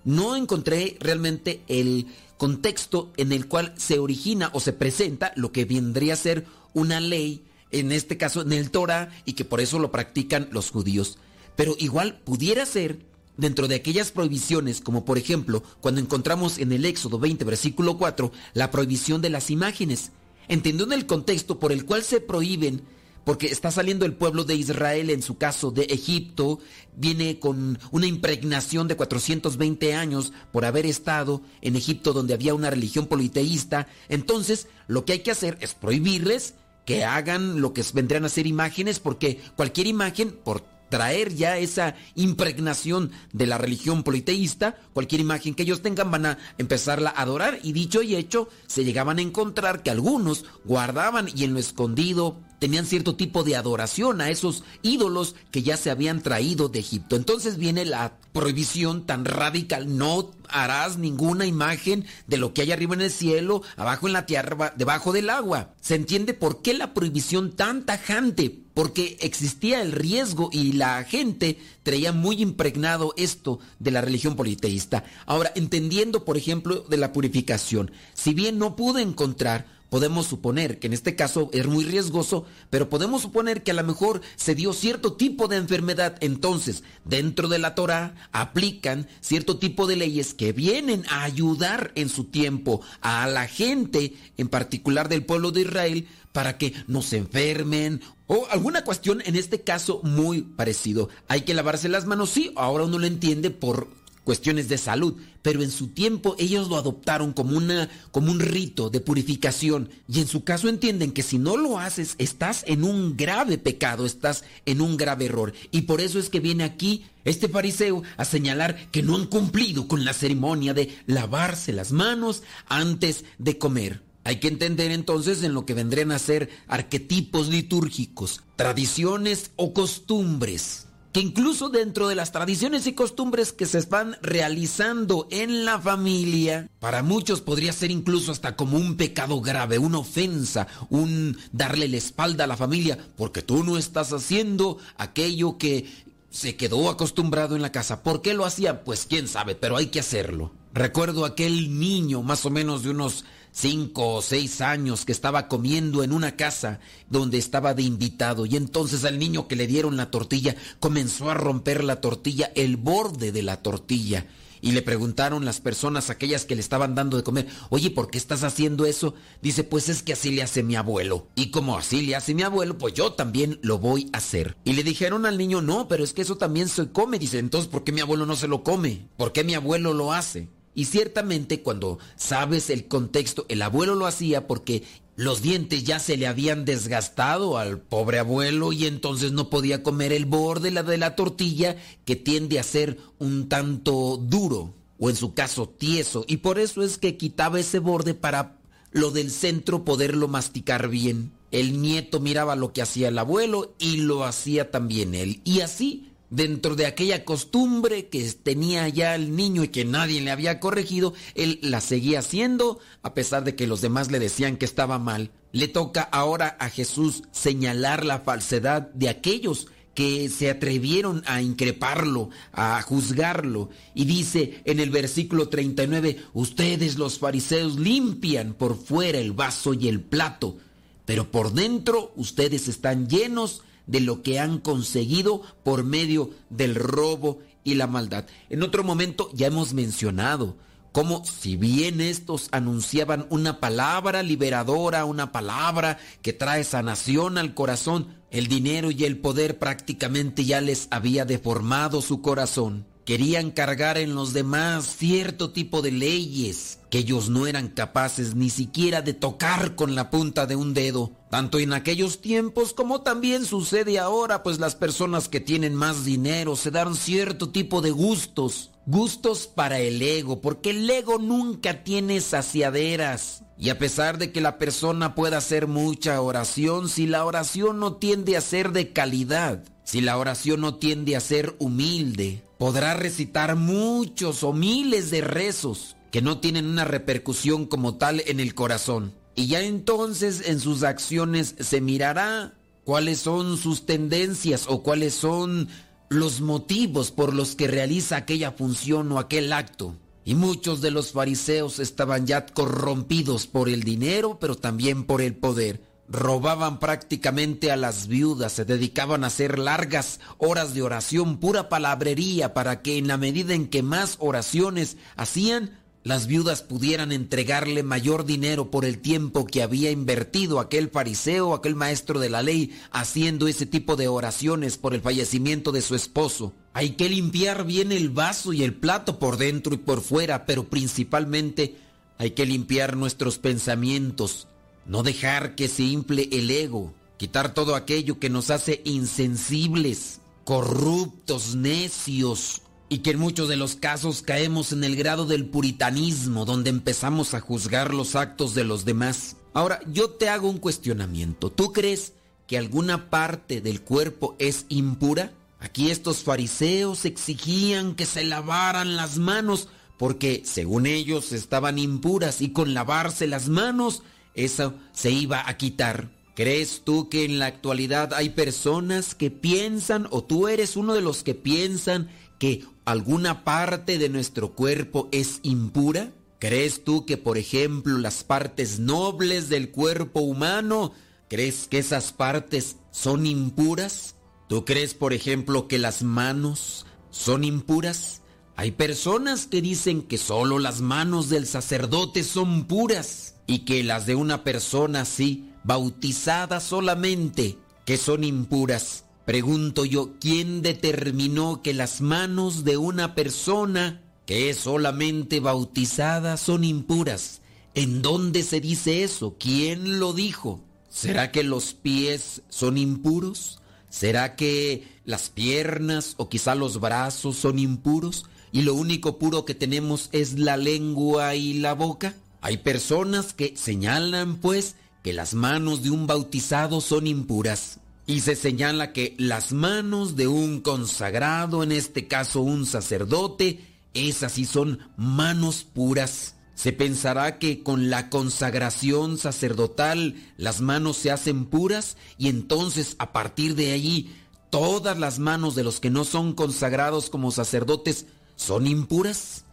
No 0.04 0.36
encontré 0.36 0.98
realmente 1.00 1.62
el 1.66 2.08
contexto 2.38 3.12
en 3.16 3.32
el 3.32 3.46
cual 3.46 3.74
se 3.76 3.98
origina 3.98 4.50
o 4.52 4.60
se 4.60 4.72
presenta 4.72 5.32
lo 5.36 5.52
que 5.52 5.64
vendría 5.64 6.14
a 6.14 6.16
ser 6.16 6.46
una 6.72 7.00
ley, 7.00 7.44
en 7.70 7.92
este 7.92 8.16
caso 8.16 8.42
en 8.42 8.52
el 8.52 8.70
Torah, 8.70 9.10
y 9.24 9.34
que 9.34 9.44
por 9.44 9.60
eso 9.60 9.78
lo 9.78 9.90
practican 9.90 10.48
los 10.50 10.70
judíos. 10.70 11.18
Pero 11.56 11.76
igual 11.78 12.20
pudiera 12.24 12.66
ser 12.66 12.98
dentro 13.36 13.68
de 13.68 13.76
aquellas 13.76 14.10
prohibiciones, 14.10 14.80
como 14.80 15.04
por 15.04 15.18
ejemplo 15.18 15.62
cuando 15.80 16.00
encontramos 16.00 16.58
en 16.58 16.72
el 16.72 16.84
Éxodo 16.84 17.18
20, 17.18 17.44
versículo 17.44 17.98
4, 17.98 18.32
la 18.54 18.70
prohibición 18.70 19.20
de 19.22 19.30
las 19.30 19.50
imágenes, 19.50 20.12
entendiendo 20.48 20.94
el 20.94 21.06
contexto 21.06 21.58
por 21.58 21.72
el 21.72 21.84
cual 21.84 22.02
se 22.02 22.20
prohíben 22.20 22.82
porque 23.24 23.46
está 23.46 23.70
saliendo 23.70 24.04
el 24.04 24.14
pueblo 24.14 24.44
de 24.44 24.54
Israel, 24.54 25.10
en 25.10 25.22
su 25.22 25.38
caso 25.38 25.70
de 25.70 25.82
Egipto, 25.84 26.60
viene 26.96 27.38
con 27.38 27.78
una 27.90 28.06
impregnación 28.06 28.88
de 28.88 28.96
420 28.96 29.94
años 29.94 30.32
por 30.52 30.64
haber 30.64 30.86
estado 30.86 31.42
en 31.62 31.76
Egipto 31.76 32.12
donde 32.12 32.34
había 32.34 32.54
una 32.54 32.70
religión 32.70 33.06
politeísta, 33.06 33.88
entonces 34.08 34.68
lo 34.86 35.04
que 35.04 35.14
hay 35.14 35.18
que 35.20 35.30
hacer 35.30 35.58
es 35.60 35.74
prohibirles 35.74 36.54
que 36.84 37.04
hagan 37.04 37.60
lo 37.60 37.72
que 37.72 37.84
vendrían 37.94 38.24
a 38.24 38.28
ser 38.28 38.46
imágenes, 38.46 39.00
porque 39.00 39.40
cualquier 39.56 39.86
imagen, 39.86 40.32
por 40.32 40.62
traer 40.90 41.34
ya 41.34 41.58
esa 41.58 41.96
impregnación 42.14 43.10
de 43.32 43.46
la 43.46 43.58
religión 43.58 44.02
politeísta, 44.02 44.76
cualquier 44.92 45.22
imagen 45.22 45.54
que 45.54 45.64
ellos 45.64 45.82
tengan 45.82 46.10
van 46.10 46.26
a 46.26 46.38
empezarla 46.58 47.10
a 47.10 47.22
adorar. 47.22 47.58
Y 47.62 47.72
dicho 47.72 48.02
y 48.02 48.14
hecho 48.14 48.48
se 48.66 48.84
llegaban 48.84 49.18
a 49.18 49.22
encontrar 49.22 49.82
que 49.82 49.90
algunos 49.90 50.44
guardaban 50.64 51.28
y 51.34 51.44
en 51.44 51.54
lo 51.54 51.58
escondido 51.58 52.40
tenían 52.58 52.86
cierto 52.86 53.16
tipo 53.16 53.44
de 53.44 53.56
adoración 53.56 54.20
a 54.20 54.30
esos 54.30 54.64
ídolos 54.82 55.34
que 55.50 55.62
ya 55.62 55.76
se 55.76 55.90
habían 55.90 56.22
traído 56.22 56.68
de 56.68 56.80
Egipto. 56.80 57.16
Entonces 57.16 57.56
viene 57.56 57.84
la 57.84 58.16
prohibición 58.32 59.06
tan 59.06 59.24
radical, 59.24 59.96
no 59.96 60.30
harás 60.48 60.98
ninguna 60.98 61.46
imagen 61.46 62.04
de 62.26 62.36
lo 62.36 62.52
que 62.52 62.62
hay 62.62 62.72
arriba 62.72 62.94
en 62.94 63.02
el 63.02 63.10
cielo, 63.10 63.62
abajo 63.76 64.06
en 64.06 64.12
la 64.12 64.26
tierra, 64.26 64.74
debajo 64.76 65.12
del 65.12 65.30
agua. 65.30 65.74
Se 65.80 65.94
entiende 65.94 66.34
por 66.34 66.62
qué 66.62 66.74
la 66.74 66.94
prohibición 66.94 67.52
tan 67.52 67.86
tajante, 67.86 68.64
porque 68.74 69.16
existía 69.20 69.82
el 69.82 69.92
riesgo 69.92 70.50
y 70.52 70.72
la 70.72 71.04
gente 71.04 71.58
traía 71.84 72.12
muy 72.12 72.42
impregnado 72.42 73.14
esto 73.16 73.60
de 73.78 73.92
la 73.92 74.00
religión 74.00 74.34
politeísta. 74.34 75.04
Ahora, 75.26 75.52
entendiendo, 75.54 76.24
por 76.24 76.36
ejemplo, 76.36 76.84
de 76.88 76.96
la 76.96 77.12
purificación, 77.12 77.92
si 78.14 78.34
bien 78.34 78.58
no 78.58 78.74
pude 78.74 79.00
encontrar 79.02 79.66
podemos 79.88 80.26
suponer 80.26 80.78
que 80.78 80.86
en 80.86 80.92
este 80.92 81.14
caso 81.14 81.50
es 81.52 81.66
muy 81.66 81.84
riesgoso, 81.84 82.46
pero 82.70 82.88
podemos 82.88 83.22
suponer 83.22 83.62
que 83.62 83.70
a 83.70 83.74
lo 83.74 83.84
mejor 83.84 84.20
se 84.36 84.54
dio 84.54 84.72
cierto 84.72 85.14
tipo 85.14 85.48
de 85.48 85.56
enfermedad. 85.56 86.16
Entonces, 86.20 86.82
dentro 87.04 87.48
de 87.48 87.58
la 87.58 87.74
Torah 87.74 88.14
aplican 88.32 89.08
cierto 89.20 89.58
tipo 89.58 89.86
de 89.86 89.96
leyes 89.96 90.34
que 90.34 90.52
vienen 90.52 91.04
a 91.08 91.24
ayudar 91.24 91.92
en 91.94 92.08
su 92.08 92.24
tiempo 92.24 92.80
a 93.00 93.26
la 93.26 93.46
gente, 93.46 94.14
en 94.36 94.48
particular 94.48 95.08
del 95.08 95.24
pueblo 95.24 95.50
de 95.50 95.62
Israel, 95.62 96.08
para 96.32 96.58
que 96.58 96.74
no 96.88 97.00
se 97.00 97.18
enfermen 97.18 98.00
o 98.26 98.46
alguna 98.50 98.82
cuestión 98.82 99.22
en 99.24 99.36
este 99.36 99.60
caso 99.60 100.00
muy 100.02 100.42
parecido. 100.42 101.08
Hay 101.28 101.42
que 101.42 101.54
lavarse 101.54 101.88
las 101.88 102.06
manos, 102.06 102.30
sí, 102.30 102.52
ahora 102.56 102.84
uno 102.84 102.98
lo 102.98 103.06
entiende 103.06 103.50
por 103.50 103.88
cuestiones 104.24 104.68
de 104.68 104.78
salud, 104.78 105.14
pero 105.42 105.62
en 105.62 105.70
su 105.70 105.88
tiempo 105.88 106.34
ellos 106.38 106.68
lo 106.68 106.76
adoptaron 106.76 107.32
como 107.32 107.56
una 107.56 107.88
como 108.10 108.32
un 108.32 108.40
rito 108.40 108.90
de 108.90 109.00
purificación. 109.00 109.90
Y 110.08 110.20
en 110.20 110.26
su 110.26 110.42
caso 110.42 110.68
entienden 110.68 111.12
que 111.12 111.22
si 111.22 111.38
no 111.38 111.56
lo 111.56 111.78
haces 111.78 112.16
estás 112.18 112.64
en 112.66 112.82
un 112.82 113.16
grave 113.16 113.58
pecado, 113.58 114.06
estás 114.06 114.44
en 114.66 114.80
un 114.80 114.96
grave 114.96 115.26
error. 115.26 115.52
Y 115.70 115.82
por 115.82 116.00
eso 116.00 116.18
es 116.18 116.30
que 116.30 116.40
viene 116.40 116.64
aquí 116.64 117.04
este 117.24 117.48
fariseo 117.48 118.02
a 118.16 118.24
señalar 118.24 118.90
que 118.90 119.02
no 119.02 119.14
han 119.14 119.26
cumplido 119.26 119.86
con 119.86 120.04
la 120.04 120.14
ceremonia 120.14 120.74
de 120.74 120.96
lavarse 121.06 121.72
las 121.72 121.92
manos 121.92 122.42
antes 122.68 123.24
de 123.38 123.58
comer. 123.58 124.02
Hay 124.24 124.40
que 124.40 124.48
entender 124.48 124.90
entonces 124.90 125.42
en 125.42 125.52
lo 125.52 125.66
que 125.66 125.74
vendrían 125.74 126.10
a 126.10 126.18
ser 126.18 126.48
arquetipos 126.66 127.48
litúrgicos, 127.48 128.40
tradiciones 128.56 129.50
o 129.56 129.74
costumbres 129.74 130.83
que 131.14 131.20
incluso 131.20 131.68
dentro 131.68 132.08
de 132.08 132.16
las 132.16 132.32
tradiciones 132.32 132.88
y 132.88 132.92
costumbres 132.92 133.52
que 133.52 133.66
se 133.66 133.80
van 133.82 134.16
realizando 134.20 135.28
en 135.30 135.64
la 135.64 135.80
familia, 135.80 136.68
para 136.80 137.04
muchos 137.04 137.40
podría 137.40 137.72
ser 137.72 137.92
incluso 137.92 138.32
hasta 138.32 138.56
como 138.56 138.78
un 138.78 138.96
pecado 138.96 139.40
grave, 139.40 139.78
una 139.78 139.98
ofensa, 139.98 140.66
un 140.90 141.38
darle 141.52 141.86
la 141.86 141.98
espalda 141.98 142.42
a 142.42 142.46
la 142.48 142.56
familia, 142.56 142.98
porque 143.16 143.42
tú 143.42 143.62
no 143.62 143.78
estás 143.78 144.12
haciendo 144.12 144.78
aquello 144.96 145.56
que 145.56 145.86
se 146.30 146.56
quedó 146.56 146.90
acostumbrado 146.90 147.54
en 147.54 147.62
la 147.62 147.70
casa. 147.70 148.02
¿Por 148.02 148.20
qué 148.20 148.34
lo 148.34 148.44
hacía? 148.44 148.82
Pues 148.82 149.06
quién 149.08 149.28
sabe, 149.28 149.54
pero 149.54 149.76
hay 149.76 149.86
que 149.86 150.00
hacerlo. 150.00 150.50
Recuerdo 150.72 151.26
aquel 151.26 151.78
niño 151.78 152.24
más 152.24 152.44
o 152.44 152.50
menos 152.50 152.82
de 152.82 152.90
unos 152.90 153.24
cinco 153.54 154.14
o 154.14 154.22
seis 154.22 154.60
años 154.60 155.04
que 155.04 155.12
estaba 155.12 155.48
comiendo 155.48 156.02
en 156.02 156.12
una 156.12 156.36
casa 156.36 156.80
donde 157.08 157.38
estaba 157.38 157.72
de 157.72 157.82
invitado 157.82 158.46
y 158.46 158.56
entonces 158.56 159.04
al 159.04 159.18
niño 159.18 159.46
que 159.46 159.56
le 159.56 159.68
dieron 159.68 159.96
la 159.96 160.10
tortilla 160.10 160.56
comenzó 160.80 161.30
a 161.30 161.34
romper 161.34 161.84
la 161.84 162.00
tortilla, 162.00 162.50
el 162.56 162.76
borde 162.76 163.32
de 163.32 163.42
la 163.42 163.62
tortilla. 163.62 164.26
Y 164.60 164.72
le 164.72 164.80
preguntaron 164.80 165.44
las 165.44 165.60
personas, 165.60 166.08
aquellas 166.08 166.46
que 166.46 166.54
le 166.54 166.62
estaban 166.62 166.94
dando 166.94 167.18
de 167.18 167.22
comer, 167.22 167.46
oye, 167.68 167.90
¿por 167.90 168.08
qué 168.08 168.16
estás 168.16 168.44
haciendo 168.44 168.86
eso? 168.86 169.12
Dice, 169.42 169.62
pues 169.62 169.90
es 169.90 170.02
que 170.02 170.14
así 170.14 170.30
le 170.30 170.42
hace 170.42 170.62
mi 170.62 170.74
abuelo. 170.74 171.28
Y 171.34 171.50
como 171.50 171.76
así 171.76 172.00
le 172.00 172.16
hace 172.16 172.32
mi 172.32 172.44
abuelo, 172.44 172.78
pues 172.78 172.94
yo 172.94 173.12
también 173.12 173.58
lo 173.60 173.78
voy 173.78 174.08
a 174.14 174.16
hacer. 174.16 174.56
Y 174.64 174.72
le 174.72 174.82
dijeron 174.82 175.26
al 175.26 175.36
niño, 175.36 175.60
no, 175.60 175.86
pero 175.86 176.02
es 176.02 176.14
que 176.14 176.22
eso 176.22 176.38
también 176.38 176.70
se 176.70 176.90
come. 176.90 177.18
Dice, 177.18 177.40
entonces, 177.40 177.70
¿por 177.70 177.84
qué 177.84 177.92
mi 177.92 178.00
abuelo 178.00 178.24
no 178.24 178.36
se 178.36 178.48
lo 178.48 178.64
come? 178.64 179.06
¿Por 179.18 179.32
qué 179.32 179.44
mi 179.44 179.52
abuelo 179.52 179.92
lo 179.92 180.14
hace? 180.14 180.48
Y 180.74 180.86
ciertamente 180.86 181.62
cuando 181.62 181.98
sabes 182.16 182.70
el 182.70 182.86
contexto, 182.86 183.46
el 183.48 183.62
abuelo 183.62 183.94
lo 183.94 184.06
hacía 184.06 184.46
porque 184.46 184.82
los 185.16 185.42
dientes 185.42 185.84
ya 185.84 186.00
se 186.00 186.16
le 186.16 186.26
habían 186.26 186.64
desgastado 186.64 187.58
al 187.58 187.78
pobre 187.78 188.18
abuelo 188.18 188.72
y 188.72 188.86
entonces 188.86 189.32
no 189.32 189.48
podía 189.48 189.82
comer 189.82 190.12
el 190.12 190.24
borde 190.24 190.70
de 190.72 190.98
la 190.98 191.14
tortilla 191.14 191.76
que 192.04 192.16
tiende 192.16 192.58
a 192.58 192.64
ser 192.64 192.98
un 193.18 193.48
tanto 193.48 194.16
duro 194.16 194.74
o 194.98 195.10
en 195.10 195.16
su 195.16 195.34
caso 195.34 195.68
tieso 195.68 196.24
y 196.26 196.38
por 196.38 196.58
eso 196.58 196.82
es 196.82 196.98
que 196.98 197.16
quitaba 197.16 197.60
ese 197.60 197.78
borde 197.78 198.14
para 198.14 198.56
lo 198.90 199.10
del 199.10 199.30
centro 199.30 199.84
poderlo 199.84 200.28
masticar 200.28 200.88
bien. 200.88 201.32
El 201.52 201.80
nieto 201.80 202.18
miraba 202.18 202.56
lo 202.56 202.72
que 202.72 202.82
hacía 202.82 203.08
el 203.08 203.18
abuelo 203.18 203.74
y 203.78 203.98
lo 203.98 204.24
hacía 204.24 204.72
también 204.72 205.14
él 205.14 205.40
y 205.44 205.60
así 205.60 206.10
dentro 206.30 206.74
de 206.74 206.86
aquella 206.86 207.24
costumbre 207.24 208.08
que 208.08 208.24
tenía 208.32 208.88
ya 208.88 209.14
el 209.14 209.36
niño 209.36 209.64
y 209.64 209.68
que 209.68 209.84
nadie 209.84 210.20
le 210.20 210.30
había 210.30 210.60
corregido, 210.60 211.14
él 211.34 211.58
la 211.62 211.80
seguía 211.80 212.20
haciendo 212.20 212.78
a 213.02 213.14
pesar 213.14 213.44
de 213.44 213.54
que 213.54 213.66
los 213.66 213.80
demás 213.80 214.10
le 214.10 214.18
decían 214.18 214.56
que 214.56 214.64
estaba 214.64 214.98
mal. 214.98 215.30
Le 215.52 215.68
toca 215.68 216.02
ahora 216.02 216.56
a 216.58 216.68
Jesús 216.68 217.22
señalar 217.30 218.04
la 218.04 218.20
falsedad 218.20 218.90
de 218.94 219.08
aquellos 219.08 219.68
que 219.94 220.28
se 220.28 220.50
atrevieron 220.50 221.22
a 221.26 221.40
increparlo, 221.40 222.30
a 222.52 222.82
juzgarlo. 222.82 223.70
Y 223.94 224.04
dice 224.04 224.60
en 224.64 224.80
el 224.80 224.90
versículo 224.90 225.48
39, 225.48 226.18
ustedes 226.32 226.98
los 226.98 227.18
fariseos 227.18 227.78
limpian 227.78 228.54
por 228.54 228.76
fuera 228.76 229.18
el 229.18 229.32
vaso 229.32 229.72
y 229.72 229.88
el 229.88 230.00
plato, 230.00 230.58
pero 231.06 231.30
por 231.30 231.52
dentro 231.52 232.12
ustedes 232.16 232.66
están 232.66 233.08
llenos 233.08 233.58
de 233.58 233.73
lo 233.86 234.22
que 234.22 234.38
han 234.38 234.58
conseguido 234.58 235.42
por 235.62 235.84
medio 235.84 236.30
del 236.50 236.74
robo 236.74 237.40
y 237.64 237.74
la 237.74 237.86
maldad. 237.86 238.26
En 238.50 238.62
otro 238.62 238.84
momento 238.84 239.30
ya 239.32 239.46
hemos 239.48 239.74
mencionado 239.74 240.56
cómo 240.92 241.24
si 241.24 241.56
bien 241.56 242.00
estos 242.00 242.48
anunciaban 242.52 243.26
una 243.28 243.58
palabra 243.58 244.22
liberadora, 244.22 245.04
una 245.04 245.32
palabra 245.32 245.98
que 246.22 246.32
trae 246.32 246.62
sanación 246.62 247.36
al 247.36 247.54
corazón, 247.54 248.14
el 248.30 248.46
dinero 248.46 248.90
y 248.90 249.04
el 249.04 249.18
poder 249.18 249.58
prácticamente 249.58 250.44
ya 250.44 250.60
les 250.60 250.86
había 250.90 251.24
deformado 251.24 252.00
su 252.00 252.22
corazón. 252.22 252.86
Querían 253.04 253.50
cargar 253.50 253.98
en 253.98 254.14
los 254.14 254.32
demás 254.32 254.96
cierto 254.96 255.50
tipo 255.50 255.82
de 255.82 255.92
leyes 255.92 256.78
que 256.88 257.00
ellos 257.00 257.28
no 257.28 257.46
eran 257.46 257.68
capaces 257.68 258.36
ni 258.36 258.50
siquiera 258.50 259.02
de 259.02 259.14
tocar 259.14 259.74
con 259.74 259.94
la 259.94 260.10
punta 260.10 260.46
de 260.46 260.56
un 260.56 260.74
dedo. 260.74 261.10
Tanto 261.28 261.58
en 261.58 261.72
aquellos 261.72 262.20
tiempos 262.20 262.72
como 262.72 263.02
también 263.02 263.44
sucede 263.44 263.98
ahora, 263.98 264.42
pues 264.42 264.58
las 264.58 264.76
personas 264.76 265.28
que 265.28 265.40
tienen 265.40 265.74
más 265.74 266.04
dinero 266.04 266.54
se 266.54 266.70
dan 266.70 266.94
cierto 266.94 267.50
tipo 267.50 267.82
de 267.82 267.90
gustos. 267.90 268.70
Gustos 268.86 269.48
para 269.48 269.80
el 269.80 270.00
ego, 270.00 270.40
porque 270.40 270.70
el 270.70 270.88
ego 270.88 271.18
nunca 271.18 271.82
tiene 271.82 272.20
saciaderas. 272.20 273.42
Y 273.58 273.70
a 273.70 273.78
pesar 273.78 274.16
de 274.16 274.30
que 274.30 274.40
la 274.40 274.56
persona 274.56 275.14
pueda 275.14 275.38
hacer 275.38 275.66
mucha 275.66 276.20
oración, 276.20 276.88
si 276.88 277.06
la 277.06 277.24
oración 277.24 277.80
no 277.80 277.96
tiende 277.96 278.36
a 278.36 278.40
ser 278.40 278.72
de 278.72 278.92
calidad, 278.92 279.64
si 279.84 280.00
la 280.00 280.18
oración 280.18 280.62
no 280.62 280.76
tiende 280.76 281.14
a 281.14 281.20
ser 281.20 281.54
humilde, 281.58 282.42
podrá 282.58 282.94
recitar 282.94 283.54
muchos 283.54 284.42
o 284.42 284.52
miles 284.52 285.10
de 285.10 285.20
rezos 285.20 285.96
que 286.10 286.22
no 286.22 286.38
tienen 286.38 286.66
una 286.66 286.84
repercusión 286.84 287.66
como 287.66 287.96
tal 287.96 288.22
en 288.26 288.40
el 288.40 288.54
corazón. 288.54 289.12
Y 289.34 289.46
ya 289.46 289.60
entonces 289.62 290.48
en 290.48 290.60
sus 290.60 290.82
acciones 290.82 291.54
se 291.58 291.80
mirará 291.80 292.54
cuáles 292.84 293.18
son 293.20 293.58
sus 293.58 293.84
tendencias 293.84 294.66
o 294.68 294.82
cuáles 294.82 295.14
son 295.14 295.68
los 296.08 296.40
motivos 296.40 297.10
por 297.10 297.34
los 297.34 297.56
que 297.56 297.66
realiza 297.66 298.16
aquella 298.16 298.52
función 298.52 299.10
o 299.12 299.18
aquel 299.18 299.52
acto. 299.52 299.96
Y 300.24 300.34
muchos 300.34 300.80
de 300.80 300.90
los 300.90 301.12
fariseos 301.12 301.78
estaban 301.78 302.26
ya 302.26 302.46
corrompidos 302.46 303.46
por 303.46 303.68
el 303.68 303.82
dinero, 303.82 304.38
pero 304.40 304.54
también 304.54 305.04
por 305.04 305.20
el 305.20 305.34
poder. 305.34 305.82
Robaban 306.14 306.78
prácticamente 306.78 307.72
a 307.72 307.76
las 307.76 308.06
viudas, 308.06 308.52
se 308.52 308.64
dedicaban 308.64 309.24
a 309.24 309.26
hacer 309.26 309.58
largas 309.58 310.20
horas 310.38 310.72
de 310.72 310.82
oración, 310.82 311.38
pura 311.38 311.68
palabrería, 311.68 312.54
para 312.54 312.82
que 312.82 312.98
en 312.98 313.08
la 313.08 313.16
medida 313.16 313.52
en 313.52 313.66
que 313.66 313.82
más 313.82 314.14
oraciones 314.20 314.96
hacían, 315.16 315.80
las 316.04 316.28
viudas 316.28 316.62
pudieran 316.62 317.10
entregarle 317.10 317.82
mayor 317.82 318.26
dinero 318.26 318.70
por 318.70 318.84
el 318.84 319.00
tiempo 319.00 319.44
que 319.44 319.64
había 319.64 319.90
invertido 319.90 320.60
aquel 320.60 320.88
fariseo, 320.88 321.52
aquel 321.52 321.74
maestro 321.74 322.20
de 322.20 322.30
la 322.30 322.42
ley, 322.42 322.78
haciendo 322.92 323.48
ese 323.48 323.66
tipo 323.66 323.96
de 323.96 324.06
oraciones 324.06 324.78
por 324.78 324.94
el 324.94 325.00
fallecimiento 325.00 325.72
de 325.72 325.82
su 325.82 325.96
esposo. 325.96 326.52
Hay 326.74 326.90
que 326.90 327.08
limpiar 327.08 327.64
bien 327.64 327.90
el 327.90 328.10
vaso 328.10 328.52
y 328.52 328.62
el 328.62 328.74
plato 328.74 329.18
por 329.18 329.36
dentro 329.36 329.74
y 329.74 329.78
por 329.78 330.00
fuera, 330.00 330.46
pero 330.46 330.68
principalmente 330.68 331.74
hay 332.18 332.30
que 332.30 332.46
limpiar 332.46 332.96
nuestros 332.96 333.38
pensamientos, 333.38 334.46
no 334.86 335.02
dejar 335.02 335.54
que 335.54 335.68
se 335.68 335.82
infle 335.82 336.28
el 336.32 336.50
ego, 336.50 336.92
quitar 337.16 337.54
todo 337.54 337.74
aquello 337.74 338.18
que 338.18 338.30
nos 338.30 338.50
hace 338.50 338.82
insensibles, 338.84 340.20
corruptos, 340.44 341.54
necios, 341.54 342.62
y 342.88 342.98
que 342.98 343.10
en 343.10 343.18
muchos 343.18 343.48
de 343.48 343.56
los 343.56 343.76
casos 343.76 344.22
caemos 344.22 344.72
en 344.72 344.84
el 344.84 344.94
grado 344.94 345.26
del 345.26 345.46
puritanismo, 345.46 346.44
donde 346.44 346.70
empezamos 346.70 347.34
a 347.34 347.40
juzgar 347.40 347.94
los 347.94 348.14
actos 348.14 348.54
de 348.54 348.64
los 348.64 348.84
demás. 348.84 349.36
Ahora, 349.52 349.80
yo 349.86 350.10
te 350.10 350.28
hago 350.28 350.48
un 350.48 350.58
cuestionamiento. 350.58 351.50
¿Tú 351.50 351.72
crees 351.72 352.12
que 352.46 352.58
alguna 352.58 353.08
parte 353.10 353.60
del 353.60 353.80
cuerpo 353.80 354.36
es 354.38 354.66
impura? 354.68 355.32
Aquí 355.60 355.90
estos 355.90 356.18
fariseos 356.24 357.04
exigían 357.04 357.94
que 357.94 358.04
se 358.04 358.22
lavaran 358.22 358.96
las 358.96 359.16
manos 359.16 359.68
porque, 359.98 360.42
según 360.44 360.86
ellos, 360.86 361.32
estaban 361.32 361.78
impuras 361.78 362.42
y 362.42 362.50
con 362.50 362.74
lavarse 362.74 363.26
las 363.26 363.48
manos, 363.48 364.02
eso 364.34 364.74
se 364.92 365.10
iba 365.10 365.48
a 365.48 365.56
quitar. 365.56 366.10
¿Crees 366.34 366.82
tú 366.84 367.08
que 367.08 367.24
en 367.24 367.38
la 367.38 367.46
actualidad 367.46 368.12
hay 368.12 368.30
personas 368.30 369.14
que 369.14 369.30
piensan, 369.30 370.08
o 370.10 370.24
tú 370.24 370.48
eres 370.48 370.76
uno 370.76 370.94
de 370.94 371.00
los 371.00 371.22
que 371.22 371.34
piensan, 371.34 372.10
que 372.40 372.64
alguna 372.84 373.44
parte 373.44 373.98
de 373.98 374.08
nuestro 374.08 374.52
cuerpo 374.52 375.08
es 375.12 375.38
impura? 375.42 376.12
¿Crees 376.40 376.82
tú 376.82 377.06
que, 377.06 377.16
por 377.16 377.38
ejemplo, 377.38 377.98
las 377.98 378.24
partes 378.24 378.80
nobles 378.80 379.48
del 379.48 379.70
cuerpo 379.70 380.20
humano, 380.20 380.92
crees 381.28 381.68
que 381.68 381.78
esas 381.78 382.12
partes 382.12 382.76
son 382.90 383.26
impuras? 383.26 384.16
¿Tú 384.48 384.64
crees, 384.64 384.92
por 384.92 385.12
ejemplo, 385.12 385.68
que 385.68 385.78
las 385.78 386.02
manos 386.02 386.84
son 387.10 387.44
impuras? 387.44 388.22
Hay 388.56 388.72
personas 388.72 389.46
que 389.46 389.62
dicen 389.62 390.02
que 390.02 390.18
solo 390.18 390.58
las 390.58 390.80
manos 390.80 391.28
del 391.28 391.46
sacerdote 391.46 392.24
son 392.24 392.64
puras 392.64 393.33
y 393.46 393.60
que 393.60 393.82
las 393.82 394.06
de 394.06 394.14
una 394.14 394.44
persona 394.44 395.02
así, 395.02 395.50
bautizada 395.64 396.60
solamente, 396.60 397.58
que 397.84 397.96
son 397.96 398.24
impuras. 398.24 399.04
Pregunto 399.24 399.84
yo, 399.84 400.12
¿quién 400.20 400.62
determinó 400.62 401.62
que 401.62 401.74
las 401.74 402.00
manos 402.00 402.64
de 402.64 402.76
una 402.76 403.14
persona 403.14 404.02
que 404.26 404.50
es 404.50 404.58
solamente 404.58 405.40
bautizada 405.40 406.36
son 406.36 406.64
impuras? 406.64 407.40
¿En 407.74 408.02
dónde 408.02 408.42
se 408.42 408.60
dice 408.60 409.02
eso? 409.02 409.36
¿Quién 409.38 409.98
lo 409.98 410.12
dijo? 410.12 410.60
¿Será 410.88 411.32
que 411.32 411.42
los 411.42 411.74
pies 411.74 412.42
son 412.48 412.78
impuros? 412.78 413.60
¿Será 413.88 414.36
que 414.36 414.86
las 415.04 415.28
piernas 415.30 416.14
o 416.18 416.28
quizá 416.28 416.54
los 416.54 416.80
brazos 416.80 417.36
son 417.36 417.58
impuros? 417.58 418.26
y 418.54 418.62
lo 418.62 418.74
único 418.74 419.18
puro 419.18 419.44
que 419.44 419.56
tenemos 419.56 420.08
es 420.12 420.38
la 420.38 420.56
lengua 420.56 421.34
y 421.34 421.54
la 421.54 421.74
boca? 421.74 422.14
Hay 422.44 422.58
personas 422.58 423.32
que 423.32 423.56
señalan 423.56 424.36
pues 424.36 424.74
que 425.02 425.14
las 425.14 425.32
manos 425.32 425.82
de 425.82 425.88
un 425.88 426.06
bautizado 426.06 426.82
son 426.82 427.06
impuras 427.06 427.80
y 428.06 428.20
se 428.20 428.36
señala 428.36 428.92
que 428.92 429.14
las 429.18 429.52
manos 429.52 430.14
de 430.14 430.28
un 430.28 430.60
consagrado, 430.60 431.62
en 431.62 431.72
este 431.72 432.06
caso 432.06 432.42
un 432.42 432.66
sacerdote, 432.66 433.64
esas 433.94 434.32
sí 434.32 434.44
son 434.44 434.80
manos 434.98 435.64
puras. 435.64 436.34
Se 436.54 436.74
pensará 436.74 437.38
que 437.38 437.62
con 437.62 437.88
la 437.88 438.10
consagración 438.10 439.16
sacerdotal 439.16 440.14
las 440.36 440.60
manos 440.60 440.98
se 440.98 441.10
hacen 441.10 441.46
puras 441.46 441.96
y 442.18 442.28
entonces 442.28 442.94
a 442.98 443.14
partir 443.14 443.54
de 443.54 443.72
allí 443.72 444.14
todas 444.50 444.98
las 444.98 445.18
manos 445.18 445.54
de 445.54 445.64
los 445.64 445.80
que 445.80 445.88
no 445.88 446.04
son 446.04 446.34
consagrados 446.34 447.08
como 447.08 447.30
sacerdotes 447.30 448.04
son 448.36 448.66
impuras? 448.66 449.46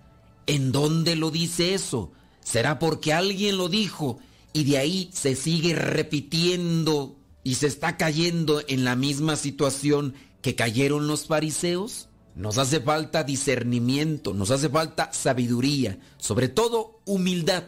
¿En 0.45 0.73
dónde 0.73 1.15
lo 1.15 1.31
dice 1.31 1.73
eso? 1.73 2.11
¿Será 2.43 2.79
porque 2.79 3.13
alguien 3.13 3.57
lo 3.57 3.69
dijo 3.69 4.19
y 4.53 4.63
de 4.65 4.77
ahí 4.77 5.09
se 5.13 5.35
sigue 5.35 5.75
repitiendo 5.75 7.17
y 7.43 7.55
se 7.55 7.67
está 7.67 7.97
cayendo 7.97 8.61
en 8.67 8.83
la 8.83 8.95
misma 8.95 9.35
situación 9.35 10.15
que 10.41 10.55
cayeron 10.55 11.07
los 11.07 11.27
fariseos? 11.27 12.09
Nos 12.35 12.57
hace 12.57 12.79
falta 12.79 13.23
discernimiento, 13.23 14.33
nos 14.33 14.51
hace 14.51 14.69
falta 14.69 15.11
sabiduría, 15.13 15.99
sobre 16.17 16.47
todo 16.47 17.01
humildad, 17.05 17.63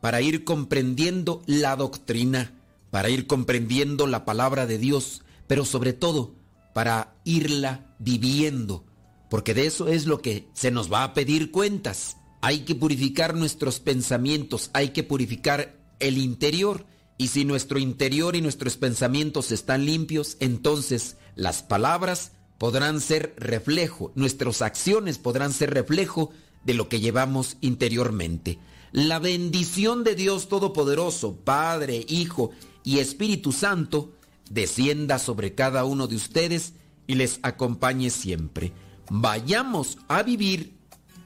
para 0.00 0.20
ir 0.20 0.44
comprendiendo 0.44 1.42
la 1.46 1.74
doctrina, 1.76 2.54
para 2.90 3.10
ir 3.10 3.26
comprendiendo 3.26 4.06
la 4.06 4.24
palabra 4.24 4.66
de 4.66 4.78
Dios, 4.78 5.22
pero 5.46 5.64
sobre 5.64 5.92
todo 5.92 6.34
para 6.72 7.14
irla 7.24 7.94
viviendo 7.98 8.84
porque 9.28 9.54
de 9.54 9.66
eso 9.66 9.88
es 9.88 10.06
lo 10.06 10.22
que 10.22 10.48
se 10.54 10.70
nos 10.70 10.92
va 10.92 11.04
a 11.04 11.14
pedir 11.14 11.50
cuentas. 11.50 12.16
Hay 12.46 12.60
que 12.60 12.76
purificar 12.76 13.34
nuestros 13.34 13.80
pensamientos, 13.80 14.70
hay 14.72 14.90
que 14.90 15.02
purificar 15.02 15.74
el 15.98 16.16
interior. 16.16 16.86
Y 17.18 17.26
si 17.26 17.44
nuestro 17.44 17.80
interior 17.80 18.36
y 18.36 18.40
nuestros 18.40 18.76
pensamientos 18.76 19.50
están 19.50 19.84
limpios, 19.84 20.36
entonces 20.38 21.16
las 21.34 21.64
palabras 21.64 22.30
podrán 22.56 23.00
ser 23.00 23.34
reflejo, 23.36 24.12
nuestras 24.14 24.62
acciones 24.62 25.18
podrán 25.18 25.52
ser 25.52 25.74
reflejo 25.74 26.30
de 26.64 26.74
lo 26.74 26.88
que 26.88 27.00
llevamos 27.00 27.56
interiormente. 27.62 28.60
La 28.92 29.18
bendición 29.18 30.04
de 30.04 30.14
Dios 30.14 30.48
Todopoderoso, 30.48 31.34
Padre, 31.34 32.06
Hijo 32.08 32.52
y 32.84 33.00
Espíritu 33.00 33.50
Santo, 33.50 34.12
descienda 34.50 35.18
sobre 35.18 35.56
cada 35.56 35.84
uno 35.84 36.06
de 36.06 36.14
ustedes 36.14 36.74
y 37.08 37.16
les 37.16 37.40
acompañe 37.42 38.10
siempre 38.10 38.72
vayamos 39.10 39.98
a 40.08 40.22
vivir 40.22 40.75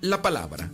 la 0.02 0.20
palabra. 0.22 0.70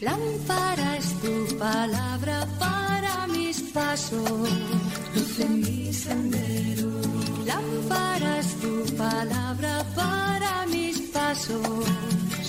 Lámpara 0.00 0.96
es 0.96 1.20
tu 1.20 1.58
palabra 1.58 2.46
para 2.58 3.26
mis 3.28 3.60
pasos, 3.72 4.50
luz 5.14 5.38
en 5.38 5.60
mi 5.60 5.92
sendero. 5.92 6.90
Lámpara 7.46 8.40
es 8.40 8.56
tu 8.60 8.84
palabra 8.96 9.84
para 9.94 10.66
mis 10.66 10.98
pasos, 11.12 11.86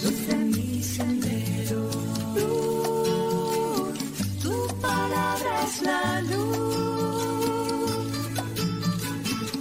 luz 0.04 0.30
en 0.30 0.50
mi 0.52 0.82
sendero. 0.82 1.90
Luz, 2.36 3.94
tu 4.42 4.68
palabra 4.82 5.64
es 5.68 5.82
la 5.84 6.22
luz. 6.22 6.74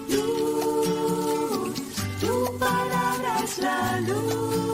Luz, 0.08 1.74
tu 2.20 2.58
palabra 2.58 3.40
es 3.44 3.58
la 3.58 4.00
luz. 4.00 4.71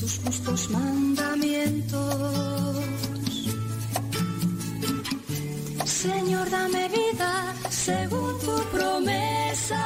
Tus 0.00 0.18
justos 0.24 0.70
mandamientos. 0.70 2.04
Señor, 5.84 6.50
dame 6.50 6.88
vida 6.88 7.54
según 7.70 8.38
tu 8.40 8.56
promesa. 8.72 9.80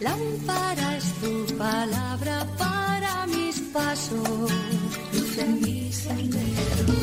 Lámpara 0.00 0.96
es 0.98 1.12
tu 1.22 1.56
palabra 1.56 2.46
para 2.58 3.26
mis 3.26 3.58
pasos, 3.72 4.50
luz 5.14 5.38
en 5.38 5.60
mi 5.62 5.90
sendero. 5.92 7.01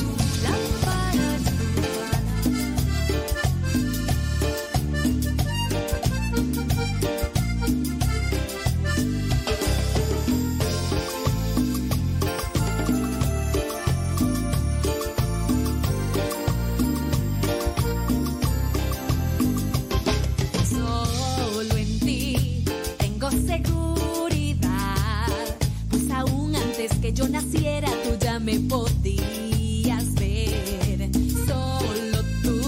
Yo 27.20 27.28
naciera 27.28 27.90
tú 28.06 28.18
ya 28.18 28.40
me 28.40 28.58
podías 28.62 30.14
ver. 30.16 31.10
Solo 31.46 32.24
tú 32.41 32.62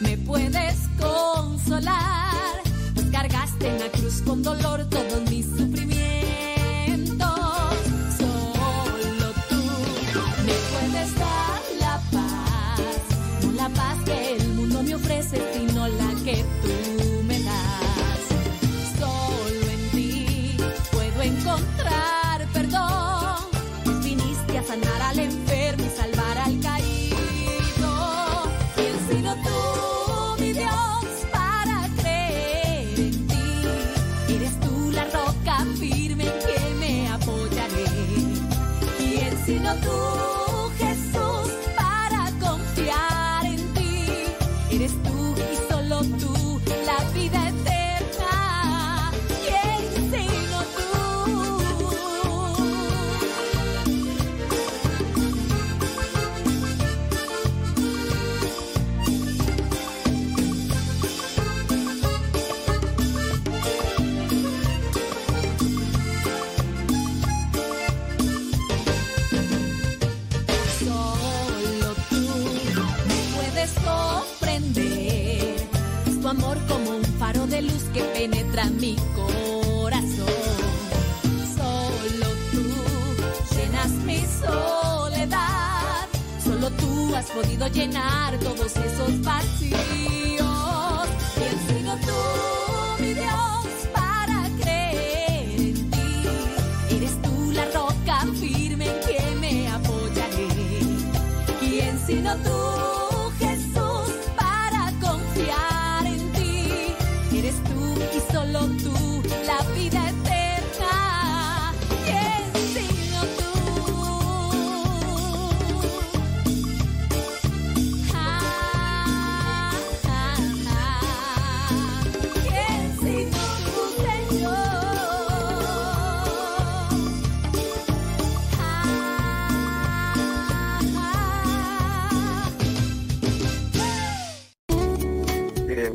me 0.00 0.18
puedes 0.18 0.76
consolar, 1.00 2.60
pues 2.94 3.06
cargaste 3.06 3.68
en 3.68 3.78
la 3.78 3.88
cruz 3.88 4.20
con 4.20 4.42
dolor 4.42 4.86
todos 4.90 5.09
tú 86.78 87.14
has 87.14 87.30
podido 87.30 87.66
llenar 87.68 88.38
todos 88.38 88.76
esos 88.76 89.20
vacíos. 89.22 90.49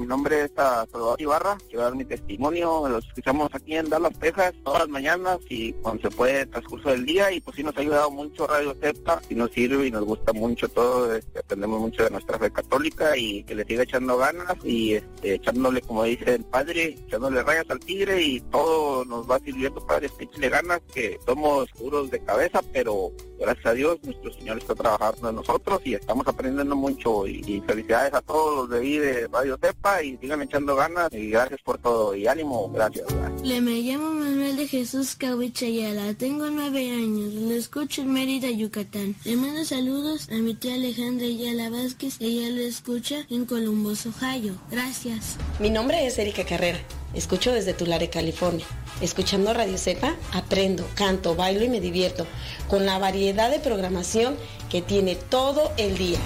Mi 0.05 0.09
nombre 0.09 0.43
es 0.43 0.51
Salvador 0.55 1.19
Ibarra, 1.19 1.57
quiero 1.67 1.81
dar 1.81 1.95
mi 1.95 2.05
testimonio, 2.05 2.87
los 2.87 3.07
escuchamos 3.07 3.49
aquí 3.55 3.75
en 3.75 3.89
Dallas, 3.89 4.13
Texas, 4.19 4.53
todas 4.63 4.81
las 4.81 4.89
mañanas 4.89 5.39
y 5.49 5.73
cuando 5.73 6.03
se 6.03 6.15
puede, 6.15 6.45
transcurso 6.45 6.91
del 6.91 7.07
día, 7.07 7.31
y 7.31 7.41
pues 7.41 7.55
sí 7.55 7.63
nos 7.63 7.75
ha 7.75 7.79
ayudado 7.79 8.11
mucho 8.11 8.45
Radio 8.45 8.75
Cepta, 8.79 9.19
y 9.31 9.33
nos 9.33 9.49
sirve 9.49 9.87
y 9.87 9.91
nos 9.91 10.03
gusta 10.03 10.31
mucho 10.31 10.69
todo, 10.69 11.11
este, 11.15 11.39
aprendemos 11.39 11.81
mucho 11.81 12.03
de 12.03 12.11
nuestra 12.11 12.37
fe 12.37 12.51
católica 12.51 13.17
y 13.17 13.43
que 13.45 13.55
le 13.55 13.65
siga 13.65 13.81
echando 13.81 14.15
ganas 14.15 14.55
y 14.63 14.93
este, 14.93 15.33
echándole, 15.33 15.81
como 15.81 16.03
dice 16.03 16.35
el 16.35 16.43
padre, 16.43 16.99
echándole 17.07 17.41
rayas 17.41 17.65
al 17.69 17.79
tigre 17.79 18.21
y 18.21 18.41
todo 18.41 19.05
nos 19.05 19.27
va 19.27 19.39
sirviendo, 19.39 19.83
padre, 19.87 20.11
échale 20.19 20.49
ganas, 20.49 20.81
que 20.93 21.17
somos 21.25 21.67
duros 21.79 22.11
de 22.11 22.23
cabeza, 22.23 22.61
pero 22.71 23.11
gracias 23.39 23.65
a 23.65 23.73
Dios 23.73 23.97
nuestro 24.03 24.31
Señor 24.33 24.59
está 24.59 24.75
trabajando 24.75 25.29
en 25.29 25.35
nosotros 25.35 25.81
y 25.83 25.95
estamos 25.95 26.27
aprendiendo 26.27 26.75
mucho 26.75 27.25
y, 27.25 27.55
felicidades 27.65 28.13
a 28.13 28.21
todos 28.21 28.55
los 28.55 28.69
de 28.69 28.79
ahí 28.79 28.97
de 28.99 29.27
Radio 29.29 29.57
Y 30.03 30.17
sigan 30.17 30.41
echando 30.41 30.75
ganas 30.75 31.11
y 31.13 31.29
gracias 31.29 31.61
por 31.61 31.77
todo 31.77 32.15
y 32.15 32.27
ánimo, 32.27 32.69
gracias. 32.71 33.05
Le 33.43 33.61
me 33.61 33.81
llamo 33.81 34.11
Manuel 34.11 34.57
de 34.57 34.67
Jesús 34.67 35.15
Cahuichayala, 35.15 36.13
tengo 36.15 36.49
nueve 36.49 36.91
años, 36.91 37.33
lo 37.33 37.53
escucho 37.53 38.01
en 38.01 38.13
Mérida, 38.13 38.49
Yucatán. 38.49 39.15
Le 39.23 39.35
mando 39.35 39.63
saludos 39.63 40.29
a 40.29 40.35
mi 40.35 40.53
tía 40.53 40.75
Alejandra 40.75 41.25
Ayala 41.25 41.69
Vázquez, 41.69 42.17
ella 42.19 42.49
lo 42.49 42.61
escucha 42.61 43.25
en 43.29 43.45
Columbus, 43.45 44.05
Ohio. 44.05 44.55
Gracias. 44.69 45.37
Mi 45.59 45.69
nombre 45.69 46.05
es 46.05 46.17
Erika 46.17 46.45
Carrera. 46.45 46.79
Escucho 47.13 47.53
desde 47.53 47.73
Tulare, 47.73 48.09
California. 48.09 48.65
Escuchando 49.01 49.53
Radio 49.53 49.77
Cepa, 49.77 50.15
aprendo, 50.33 50.85
canto, 50.95 51.35
bailo 51.35 51.63
y 51.63 51.69
me 51.69 51.79
divierto 51.79 52.25
con 52.69 52.85
la 52.85 52.97
variedad 52.97 53.49
de 53.49 53.59
programación 53.59 54.35
que 54.69 54.81
tiene 54.81 55.15
todo 55.15 55.71
el 55.77 55.97
día. 55.97 56.19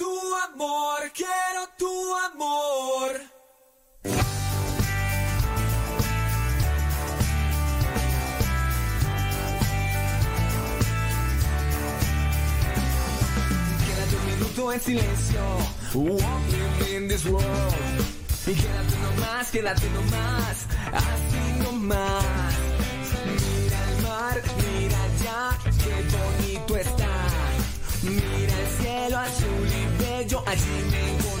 Tu 0.00 0.34
amor, 0.48 1.12
quiero 1.12 1.62
tu 1.76 1.92
amor. 2.28 3.20
Quédate 13.84 14.16
un 14.16 14.26
minuto 14.32 14.72
en 14.72 14.80
silencio. 14.80 15.42
Walking 15.92 16.96
in 16.96 17.08
this 17.08 17.26
world. 17.26 17.44
Y 18.46 18.54
quédate 18.54 18.96
nomás, 19.02 19.50
quédate 19.50 19.90
nomás. 19.90 20.66
Así 20.94 21.44
nomás. 21.62 22.24
Mira 23.26 23.78
el 23.90 24.02
mar, 24.02 24.42
mira 24.62 24.98
allá, 25.08 25.58
qué 25.84 25.94
bonito 26.16 26.76
está. 26.76 27.09
Mira 28.02 28.54
el 28.58 28.66
cielo 28.82 29.18
azul 29.18 29.68
y 29.68 30.02
bello, 30.02 30.42
allí 30.46 30.84
me 30.90 31.10
encontrarás. 31.10 31.39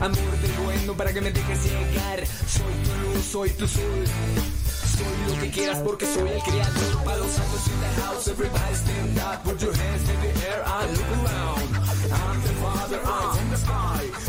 Amor 0.00 0.38
del 0.40 0.52
bueno 0.64 0.94
para 0.94 1.12
que 1.12 1.20
me 1.20 1.30
dejes 1.30 1.64
llegar. 1.64 2.26
Soy 2.26 2.72
tu 2.82 2.94
luz, 3.02 3.24
soy 3.24 3.50
tu 3.50 3.68
sol. 3.68 4.04
Soy 4.96 5.34
lo 5.34 5.42
que 5.42 5.50
quieras 5.50 5.78
porque 5.84 6.06
soy 6.06 6.30
el 6.30 6.42
creador. 6.42 7.04
Para 7.04 7.18
los 7.18 7.30
santos 7.30 7.66
in 7.66 7.80
the 7.80 8.02
house, 8.02 8.28
everybody 8.28 8.74
stand 8.74 9.18
up. 9.18 9.44
Put 9.44 9.60
your 9.60 9.74
hands 9.74 10.08
in 10.08 10.20
the 10.22 10.46
air 10.48 10.64
and 10.64 10.96
look 10.96 11.10
around. 11.10 11.76
I'm 12.10 12.40
the 12.40 12.54
father, 12.54 13.00
I'm 13.04 13.50
the 13.50 13.56
sky. 13.58 14.25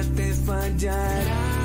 hace 0.00 0.32
fallar. 0.46 1.26
Ah. 1.28 1.59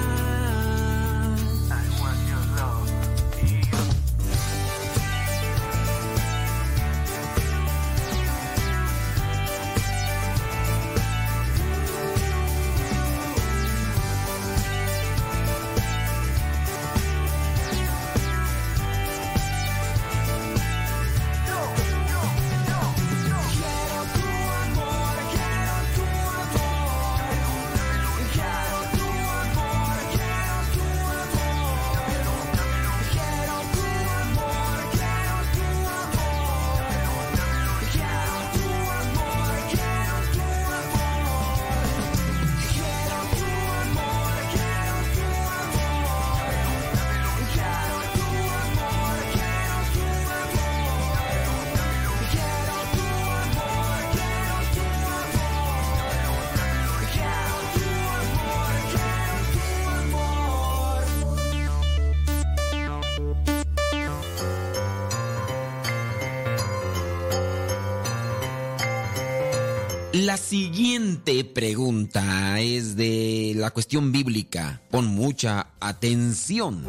La 70.35 70.41
siguiente 70.41 71.45
pregunta 71.45 72.59
es 72.59 72.97
de 72.97 73.53
la 73.55 73.71
cuestión 73.71 74.11
bíblica. 74.11 74.81
Pon 74.91 75.05
mucha 75.07 75.67
atención. 75.79 76.83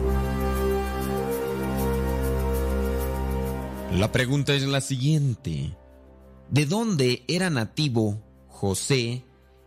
La 3.93 4.11
pregunta 4.11 4.53
es 4.53 4.65
la 4.65 4.81
siguiente. 4.81 5.77
¿De 6.51 6.67
dónde 6.67 7.23
era 7.29 7.49
nativo 7.49 8.21
José, 8.49 9.23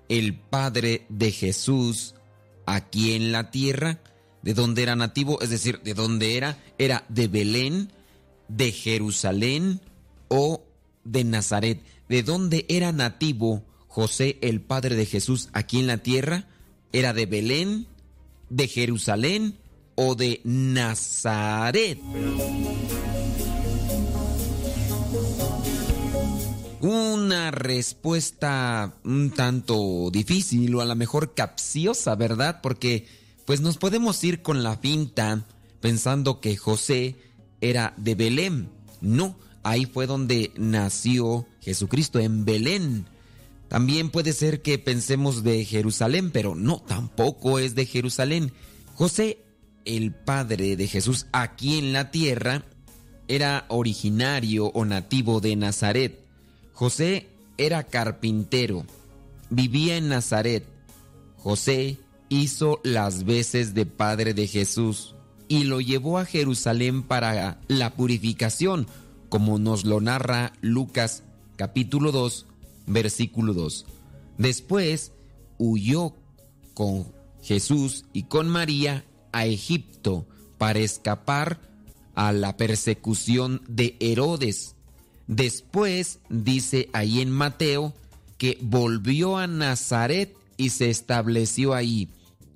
el 0.09 0.37
padre 0.37 1.05
de 1.07 1.31
Jesús, 1.31 2.15
aquí 2.65 3.13
en 3.13 3.31
la 3.31 3.49
tierra? 3.49 4.01
de 4.41 4.53
dónde 4.53 4.83
era 4.83 4.97
nativo, 4.97 5.39
es 5.39 5.51
decir, 5.51 5.79
de 5.83 5.93
dónde 5.93 6.35
era, 6.35 6.61
era 6.77 7.05
de 7.07 7.29
Belén, 7.29 7.93
de 8.49 8.73
Jerusalén 8.73 9.79
o 10.27 10.65
de 11.05 11.23
Nazaret. 11.23 11.81
¿De 12.09 12.23
dónde 12.23 12.65
era 12.67 12.91
nativo 12.91 13.68
José, 13.99 14.37
el 14.39 14.61
padre 14.61 14.95
de 14.95 15.05
Jesús, 15.05 15.49
aquí 15.51 15.77
en 15.77 15.87
la 15.87 15.97
tierra? 15.97 16.47
¿Era 16.93 17.11
de 17.11 17.25
Belén, 17.25 17.85
de 18.49 18.69
Jerusalén 18.69 19.57
o 19.95 20.15
de 20.15 20.39
Nazaret? 20.45 21.99
Una 26.79 27.51
respuesta 27.51 28.95
un 29.03 29.31
tanto 29.31 30.09
difícil 30.13 30.73
o 30.75 30.79
a 30.79 30.85
lo 30.85 30.95
mejor 30.95 31.33
capciosa, 31.33 32.15
¿verdad? 32.15 32.61
Porque 32.63 33.05
pues 33.43 33.59
nos 33.59 33.77
podemos 33.77 34.23
ir 34.23 34.41
con 34.41 34.63
la 34.63 34.77
finta 34.77 35.45
pensando 35.81 36.39
que 36.39 36.55
José 36.55 37.17
era 37.59 37.93
de 37.97 38.15
Belén. 38.15 38.69
No, 39.01 39.35
ahí 39.63 39.85
fue 39.85 40.07
donde 40.07 40.53
nació 40.55 41.45
Jesucristo, 41.59 42.19
en 42.19 42.45
Belén. 42.45 43.05
También 43.69 44.09
puede 44.09 44.33
ser 44.33 44.61
que 44.61 44.79
pensemos 44.79 45.43
de 45.43 45.63
Jerusalén, 45.63 46.31
pero 46.31 46.55
no, 46.55 46.81
tampoco 46.81 47.59
es 47.59 47.75
de 47.75 47.85
Jerusalén. 47.85 48.51
José, 48.95 49.45
el 49.85 50.11
padre 50.11 50.75
de 50.75 50.87
Jesús 50.87 51.27
aquí 51.31 51.77
en 51.77 51.93
la 51.93 52.09
tierra, 52.11 52.65
era 53.27 53.65
originario 53.69 54.65
o 54.73 54.85
nativo 54.85 55.39
de 55.39 55.55
Nazaret. 55.55 56.19
José 56.73 57.27
era 57.57 57.83
carpintero, 57.83 58.85
vivía 59.51 59.97
en 59.97 60.09
Nazaret. 60.09 60.65
José 61.37 61.99
hizo 62.27 62.81
las 62.83 63.23
veces 63.23 63.75
de 63.75 63.85
padre 63.85 64.33
de 64.33 64.47
Jesús 64.47 65.15
y 65.47 65.65
lo 65.65 65.79
llevó 65.79 66.17
a 66.17 66.25
Jerusalén 66.25 67.03
para 67.03 67.59
la 67.67 67.93
purificación, 67.93 68.87
como 69.29 69.59
nos 69.59 69.85
lo 69.85 70.01
narra 70.01 70.53
Lucas 70.61 71.23
capítulo 71.55 72.11
2, 72.11 72.45
versículo 72.89 73.53
2. 73.53 73.85
Después 74.37 75.13
huyó 75.57 76.15
con 76.73 77.07
Jesús 77.41 78.05
y 78.11 78.23
con 78.23 78.49
María 78.49 79.05
a 79.31 79.45
Egipto 79.45 80.27
para 80.57 80.79
escapar 80.79 81.61
a 82.15 82.33
la 82.33 82.57
persecución 82.57 83.61
de 83.67 83.95
Herodes. 83.99 84.75
Después 85.27 86.19
dice 86.29 86.89
ahí 86.91 87.21
en 87.21 87.31
Mateo 87.31 87.93
que 88.37 88.57
volvió 88.61 89.37
a 89.37 89.47
Nazaret 89.47 90.35
y 90.57 90.69
se 90.69 90.89
estableció 90.89 91.73
ahí. 91.73 92.09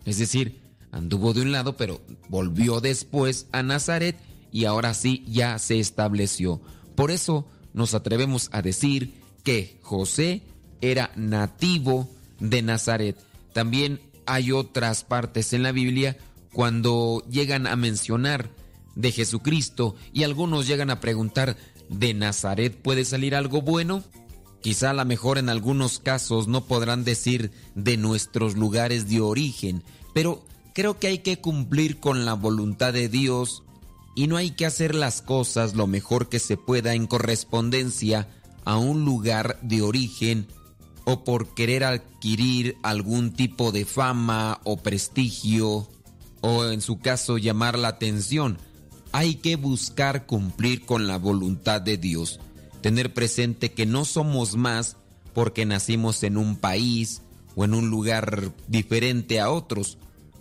Es 0.06 0.18
decir, 0.18 0.62
anduvo 0.92 1.34
de 1.34 1.42
un 1.42 1.52
lado, 1.52 1.78
pero 1.78 2.02
volvió 2.30 2.82
después 2.82 3.48
a 3.52 3.64
Nazaret 3.64 4.18
y 4.52 4.66
ahora 4.66 4.94
sí 4.94 5.24
ya 5.28 5.60
se 5.60 5.80
estableció. 5.80 6.62
Por 6.96 7.12
eso 7.12 7.48
nos 7.74 7.94
atrevemos 7.94 8.50
a 8.52 8.62
decir 8.62 9.23
que 9.44 9.78
José 9.82 10.42
era 10.82 11.12
nativo 11.16 12.10
de 12.40 12.62
Nazaret. 12.62 13.18
También 13.54 14.02
hay 14.26 14.52
otras 14.52 15.04
partes 15.04 15.54
en 15.54 15.64
la 15.64 15.72
Biblia 15.72 16.18
cuando 16.52 17.24
llegan 17.30 17.68
a 17.68 17.76
mencionar 17.76 18.50
de 18.96 19.12
Jesucristo 19.12 19.96
y 20.14 20.24
algunos 20.24 20.68
llegan 20.68 20.90
a 20.90 21.00
preguntar, 21.00 21.58
¿de 21.90 22.14
Nazaret 22.14 22.76
puede 22.76 23.06
salir 23.06 23.36
algo 23.36 23.62
bueno? 23.62 24.04
Quizá 24.62 24.92
a 24.92 24.94
lo 24.94 25.04
mejor 25.04 25.38
en 25.38 25.50
algunos 25.50 26.00
casos 26.00 26.48
no 26.48 26.66
podrán 26.66 27.04
decir 27.04 27.52
de 27.76 27.98
nuestros 27.98 28.56
lugares 28.56 29.10
de 29.10 29.20
origen, 29.20 29.84
pero 30.14 30.46
creo 30.74 31.00
que 31.00 31.08
hay 31.08 31.18
que 31.20 31.42
cumplir 31.42 32.00
con 32.00 32.24
la 32.24 32.34
voluntad 32.34 32.94
de 32.94 33.10
Dios 33.10 33.64
y 34.16 34.28
no 34.28 34.38
hay 34.38 34.52
que 34.52 34.66
hacer 34.66 34.96
las 34.96 35.22
cosas 35.22 35.74
lo 35.74 35.88
mejor 35.88 36.30
que 36.30 36.40
se 36.40 36.56
pueda 36.56 36.94
en 36.94 37.08
correspondencia 37.08 38.30
a 38.66 38.78
un 38.78 39.06
lugar 39.06 39.60
de 39.62 39.82
origen 39.82 40.48
o 41.06 41.24
por 41.24 41.54
querer 41.54 41.84
adquirir 41.84 42.78
algún 42.84 43.34
tipo 43.34 43.72
de 43.72 43.86
fama 43.86 44.60
o 44.64 44.78
prestigio 44.78 45.90
o 46.42 46.66
en 46.66 46.82
su 46.82 47.00
caso 47.00 47.38
llamar 47.38 47.78
la 47.78 47.90
atención. 47.90 48.58
Hay 49.12 49.36
que 49.36 49.56
buscar 49.56 50.26
cumplir 50.26 50.86
con 50.86 51.08
la 51.08 51.18
voluntad 51.18 51.82
de 51.82 51.98
Dios, 51.98 52.40
tener 52.82 53.14
presente 53.14 53.72
que 53.72 53.86
no 53.86 54.06
somos 54.06 54.56
más 54.56 54.98
porque 55.34 55.66
nacimos 55.66 56.24
en 56.24 56.38
un 56.38 56.56
país 56.56 57.22
o 57.56 57.66
en 57.66 57.74
un 57.74 57.90
lugar 57.90 58.54
diferente 58.68 59.40
a 59.40 59.52
otros. 59.52 59.98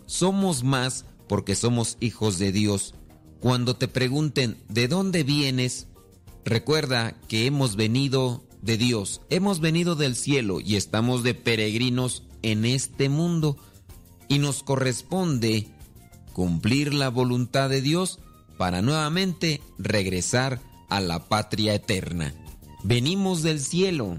Somos 0.06 0.64
más 0.64 1.04
porque 1.28 1.54
somos 1.54 1.96
hijos 2.00 2.38
de 2.38 2.52
Dios. 2.52 2.94
Cuando 3.40 3.76
te 3.76 3.88
pregunten 3.88 4.56
¿de 4.68 4.88
dónde 4.88 5.22
vienes? 5.22 5.88
Recuerda 6.44 7.14
que 7.28 7.46
hemos 7.46 7.76
venido 7.76 8.42
de 8.62 8.76
Dios, 8.76 9.20
hemos 9.30 9.60
venido 9.60 9.94
del 9.94 10.16
cielo 10.16 10.60
y 10.60 10.76
estamos 10.76 11.22
de 11.22 11.34
peregrinos 11.34 12.24
en 12.42 12.64
este 12.64 13.08
mundo 13.08 13.56
y 14.28 14.38
nos 14.38 14.62
corresponde 14.62 15.68
cumplir 16.32 16.94
la 16.94 17.10
voluntad 17.10 17.68
de 17.68 17.82
Dios 17.82 18.18
para 18.56 18.82
nuevamente 18.82 19.60
regresar 19.78 20.60
a 20.88 21.00
la 21.00 21.28
patria 21.28 21.74
eterna. 21.74 22.34
Venimos 22.84 23.42
del 23.42 23.60
cielo, 23.60 24.18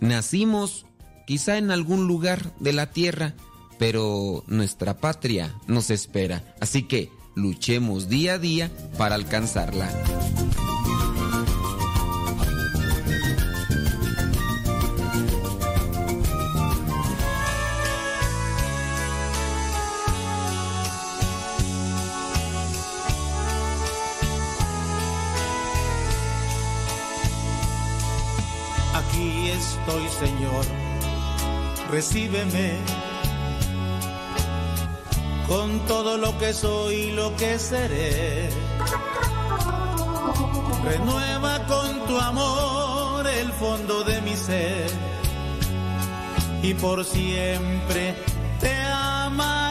nacimos 0.00 0.86
quizá 1.26 1.58
en 1.58 1.70
algún 1.70 2.06
lugar 2.06 2.54
de 2.58 2.72
la 2.72 2.90
tierra, 2.90 3.34
pero 3.78 4.44
nuestra 4.46 4.98
patria 4.98 5.54
nos 5.66 5.90
espera, 5.90 6.54
así 6.60 6.84
que 6.84 7.10
luchemos 7.34 8.08
día 8.08 8.34
a 8.34 8.38
día 8.38 8.70
para 8.98 9.14
alcanzarla. 9.14 9.90
Estoy, 29.62 30.08
Señor, 30.08 30.64
recíbeme 31.90 32.78
con 35.46 35.78
todo 35.86 36.18
lo 36.18 36.36
que 36.38 36.52
soy 36.52 36.94
y 36.94 37.12
lo 37.12 37.34
que 37.36 37.58
seré. 37.58 38.50
Renueva 40.84 41.64
con 41.66 42.06
tu 42.06 42.18
amor 42.18 43.26
el 43.26 43.52
fondo 43.52 44.02
de 44.02 44.20
mi 44.22 44.36
ser 44.36 44.90
y 46.62 46.74
por 46.74 47.04
siempre 47.04 48.14
te 48.60 48.74
amaré. 48.82 49.61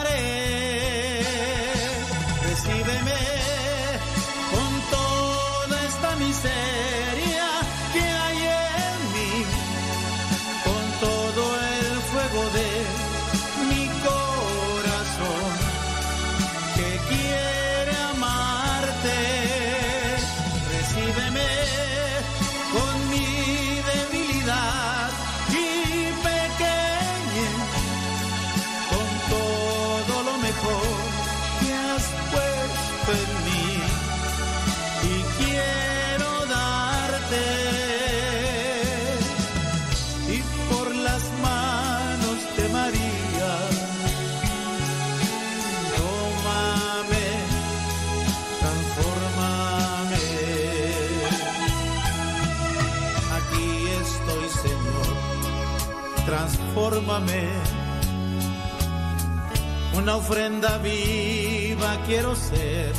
Una 59.94 60.16
ofrenda 60.16 60.78
viva 60.78 61.98
quiero 62.06 62.34
ser. 62.34 62.90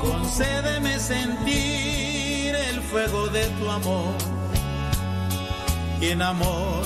Concédeme 0.00 1.00
sentir 1.00 2.54
el 2.54 2.80
fuego 2.82 3.26
de 3.28 3.46
tu 3.48 3.68
amor. 3.68 4.14
Y 6.00 6.10
en 6.10 6.22
amor 6.22 6.84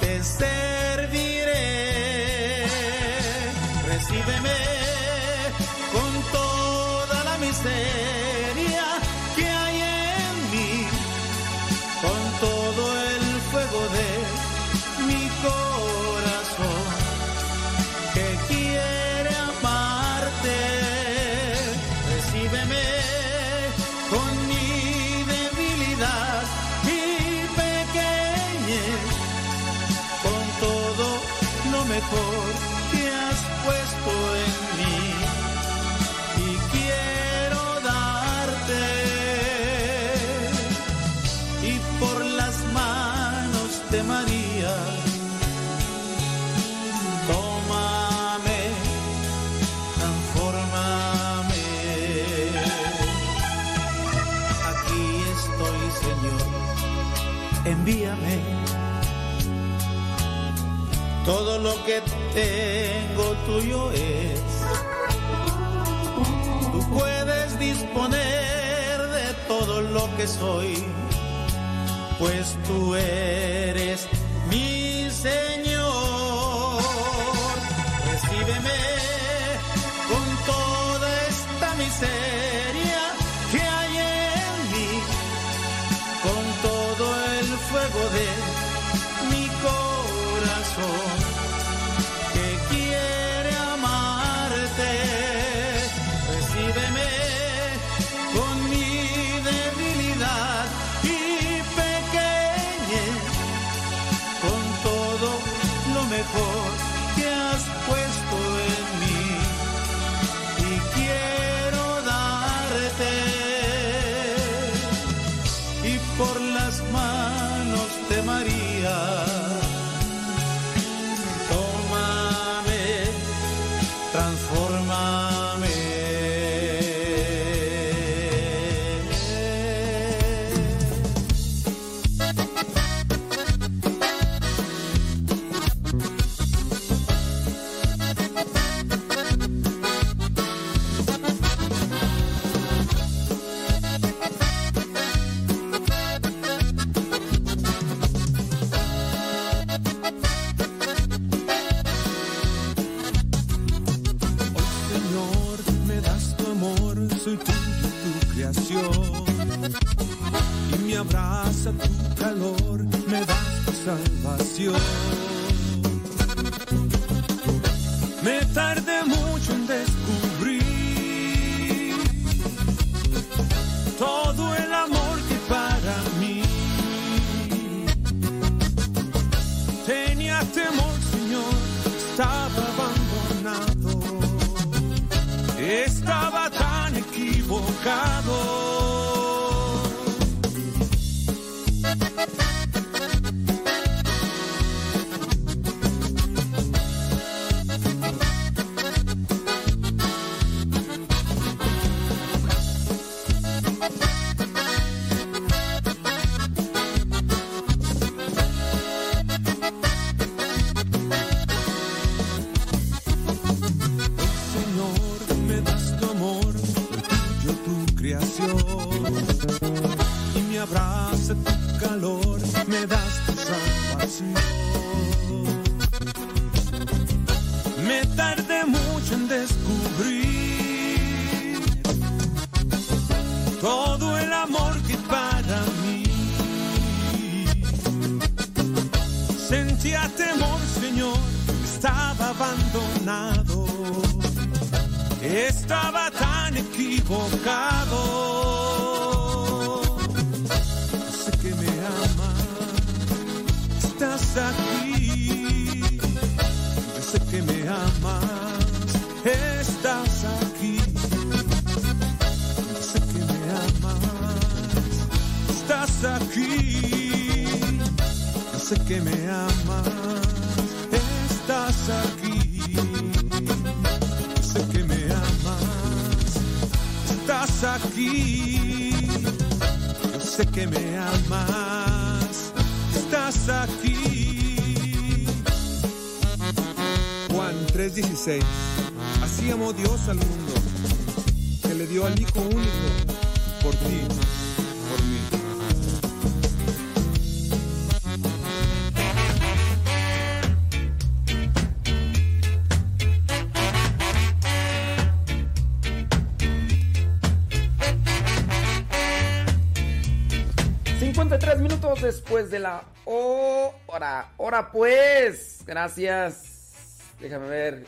te 0.00 0.22
serviré. 0.22 1.64
Recíbeme 3.86 4.58
con 5.90 6.22
toda 6.32 7.24
la 7.24 7.38
miseria 7.38 8.13
lo 61.64 61.82
que 61.86 62.02
tengo 62.34 63.26
tuyo 63.46 63.90
es. 63.92 64.40
Tú 66.72 66.80
puedes 66.92 67.58
disponer 67.58 68.98
de 69.18 69.28
todo 69.48 69.80
lo 69.80 70.04
que 70.16 70.26
soy, 70.26 70.84
pues 72.18 72.58
tú 72.66 72.94
eres 72.96 74.06
mi 74.50 75.08
Señor. 75.10 76.82
Recíbeme 78.10 78.80
con 80.10 80.26
toda 80.44 81.08
esta 81.28 81.74
miseria 81.76 82.33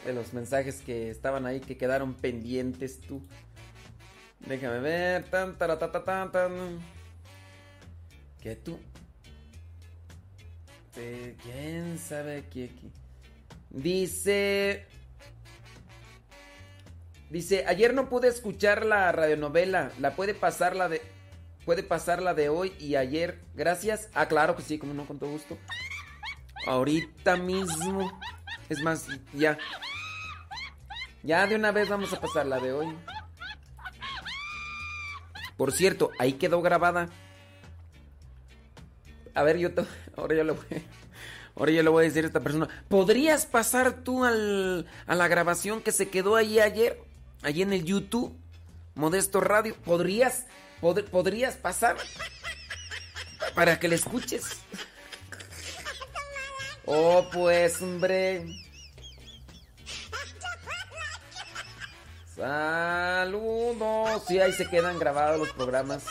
Eh, 0.07 0.13
los 0.13 0.33
mensajes 0.33 0.83
que 0.83 1.11
estaban 1.11 1.47
ahí 1.47 1.61
que 1.61 1.77
quedaron 1.77 2.15
pendientes 2.15 3.01
tú. 3.01 3.21
Déjame 4.41 4.79
ver. 4.79 5.25
Tan. 5.25 5.57
¿Qué 8.41 8.55
tú? 8.55 8.79
¿Quién 10.95 11.99
sabe 11.99 12.45
qué? 12.51 12.69
qué? 12.69 12.91
Dice. 13.71 14.87
Dice, 17.29 17.65
ayer 17.67 17.93
no 17.93 18.09
pude 18.09 18.29
escuchar 18.29 18.87
la 18.87 19.11
radionovela. 19.11 19.91
¿La 19.99 20.15
puede 20.15 20.35
pasar 20.35 20.77
la 20.77 20.89
de. 20.89 21.03
Puede 21.65 21.83
pasar 21.83 22.23
la 22.23 22.33
de 22.35 22.49
hoy 22.49 22.73
y 22.79 22.95
ayer? 22.95 23.41
Gracias. 23.55 24.09
Ah, 24.15 24.29
claro 24.29 24.55
que 24.55 24.63
sí, 24.63 24.79
como 24.79 24.95
no, 24.95 25.05
con 25.05 25.19
todo 25.19 25.31
gusto. 25.31 25.59
Ahorita 26.69 27.37
mismo. 27.37 28.09
Es 28.69 28.81
más, 28.83 29.09
ya. 29.35 29.59
Ya 31.23 31.47
de 31.47 31.57
una 31.57 31.73
vez 31.73 31.89
vamos 31.89 32.13
a 32.13 32.21
pasar 32.21 32.47
la 32.47 32.59
de 32.61 32.73
hoy. 32.73 32.95
Por 35.57 35.73
cierto, 35.73 36.11
ahí 36.19 36.35
quedó 36.35 36.63
grabada. 36.63 37.09
A 39.35 39.43
ver, 39.43 39.59
yo 39.59 39.73
te- 39.75 39.85
ahora 40.17 40.35
yo 40.37 40.45
le 40.45 40.53
voy. 40.53 40.65
Ahora 41.57 41.73
yo 41.73 41.83
le 41.83 41.89
voy 41.89 42.05
a 42.05 42.09
decir 42.09 42.25
a 42.25 42.27
esta 42.27 42.41
persona. 42.41 42.69
¿Podrías 42.89 43.47
pasar 43.47 44.03
tú 44.05 44.25
al- 44.25 44.87
a 45.07 45.15
la 45.15 45.27
grabación 45.29 45.81
que 45.83 45.93
se 45.93 46.09
quedó 46.09 46.37
ahí 46.37 46.61
ayer? 46.61 47.01
Allí 47.43 47.63
en 47.63 47.73
el 47.73 47.85
YouTube. 47.85 48.37
Modesto 48.95 49.41
Radio. 49.41 49.75
¿Podrías? 49.85 50.47
pod- 50.81 51.05
¿Podrías 51.05 51.55
pasar? 51.57 51.97
Para 53.55 53.79
que 53.79 53.89
le 53.89 53.97
escuches. 53.97 54.45
Oh, 56.89 57.29
pues, 57.33 57.83
hombre. 57.83 58.47
Saludos. 62.37 64.25
Sí, 64.29 64.39
ahí 64.39 64.53
se 64.53 64.69
quedan 64.69 64.99
grabados 64.99 65.39
los 65.39 65.53
programas. 65.53 66.05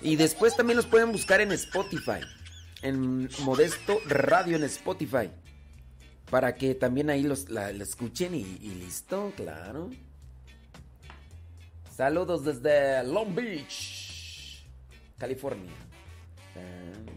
Y 0.00 0.16
después 0.16 0.56
también 0.56 0.78
los 0.78 0.86
pueden 0.86 1.12
buscar 1.12 1.40
en 1.42 1.52
Spotify. 1.52 2.20
En 2.82 3.28
Modesto 3.40 3.98
Radio 4.06 4.56
en 4.56 4.64
Spotify. 4.64 5.30
Para 6.30 6.54
que 6.54 6.74
también 6.74 7.10
ahí 7.10 7.22
los, 7.22 7.50
la, 7.50 7.70
escuchen 7.70 8.34
y, 8.34 8.40
y 8.40 8.74
listo, 8.80 9.32
claro. 9.36 9.90
Saludos 11.94 12.44
desde 12.44 13.02
Long 13.04 13.34
Beach, 13.34 14.64
California. 15.18 15.72
Ah. 16.54 17.12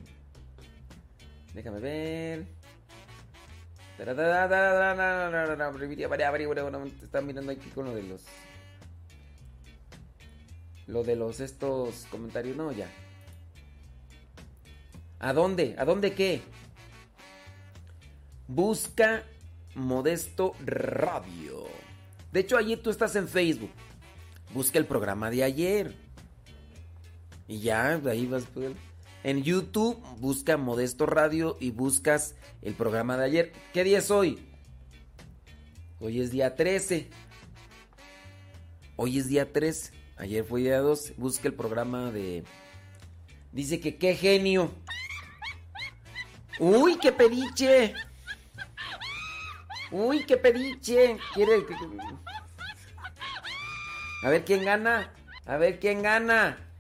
Déjame 1.54 1.80
ver. 1.80 2.61
Están 7.04 7.28
mirando 7.28 7.52
aquí 7.52 7.70
con 7.70 7.86
lo 7.86 7.94
de 7.94 8.02
los. 8.02 8.24
Lo 10.88 11.04
de 11.04 11.16
los 11.16 11.40
estos 11.40 12.08
comentarios. 12.10 12.58
No, 12.58 12.72
ya. 12.72 12.90
¿A 15.20 15.34
dónde? 15.34 15.76
¿A 15.78 15.86
dónde 15.86 16.16
qué? 16.16 16.42
Busca 18.48 19.24
Modesto 19.76 20.56
Radio. 20.66 21.68
De 22.32 22.40
hecho, 22.40 22.58
allí 22.58 22.78
tú 22.78 22.90
estás 22.90 23.16
en 23.16 23.28
Facebook. 23.28 23.70
Busca 24.52 24.80
el 24.80 24.86
programa 24.86 25.30
de 25.30 25.44
ayer. 25.44 25.94
Y 27.48 27.60
ya, 27.60 28.02
ahí 28.10 28.26
vas 28.26 28.46
a 28.46 28.50
poder. 28.50 28.74
En 29.24 29.44
YouTube 29.44 30.02
busca 30.18 30.58
Modesto 30.58 31.06
Radio 31.06 31.56
y 31.60 31.70
buscas 31.72 32.36
el 32.64 32.74
programa 32.74 33.18
de 33.18 33.26
ayer. 33.26 33.54
¿Qué 33.72 33.84
día 33.84 34.00
es 34.00 34.10
hoy? 34.10 34.48
Hoy 36.00 36.22
es 36.22 36.32
día 36.32 36.56
13. 36.56 37.08
Hoy 38.96 39.20
es 39.20 39.28
día 39.28 39.54
13. 39.54 39.94
Ayer 40.18 40.44
fue 40.44 40.62
día 40.62 40.80
12. 40.80 41.14
Busca 41.18 41.48
el 41.48 41.54
programa 41.54 42.12
de... 42.12 42.44
Dice 43.52 43.80
que 43.80 43.98
qué 43.98 44.16
genio. 44.16 44.72
Uy, 46.58 46.98
qué 46.98 47.12
pediche. 47.12 47.94
Uy, 49.92 50.26
qué 50.26 50.38
pediche. 50.38 51.18
Quiere... 51.36 51.64
A 54.24 54.30
ver 54.30 54.44
quién 54.46 54.66
gana. 54.66 55.14
A 55.46 55.58
ver 55.58 55.80
quién 55.80 56.02
gana. 56.02 56.71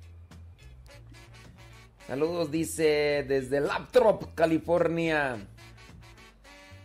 Saludos, 2.11 2.51
dice 2.51 3.23
desde 3.25 3.61
Laptop, 3.61 4.35
California. 4.35 5.37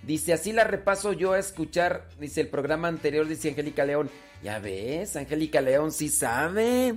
Dice, 0.04 0.32
así 0.32 0.52
la 0.52 0.62
repaso 0.62 1.12
yo 1.12 1.32
a 1.32 1.40
escuchar, 1.40 2.08
dice 2.20 2.42
el 2.42 2.46
programa 2.46 2.86
anterior, 2.86 3.26
dice 3.26 3.48
Angélica 3.48 3.84
León. 3.84 4.08
Ya 4.40 4.60
ves, 4.60 5.16
Angélica 5.16 5.60
León 5.60 5.90
sí 5.90 6.10
sabe. 6.10 6.94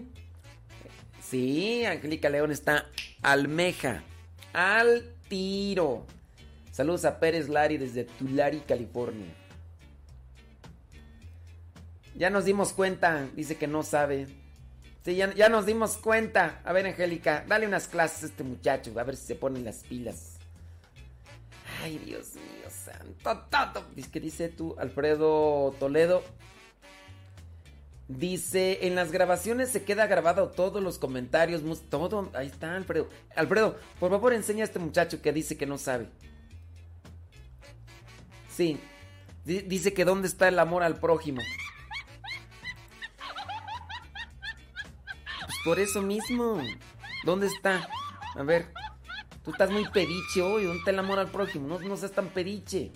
Sí, 1.20 1.84
Angélica 1.86 2.30
León 2.30 2.52
está 2.52 2.86
almeja, 3.24 4.04
al 4.54 5.12
tiro. 5.28 6.06
Saludos 6.72 7.06
a 7.06 7.20
Pérez 7.20 7.50
Lari 7.50 7.80
desde 7.80 8.04
Tulare, 8.04 8.62
California. 8.62 9.34
Ya 12.14 12.30
nos 12.30 12.46
dimos 12.46 12.74
cuenta, 12.74 13.28
dice 13.36 13.56
que 13.56 13.66
no 13.66 13.82
sabe. 13.82 14.28
Sí, 15.10 15.16
ya, 15.16 15.34
ya 15.34 15.50
nos 15.50 15.66
dimos 15.66 15.98
cuenta. 15.98 16.62
A 16.64 16.72
ver, 16.72 16.86
Angélica, 16.86 17.44
dale 17.48 17.66
unas 17.66 17.88
clases 17.88 18.22
a 18.22 18.26
este 18.28 18.44
muchacho, 18.44 18.94
a 19.00 19.04
ver 19.04 19.16
si 19.16 19.26
se 19.26 19.34
ponen 19.36 19.64
las 19.66 19.78
pilas. 19.78 20.38
Ay, 21.82 21.98
Dios 21.98 22.36
mío, 22.36 22.70
santo, 22.70 23.48
todo. 23.50 23.86
Que 24.12 24.20
dice 24.20 24.50
tú, 24.50 24.76
Alfredo 24.78 25.74
Toledo. 25.80 26.24
Dice, 28.08 28.86
en 28.86 28.94
las 28.94 29.12
grabaciones 29.12 29.70
se 29.72 29.84
queda 29.84 30.06
grabado 30.06 30.50
todos 30.50 30.84
los 30.84 31.00
comentarios, 31.00 31.64
todo. 31.90 32.30
Ahí 32.36 32.46
está, 32.46 32.76
Alfredo. 32.76 33.08
Alfredo, 33.36 33.80
por 34.00 34.12
favor, 34.12 34.34
enseña 34.34 34.62
a 34.62 34.66
este 34.66 34.78
muchacho 34.78 35.24
que 35.24 35.34
dice 35.34 35.58
que 35.58 35.66
no 35.66 35.80
sabe. 35.80 36.08
Sí, 38.56 38.80
di- 39.44 39.62
dice 39.62 39.92
que 39.94 40.06
dónde 40.06 40.28
está 40.28 40.48
el 40.50 40.60
amor 40.60 40.84
al 40.84 41.00
prójimo. 41.00 41.42
Por 45.64 45.80
eso 45.80 46.02
mismo. 46.02 46.62
¿Dónde 47.24 47.48
está? 47.48 47.88
A 48.36 48.44
ver. 48.44 48.72
Tú 49.44 49.52
estás 49.52 49.72
muy 49.72 49.88
pediche 49.90 50.42
hoy. 50.42 50.64
¿Dónde 50.64 50.80
está 50.80 50.92
el 50.92 51.00
amor 51.00 51.20
al 51.20 51.30
prójimo? 51.30 51.80
No, 51.80 51.98
seas 51.98 52.12
tan 52.12 52.30
pediche. 52.30 52.92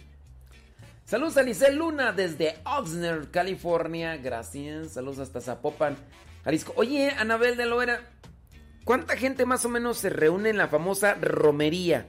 Saludos 1.06 1.38
a 1.38 1.44
Lice 1.44 1.72
Luna 1.72 2.11
desde 2.11 2.57
Oxnard, 2.65 3.31
California. 3.31 4.18
Gracias. 4.18 4.94
Saludos 4.94 5.19
hasta 5.19 5.41
Zapopan, 5.41 5.98
Jalisco. 6.44 6.73
Oye, 6.76 7.10
Anabel 7.11 7.57
de 7.57 7.65
Loera. 7.65 8.10
¿Cuánta 8.84 9.15
gente 9.15 9.45
más 9.45 9.64
o 9.65 9.69
menos 9.69 9.98
se 9.98 10.10
reúne 10.10 10.49
en 10.49 10.57
la 10.57 10.68
famosa 10.68 11.15
romería? 11.15 12.07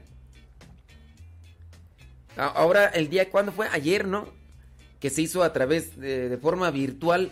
Ahora, 2.36 2.86
el 2.86 3.09
día, 3.09 3.31
¿cuándo 3.31 3.52
fue? 3.52 3.68
Ayer, 3.68 4.06
¿no? 4.06 4.28
Que 4.98 5.09
se 5.09 5.22
hizo 5.22 5.44
a 5.44 5.52
través 5.52 5.97
de 5.98 6.36
forma 6.43 6.70
virtual. 6.70 7.31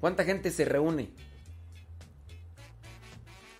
¿Cuánta 0.00 0.24
gente 0.24 0.50
se 0.50 0.64
reúne? 0.64 1.10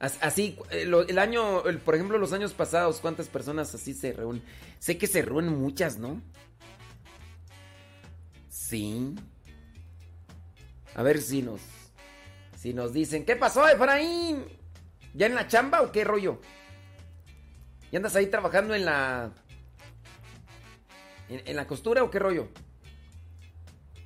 As- 0.01 0.19
Así, 0.23 0.59
eh, 0.71 0.91
el 1.09 1.19
año, 1.19 1.65
el- 1.67 1.79
por 1.79 1.95
ejemplo, 1.95 2.19
los 2.19 2.33
años 2.33 2.53
pasados, 2.55 3.01
¿cuántas 3.01 3.29
personas 3.29 3.75
así 3.75 3.95
se 3.95 4.13
reúnen? 4.13 4.43
Sé 4.79 4.99
que 4.99 5.07
se 5.07 5.23
reúnen 5.23 5.61
muchas, 5.61 5.99
¿no? 5.99 6.21
Sí. 8.49 9.15
A 10.95 11.03
ver 11.03 11.21
si 11.21 11.43
nos, 11.43 11.61
si 12.59 12.73
nos 12.75 12.93
dicen, 12.93 13.25
¿qué 13.25 13.37
pasó, 13.37 13.69
Efraín? 13.69 14.45
¿Ya 15.15 15.27
en 15.27 15.35
la 15.35 15.47
chamba 15.47 15.83
o 15.83 15.93
qué 15.93 16.03
rollo? 16.05 16.41
¿Y 17.93 17.97
andas 17.97 18.17
ahí 18.17 18.27
trabajando 18.27 18.75
en 18.75 18.85
la, 18.85 19.33
en, 21.29 21.43
en 21.47 21.57
la 21.57 21.67
costura 21.67 22.03
o 22.03 22.11
qué 22.11 22.19
rollo? 22.21 22.49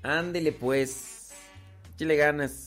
Ándele 0.03 0.53
pues, 0.53 1.31
le 1.99 2.17
ganas. 2.17 2.64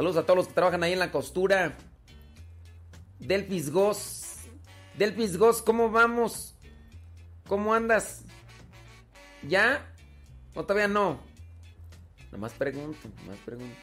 Saludos 0.00 0.16
a 0.16 0.22
todos 0.22 0.36
los 0.38 0.48
que 0.48 0.54
trabajan 0.54 0.82
ahí 0.82 0.94
en 0.94 0.98
la 0.98 1.12
costura. 1.12 1.76
Delfis 3.18 3.70
Goss. 3.70 4.36
Delfis 4.96 5.36
Goss, 5.36 5.60
¿cómo 5.60 5.90
vamos? 5.90 6.54
¿Cómo 7.46 7.74
andas? 7.74 8.24
¿Ya? 9.46 9.94
¿O 10.54 10.64
todavía 10.64 10.88
no? 10.88 11.20
Nomás 12.32 12.54
pregunto, 12.54 13.10
nomás 13.18 13.38
pregunto. 13.40 13.76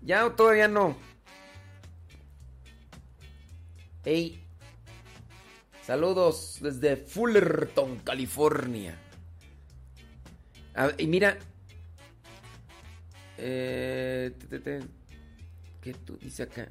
¿Ya 0.00 0.24
o 0.24 0.32
todavía 0.32 0.68
no? 0.68 0.96
Hey. 4.02 4.42
Saludos 5.82 6.56
desde 6.62 6.96
Fullerton, 6.96 7.98
California. 7.98 8.98
Y 10.96 11.06
mira, 11.06 11.36
eh, 13.40 14.32
¿Qué 15.80 15.94
tú 15.94 16.16
dice 16.20 16.42
acá? 16.44 16.68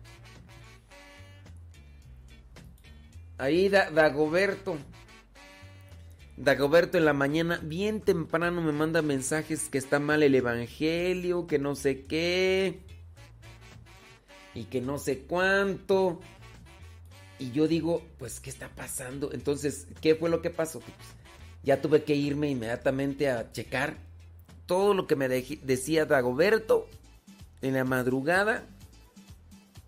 Ahí 3.37 3.69
Da- 3.69 3.89
Dagoberto. 3.91 4.77
Dagoberto 6.37 6.97
en 6.97 7.05
la 7.05 7.13
mañana, 7.13 7.59
bien 7.63 7.99
temprano, 8.01 8.61
me 8.61 8.71
manda 8.71 9.01
mensajes 9.01 9.67
que 9.69 9.77
está 9.77 9.99
mal 9.99 10.23
el 10.23 10.35
evangelio, 10.35 11.47
que 11.47 11.59
no 11.59 11.75
sé 11.75 12.03
qué. 12.03 12.79
Y 14.55 14.65
que 14.65 14.79
no 14.81 14.97
sé 14.97 15.19
cuánto. 15.19 16.21
Y 17.39 17.51
yo 17.51 17.67
digo, 17.67 18.05
pues, 18.17 18.39
¿qué 18.39 18.49
está 18.49 18.69
pasando? 18.69 19.31
Entonces, 19.33 19.87
¿qué 20.01 20.15
fue 20.15 20.29
lo 20.29 20.41
que 20.41 20.49
pasó? 20.49 20.79
Pues, 20.79 20.93
ya 21.63 21.81
tuve 21.81 22.03
que 22.03 22.15
irme 22.15 22.49
inmediatamente 22.49 23.29
a 23.29 23.51
checar 23.51 23.97
todo 24.69 24.93
lo 24.93 25.07
que 25.07 25.15
me 25.15 25.27
decía 25.27 26.05
Dagoberto 26.05 26.87
en 27.63 27.73
la 27.73 27.83
madrugada. 27.85 28.67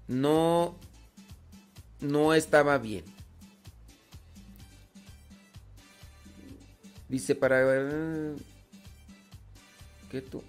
No, 0.07 0.75
no 1.99 2.33
estaba 2.33 2.79
bien. 2.79 3.05
Dice 7.09 7.35
para 7.35 7.63
ver. 7.63 8.33
¿Qué 10.09 10.23
tú? 10.23 10.41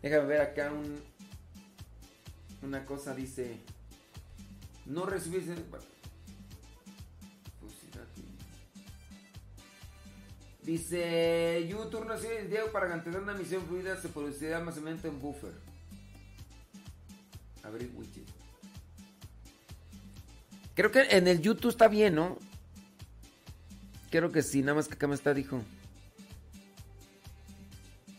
Déjame 0.00 0.26
ver 0.26 0.42
acá 0.42 0.70
un. 0.70 1.00
Una 2.62 2.86
cosa 2.86 3.16
dice. 3.16 3.56
No 4.86 5.06
recibiste. 5.06 5.56
Dice. 10.62 11.66
YouTube 11.68 12.06
no 12.06 12.18
sirve 12.18 12.40
el 12.40 12.50
Diego 12.50 12.70
para 12.70 12.88
mantener 12.88 13.20
una 13.20 13.34
misión 13.34 13.64
fluida. 13.66 14.00
Se 14.00 14.08
producirá 14.08 14.58
almacenamiento 14.58 15.08
en 15.08 15.20
buffer. 15.20 15.52
Abrir 17.62 17.90
widget. 17.94 18.24
Creo 20.74 20.90
que 20.90 21.02
en 21.10 21.28
el 21.28 21.40
YouTube 21.40 21.70
está 21.70 21.88
bien, 21.88 22.14
¿no? 22.14 22.38
Creo 24.10 24.32
que 24.32 24.42
sí, 24.42 24.60
nada 24.62 24.74
más 24.74 24.88
que 24.88 24.94
acá 24.94 25.06
me 25.06 25.14
está, 25.14 25.34
dijo. 25.34 25.62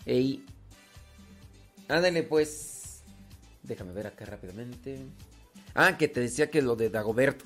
Ey. 0.05 0.45
Ándale, 1.87 2.23
pues. 2.23 3.03
Déjame 3.63 3.93
ver 3.93 4.07
acá 4.07 4.25
rápidamente. 4.25 4.99
Ah, 5.73 5.97
que 5.97 6.07
te 6.07 6.19
decía 6.19 6.49
que 6.49 6.61
lo 6.61 6.75
de 6.75 6.89
Dagoberto. 6.89 7.45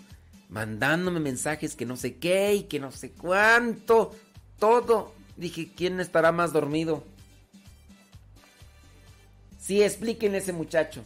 Mandándome 0.49 1.19
mensajes 1.19 1.75
que 1.75 1.85
no 1.85 1.97
sé 1.97 2.17
qué 2.17 2.53
y 2.53 2.63
que 2.63 2.79
no 2.79 2.91
sé 2.91 3.11
cuánto. 3.11 4.11
Todo. 4.59 5.13
Dije, 5.37 5.71
¿quién 5.75 5.99
estará 5.99 6.31
más 6.31 6.53
dormido? 6.53 7.03
Sí, 9.59 9.81
explíquenle 9.81 10.37
ese 10.37 10.53
muchacho. 10.53 11.03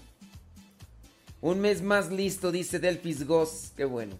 Un 1.42 1.62
mes 1.62 1.82
más 1.82 2.12
listo, 2.12 2.52
dice 2.52 2.80
Delphis 2.80 3.26
Goss. 3.26 3.72
Qué 3.76 3.86
bueno. 3.86 4.18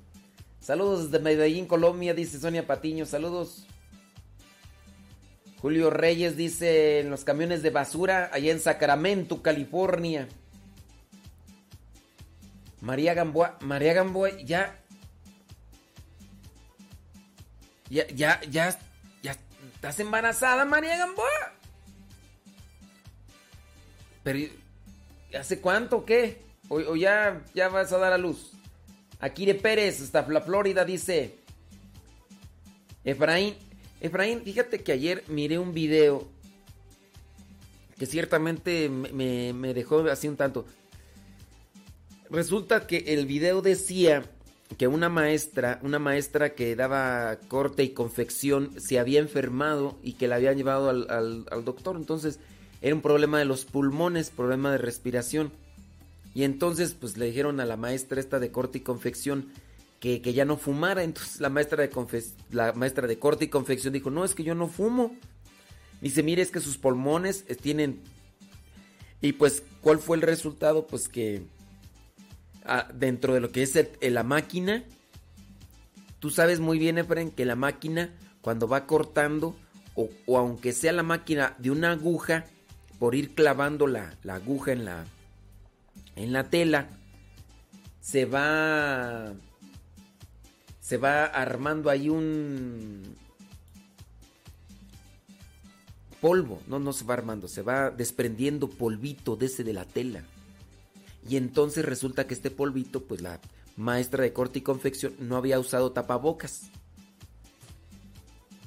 Saludos 0.62 1.12
desde 1.12 1.24
Medellín, 1.24 1.66
Colombia, 1.66 2.14
dice 2.14 2.40
Sonia 2.40 2.66
Patiño. 2.66 3.06
Saludos. 3.06 3.66
Julio 5.62 5.90
Reyes 5.90 6.38
dice 6.38 7.02
en 7.02 7.10
los 7.10 7.26
camiones 7.26 7.62
de 7.62 7.70
basura 7.70 8.30
allá 8.32 8.52
en 8.52 8.62
Sacramento, 8.62 9.42
California. 9.42 10.30
María 12.82 13.14
Gamboa, 13.14 13.58
María 13.62 13.94
Gamboa. 13.94 14.38
Ya, 14.40 14.80
ya, 17.90 18.08
ya, 18.08 18.40
ya. 18.50 18.80
¿Estás 19.80 19.98
embarazada, 20.02 20.66
María 20.66 20.98
Gamboa? 20.98 21.54
Pero, 24.24 24.52
¿hace 25.40 25.62
cuánto 25.62 25.98
o 26.00 26.06
qué? 26.06 26.42
O, 26.68 26.98
ya, 26.98 27.42
ya 27.54 27.70
vas 27.70 27.94
a 27.94 27.98
dar 27.98 28.12
a 28.12 28.18
luz. 28.18 28.52
Akire 29.22 29.56
Pérez, 29.56 30.02
hasta 30.02 30.28
la 30.28 30.42
Florida, 30.42 30.84
dice. 30.84 31.38
Efraín, 33.06 33.56
Efraín, 34.02 34.42
fíjate 34.44 34.84
que 34.84 34.92
ayer 34.92 35.24
miré 35.30 35.58
un 35.58 35.74
video 35.74 36.28
que 37.98 38.06
ciertamente 38.06 38.90
me, 38.90 39.14
me- 39.14 39.54
me 39.54 39.74
dejó 39.74 40.02
así 40.10 40.28
un 40.28 40.36
tanto. 40.36 40.66
Resulta 42.30 42.86
que 42.86 42.98
el 43.14 43.26
video 43.26 43.62
decía 43.62 44.24
que 44.78 44.88
una 44.88 45.10
maestra, 45.10 45.80
una 45.82 46.00
maestra 46.00 46.54
que 46.54 46.76
daba 46.76 47.38
corte 47.48 47.84
y 47.84 47.90
confección, 47.90 48.80
se 48.80 49.00
había 49.00 49.20
enfermado 49.20 49.98
y 50.04 50.14
que 50.14 50.28
la 50.28 50.36
habían 50.36 50.58
llevado 50.58 50.90
al, 50.90 51.10
al- 51.10 51.66
doctor. 51.66 51.96
Entonces 51.96 52.40
era 52.82 52.96
un 52.96 53.02
problema 53.02 53.40
de 53.40 53.46
los 53.46 53.66
pulmones, 53.66 54.30
problema 54.30 54.72
de 54.72 54.78
respiración. 54.78 55.52
Y 56.36 56.44
entonces 56.44 56.94
pues 56.94 57.18
le 57.18 57.26
dijeron 57.26 57.60
a 57.60 57.66
la 57.66 57.78
maestra 57.78 58.20
esta 58.20 58.40
de 58.40 58.52
corte 58.52 58.78
y 58.78 58.82
confección 58.82 59.48
que, 60.00 60.22
que 60.22 60.34
ya 60.34 60.46
no 60.46 60.56
fumara. 60.56 61.04
Entonces 61.04 61.42
la 61.42 61.50
maestra, 61.50 61.86
de 61.86 62.24
la 62.52 62.72
maestra 62.74 63.08
de 63.08 63.20
corte 63.20 63.46
y 63.46 63.48
confección 63.50 63.92
dijo, 63.94 64.12
no, 64.12 64.24
es 64.24 64.36
que 64.36 64.44
yo 64.44 64.56
no 64.56 64.68
fumo. 64.68 65.16
Dice, 66.00 66.24
mire, 66.24 66.42
es 66.42 66.52
que 66.52 66.62
sus 66.62 66.78
pulmones 66.78 67.44
eh, 67.48 67.56
tienen... 67.56 68.00
Y 69.22 69.34
pues, 69.34 69.64
¿cuál 69.82 70.00
fue 70.00 70.16
el 70.16 70.22
resultado? 70.22 70.88
Pues 70.88 71.10
que 71.10 71.42
dentro 72.94 73.34
de 73.34 73.40
lo 73.40 73.52
que 73.52 73.64
es 73.64 73.78
la 74.02 74.24
máquina, 74.24 74.84
tú 76.20 76.30
sabes 76.30 76.60
muy 76.60 76.80
bien, 76.80 76.98
Efren, 76.98 77.32
que 77.32 77.46
la 77.46 77.56
máquina 77.56 78.14
cuando 78.42 78.68
va 78.68 78.86
cortando, 78.86 79.56
o, 79.96 80.10
aunque 80.38 80.74
sea 80.74 80.94
la 80.94 81.04
máquina 81.04 81.56
de 81.58 81.72
una 81.72 81.92
aguja, 81.92 82.46
por 83.00 83.16
ir 83.16 83.34
clavando 83.34 83.88
la, 83.88 84.16
la 84.24 84.36
aguja 84.36 84.72
en 84.72 84.86
la, 84.86 85.06
en 86.16 86.34
la 86.34 86.50
tela, 86.50 86.90
se 88.02 88.26
va... 88.26 89.34
Se 90.80 90.98
va 90.98 91.26
armando 91.26 91.92
ahí 91.92 92.10
un 92.10 93.16
polvo, 96.20 96.64
no, 96.68 96.80
no 96.80 96.94
se 96.94 97.06
va 97.06 97.14
armando, 97.14 97.48
se 97.48 97.62
va 97.62 97.92
desprendiendo 97.92 98.70
polvito 98.70 99.36
de 99.36 99.46
ese 99.46 99.64
de 99.64 99.74
la 99.74 99.86
tela. 99.86 100.24
Y 101.28 101.38
entonces 101.38 101.86
resulta 101.86 102.28
que 102.28 102.34
este 102.34 102.52
polvito, 102.52 103.04
pues 103.04 103.22
la 103.22 103.40
maestra 103.76 104.24
de 104.24 104.34
corte 104.34 104.60
y 104.60 104.62
confección 104.62 105.14
no 105.20 105.38
había 105.38 105.60
usado 105.60 105.92
tapabocas. 105.92 106.70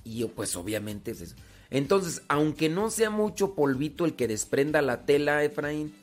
Y 0.05 0.25
pues 0.25 0.57
obviamente 0.57 1.13
es 1.13 1.21
eso. 1.21 1.37
Entonces, 1.71 2.23
aunque 2.29 2.69
no 2.69 2.91
sea 2.91 3.11
mucho 3.11 3.55
polvito 3.55 4.05
el 4.05 4.15
que 4.15 4.29
desprenda 4.29 4.83
la 4.83 5.07
tela, 5.07 5.43
Efraín, 5.43 5.95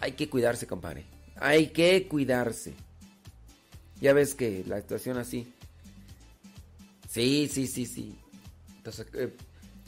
hay 0.00 0.12
que 0.12 0.28
cuidarse, 0.28 0.66
compadre. 0.66 1.04
Hay 1.36 1.68
que 1.68 2.08
cuidarse. 2.08 2.74
Ya 4.00 4.12
ves 4.12 4.34
que 4.34 4.64
la 4.66 4.80
situación 4.80 5.18
así. 5.18 5.52
Sí, 7.08 7.48
sí, 7.50 7.66
sí, 7.66 7.86
sí. 7.86 8.18
Entonces, 8.78 9.06
eh, 9.14 9.32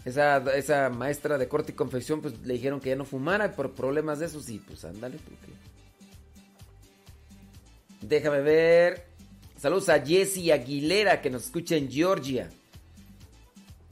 esa, 0.04 0.38
esa 0.54 0.88
maestra 0.90 1.38
de 1.38 1.48
corte 1.48 1.72
y 1.72 1.74
confección, 1.74 2.20
pues 2.22 2.38
le 2.44 2.54
dijeron 2.54 2.78
que 2.78 2.90
ya 2.90 2.96
no 2.96 3.04
fumara 3.04 3.52
por 3.52 3.74
problemas 3.74 4.20
de 4.20 4.26
esos 4.26 4.48
y 4.48 4.58
pues 4.58 4.84
ándale, 4.84 5.18
porque... 5.18 5.52
Déjame 8.08 8.40
ver. 8.40 9.04
Saludos 9.58 9.88
a 9.88 10.00
Jessie 10.00 10.52
Aguilera 10.52 11.20
que 11.20 11.28
nos 11.28 11.46
escucha 11.46 11.74
en 11.74 11.90
Georgia. 11.90 12.48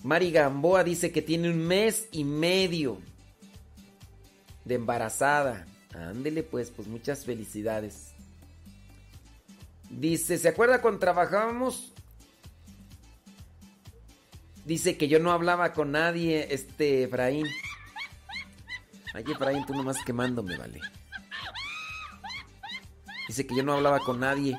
Mari 0.04 0.30
Gamboa 0.30 0.84
dice 0.84 1.10
que 1.10 1.20
tiene 1.20 1.50
un 1.50 1.66
mes 1.66 2.08
y 2.12 2.22
medio 2.22 3.00
de 4.64 4.76
embarazada. 4.76 5.66
Ándele 5.92 6.44
pues, 6.44 6.70
pues 6.70 6.86
muchas 6.86 7.24
felicidades. 7.24 8.12
Dice, 9.90 10.38
¿se 10.38 10.48
acuerda 10.48 10.80
cuando 10.80 11.00
trabajábamos? 11.00 11.92
Dice 14.64 14.96
que 14.96 15.08
yo 15.08 15.18
no 15.18 15.32
hablaba 15.32 15.72
con 15.72 15.90
nadie, 15.90 16.54
este 16.54 17.04
Efraín. 17.04 17.46
Ay, 19.12 19.24
Efraín, 19.28 19.66
tú 19.66 19.74
nomás 19.74 19.96
quemándome, 20.04 20.56
vale. 20.56 20.80
Dice 23.28 23.46
que 23.46 23.56
yo 23.56 23.62
no 23.62 23.74
hablaba 23.74 24.00
con 24.00 24.20
nadie. 24.20 24.56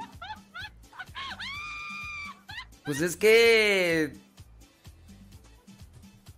Pues 2.84 3.02
es 3.02 3.16
que... 3.16 4.18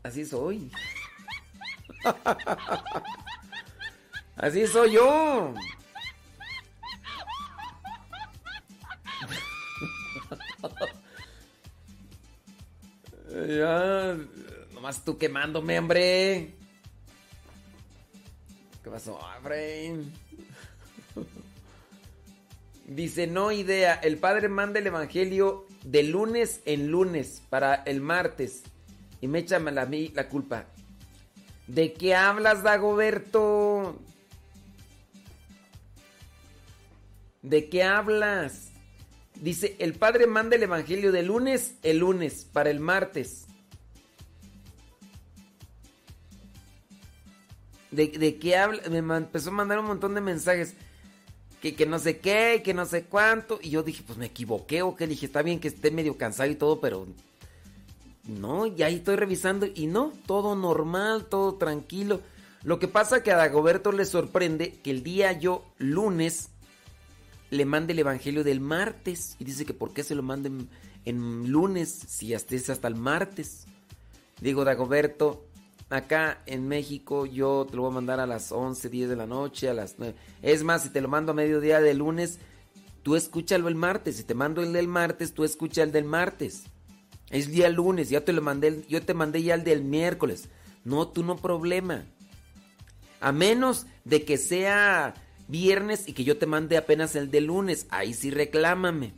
Así 0.03 0.25
soy. 0.25 0.71
Así 4.35 4.67
soy 4.67 4.93
yo. 4.93 5.53
Ya, 13.47 14.17
nomás 14.73 15.05
tú 15.05 15.17
quemándome, 15.17 15.77
hombre. 15.77 16.55
¿Qué 18.83 18.89
pasó, 18.89 19.19
Efraín? 19.37 20.11
Dice, 22.88 23.27
no 23.27 23.51
idea, 23.51 23.95
el 23.95 24.18
padre 24.18 24.47
manda 24.47 24.80
el 24.80 24.88
evangelio 24.88 25.65
de 25.84 26.03
lunes 26.03 26.61
en 26.64 26.88
lunes 26.88 27.43
para 27.49 27.76
el 27.76 27.99
martes 27.99 28.64
y 29.19 29.27
me 29.27 29.39
echa 29.39 29.57
a 29.57 29.85
mí 29.85 30.07
la 30.15 30.30
culpa. 30.30 30.68
¿De 31.68 31.91
qué 31.91 32.15
hablas, 32.15 32.64
Dagoberto? 32.64 33.99
¿De 37.41 37.68
qué 37.68 37.84
hablas? 37.84 38.69
Dice, 39.35 39.76
el 39.80 39.93
padre 39.93 40.26
manda 40.26 40.55
el 40.55 40.64
evangelio 40.64 41.11
de 41.11 41.23
lunes, 41.23 41.76
el 41.84 41.97
lunes, 41.97 42.47
para 42.53 42.69
el 42.69 42.80
martes. 42.80 43.47
¿De, 47.91 48.07
de 48.07 48.39
qué 48.39 48.55
habla? 48.55 48.81
Me 48.89 49.18
empezó 49.18 49.49
a 49.49 49.53
mandar 49.53 49.80
un 49.80 49.88
montón 49.88 50.15
de 50.15 50.22
mensajes. 50.22 50.73
Que, 51.68 51.76
que 51.76 51.85
no 51.85 51.99
sé 51.99 52.19
qué, 52.19 52.61
que 52.64 52.73
no 52.73 52.85
sé 52.85 53.03
cuánto. 53.03 53.60
Y 53.61 53.72
yo 53.72 53.84
dije, 53.84 54.02
pues 54.06 54.18
me 54.18 54.27
equivoqué 54.27 54.84
o 54.84 54.95
qué. 54.95 55.06
Dije, 55.06 55.26
está 55.26 55.41
bien 55.41 55.60
que 55.60 55.68
esté 55.68 55.91
medio 55.91 56.18
cansado 56.18 56.49
y 56.49 56.56
todo, 56.56 56.80
pero... 56.80 57.07
No, 58.26 58.68
ya 58.68 58.88
ahí 58.88 58.95
estoy 58.95 59.15
revisando 59.15 59.68
y 59.73 59.88
no, 59.88 60.11
todo 60.26 60.56
normal, 60.56 61.26
todo 61.26 61.56
tranquilo. 61.56 62.22
Lo 62.64 62.77
que 62.80 62.88
pasa 62.88 63.23
que 63.23 63.31
a 63.31 63.38
Dagoberto 63.38 63.91
le 63.91 64.06
sorprende 64.06 64.73
que 64.84 64.91
el 64.91 65.03
día 65.03 65.31
yo, 65.31 65.64
lunes, 65.77 66.49
le 67.49 67.65
mande 67.65 67.94
el 67.94 67.99
evangelio 67.99 68.44
del 68.44 68.60
martes. 68.60 69.35
Y 69.39 69.45
dice 69.45 69.65
que 69.65 69.73
por 69.73 69.94
qué 69.94 70.03
se 70.03 70.15
lo 70.15 70.23
manden 70.23 70.69
en 71.06 71.52
lunes 71.52 71.89
si 71.89 72.34
hasta 72.34 72.56
es 72.56 72.69
hasta 72.69 72.88
el 72.88 72.95
martes. 72.95 73.65
Digo, 74.41 74.64
Dagoberto, 74.64 75.46
acá 75.89 76.41
en 76.45 76.68
México 76.68 77.26
yo 77.26 77.65
te 77.69 77.76
lo 77.76 77.84
voy 77.84 77.91
a 77.91 77.95
mandar 77.95 78.19
a 78.19 78.27
las 78.27 78.51
11, 78.51 78.89
10 78.89 79.09
de 79.09 79.15
la 79.15 79.27
noche, 79.27 79.69
a 79.69 79.73
las 79.73 79.95
9. 79.97 80.15
Es 80.41 80.64
más, 80.64 80.84
si 80.84 80.89
te 80.89 81.01
lo 81.01 81.07
mando 81.07 81.31
a 81.31 81.35
mediodía 81.35 81.80
de 81.80 81.93
lunes, 81.93 82.39
tú 83.03 83.15
escúchalo 83.15 83.68
el 83.68 83.76
martes. 83.76 84.18
Si 84.18 84.23
te 84.23 84.34
mando 84.34 84.61
el 84.61 84.73
del 84.73 84.88
martes, 84.88 85.34
tú 85.34 85.43
escucha 85.43 85.84
el 85.84 85.91
del 85.91 86.05
martes. 86.05 86.64
Es 87.30 87.49
día 87.49 87.69
lunes, 87.69 88.09
ya 88.09 88.22
te 88.22 88.34
lo 88.34 88.41
mandé, 88.41 88.85
yo 88.88 89.01
te 89.01 89.14
mandé 89.14 89.43
ya 89.43 89.55
el 89.55 89.64
del 89.64 89.84
miércoles. 89.84 90.49
No, 90.84 91.07
tú 91.07 91.23
no 91.23 91.35
problema. 91.35 92.05
A 93.19 93.31
menos 93.31 93.85
de 94.05 94.23
que 94.23 94.38
sea 94.38 95.14
viernes 95.47 96.07
y 96.07 96.14
que 96.14 96.23
yo 96.23 96.38
te 96.38 96.45
mande 96.45 96.77
apenas 96.77 97.15
el 97.15 97.31
de 97.31 97.41
lunes, 97.41 97.88
ahí 97.89 98.14
sí 98.14 98.31
reclámame. 98.31 99.14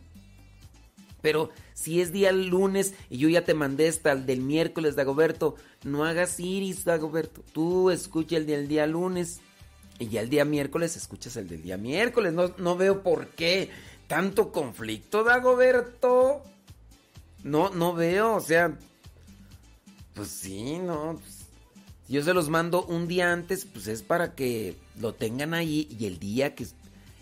Pero 1.22 1.50
si 1.80 2.02
es 2.02 2.12
día 2.12 2.34
lunes 2.34 2.94
y 3.10 3.20
yo 3.20 3.30
ya 3.30 3.46
te 3.46 3.54
mandé 3.54 3.88
hasta 3.88 4.12
el 4.12 4.26
del 4.26 4.42
miércoles, 4.42 4.98
Dagoberto, 4.98 5.56
no 5.86 6.04
hagas 6.04 6.38
iris, 6.38 6.84
Dagoberto. 6.84 7.42
Tú 7.54 7.90
escucha 7.90 8.36
el 8.36 8.46
del 8.46 8.68
día 8.68 8.86
lunes 8.86 9.40
y 9.98 10.10
ya 10.10 10.20
el 10.20 10.30
día 10.30 10.44
miércoles 10.44 10.98
escuchas 10.98 11.38
el 11.38 11.48
del 11.48 11.62
día 11.62 11.78
miércoles. 11.78 12.34
No, 12.34 12.54
no 12.58 12.76
veo 12.76 13.02
por 13.02 13.28
qué 13.28 13.70
tanto 14.08 14.52
conflicto, 14.52 15.24
Dagoberto. 15.24 16.42
No, 17.46 17.70
no 17.70 17.94
veo, 17.94 18.36
o 18.36 18.42
sea, 18.42 18.78
pues 20.16 20.28
sí, 20.28 20.80
no. 20.80 21.18
pues, 21.18 21.46
yo 22.10 22.22
se 22.24 22.34
los 22.34 22.50
mando 22.50 22.84
un 22.84 23.08
día 23.08 23.32
antes, 23.32 23.64
pues 23.64 23.88
es 23.88 24.02
para 24.02 24.36
que 24.36 24.76
lo 25.00 25.14
tengan 25.14 25.54
ahí 25.54 25.88
y 25.98 26.08
el 26.08 26.20
día 26.20 26.56
que 26.56 26.68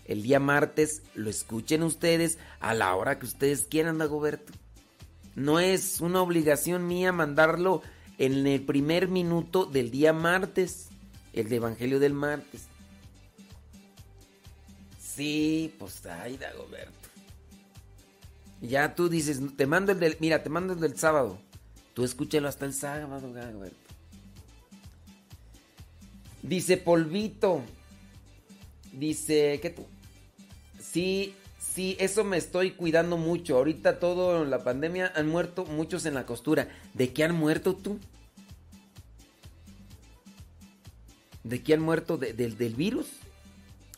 el 0.08 0.22
día 0.22 0.40
martes 0.40 1.02
lo 1.14 1.28
escuchen 1.28 1.82
ustedes 1.82 2.38
a 2.60 2.72
la 2.72 2.94
hora 2.94 3.18
que 3.18 3.26
ustedes 3.26 3.66
quieran, 3.70 3.98
Dagoberto. 3.98 4.52
No 5.36 5.60
es 5.60 6.00
una 6.00 6.22
obligación 6.22 6.88
mía 6.88 7.12
mandarlo 7.12 7.82
en 8.16 8.46
el 8.46 8.62
primer 8.62 9.08
minuto 9.08 9.66
del 9.66 9.90
día 9.90 10.14
martes, 10.14 10.88
el 11.34 11.50
de 11.50 11.56
Evangelio 11.56 12.00
del 12.00 12.14
martes. 12.14 12.66
Sí, 14.98 15.74
pues 15.78 16.04
ay, 16.06 16.38
Dagoberto. 16.38 17.08
Ya 18.62 18.94
tú 18.94 19.10
dices, 19.10 19.40
te 19.56 19.66
mando 19.66 19.92
el 19.92 20.00
del, 20.00 20.16
mira, 20.20 20.42
te 20.42 20.48
mando 20.48 20.72
el 20.72 20.80
del 20.80 20.96
sábado. 20.98 21.38
Tú 21.92 22.02
escúchalo 22.02 22.48
hasta 22.48 22.64
el 22.64 22.72
sábado, 22.72 23.30
Dagoberto. 23.32 23.76
Dice 26.42 26.78
Polvito. 26.78 27.62
Dice, 28.90 29.60
¿qué 29.60 29.70
tú? 29.70 29.86
Sí, 30.90 31.34
sí, 31.58 31.96
eso 32.00 32.24
me 32.24 32.36
estoy 32.36 32.72
cuidando 32.72 33.16
mucho. 33.16 33.56
Ahorita 33.56 33.98
todo 33.98 34.42
en 34.42 34.50
la 34.50 34.62
pandemia 34.64 35.12
han 35.14 35.28
muerto 35.28 35.64
muchos 35.66 36.06
en 36.06 36.14
la 36.14 36.24
costura. 36.26 36.68
¿De 36.94 37.12
qué 37.12 37.24
han 37.24 37.34
muerto 37.34 37.74
tú? 37.74 37.98
¿De 41.44 41.62
qué 41.62 41.74
han 41.74 41.80
muerto? 41.80 42.16
¿De- 42.16 42.32
del, 42.32 42.56
del 42.58 42.74
virus? 42.74 43.06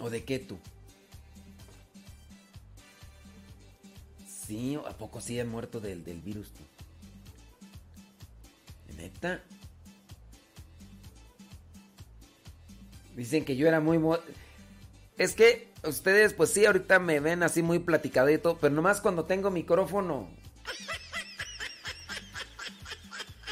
¿O 0.00 0.10
de 0.10 0.24
qué 0.24 0.38
tú? 0.38 0.58
Sí, 4.46 4.76
¿a 4.86 4.96
poco 4.96 5.20
sí 5.20 5.38
han 5.38 5.48
muerto 5.48 5.80
del, 5.80 6.04
del 6.04 6.20
virus 6.20 6.48
tú? 6.50 6.62
¿Neta? 8.96 9.40
Dicen 13.16 13.44
que 13.44 13.56
yo 13.56 13.68
era 13.68 13.80
muy... 13.80 13.98
mo- 13.98 14.18
Es 15.18 15.34
que 15.34 15.69
ustedes, 15.84 16.34
pues 16.34 16.50
sí, 16.50 16.66
ahorita 16.66 16.98
me 16.98 17.20
ven 17.20 17.42
así 17.42 17.62
muy 17.62 17.78
platicadito, 17.78 18.58
pero 18.58 18.74
nomás 18.74 19.00
cuando 19.00 19.24
tengo 19.24 19.50
micrófono. 19.50 20.28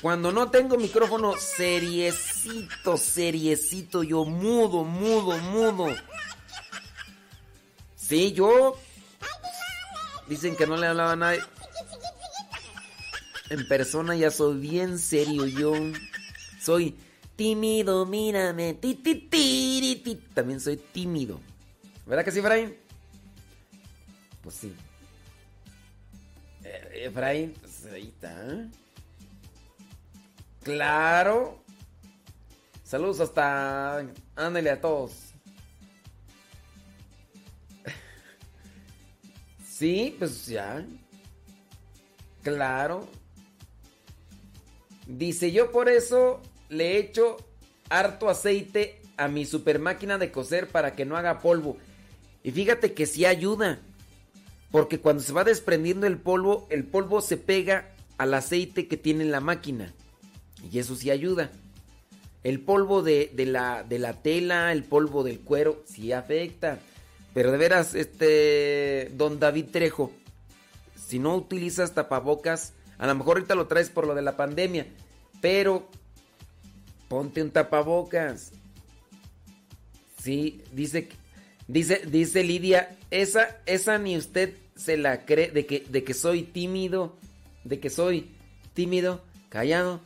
Cuando 0.01 0.31
no 0.31 0.51
tengo 0.51 0.77
micrófono, 0.77 1.35
seriecito, 1.37 2.97
seriecito, 2.97 4.05
yo 4.05 4.25
mudo, 4.25 4.85
mudo, 4.85 5.39
mudo. 5.39 5.89
Sí, 7.97 8.33
yo... 8.33 8.79
Dicen 10.29 10.57
que 10.57 10.67
no 10.67 10.77
le 10.77 10.87
hablaba 10.87 11.13
a 11.13 11.17
nadie. 11.17 11.41
En 13.51 13.67
persona 13.67 14.15
ya 14.15 14.31
soy 14.31 14.59
bien 14.59 14.99
serio 14.99 15.47
yo. 15.47 15.73
Soy 16.61 16.97
tímido, 17.35 18.05
mírame. 18.05 18.75
Ti, 18.75 18.95
ti, 18.95 19.15
ti. 19.15 20.23
También 20.35 20.61
soy 20.61 20.77
tímido. 20.77 21.41
¿Verdad 22.09 22.25
que 22.25 22.31
sí, 22.33 22.39
Efraín? 22.39 22.75
Pues 24.43 24.55
sí. 24.55 24.75
Eh, 26.65 27.05
Efraín, 27.05 27.53
pues 27.61 27.85
ahí 27.93 28.09
está. 28.09 28.67
Claro. 30.63 31.63
Saludos 32.83 33.21
hasta... 33.21 34.07
Ándale 34.37 34.71
a 34.71 34.81
todos. 34.81 35.13
Sí, 39.69 40.17
pues 40.19 40.47
ya. 40.47 40.85
Claro. 42.43 43.07
Dice, 45.07 45.53
yo 45.53 45.71
por 45.71 45.89
eso 45.89 46.43
le 46.69 46.99
echo 46.99 47.37
harto 47.89 48.29
aceite 48.29 49.01
a 49.17 49.29
mi 49.29 49.45
super 49.45 49.79
máquina 49.79 50.19
de 50.19 50.33
coser 50.33 50.69
para 50.69 50.97
que 50.97 51.05
no 51.05 51.17
haga 51.17 51.39
polvo. 51.39 51.77
Y 52.43 52.51
fíjate 52.51 52.95
que 52.95 53.07
sí 53.07 53.25
ayuda. 53.25 53.81
Porque 54.71 55.01
cuando 55.01 55.23
se 55.23 55.33
va 55.33 55.45
desprendiendo 55.45 56.07
el 56.07 56.19
polvo, 56.19 56.67
el 56.71 56.85
polvo 56.85 57.21
se 57.21 57.37
pega 57.37 57.91
al 58.19 58.35
aceite 58.35 58.87
que 58.87 58.97
tiene 58.97 59.25
la 59.25 59.41
máquina. 59.41 59.95
Y 60.71 60.79
eso 60.79 60.95
sí 60.95 61.11
ayuda. 61.11 61.51
El 62.45 62.61
polvo 62.61 63.03
de, 63.03 63.33
de 63.35 63.47
la, 63.47 63.83
de 63.83 63.99
la 63.99 64.23
tela, 64.23 64.73
el 64.73 64.85
polvo 64.85 65.25
del 65.25 65.41
cuero, 65.41 65.83
sí 65.87 66.13
afecta. 66.13 66.81
Pero 67.35 67.53
de 67.53 67.59
veras, 67.59 67.95
este, 67.95 69.11
don 69.15 69.39
David 69.39 69.67
Trejo, 69.71 70.13
si 70.97 71.19
no 71.19 71.37
utilizas 71.37 71.95
tapabocas, 71.95 72.75
a 72.99 73.07
lo 73.07 73.15
mejor 73.15 73.39
ahorita 73.39 73.55
lo 73.55 73.67
traes 73.67 73.91
por 73.91 74.07
lo 74.07 74.15
de 74.15 74.23
la 74.23 74.37
pandemia, 74.37 74.87
pero 75.41 75.89
ponte 77.09 77.43
un 77.43 77.51
tapabocas. 77.51 78.53
Sí, 80.21 80.63
dice, 80.73 81.09
Dice, 81.69 82.01
dice 82.07 82.43
Lidia, 82.43 82.97
esa, 83.11 83.59
esa 83.67 83.99
ni 83.99 84.17
usted 84.17 84.55
se 84.75 84.97
la 84.97 85.27
cree 85.27 85.51
de 85.51 85.67
que, 85.67 85.85
de 85.89 86.03
que 86.03 86.15
soy 86.15 86.43
tímido, 86.43 87.15
de 87.65 87.79
que 87.79 87.91
soy 87.91 88.31
tímido, 88.73 89.23
callado. 89.51 90.01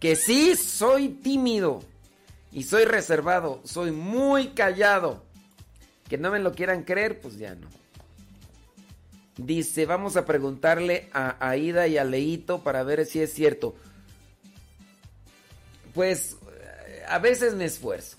Que 0.00 0.16
sí, 0.16 0.54
soy 0.56 1.08
tímido 1.08 1.82
y 2.52 2.62
soy 2.62 2.84
reservado, 2.84 3.60
soy 3.64 3.90
muy 3.90 4.48
callado. 4.48 5.24
Que 6.08 6.16
no 6.18 6.30
me 6.30 6.38
lo 6.38 6.52
quieran 6.52 6.84
creer, 6.84 7.20
pues 7.20 7.38
ya 7.38 7.54
no. 7.54 7.68
Dice, 9.38 9.86
vamos 9.86 10.16
a 10.16 10.24
preguntarle 10.24 11.08
a 11.12 11.36
Aida 11.48 11.86
y 11.86 11.96
a 11.96 12.02
Leito 12.02 12.64
para 12.64 12.82
ver 12.82 13.06
si 13.06 13.20
es 13.20 13.32
cierto. 13.32 13.76
Pues 15.94 16.36
eh, 16.50 17.04
a 17.06 17.20
veces 17.20 17.54
me 17.54 17.64
esfuerzo. 17.64 18.16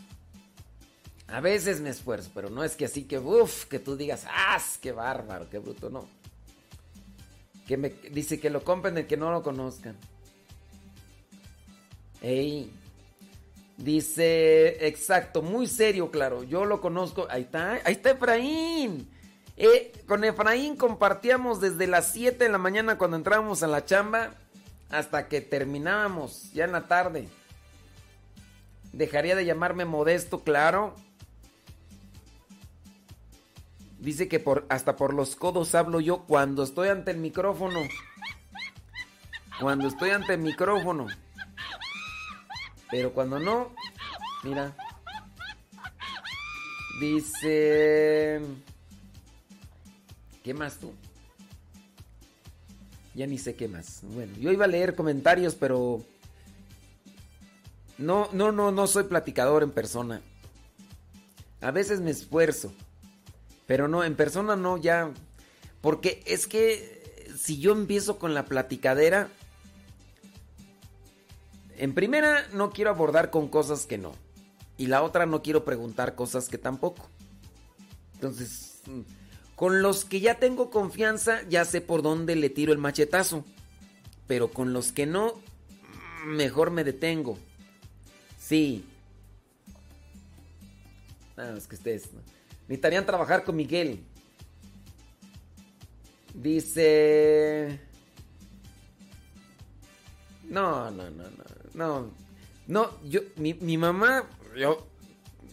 A 1.28 1.42
veces 1.42 1.82
me 1.82 1.90
esfuerzo, 1.90 2.32
pero 2.34 2.50
no 2.50 2.64
es 2.64 2.78
que 2.78 2.86
así 2.86 3.04
que, 3.04 3.20
uff, 3.20 3.66
que 3.66 3.80
tú 3.80 3.98
digas, 3.98 4.26
¡ah, 4.30 4.60
qué 4.82 4.94
bárbaro, 4.94 5.50
qué 5.50 5.60
bruto! 5.60 5.90
No. 5.90 6.08
Que 7.68 7.76
me 7.76 7.90
dice 7.90 8.40
que 8.40 8.50
lo 8.50 8.64
compren 8.64 8.98
el 8.98 9.06
que 9.06 9.18
no 9.18 9.30
lo 9.30 9.44
conozcan. 9.44 9.98
Ey. 12.22 12.72
Dice, 13.76 14.88
exacto, 14.88 15.42
muy 15.42 15.68
serio, 15.68 16.12
claro. 16.12 16.44
Yo 16.44 16.66
lo 16.66 16.80
conozco. 16.80 17.28
Ahí 17.30 17.44
está, 17.44 17.74
ahí 17.84 17.94
está 17.94 18.12
Efraín. 18.12 19.19
Eh, 19.62 19.92
con 20.08 20.24
Efraín 20.24 20.78
compartíamos 20.78 21.60
desde 21.60 21.86
las 21.86 22.14
7 22.14 22.46
de 22.46 22.50
la 22.50 22.58
mañana 22.58 22.98
cuando 22.98 23.18
entrábamos 23.18 23.62
a 23.62 23.68
la 23.68 23.84
chamba 23.84 24.32
hasta 24.90 25.28
que 25.28 25.42
terminábamos, 25.42 26.54
ya 26.54 26.64
en 26.64 26.72
la 26.72 26.88
tarde. 26.88 27.28
Dejaría 28.94 29.36
de 29.36 29.44
llamarme 29.44 29.84
modesto, 29.84 30.46
claro. 30.46 30.96
Dice 34.00 34.30
que 34.30 34.42
hasta 34.70 34.96
por 34.96 35.14
los 35.14 35.36
codos 35.36 35.76
hablo 35.76 36.00
yo 36.00 36.24
cuando 36.24 36.64
estoy 36.64 36.88
ante 36.88 37.12
el 37.12 37.18
micrófono. 37.18 37.82
Cuando 39.60 39.90
estoy 39.90 40.12
ante 40.12 40.36
el 40.36 40.40
micrófono. 40.40 41.08
Pero 42.90 43.12
cuando 43.12 43.40
no, 43.40 43.76
mira. 44.44 44.74
Dice... 47.02 48.42
¿Qué 50.50 50.56
más 50.56 50.80
tú? 50.80 50.92
Ya 53.14 53.28
ni 53.28 53.38
sé 53.38 53.54
qué 53.54 53.68
más. 53.68 54.00
Bueno, 54.02 54.36
yo 54.40 54.52
iba 54.52 54.66
a 54.66 54.68
leer 54.68 54.96
comentarios, 54.96 55.54
pero... 55.54 56.04
No, 58.00 58.30
no, 58.34 58.52
no, 58.52 58.72
no 58.72 58.88
soy 58.88 59.04
platicador 59.04 59.62
en 59.62 59.70
persona. 59.70 60.24
A 61.62 61.70
veces 61.70 62.00
me 62.02 62.10
esfuerzo. 62.10 62.74
Pero 63.68 63.88
no, 63.88 64.04
en 64.04 64.16
persona 64.16 64.56
no, 64.56 64.78
ya. 64.78 65.12
Porque 65.82 66.24
es 66.26 66.48
que 66.48 67.30
si 67.38 67.60
yo 67.60 67.72
empiezo 67.74 68.18
con 68.18 68.34
la 68.34 68.46
platicadera. 68.46 69.30
En 71.78 71.94
primera, 71.94 72.48
no 72.54 72.72
quiero 72.72 72.90
abordar 72.90 73.30
con 73.30 73.50
cosas 73.50 73.86
que 73.86 74.00
no. 74.00 74.14
Y 74.78 74.88
la 74.88 75.04
otra, 75.04 75.28
no 75.28 75.44
quiero 75.44 75.64
preguntar 75.64 76.16
cosas 76.16 76.50
que 76.50 76.58
tampoco. 76.58 77.08
Entonces, 78.16 78.82
con 79.60 79.82
los 79.82 80.06
que 80.06 80.22
ya 80.22 80.36
tengo 80.36 80.70
confianza, 80.70 81.42
ya 81.50 81.66
sé 81.66 81.82
por 81.82 82.02
dónde 82.02 82.38
le 82.38 82.50
tiro 82.50 82.72
el 82.72 82.78
machetazo. 82.78 83.44
Pero 84.26 84.48
con 84.48 84.72
los 84.72 84.94
que 84.94 85.06
no, 85.06 85.34
mejor 86.26 86.72
me 86.72 86.86
detengo. 86.86 87.38
Sí. 88.38 88.86
Ah, 91.36 91.56
es 91.58 91.68
que 91.68 91.76
ustedes 91.76 92.10
¿no? 92.14 92.22
necesitarían 92.70 93.06
trabajar 93.06 93.44
con 93.44 93.58
Miguel. 93.58 94.02
Dice. 96.34 97.82
No, 100.46 100.90
no, 100.90 101.10
no, 101.10 101.24
no. 101.24 101.44
No. 101.74 102.12
No, 102.66 103.02
yo, 103.04 103.20
mi, 103.36 103.56
mi 103.56 103.78
mamá, 103.78 104.24
yo. 104.56 104.88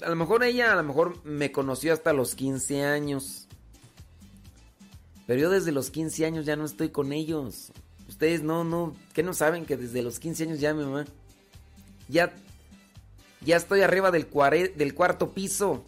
A 0.00 0.08
lo 0.08 0.14
mejor 0.14 0.44
ella, 0.44 0.72
a 0.72 0.76
lo 0.76 0.84
mejor 0.84 1.24
me 1.24 1.50
conoció 1.50 1.92
hasta 1.92 2.12
los 2.12 2.36
15 2.36 2.84
años. 2.84 3.45
Pero 5.26 5.40
yo 5.40 5.50
desde 5.50 5.72
los 5.72 5.90
15 5.90 6.26
años 6.26 6.46
ya 6.46 6.56
no 6.56 6.64
estoy 6.64 6.90
con 6.90 7.12
ellos. 7.12 7.72
Ustedes 8.08 8.42
no, 8.42 8.64
no, 8.64 8.94
que 9.12 9.22
no 9.22 9.34
saben 9.34 9.66
que 9.66 9.76
desde 9.76 10.02
los 10.02 10.18
15 10.20 10.44
años 10.44 10.60
ya 10.60 10.72
mi 10.74 10.84
mamá. 10.84 11.04
Ya 12.08 12.32
ya 13.46 13.56
estoy 13.56 13.82
arriba 13.82 14.10
del, 14.10 14.26
cuare, 14.26 14.68
del 14.68 14.94
cuarto 14.94 15.32
piso. 15.32 15.84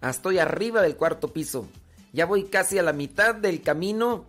Estoy 0.00 0.38
arriba 0.38 0.80
del 0.80 0.96
cuarto 0.96 1.32
piso. 1.32 1.68
Ya 2.12 2.24
voy 2.24 2.44
casi 2.44 2.78
a 2.78 2.84
la 2.84 2.92
mitad 2.92 3.34
del 3.34 3.62
camino 3.62 4.26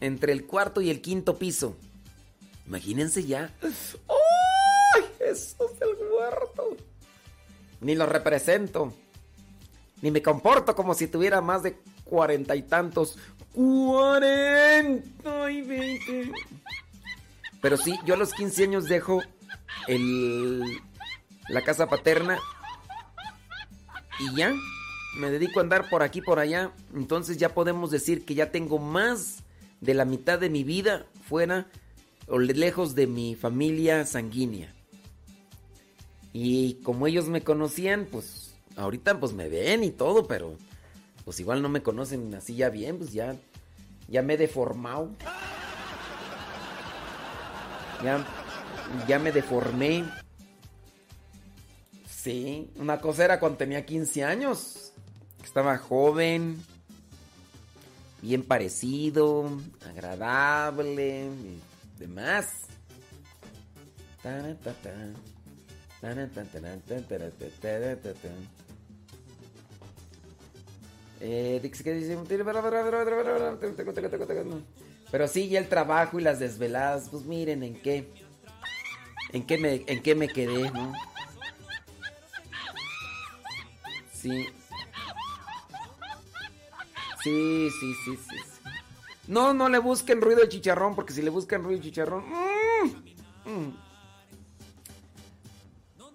entre 0.00 0.32
el 0.32 0.46
cuarto 0.46 0.80
y 0.80 0.90
el 0.90 1.00
quinto 1.00 1.36
piso. 1.36 1.76
Imagínense 2.66 3.24
ya. 3.24 3.52
¡Ay! 3.62 5.02
Jesús 5.18 5.78
del 5.80 5.96
huerto. 6.12 6.76
Ni 7.80 7.96
lo 7.96 8.06
represento. 8.06 8.92
Ni 10.00 10.12
me 10.12 10.22
comporto 10.22 10.76
como 10.76 10.94
si 10.94 11.08
tuviera 11.08 11.40
más 11.40 11.64
de 11.64 11.76
cuarenta 12.04 12.54
y 12.54 12.62
tantos. 12.62 13.18
¡Cuarenta 13.52 15.50
y 15.50 15.62
veinte! 15.62 16.32
Pero 17.60 17.76
sí, 17.76 17.98
yo 18.04 18.14
a 18.14 18.16
los 18.16 18.32
15 18.32 18.64
años 18.64 18.88
dejo 18.88 19.22
el 19.86 20.80
la 21.48 21.62
casa 21.62 21.86
paterna. 21.86 22.38
Y 24.18 24.36
ya, 24.36 24.52
me 25.16 25.30
dedico 25.30 25.60
a 25.60 25.62
andar 25.62 25.88
por 25.88 26.02
aquí, 26.02 26.20
por 26.20 26.38
allá. 26.38 26.72
Entonces 26.94 27.36
ya 27.36 27.54
podemos 27.54 27.90
decir 27.90 28.24
que 28.24 28.34
ya 28.34 28.50
tengo 28.50 28.78
más 28.78 29.38
de 29.80 29.94
la 29.94 30.04
mitad 30.04 30.38
de 30.38 30.50
mi 30.50 30.64
vida 30.64 31.06
fuera 31.28 31.66
o 32.26 32.38
lejos 32.38 32.94
de 32.94 33.06
mi 33.06 33.34
familia 33.34 34.06
sanguínea. 34.06 34.72
Y 36.32 36.74
como 36.82 37.06
ellos 37.06 37.28
me 37.28 37.42
conocían, 37.42 38.06
pues 38.10 38.54
ahorita 38.76 39.20
pues 39.20 39.32
me 39.32 39.48
ven 39.48 39.84
y 39.84 39.90
todo, 39.90 40.26
pero 40.26 40.56
pues 41.24 41.40
igual 41.40 41.62
no 41.62 41.68
me 41.68 41.82
conocen 41.82 42.34
así 42.34 42.56
ya 42.56 42.68
bien, 42.68 42.98
pues 42.98 43.12
ya, 43.12 43.36
ya 44.08 44.22
me 44.22 44.34
he 44.34 44.36
deformado. 44.36 45.10
Ya, 48.02 48.24
ya 49.06 49.18
me 49.18 49.30
deformé. 49.30 50.04
Sí, 52.08 52.70
una 52.76 53.00
cosa 53.00 53.24
era 53.24 53.40
cuando 53.40 53.58
tenía 53.58 53.86
15 53.86 54.24
años. 54.24 54.92
Estaba 55.44 55.78
joven, 55.78 56.62
bien 58.22 58.42
parecido, 58.42 59.50
agradable, 59.88 61.26
y 61.26 61.60
demás. 61.98 62.46
Pero 75.12 75.28
sí, 75.28 75.44
y 75.44 75.56
el 75.56 75.68
trabajo 75.68 76.18
y 76.18 76.22
las 76.22 76.40
desveladas, 76.40 77.08
pues 77.10 77.24
miren 77.24 77.62
en 77.62 77.80
qué. 77.80 78.08
En 79.30 79.46
qué 79.46 79.56
me, 79.56 79.84
en 79.86 80.02
qué 80.02 80.14
me 80.14 80.28
quedé, 80.28 80.70
¿no? 80.72 80.92
Sí. 84.12 84.48
Sí, 87.22 87.70
sí, 87.80 87.94
sí, 88.04 88.16
sí. 88.16 88.36
No, 89.28 89.54
no 89.54 89.68
le 89.68 89.78
busquen 89.78 90.20
ruido 90.20 90.40
de 90.40 90.48
chicharrón, 90.48 90.96
porque 90.96 91.12
si 91.12 91.22
le 91.22 91.30
buscan 91.30 91.62
ruido 91.62 91.78
de 91.78 91.84
chicharrón. 91.84 92.24
Mmm, 92.28 93.50
mmm. 93.50 93.72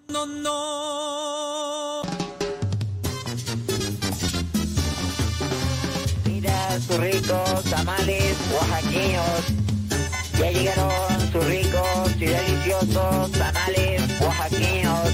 No, 0.08 0.26
no. 0.26 2.07
Sus 6.80 6.96
ricos 6.98 7.64
tamales 7.64 8.36
oaxaqueños. 8.54 9.42
Ya 10.38 10.50
llegaron 10.50 11.32
sus 11.32 11.44
ricos 11.44 12.12
y 12.16 12.26
deliciosos 12.26 13.32
tamales 13.32 14.02
oaxaqueños. 14.20 15.10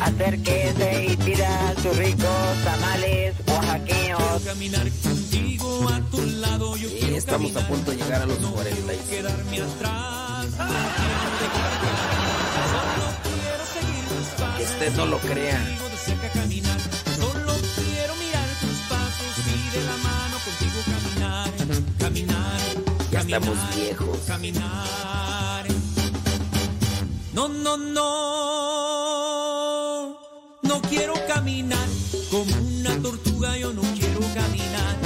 Acérquese 0.00 1.06
y 1.10 1.16
tira 1.16 1.74
sus 1.82 1.96
ricos 1.96 2.64
tamales 2.64 3.34
oaxaqueños. 3.46 4.42
Caminar 4.44 4.90
contigo 5.02 5.88
a 5.88 6.00
tu 6.10 6.22
lado. 6.22 6.76
Yo 6.76 6.88
Y 6.88 7.14
estamos 7.14 7.54
a 7.56 7.66
punto 7.68 7.90
de 7.90 7.96
llegar 7.98 8.22
a 8.22 8.26
los 8.26 8.38
46. 8.38 9.00
quedarme 9.08 9.60
atrás. 9.60 10.46
Que 14.56 14.62
usted 14.64 14.96
no 14.96 15.06
lo 15.06 15.18
crea. 15.18 15.89
Estamos 23.36 23.58
viejos. 23.76 24.18
Caminar. 24.26 25.64
No, 27.32 27.48
no, 27.48 27.76
no. 27.76 28.00
No 30.62 30.82
quiero 30.82 31.14
caminar 31.28 31.86
como 32.28 32.52
una 32.56 33.00
tortuga. 33.00 33.56
Yo 33.56 33.72
no 33.72 33.82
quiero 33.82 34.18
caminar. 34.34 34.96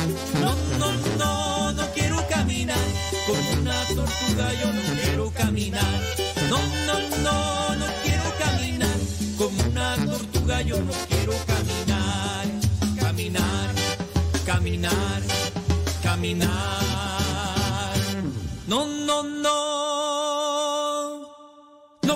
No, 0.40 0.54
no, 0.78 0.90
no. 1.18 1.72
No 1.72 1.86
quiero 1.92 2.26
caminar 2.28 2.78
como 3.26 3.60
una 3.60 3.84
tortuga. 3.88 4.54
Yo 4.54 4.72
no 4.72 4.80
quiero 5.02 5.30
caminar. 5.30 6.00
No, 6.48 6.58
no, 6.86 6.98
no. 7.22 7.76
No 7.76 7.86
quiero 8.02 8.24
caminar 8.38 8.98
como 9.36 9.62
una 9.64 9.96
tortuga. 9.96 10.62
Yo 10.62 10.80
no 10.80 10.92
quiero 11.08 11.34
caminar. 11.46 12.46
Caminar. 13.00 13.74
Caminar. 14.46 15.22
Caminar. 16.02 16.73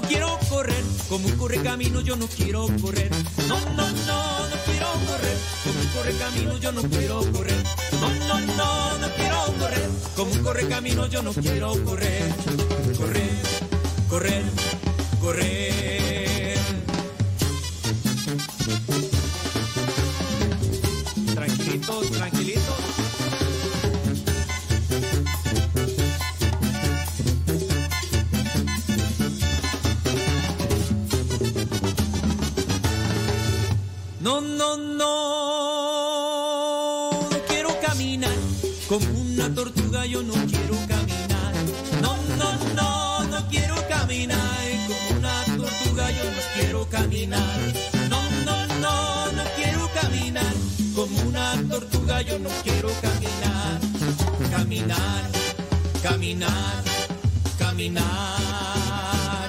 Quiero 0.09 0.39
correr 0.49 0.85
como 1.09 1.27
un 1.27 1.37
corre 1.37 1.63
camino, 1.63 2.01
yo 2.01 2.17
no 2.17 2.27
quiero 2.27 2.67
correr. 2.81 3.11
No, 3.47 3.61
no, 3.77 3.89
no, 3.89 4.49
no 4.49 4.57
quiero 4.65 4.89
correr 5.07 5.37
como 5.65 5.81
un 5.81 5.87
corre 5.89 6.13
camino, 6.19 6.59
yo 6.59 6.73
no 6.73 6.83
quiero 6.83 7.33
correr. 7.33 7.65
No, 8.01 8.09
no, 8.27 8.41
no, 8.57 8.99
no 8.99 9.09
quiero 9.15 9.45
correr 9.59 9.89
como 10.17 10.33
un 10.33 10.43
corre 10.43 10.69
camino, 10.69 11.07
yo 11.07 11.23
no 11.23 11.33
quiero 11.33 11.85
correr. 11.85 12.33
Correr, 12.97 13.31
correr, 14.09 14.45
correr. 15.21 15.98
No, 34.21 34.41
no, 34.41 34.77
no, 34.77 35.07
no 37.31 37.39
quiero 37.47 37.71
caminar 37.81 38.35
como 38.89 39.07
una 39.21 39.55
tortuga, 39.55 40.07
yo 40.07 40.23
no 40.25 40.33
quiero 40.33 40.75
caminar. 40.89 41.55
No, 42.03 42.17
no, 42.37 42.53
no, 42.75 43.25
no 43.25 43.49
quiero 43.49 43.77
caminar 43.89 44.39
como 44.89 45.19
una 45.19 45.45
tortuga, 45.57 46.11
yo 46.11 46.25
no 46.25 46.41
quiero 46.55 46.89
caminar. 46.89 47.59
No, 48.11 48.21
no, 48.45 48.67
no, 48.81 49.33
no 49.33 49.45
quiero 49.55 49.89
caminar 50.01 50.53
como 50.97 51.21
una 51.23 51.55
tortuga, 51.69 52.21
yo 52.23 52.39
no 52.41 52.51
quiero 52.65 52.91
caminar. 53.01 53.81
Caminar, 54.51 55.31
caminar, 56.03 56.83
caminar. 57.57 59.49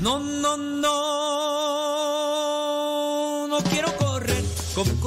No, 0.00 0.18
no, 0.18 0.56
no, 0.56 1.21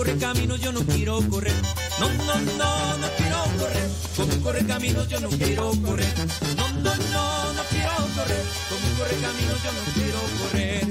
corre 0.06 0.60
yo 0.60 0.72
no 0.72 0.82
quiero 0.82 1.20
correr. 1.30 1.54
No, 2.00 2.10
no, 2.10 2.36
no, 2.58 2.98
no 2.98 3.08
quiero 3.18 3.44
correr. 3.60 3.90
Como 4.16 4.44
corre 4.44 4.66
caminos 4.66 5.08
yo 5.10 5.20
no 5.20 5.30
quiero 5.30 5.72
correr. 5.82 6.14
No, 6.56 6.70
no, 6.70 6.96
no, 6.96 7.54
no 7.54 7.64
quiero 7.70 7.92
correr. 8.16 8.44
Como 8.70 8.98
corre 8.98 9.16
caminos 9.22 9.64
yo 9.64 9.72
no 9.72 9.82
quiero 9.94 10.20
correr. 10.42 10.86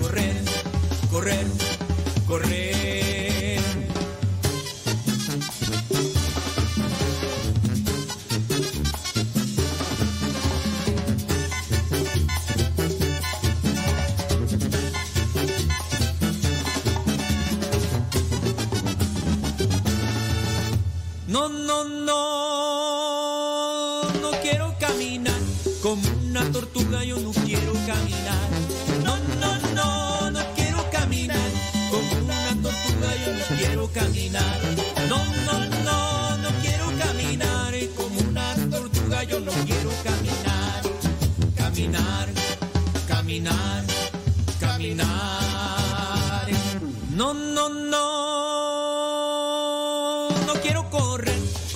Correr, 0.00 0.36
correr, 1.10 1.46
correr. 2.26 3.15
No, 21.36 21.50
no, 21.50 21.84
no, 21.84 22.14
no 24.22 24.30
quiero 24.40 24.74
caminar 24.80 25.38
como 25.82 26.00
una 26.24 26.50
tortuga, 26.50 27.04
yo 27.04 27.18
no 27.18 27.30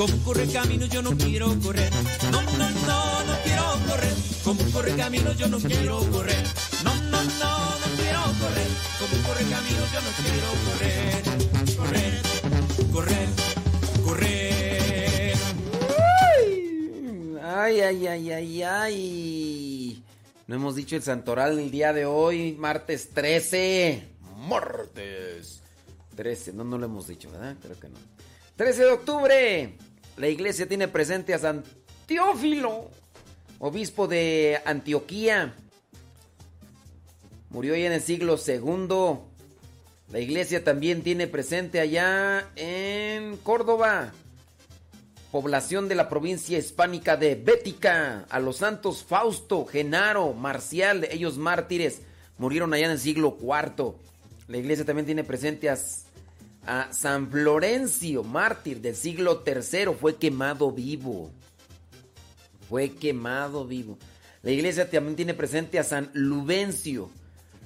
Como 0.00 0.16
corre 0.24 0.46
camino 0.46 0.86
yo 0.86 1.02
no 1.02 1.10
quiero 1.10 1.54
correr. 1.60 1.92
No, 2.32 2.40
no, 2.40 2.70
no, 2.70 3.22
no 3.22 3.34
quiero 3.44 3.64
correr. 3.86 4.14
Como 4.42 4.62
corre 4.72 4.96
camino 4.96 5.32
yo 5.34 5.46
no 5.46 5.58
quiero 5.58 5.98
correr. 6.10 6.42
No, 6.82 6.94
no, 6.94 7.22
no, 7.22 7.78
no 7.78 7.86
quiero 7.98 8.22
correr. 8.40 8.66
Como 8.98 9.22
corre 9.28 9.44
camino 9.44 9.82
yo 9.92 10.00
no 10.00 10.10
quiero 10.24 10.48
correr. 10.64 11.22
Correr, 11.76 12.22
correr, 12.94 13.28
correr. 14.06 15.36
Ay, 17.44 17.80
ay, 17.80 18.06
ay, 18.06 18.32
ay, 18.32 18.62
ay. 18.62 20.04
No 20.46 20.54
hemos 20.54 20.76
dicho 20.76 20.96
el 20.96 21.02
santoral 21.02 21.58
el 21.58 21.70
día 21.70 21.92
de 21.92 22.06
hoy, 22.06 22.56
martes 22.58 23.10
13. 23.10 24.02
Martes 24.48 25.60
13. 26.16 26.54
No, 26.54 26.64
no 26.64 26.78
lo 26.78 26.86
hemos 26.86 27.06
dicho, 27.06 27.30
¿verdad? 27.30 27.54
Creo 27.60 27.78
que 27.78 27.90
no. 27.90 27.98
13 28.56 28.82
de 28.82 28.92
octubre. 28.92 29.76
La 30.20 30.28
iglesia 30.28 30.68
tiene 30.68 30.86
presente 30.86 31.32
a 31.32 31.38
San 31.38 31.64
Teófilo, 32.06 32.90
obispo 33.58 34.06
de 34.06 34.60
Antioquía. 34.66 35.54
Murió 37.48 37.74
ya 37.74 37.86
en 37.86 37.92
el 37.92 38.02
siglo 38.02 38.36
II. 38.46 39.18
La 40.12 40.18
iglesia 40.18 40.62
también 40.62 41.02
tiene 41.02 41.26
presente 41.26 41.80
allá 41.80 42.50
en 42.56 43.38
Córdoba, 43.38 44.12
población 45.32 45.88
de 45.88 45.94
la 45.94 46.10
provincia 46.10 46.58
hispánica 46.58 47.16
de 47.16 47.34
Bética, 47.36 48.26
a 48.28 48.40
los 48.40 48.58
santos 48.58 49.02
Fausto, 49.02 49.64
Genaro, 49.64 50.34
Marcial, 50.34 51.08
ellos 51.10 51.38
mártires, 51.38 52.02
murieron 52.36 52.74
allá 52.74 52.84
en 52.84 52.92
el 52.92 52.98
siglo 52.98 53.38
IV. 53.40 53.94
La 54.48 54.58
iglesia 54.58 54.84
también 54.84 55.06
tiene 55.06 55.24
presente 55.24 55.70
a, 55.70 55.78
a 56.66 56.92
San 56.92 57.30
Florencio, 57.30 58.22
mártir 58.22 58.80
del 58.80 58.96
siglo 58.96 59.42
III, 59.46 59.94
fue 59.98 60.16
quemado 60.16 60.72
vivo. 60.72 61.30
Fue 62.68 62.90
quemado 62.90 63.66
vivo. 63.66 63.98
La 64.42 64.50
iglesia 64.50 64.88
también 64.88 65.16
tiene 65.16 65.34
presente 65.34 65.78
a 65.78 65.84
San 65.84 66.10
Lubencio, 66.14 67.10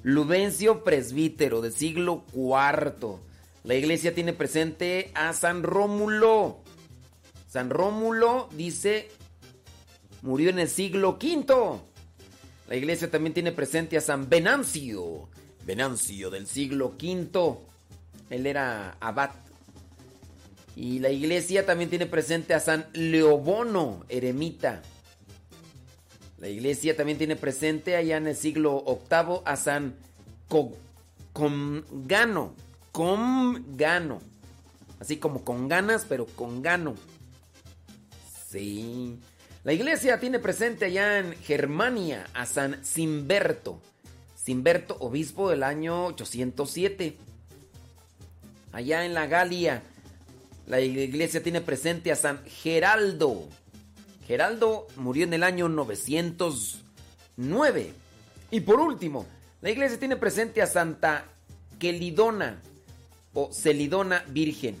Lubencio 0.07 0.83
presbítero 0.83 1.61
del 1.61 1.73
siglo 1.73 2.25
IV. 2.31 3.17
La 3.63 3.73
iglesia 3.73 4.13
tiene 4.13 4.33
presente 4.33 5.09
a 5.15 5.33
San 5.33 5.63
Rómulo. 5.63 6.59
San 7.47 7.71
Rómulo 7.71 8.47
dice 8.55 9.09
murió 10.21 10.51
en 10.51 10.59
el 10.59 10.69
siglo 10.69 11.17
V. 11.19 11.79
La 12.67 12.75
iglesia 12.75 13.09
también 13.09 13.33
tiene 13.33 13.51
presente 13.51 13.97
a 13.97 14.01
San 14.01 14.29
Venancio. 14.29 15.27
Venancio 15.65 16.29
del 16.29 16.45
siglo 16.45 16.93
V. 17.01 17.57
Él 18.29 18.45
era 18.47 18.97
abad. 18.99 19.31
Y 20.75 20.99
la 20.99 21.09
iglesia 21.09 21.65
también 21.65 21.89
tiene 21.89 22.05
presente 22.05 22.53
a 22.53 22.59
San 22.59 22.85
Leobono, 22.93 24.03
eremita. 24.09 24.81
La 26.37 26.49
iglesia 26.49 26.95
también 26.97 27.17
tiene 27.17 27.35
presente 27.37 27.95
allá 27.95 28.17
en 28.17 28.27
el 28.27 28.35
siglo 28.35 28.83
VIII 28.85 29.39
a 29.45 29.55
San 29.55 29.95
Co- 30.49 30.75
Congano. 31.33 32.53
Congano. 32.91 34.21
Así 34.99 35.17
como 35.17 35.43
con 35.43 35.67
ganas, 35.67 36.05
pero 36.07 36.25
con 36.25 36.61
gano. 36.61 36.95
Sí. 38.49 39.17
La 39.63 39.73
iglesia 39.73 40.19
tiene 40.19 40.39
presente 40.39 40.85
allá 40.85 41.19
en 41.19 41.33
Germania 41.37 42.27
a 42.33 42.45
San 42.45 42.83
Simberto. 42.83 43.81
Simberto, 44.35 44.95
obispo 44.99 45.49
del 45.49 45.63
año 45.63 46.05
807. 46.07 47.17
Allá 48.75 49.05
en 49.05 49.13
la 49.13 49.25
Galia, 49.25 49.81
la 50.67 50.81
iglesia 50.81 51.41
tiene 51.41 51.61
presente 51.61 52.11
a 52.11 52.17
San 52.17 52.43
Geraldo. 52.43 53.47
Geraldo 54.27 54.87
murió 54.97 55.23
en 55.23 55.33
el 55.33 55.43
año 55.43 55.69
909. 55.69 57.93
Y 58.51 58.59
por 58.59 58.81
último, 58.81 59.25
la 59.61 59.69
iglesia 59.69 59.97
tiene 59.97 60.17
presente 60.17 60.61
a 60.61 60.67
Santa 60.67 61.23
Quelidona 61.79 62.61
o 63.33 63.49
Celidona 63.53 64.25
Virgen. 64.27 64.75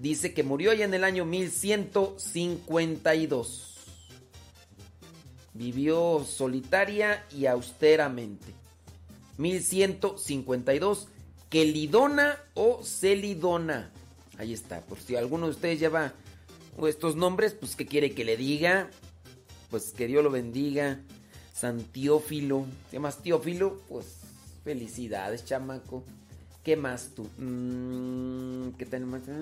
Dice 0.00 0.34
que 0.34 0.42
murió 0.42 0.72
ya 0.72 0.84
en 0.84 0.94
el 0.94 1.04
año 1.04 1.24
1152. 1.24 3.76
Vivió 5.54 6.26
solitaria 6.28 7.24
y 7.30 7.46
austeramente. 7.46 8.52
1152. 9.38 11.06
Quelidona 11.52 12.38
o 12.54 12.82
Celidona. 12.82 13.90
Ahí 14.38 14.54
está. 14.54 14.80
Por 14.80 14.98
si 14.98 15.16
alguno 15.16 15.44
de 15.44 15.52
ustedes 15.52 15.78
lleva 15.78 16.14
estos 16.88 17.14
nombres, 17.14 17.52
pues 17.52 17.76
¿qué 17.76 17.84
quiere 17.84 18.14
que 18.14 18.24
le 18.24 18.38
diga? 18.38 18.88
Pues 19.68 19.92
que 19.92 20.06
Dios 20.06 20.24
lo 20.24 20.30
bendiga. 20.30 21.00
San 21.52 21.84
Teófilo. 21.84 22.64
¿Qué 22.90 22.98
más 22.98 23.18
Teófilo? 23.18 23.82
Pues 23.86 24.06
felicidades, 24.64 25.44
chamaco. 25.44 26.04
¿Qué 26.64 26.74
más 26.74 27.10
tú? 27.14 27.28
Mm, 27.36 28.70
¿Qué 28.78 28.86
tenemos 28.86 29.20
acá? 29.20 29.36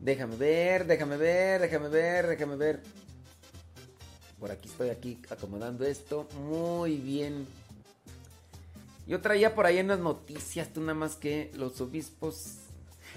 Déjame 0.00 0.34
ver, 0.34 0.88
déjame 0.88 1.16
ver, 1.16 1.60
déjame 1.60 1.88
ver, 1.88 2.26
déjame 2.26 2.56
ver. 2.56 2.82
Por 4.40 4.50
aquí 4.50 4.68
estoy 4.68 4.88
aquí 4.88 5.22
acomodando 5.30 5.84
esto. 5.84 6.26
Muy 6.48 6.96
bien. 6.96 7.46
Yo 9.10 9.20
traía 9.20 9.56
por 9.56 9.66
ahí 9.66 9.80
unas 9.80 9.98
noticias, 9.98 10.72
tú 10.72 10.80
nada 10.82 10.94
más 10.94 11.16
que 11.16 11.50
los 11.56 11.80
obispos... 11.80 12.58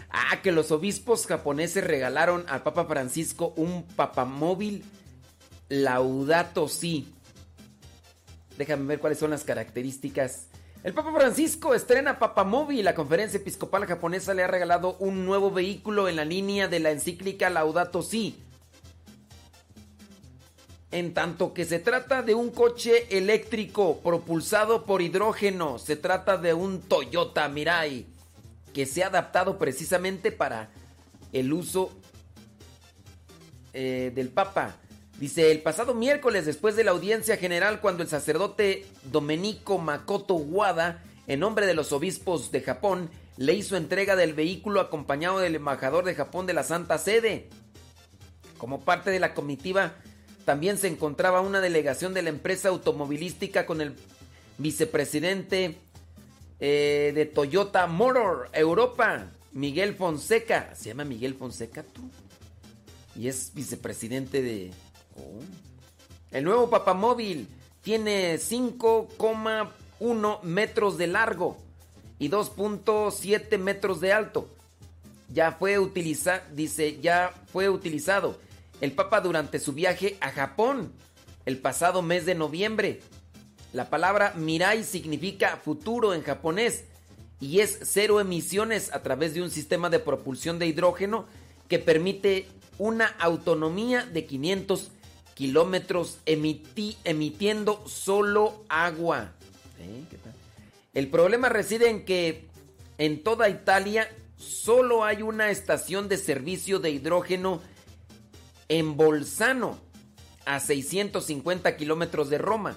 Ah, 0.09 0.41
que 0.41 0.51
los 0.51 0.71
obispos 0.71 1.27
japoneses 1.27 1.83
regalaron 1.83 2.45
al 2.49 2.63
Papa 2.63 2.85
Francisco 2.85 3.53
un 3.57 3.83
papamóvil 3.83 4.83
Laudato 5.69 6.67
Si. 6.67 7.13
Déjame 8.57 8.85
ver 8.85 8.99
cuáles 8.99 9.19
son 9.19 9.29
las 9.29 9.43
características. 9.43 10.47
El 10.83 10.95
Papa 10.95 11.13
Francisco 11.13 11.75
estrena 11.75 12.17
Papamóvil. 12.17 12.83
La 12.83 12.95
conferencia 12.95 13.37
episcopal 13.37 13.85
japonesa 13.85 14.33
le 14.33 14.41
ha 14.41 14.47
regalado 14.47 14.97
un 14.97 15.27
nuevo 15.27 15.51
vehículo 15.51 16.09
en 16.09 16.15
la 16.15 16.25
línea 16.25 16.67
de 16.67 16.79
la 16.79 16.89
encíclica 16.89 17.51
Laudato 17.51 18.01
Si. 18.01 18.35
En 20.93 21.15
tanto 21.15 21.55
que 21.55 21.65
se 21.65 21.79
trata 21.79 22.21
de 22.21 22.35
un 22.35 22.51
coche 22.51 23.17
eléctrico 23.17 23.99
propulsado 24.03 24.85
por 24.85 25.01
hidrógeno, 25.01 25.79
se 25.79 25.95
trata 25.95 26.37
de 26.37 26.53
un 26.53 26.81
Toyota 26.81 27.49
Mirai. 27.49 28.05
que 28.75 28.85
se 28.85 29.03
ha 29.03 29.07
adaptado 29.07 29.57
precisamente 29.57 30.31
para 30.31 30.69
el 31.31 31.51
uso 31.51 31.89
eh, 33.73 34.11
del 34.13 34.29
Papa. 34.29 34.75
Dice, 35.19 35.51
el 35.51 35.63
pasado 35.63 35.95
miércoles, 35.95 36.45
después 36.45 36.75
de 36.75 36.83
la 36.83 36.91
audiencia 36.91 37.37
general, 37.37 37.81
cuando 37.81 38.03
el 38.03 38.09
sacerdote 38.09 38.85
Domenico 39.11 39.79
Makoto 39.79 40.35
Wada, 40.35 41.03
en 41.25 41.39
nombre 41.39 41.65
de 41.65 41.73
los 41.73 41.91
obispos 41.91 42.51
de 42.51 42.61
Japón, 42.61 43.09
le 43.37 43.53
hizo 43.53 43.77
entrega 43.77 44.15
del 44.15 44.33
vehículo 44.33 44.79
acompañado 44.79 45.39
del 45.39 45.55
embajador 45.55 46.05
de 46.05 46.13
Japón 46.13 46.45
de 46.45 46.53
la 46.53 46.61
Santa 46.61 46.99
Sede. 46.99 47.49
Como 48.59 48.81
parte 48.81 49.09
de 49.09 49.19
la 49.19 49.33
comitiva, 49.33 49.95
también 50.45 50.77
se 50.77 50.87
encontraba 50.87 51.41
una 51.41 51.59
delegación 51.61 52.13
de 52.13 52.21
la 52.21 52.29
empresa 52.29 52.69
automovilística 52.69 53.65
con 53.65 53.81
el 53.81 53.95
vicepresidente 54.57 55.77
eh, 56.59 57.11
de 57.15 57.25
Toyota 57.25 57.87
Motor 57.87 58.49
Europa, 58.53 59.31
Miguel 59.51 59.95
Fonseca. 59.95 60.75
¿Se 60.75 60.89
llama 60.89 61.05
Miguel 61.05 61.35
Fonseca 61.35 61.83
tú? 61.83 62.01
Y 63.15 63.27
es 63.27 63.51
vicepresidente 63.53 64.41
de... 64.41 64.71
Oh. 65.15 65.39
El 66.31 66.45
nuevo 66.45 66.67
papamóvil 66.69 67.47
tiene 67.81 68.35
5,1 68.35 70.41
metros 70.41 70.97
de 70.97 71.07
largo 71.07 71.57
y 72.17 72.29
2.7 72.29 73.57
metros 73.59 74.01
de 74.01 74.13
alto. 74.13 74.49
Ya 75.31 75.51
fue 75.51 75.77
utilizado, 75.79 76.41
dice, 76.53 76.99
ya 77.01 77.33
fue 77.51 77.69
utilizado 77.69 78.39
el 78.81 78.91
Papa 78.93 79.21
durante 79.21 79.59
su 79.59 79.73
viaje 79.73 80.17
a 80.19 80.31
Japón 80.31 80.93
el 81.45 81.57
pasado 81.57 82.01
mes 82.01 82.25
de 82.25 82.35
noviembre. 82.35 83.01
La 83.73 83.89
palabra 83.89 84.33
Mirai 84.35 84.83
significa 84.83 85.57
futuro 85.57 86.13
en 86.13 86.21
japonés 86.21 86.85
y 87.39 87.59
es 87.59 87.79
cero 87.83 88.19
emisiones 88.19 88.93
a 88.93 89.01
través 89.03 89.33
de 89.33 89.41
un 89.41 89.49
sistema 89.49 89.89
de 89.89 89.99
propulsión 89.99 90.59
de 90.59 90.67
hidrógeno 90.67 91.25
que 91.67 91.79
permite 91.79 92.47
una 92.77 93.07
autonomía 93.19 94.05
de 94.05 94.25
500 94.25 94.91
kilómetros 95.33 96.19
emitiendo 96.25 97.83
solo 97.87 98.63
agua. 98.69 99.33
¿Eh? 99.79 100.03
El 100.93 101.09
problema 101.09 101.49
reside 101.49 101.89
en 101.89 102.05
que 102.05 102.47
en 102.97 103.23
toda 103.23 103.49
Italia 103.49 104.07
solo 104.37 105.03
hay 105.03 105.23
una 105.23 105.49
estación 105.49 106.07
de 106.07 106.17
servicio 106.17 106.79
de 106.79 106.91
hidrógeno 106.91 107.61
en 108.69 108.97
Bolzano, 108.97 109.77
a 110.45 110.59
650 110.59 111.77
kilómetros 111.77 112.29
de 112.29 112.37
Roma, 112.37 112.75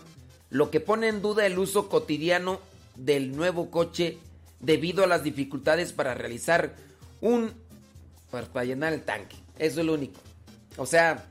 lo 0.50 0.70
que 0.70 0.80
pone 0.80 1.08
en 1.08 1.22
duda 1.22 1.46
el 1.46 1.58
uso 1.58 1.88
cotidiano 1.88 2.60
del 2.94 3.36
nuevo 3.36 3.70
coche 3.70 4.18
debido 4.60 5.04
a 5.04 5.06
las 5.06 5.22
dificultades 5.22 5.92
para 5.92 6.14
realizar 6.14 6.74
un... 7.20 7.52
para 8.30 8.64
llenar 8.64 8.92
el 8.92 9.02
tanque. 9.02 9.36
Eso 9.58 9.80
es 9.80 9.86
lo 9.86 9.94
único. 9.94 10.20
O 10.76 10.86
sea, 10.86 11.26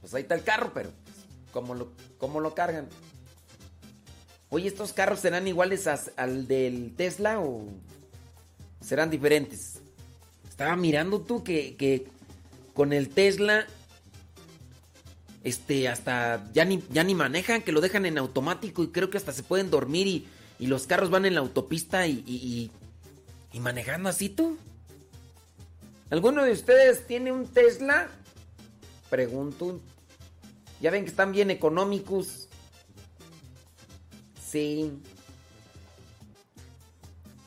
pues 0.00 0.14
ahí 0.14 0.22
está 0.22 0.34
el 0.34 0.42
carro, 0.42 0.72
pero 0.74 0.90
pues, 1.04 1.16
¿cómo, 1.52 1.74
lo, 1.74 1.92
cómo 2.18 2.40
lo 2.40 2.54
cargan? 2.54 2.88
Oye, 4.50 4.68
¿estos 4.68 4.92
carros 4.92 5.20
serán 5.20 5.46
iguales 5.46 5.86
al 5.86 6.48
del 6.48 6.94
Tesla 6.96 7.40
o 7.40 7.66
serán 8.80 9.10
diferentes? 9.10 9.80
Estaba 10.48 10.74
mirando 10.74 11.20
tú 11.20 11.44
que, 11.44 11.76
que 11.76 12.06
con 12.78 12.92
el 12.92 13.08
Tesla 13.08 13.66
este 15.42 15.88
hasta 15.88 16.48
ya 16.52 16.64
ni, 16.64 16.80
ya 16.92 17.02
ni 17.02 17.12
manejan, 17.12 17.60
que 17.60 17.72
lo 17.72 17.80
dejan 17.80 18.06
en 18.06 18.18
automático 18.18 18.84
y 18.84 18.92
creo 18.92 19.10
que 19.10 19.18
hasta 19.18 19.32
se 19.32 19.42
pueden 19.42 19.68
dormir 19.68 20.06
y, 20.06 20.28
y 20.60 20.68
los 20.68 20.86
carros 20.86 21.10
van 21.10 21.26
en 21.26 21.34
la 21.34 21.40
autopista 21.40 22.06
y, 22.06 22.22
y, 23.52 23.58
manejando 23.58 24.08
así 24.08 24.28
tú. 24.28 24.56
¿Alguno 26.10 26.44
de 26.44 26.52
ustedes 26.52 27.04
tiene 27.04 27.32
un 27.32 27.48
Tesla? 27.48 28.10
Pregunto. 29.10 29.80
Ya 30.80 30.92
ven 30.92 31.02
que 31.02 31.10
están 31.10 31.32
bien 31.32 31.50
económicos. 31.50 32.48
Sí. 34.48 34.92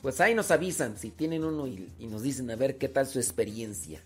Pues 0.02 0.20
ahí 0.20 0.34
nos 0.34 0.50
avisan 0.50 0.98
si 0.98 1.10
tienen 1.10 1.42
uno 1.42 1.66
y, 1.66 1.88
y 1.98 2.06
nos 2.06 2.20
dicen 2.20 2.50
a 2.50 2.56
ver 2.56 2.76
qué 2.76 2.90
tal 2.90 3.06
su 3.06 3.18
experiencia. 3.18 4.02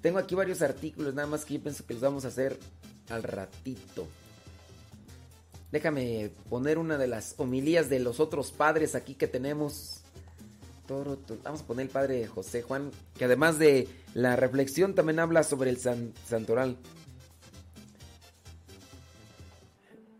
Tengo 0.00 0.18
aquí 0.18 0.34
varios 0.34 0.62
artículos, 0.62 1.14
nada 1.14 1.26
más 1.26 1.44
que 1.44 1.54
yo 1.54 1.62
pienso 1.62 1.84
que 1.86 1.94
los 1.94 2.02
vamos 2.02 2.24
a 2.24 2.28
hacer 2.28 2.58
al 3.08 3.22
ratito. 3.22 4.06
Déjame 5.72 6.30
poner 6.48 6.78
una 6.78 6.96
de 6.96 7.08
las 7.08 7.34
homilías 7.38 7.88
de 7.88 7.98
los 7.98 8.20
otros 8.20 8.52
padres 8.52 8.94
aquí 8.94 9.14
que 9.14 9.26
tenemos. 9.26 10.02
Vamos 11.42 11.62
a 11.62 11.66
poner 11.66 11.86
el 11.86 11.92
padre 11.92 12.26
José 12.28 12.62
Juan, 12.62 12.92
que 13.18 13.24
además 13.24 13.58
de 13.58 13.88
la 14.14 14.36
reflexión 14.36 14.94
también 14.94 15.18
habla 15.18 15.42
sobre 15.42 15.70
el 15.70 15.78
santoral. 15.78 16.76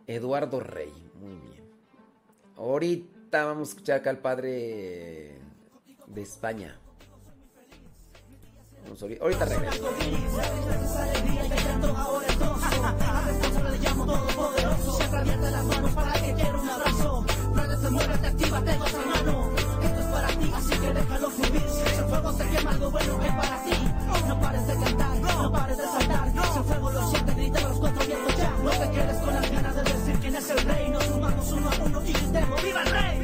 Eduardo 0.08 0.58
Rey, 0.60 0.92
muy 1.20 1.36
bien. 1.48 1.64
Ahorita 2.56 3.44
vamos 3.44 3.68
a 3.68 3.72
escuchar 3.72 4.00
acá 4.00 4.10
al 4.10 4.18
padre 4.18 5.38
de 6.06 6.22
España. 6.22 6.78
Vamos 8.84 9.02
de 9.02 9.08
de 9.08 9.18
de 9.20 9.66
el 30.50 30.58
rey. 30.64 30.90
Nos 30.90 31.04
sumamos 31.04 31.52
uno 31.52 31.70
a 31.70 31.84
uno 31.84 32.02
y 32.04 32.12
gritemos, 32.12 32.62
¡Viva 32.62 32.82
el 32.82 32.90
rey! 32.90 33.15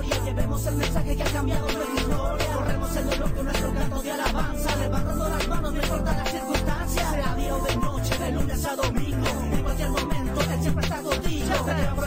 Victoria. 0.00 0.24
Llevemos 0.24 0.66
el 0.66 0.74
mensaje 0.76 1.16
que 1.16 1.22
ha 1.22 1.26
cambiado 1.26 1.62
nuestra 1.62 1.94
historia. 1.94 2.52
Corremos 2.54 2.96
el 2.96 3.10
dolor 3.10 3.34
con 3.34 3.44
nuestro 3.44 3.74
canto 3.74 4.02
de 4.02 4.12
alabanza. 4.12 4.76
Levantando 4.76 5.28
las 5.28 5.48
manos, 5.48 5.72
no 5.72 5.82
importa 5.82 6.16
las 6.16 6.30
circunstancias. 6.30 7.10
Sea 7.10 7.34
día 7.34 7.54
o 7.54 7.64
de 7.64 7.76
noche, 7.76 8.18
de 8.18 8.32
lunes 8.32 8.64
a 8.64 8.76
domingo. 8.76 9.28
En 9.52 9.62
cualquier 9.62 9.90
momento, 9.90 10.40
Él 10.40 10.60
siempre 10.60 10.84
está 10.84 11.02
contigo. 11.02 11.99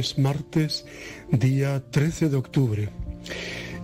Es 0.00 0.16
martes, 0.16 0.86
día 1.30 1.82
13 1.90 2.30
de 2.30 2.36
octubre. 2.36 2.88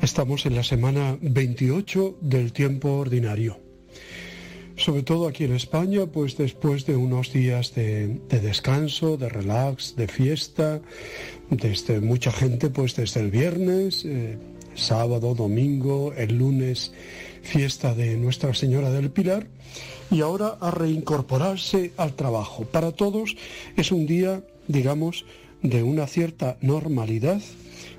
Estamos 0.00 0.46
en 0.46 0.56
la 0.56 0.62
semana 0.62 1.18
28 1.20 2.16
del 2.22 2.54
tiempo 2.54 2.92
ordinario. 2.92 3.60
Sobre 4.76 5.02
todo 5.02 5.28
aquí 5.28 5.44
en 5.44 5.54
España, 5.54 6.06
pues 6.06 6.38
después 6.38 6.86
de 6.86 6.96
unos 6.96 7.34
días 7.34 7.74
de, 7.74 8.18
de 8.30 8.40
descanso, 8.40 9.18
de 9.18 9.28
relax, 9.28 9.94
de 9.94 10.08
fiesta, 10.08 10.80
desde 11.50 12.00
mucha 12.00 12.32
gente, 12.32 12.70
pues 12.70 12.96
desde 12.96 13.20
el 13.20 13.30
viernes, 13.30 14.04
eh, 14.06 14.38
sábado, 14.74 15.34
domingo, 15.34 16.14
el 16.16 16.38
lunes, 16.38 16.92
fiesta 17.42 17.94
de 17.94 18.16
Nuestra 18.16 18.54
Señora 18.54 18.90
del 18.90 19.10
Pilar, 19.10 19.46
y 20.10 20.22
ahora 20.22 20.56
a 20.60 20.70
reincorporarse 20.70 21.92
al 21.98 22.14
trabajo. 22.14 22.64
Para 22.64 22.92
todos 22.92 23.36
es 23.76 23.92
un 23.92 24.06
día, 24.06 24.42
digamos, 24.66 25.26
de 25.68 25.82
una 25.82 26.06
cierta 26.06 26.56
normalidad. 26.60 27.40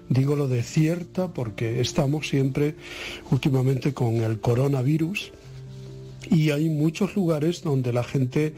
Digo 0.10 0.36
lo 0.36 0.48
de 0.48 0.64
cierta 0.64 1.34
porque 1.34 1.82
estamos 1.82 2.30
siempre 2.30 2.76
últimamente 3.30 3.94
con 3.94 4.16
el 4.18 4.40
coronavirus 4.40 5.32
y 6.30 6.52
hay 6.52 6.70
muchos 6.70 7.16
lugares 7.16 7.62
donde 7.62 7.94
la 7.94 8.04
gente, 8.04 8.48
eh, 8.48 8.54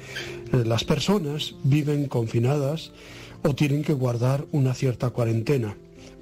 las 0.66 0.84
personas 0.84 1.56
viven 1.64 2.08
confinadas 2.08 2.92
o 3.44 3.56
tienen 3.56 3.84
que 3.84 3.94
guardar 3.94 4.46
una 4.52 4.74
cierta 4.74 5.10
cuarentena. 5.10 5.76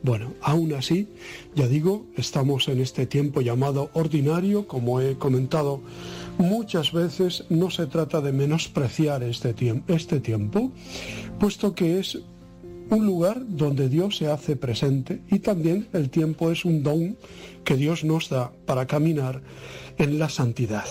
Bueno, 0.03 0.33
aún 0.41 0.74
así, 0.74 1.07
ya 1.56 1.67
digo, 1.67 2.06
estamos 2.16 2.67
en 2.67 2.80
este 2.82 3.07
tiempo 3.07 3.41
llamado 3.41 3.90
ordinario, 3.93 4.67
como 4.67 5.01
he 5.01 5.17
comentado 5.17 5.82
muchas 6.38 6.91
veces, 6.91 7.45
no 7.49 7.72
se 7.72 7.88
trata 7.88 8.22
de 8.22 8.32
menospreciar 8.32 9.24
este, 9.24 9.56
este 9.88 10.19
tiempo, 10.19 10.72
puesto 11.40 11.74
que 11.74 11.99
es 11.99 12.19
un 12.90 13.06
lugar 13.06 13.41
donde 13.48 13.90
Dios 13.90 14.17
se 14.17 14.27
hace 14.27 14.56
presente 14.56 15.22
y 15.30 15.40
también 15.40 15.88
el 15.93 16.09
tiempo 16.09 16.51
es 16.51 16.66
un 16.66 16.83
don 16.83 17.17
que 17.64 17.75
Dios 17.75 18.03
nos 18.03 18.30
da 18.30 18.51
para 18.66 18.88
caminar 18.88 19.41
en 19.98 20.19
la 20.19 20.30
santidad. 20.30 20.85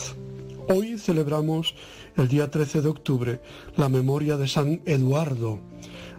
Hoy 0.69 0.99
celebramos 0.99 1.75
el 2.17 2.29
día 2.29 2.51
13 2.51 2.83
de 2.83 2.89
octubre 2.89 3.41
la 3.77 3.89
memoria 3.89 4.37
de 4.37 4.49
San 4.49 4.83
Eduardo, 4.85 5.61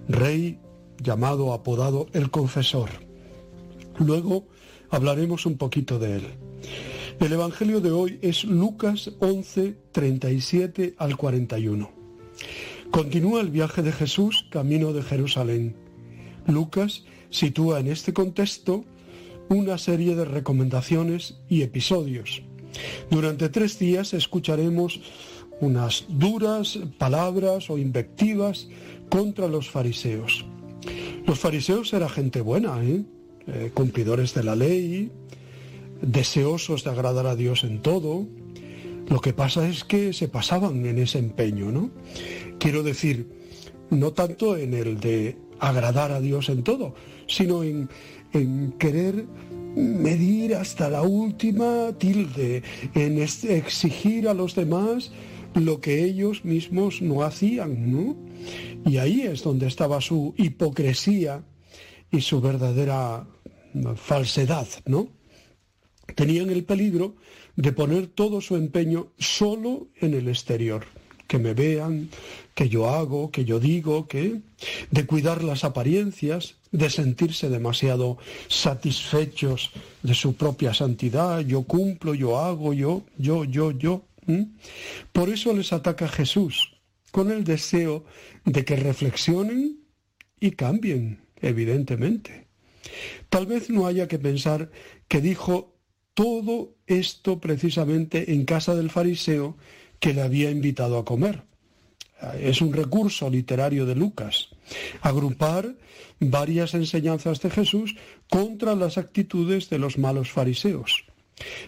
rey 0.08 0.60
llamado, 1.02 1.54
apodado 1.54 2.08
el 2.14 2.32
confesor. 2.32 2.90
Luego 4.00 4.46
hablaremos 4.90 5.46
un 5.46 5.58
poquito 5.58 6.00
de 6.00 6.16
él. 6.16 6.24
El 7.20 7.34
Evangelio 7.34 7.82
de 7.82 7.92
hoy 7.92 8.20
es 8.22 8.46
Lucas 8.46 9.12
11, 9.20 9.76
37 9.92 10.96
al 10.98 11.18
41. 11.18 11.90
Continúa 12.92 13.42
el 13.42 13.50
viaje 13.50 13.82
de 13.82 13.92
Jesús 13.92 14.48
camino 14.50 14.94
de 14.94 15.04
Jerusalén. 15.04 15.76
Lucas 16.48 17.04
sitúa 17.30 17.80
en 17.80 17.88
este 17.88 18.14
contexto 18.14 18.86
una 19.50 19.78
serie 19.78 20.16
de 20.16 20.26
recomendaciones 20.26 21.40
y 21.50 21.62
episodios. 21.62 22.42
Durante 23.10 23.50
tres 23.50 23.80
días 23.80 24.14
escucharemos 24.14 25.00
unas 25.60 26.06
duras 26.10 26.80
palabras 26.98 27.70
o 27.70 27.78
invectivas 27.78 28.68
contra 29.10 29.48
los 29.48 29.70
fariseos. 29.70 30.46
Los 31.26 31.40
fariseos 31.40 31.94
eran 31.94 32.10
gente 32.10 32.42
buena, 32.42 32.84
¿eh? 32.84 33.04
Eh, 33.48 33.72
cumplidores 33.74 34.34
de 34.34 34.44
la 34.44 34.56
ley, 34.56 35.12
deseosos 36.02 36.84
de 36.84 36.90
agradar 36.90 37.28
a 37.28 37.36
Dios 37.36 37.64
en 37.64 37.82
todo. 37.82 38.28
Lo 39.08 39.22
que 39.22 39.32
pasa 39.32 39.68
es 39.68 39.86
que 39.86 40.12
se 40.12 40.28
pasaban 40.28 40.86
en 40.86 40.98
ese 40.98 41.20
empeño, 41.20 41.72
¿no? 41.72 41.92
Quiero 42.60 42.84
decir, 42.84 43.28
no 43.90 44.14
tanto 44.14 44.58
en 44.58 44.74
el 44.74 45.00
de 45.00 45.38
agradar 45.60 46.12
a 46.12 46.22
Dios 46.22 46.50
en 46.50 46.64
todo, 46.64 46.96
sino 47.28 47.64
en, 47.64 47.90
en 48.34 48.74
querer 48.74 49.26
medir 49.76 50.56
hasta 50.56 50.90
la 50.90 51.04
última 51.04 51.94
tilde, 51.98 52.64
en 52.96 53.20
exigir 53.20 54.28
a 54.28 54.34
los 54.34 54.56
demás 54.56 55.12
lo 55.54 55.80
que 55.82 56.04
ellos 56.04 56.46
mismos 56.46 57.02
no 57.02 57.24
hacían, 57.24 57.92
¿no? 57.92 58.16
Y 58.86 58.98
ahí 58.98 59.22
es 59.22 59.44
donde 59.44 59.68
estaba 59.68 60.02
su 60.02 60.34
hipocresía 60.38 61.44
y 62.12 62.22
su 62.22 62.42
verdadera 62.42 63.28
falsedad, 63.96 64.68
¿no? 64.86 65.10
Tenían 66.16 66.50
el 66.50 66.64
peligro 66.64 67.16
de 67.56 67.74
poner 67.74 68.08
todo 68.08 68.40
su 68.42 68.56
empeño 68.56 69.12
solo 69.18 69.88
en 70.00 70.14
el 70.14 70.28
exterior, 70.28 70.86
que 71.28 71.38
me 71.38 71.54
vean, 71.54 72.10
que 72.58 72.70
yo 72.70 72.90
hago, 72.90 73.30
que 73.30 73.46
yo 73.46 73.60
digo, 73.60 74.08
que 74.08 74.42
de 74.90 75.06
cuidar 75.06 75.44
las 75.44 75.64
apariencias, 75.64 76.56
de 76.72 76.90
sentirse 76.90 77.50
demasiado 77.50 78.18
satisfechos 78.48 79.70
de 80.02 80.16
su 80.16 80.34
propia 80.36 80.74
santidad, 80.74 81.42
yo 81.42 81.62
cumplo, 81.62 82.16
yo 82.16 82.40
hago, 82.40 82.74
yo, 82.74 83.04
yo, 83.16 83.44
yo, 83.44 83.70
yo. 83.70 84.02
Por 85.12 85.30
eso 85.30 85.54
les 85.54 85.72
ataca 85.72 86.08
Jesús, 86.08 86.74
con 87.12 87.30
el 87.30 87.44
deseo 87.44 88.06
de 88.44 88.66
que 88.66 88.76
reflexionen 88.76 89.78
y 90.40 90.50
cambien, 90.50 91.22
evidentemente. 91.40 92.48
Tal 93.30 93.46
vez 93.46 93.70
no 93.70 93.86
haya 93.86 94.08
que 94.08 94.18
pensar 94.18 94.72
que 95.08 95.22
dijo 95.22 95.76
todo 96.16 96.74
esto 96.88 97.40
precisamente 97.40 98.34
en 98.34 98.46
casa 98.46 98.74
del 98.74 98.90
fariseo 98.90 99.56
que 100.00 100.16
le 100.16 100.24
había 100.24 100.50
invitado 100.50 100.98
a 100.98 101.06
comer. 101.06 101.47
Es 102.40 102.62
un 102.62 102.74
recurso 102.74 103.30
literario 103.30 103.86
de 103.86 103.96
Lucas, 103.96 104.50
agrupar 105.02 105.76
varias 106.20 106.74
enseñanzas 106.74 107.42
de 107.42 107.50
Jesús 107.50 107.96
contra 108.30 108.76
las 108.76 108.98
actitudes 108.98 109.70
de 109.70 109.78
los 109.78 109.98
malos 109.98 110.32
fariseos. 110.32 111.06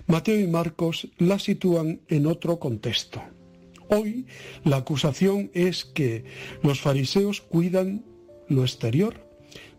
Mateo 0.08 0.40
y 0.40 0.48
Marcos 0.48 1.08
la 1.18 1.38
sitúan 1.38 2.02
en 2.08 2.26
otro 2.26 2.60
contexto. 2.60 3.22
Hoy 3.90 4.26
la 4.64 4.78
acusación 4.78 5.52
es 5.53 5.86
que 5.86 6.26
los 6.64 6.80
fariseos 6.80 7.42
cuidan 7.42 8.06
lo 8.48 8.64
exterior, 8.64 9.28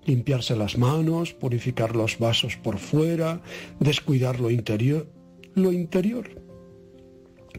limpiarse 0.04 0.56
las 0.56 0.78
manos, 0.78 1.32
purificar 1.32 1.94
los 1.94 2.18
vasos 2.18 2.56
por 2.56 2.78
fuera, 2.78 3.42
descuidar 3.78 4.40
lo 4.40 4.50
interior, 4.50 5.08
lo 5.54 5.72
interior. 5.72 6.42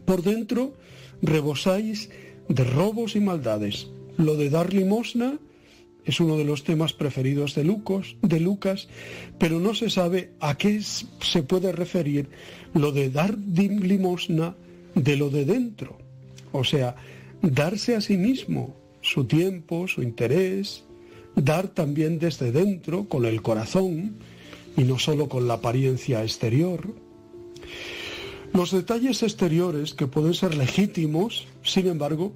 Por 0.06 0.24
dentro 0.24 0.74
rebosáis 1.22 2.10
de 2.52 2.64
robos 2.64 3.16
y 3.16 3.20
maldades. 3.20 3.88
Lo 4.18 4.36
de 4.36 4.50
dar 4.50 4.74
limosna 4.74 5.40
es 6.06 6.20
uno 6.20 6.38
de 6.38 6.44
los 6.44 6.64
temas 6.64 6.94
preferidos 6.94 7.56
de 7.56 7.64
Lucas, 7.64 8.16
de 8.22 8.40
Lucas, 8.40 8.88
pero 9.38 9.60
no 9.60 9.74
se 9.74 9.90
sabe 9.90 10.32
a 10.40 10.58
qué 10.58 10.82
se 10.82 11.44
puede 11.44 11.72
referir 11.72 12.30
lo 12.74 12.92
de 12.92 13.10
dar 13.10 13.38
limosna 13.38 14.56
de 14.96 15.16
lo 15.16 15.30
de 15.30 15.46
dentro. 15.46 15.98
O 16.52 16.64
sea, 16.64 16.96
darse 17.42 17.96
a 17.96 18.02
sí 18.02 18.18
mismo 18.18 18.76
su 19.02 19.26
tiempo, 19.26 19.88
su 19.88 20.02
interés, 20.02 20.84
dar 21.36 21.70
también 21.70 22.20
desde 22.20 22.52
dentro, 22.52 23.08
con 23.08 23.26
el 23.26 23.42
corazón, 23.42 24.18
y 24.76 24.84
no 24.84 25.00
solo 25.00 25.30
con 25.30 25.48
la 25.48 25.56
apariencia 25.56 26.24
exterior. 26.24 26.94
Los 28.54 28.72
detalles 28.72 29.24
exteriores, 29.24 29.94
que 29.94 30.08
pueden 30.08 30.34
ser 30.34 30.56
legítimos, 30.56 31.48
sin 31.64 31.88
embargo, 31.88 32.34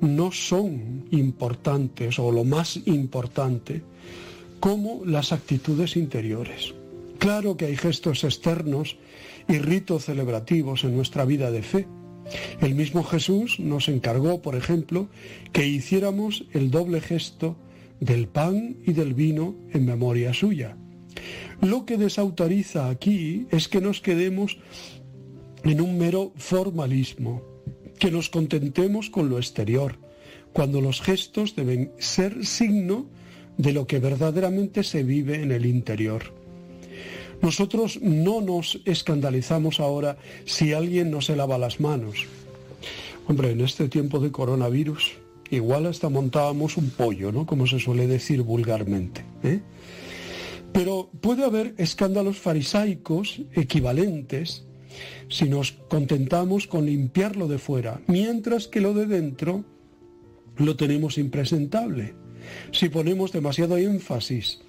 no 0.00 0.30
son 0.30 1.06
importantes 1.10 2.18
o 2.18 2.30
lo 2.30 2.44
más 2.44 2.78
importante 2.86 3.82
como 4.60 5.04
las 5.04 5.32
actitudes 5.32 5.96
interiores. 5.96 6.74
Claro 7.18 7.56
que 7.56 7.66
hay 7.66 7.76
gestos 7.76 8.24
externos 8.24 8.96
y 9.48 9.58
ritos 9.58 10.04
celebrativos 10.04 10.84
en 10.84 10.94
nuestra 10.94 11.24
vida 11.24 11.50
de 11.50 11.62
fe. 11.62 11.88
El 12.60 12.74
mismo 12.74 13.04
Jesús 13.04 13.58
nos 13.58 13.88
encargó, 13.88 14.42
por 14.42 14.56
ejemplo, 14.56 15.08
que 15.52 15.66
hiciéramos 15.66 16.44
el 16.52 16.70
doble 16.70 17.00
gesto 17.00 17.56
del 18.00 18.28
pan 18.28 18.76
y 18.86 18.92
del 18.92 19.14
vino 19.14 19.54
en 19.72 19.86
memoria 19.86 20.34
suya. 20.34 20.76
Lo 21.60 21.86
que 21.86 21.96
desautoriza 21.96 22.90
aquí 22.90 23.46
es 23.50 23.68
que 23.68 23.80
nos 23.80 24.00
quedemos 24.00 24.58
en 25.70 25.80
un 25.80 25.98
mero 25.98 26.32
formalismo, 26.36 27.42
que 27.98 28.10
nos 28.10 28.30
contentemos 28.30 29.10
con 29.10 29.28
lo 29.28 29.38
exterior, 29.38 29.96
cuando 30.52 30.80
los 30.80 31.00
gestos 31.00 31.56
deben 31.56 31.90
ser 31.98 32.46
signo 32.46 33.06
de 33.58 33.72
lo 33.72 33.86
que 33.86 33.98
verdaderamente 33.98 34.84
se 34.84 35.02
vive 35.02 35.42
en 35.42 35.50
el 35.50 35.66
interior. 35.66 36.32
Nosotros 37.42 37.98
no 38.00 38.40
nos 38.40 38.80
escandalizamos 38.84 39.80
ahora 39.80 40.16
si 40.44 40.72
alguien 40.72 41.10
no 41.10 41.20
se 41.20 41.36
lava 41.36 41.58
las 41.58 41.80
manos. 41.80 42.26
Hombre, 43.26 43.50
en 43.50 43.60
este 43.60 43.88
tiempo 43.88 44.20
de 44.20 44.30
coronavirus, 44.30 45.14
igual 45.50 45.86
hasta 45.86 46.08
montábamos 46.08 46.76
un 46.76 46.90
pollo, 46.90 47.32
¿no? 47.32 47.44
Como 47.44 47.66
se 47.66 47.80
suele 47.80 48.06
decir 48.06 48.42
vulgarmente. 48.42 49.24
¿eh? 49.42 49.60
Pero 50.72 51.10
puede 51.20 51.44
haber 51.44 51.74
escándalos 51.76 52.38
farisaicos 52.38 53.40
equivalentes 53.52 54.65
si 55.28 55.48
nos 55.48 55.72
contentamos 55.72 56.66
con 56.66 56.86
limpiarlo 56.86 57.48
de 57.48 57.58
fuera, 57.58 58.00
mientras 58.06 58.68
que 58.68 58.80
lo 58.80 58.94
de 58.94 59.06
dentro 59.06 59.64
lo 60.56 60.76
tenemos 60.76 61.18
impresentable. 61.18 62.14
Si 62.72 62.88
ponemos 62.88 63.32
demasiado 63.32 63.76
énfasis 63.76 64.60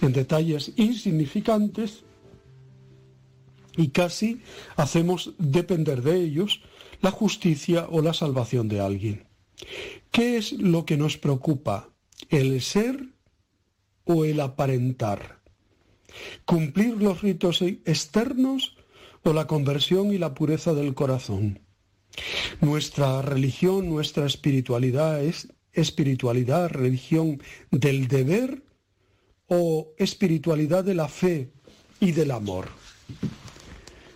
en 0.00 0.12
detalles 0.12 0.72
insignificantes 0.76 2.04
y 3.76 3.88
casi 3.88 4.40
hacemos 4.76 5.34
depender 5.38 6.02
de 6.02 6.20
ellos 6.20 6.62
la 7.02 7.10
justicia 7.10 7.86
o 7.90 8.00
la 8.00 8.14
salvación 8.14 8.68
de 8.68 8.80
alguien. 8.80 9.26
¿Qué 10.10 10.36
es 10.36 10.52
lo 10.52 10.84
que 10.86 10.96
nos 10.96 11.18
preocupa? 11.18 11.90
¿El 12.30 12.60
ser 12.62 13.10
o 14.04 14.24
el 14.24 14.40
aparentar? 14.40 15.40
¿Cumplir 16.44 16.96
los 16.96 17.20
ritos 17.20 17.60
externos 17.62 18.75
o 19.26 19.32
la 19.32 19.46
conversión 19.46 20.12
y 20.12 20.18
la 20.18 20.34
pureza 20.34 20.72
del 20.72 20.94
corazón? 20.94 21.60
Nuestra 22.60 23.22
religión, 23.22 23.88
nuestra 23.88 24.26
espiritualidad 24.26 25.22
es 25.22 25.48
espiritualidad, 25.72 26.70
religión 26.70 27.42
del 27.70 28.08
deber 28.08 28.62
o 29.48 29.92
espiritualidad 29.98 30.84
de 30.84 30.94
la 30.94 31.08
fe 31.08 31.50
y 32.00 32.12
del 32.12 32.30
amor. 32.30 32.68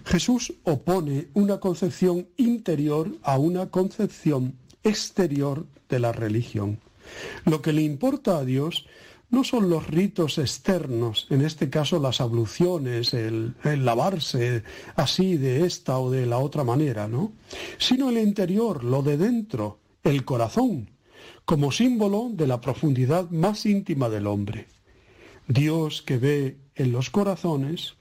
Jesús 0.05 0.55
opone 0.65 1.29
una 1.35 1.61
concepción 1.61 2.29
interior 2.37 3.11
a 3.23 3.39
una 3.39 3.71
concepción 3.71 4.57
exterior 4.83 5.67
de 5.89 6.01
la 6.01 6.13
religión. 6.13 6.81
Lo 7.45 7.61
que 7.63 7.73
le 7.73 7.83
importa 7.83 8.39
a 8.39 8.45
Dios 8.45 8.87
no 9.31 9.45
son 9.45 9.71
los 9.71 9.87
ritos 9.87 10.39
externos, 10.39 11.27
en 11.31 11.43
este 11.43 11.71
caso 11.71 12.01
las 12.01 12.21
abluciones, 12.21 13.15
el, 13.15 13.55
lavarse 13.63 14.65
así 14.97 15.37
de 15.37 15.65
esta 15.65 15.99
o 15.99 16.11
de 16.11 16.27
la 16.27 16.39
otra 16.39 16.65
manera, 16.65 17.07
¿no? 17.07 17.33
Sino 17.79 18.11
el 18.11 18.19
interior, 18.19 18.83
lo 18.83 19.03
de 19.03 19.17
dentro, 19.17 19.79
el 20.03 20.25
corazón, 20.25 20.91
como 21.45 21.71
símbolo 21.71 22.31
de 22.33 22.47
la 22.47 22.61
profundidad 22.61 23.31
más 23.31 23.67
íntima 23.67 24.09
del 24.09 24.27
hombre. 24.27 24.67
Dios 25.47 26.03
que 26.03 26.19
ve 26.19 26.59
en 26.75 26.93
los 26.93 27.11
corazones 27.11 27.95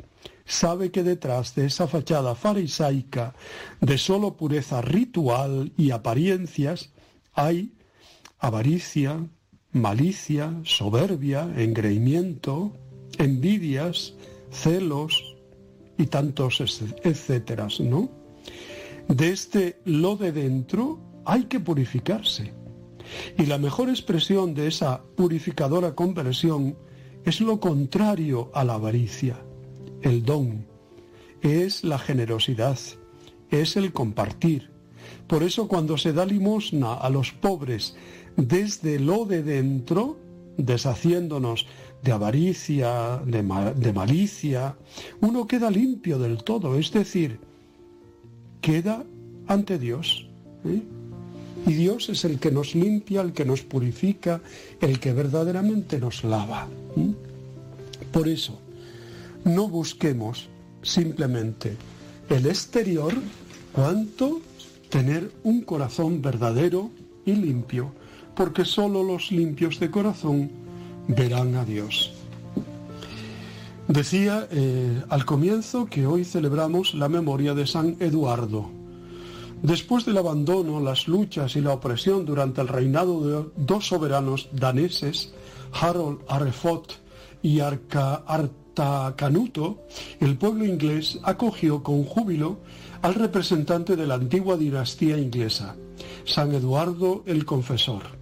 sabe 0.46 0.92
que 0.92 1.04
detrás 1.04 1.54
de 1.54 1.68
esa 1.68 1.88
fachada 1.88 2.34
farisaica 2.36 3.36
de 3.82 3.98
solo 3.98 4.36
pureza 4.36 4.82
ritual 4.82 5.72
y 5.78 5.92
apariencias 5.92 6.90
hay 7.34 7.74
avaricia, 8.40 9.28
malicia, 9.72 10.60
soberbia, 10.64 11.52
engreimiento, 11.58 12.72
envidias, 13.18 14.14
celos 14.52 15.36
y 15.98 16.08
tantos 16.08 16.62
etcétera, 17.04 17.68
¿no? 17.80 18.10
De 19.08 19.30
este 19.30 19.80
lo 19.86 20.16
de 20.16 20.32
dentro 20.32 21.00
hay 21.26 21.44
que 21.44 21.60
purificarse. 21.60 22.54
Y 23.38 23.46
la 23.48 23.58
mejor 23.58 23.90
expresión 23.90 24.54
de 24.54 24.68
esa 24.68 25.02
purificadora 25.16 25.96
conversión 25.96 26.78
es 27.26 27.42
lo 27.42 27.60
contrario 27.60 28.52
a 28.54 28.64
la 28.64 28.76
avaricia 28.76 29.38
el 30.02 30.24
don, 30.24 30.66
es 31.42 31.84
la 31.84 32.00
generosidad, 32.00 32.80
es 33.50 33.76
el 33.76 33.92
compartir. 33.92 34.72
Por 35.28 35.44
eso 35.44 35.68
cuando 35.68 35.98
se 35.98 36.14
da 36.14 36.26
limosna 36.26 36.94
a 36.94 37.10
los 37.10 37.32
pobres 37.32 37.96
desde 38.40 39.00
lo 39.00 39.26
de 39.26 39.44
dentro, 39.44 40.18
deshaciéndonos 40.58 41.68
de 42.04 42.12
avaricia, 42.12 43.22
de, 43.26 43.94
malicia, 43.94 44.76
uno 45.20 45.48
queda 45.48 45.70
limpio 45.70 46.18
del 46.18 46.44
todo, 46.44 46.78
es 46.78 46.92
decir, 46.92 47.40
queda 48.62 49.04
ante 49.48 49.78
Dios. 49.78 50.28
¿eh? 50.66 50.82
Y 51.68 51.74
Dios 51.74 52.08
es 52.08 52.24
el 52.24 52.40
que 52.40 52.52
nos 52.52 52.74
limpia, 52.74 53.22
el 53.22 53.34
que 53.34 53.44
nos 53.44 53.62
purifica, 53.62 54.42
el 54.80 55.00
que 55.00 55.12
verdaderamente 55.12 56.00
nos 56.00 56.24
lava. 56.24 56.68
¿eh? 56.96 57.14
Por 58.14 58.30
eso, 58.30 58.58
no 59.44 59.68
busquemos 59.68 60.48
simplemente 60.82 61.76
el 62.30 62.46
exterior, 62.46 63.14
cuanto 63.74 64.42
tener 64.90 65.30
un 65.44 65.62
corazón 65.62 66.22
verdadero 66.22 66.90
y 67.26 67.34
limpio, 67.34 67.92
porque 68.40 68.64
sólo 68.64 69.04
los 69.04 69.32
limpios 69.32 69.82
de 69.82 69.92
corazón 69.92 70.50
verán 71.10 71.56
a 71.56 71.66
Dios. 71.66 72.14
Decía 73.90 74.48
eh, 74.50 75.04
al 75.10 75.26
comienzo 75.26 75.88
que 75.88 76.08
hoy 76.08 76.24
celebramos 76.24 76.94
la 76.94 77.10
memoria 77.10 77.54
de 77.54 77.68
San 77.68 77.98
Eduardo. 78.00 78.70
Después 79.62 80.06
del 80.06 80.20
abandono, 80.20 80.80
las 80.80 81.10
luchas 81.10 81.58
y 81.58 81.60
la 81.60 81.74
opresión 81.74 82.26
durante 82.26 82.62
el 82.62 82.70
reinado 82.70 83.28
de 83.28 83.50
dos 83.58 83.90
soberanos 83.90 84.48
daneses, 84.54 85.34
Harold 85.74 86.20
Arrefot 86.30 86.94
y 87.42 87.60
Arca, 87.60 88.24
Canuto, 89.18 89.84
el 90.22 90.38
pueblo 90.38 90.64
inglés 90.64 91.20
acogió 91.24 91.84
con 91.84 92.06
júbilo 92.06 92.60
al 93.02 93.16
representante 93.16 93.98
de 93.98 94.08
la 94.08 94.16
antigua 94.16 94.56
dinastía 94.56 95.18
inglesa, 95.18 95.76
San 96.24 96.56
Eduardo 96.56 97.24
el 97.26 97.44
Confesor. 97.44 98.19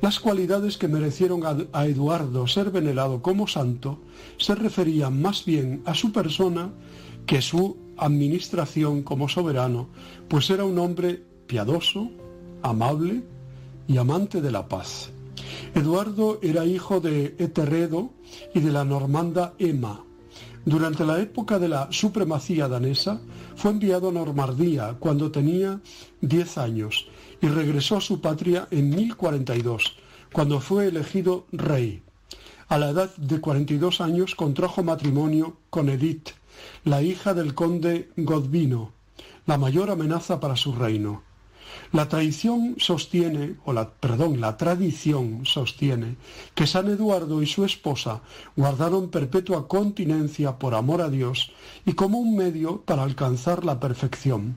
Las 0.00 0.20
cualidades 0.20 0.78
que 0.78 0.86
merecieron 0.86 1.42
a 1.72 1.86
Eduardo 1.86 2.46
ser 2.46 2.70
venerado 2.70 3.20
como 3.20 3.48
santo 3.48 3.98
se 4.36 4.54
referían 4.54 5.20
más 5.20 5.44
bien 5.44 5.82
a 5.86 5.94
su 5.94 6.12
persona 6.12 6.70
que 7.26 7.42
su 7.42 7.76
administración 7.96 9.02
como 9.02 9.28
soberano, 9.28 9.88
pues 10.28 10.50
era 10.50 10.64
un 10.64 10.78
hombre 10.78 11.24
piadoso, 11.48 12.10
amable 12.62 13.24
y 13.88 13.96
amante 13.96 14.40
de 14.40 14.52
la 14.52 14.68
paz. 14.68 15.10
Eduardo 15.74 16.38
era 16.42 16.64
hijo 16.64 17.00
de 17.00 17.34
Eterredo 17.38 18.10
y 18.54 18.60
de 18.60 18.70
la 18.70 18.84
normanda 18.84 19.54
Emma. 19.58 20.04
Durante 20.64 21.04
la 21.04 21.20
época 21.20 21.58
de 21.58 21.68
la 21.68 21.88
supremacía 21.90 22.68
danesa 22.68 23.20
fue 23.56 23.72
enviado 23.72 24.10
a 24.10 24.12
Normandía 24.12 24.96
cuando 24.98 25.32
tenía 25.32 25.80
10 26.20 26.58
años 26.58 27.08
y 27.40 27.48
regresó 27.48 27.96
a 27.96 28.00
su 28.00 28.20
patria 28.20 28.68
en 28.70 28.90
1042, 28.90 29.96
cuando 30.32 30.60
fue 30.60 30.86
elegido 30.86 31.46
rey. 31.52 32.02
A 32.68 32.78
la 32.78 32.90
edad 32.90 33.14
de 33.16 33.40
42 33.40 34.00
años 34.00 34.34
contrajo 34.34 34.82
matrimonio 34.82 35.56
con 35.70 35.88
Edith, 35.88 36.30
la 36.84 37.02
hija 37.02 37.34
del 37.34 37.54
conde 37.54 38.10
Godvino, 38.16 38.92
la 39.46 39.56
mayor 39.56 39.90
amenaza 39.90 40.40
para 40.40 40.56
su 40.56 40.72
reino. 40.72 41.22
La 41.92 42.08
tradición 42.08 42.76
sostiene, 42.78 43.56
o 43.64 43.72
la, 43.72 43.90
perdón, 43.90 44.40
la 44.40 44.56
tradición 44.56 45.46
sostiene 45.46 46.16
que 46.54 46.66
San 46.66 46.88
Eduardo 46.88 47.42
y 47.42 47.46
su 47.46 47.64
esposa 47.64 48.20
guardaron 48.56 49.08
perpetua 49.08 49.68
continencia 49.68 50.58
por 50.58 50.74
amor 50.74 51.00
a 51.00 51.08
Dios 51.08 51.52
y 51.86 51.94
como 51.94 52.18
un 52.18 52.36
medio 52.36 52.82
para 52.82 53.02
alcanzar 53.04 53.64
la 53.64 53.80
perfección. 53.80 54.56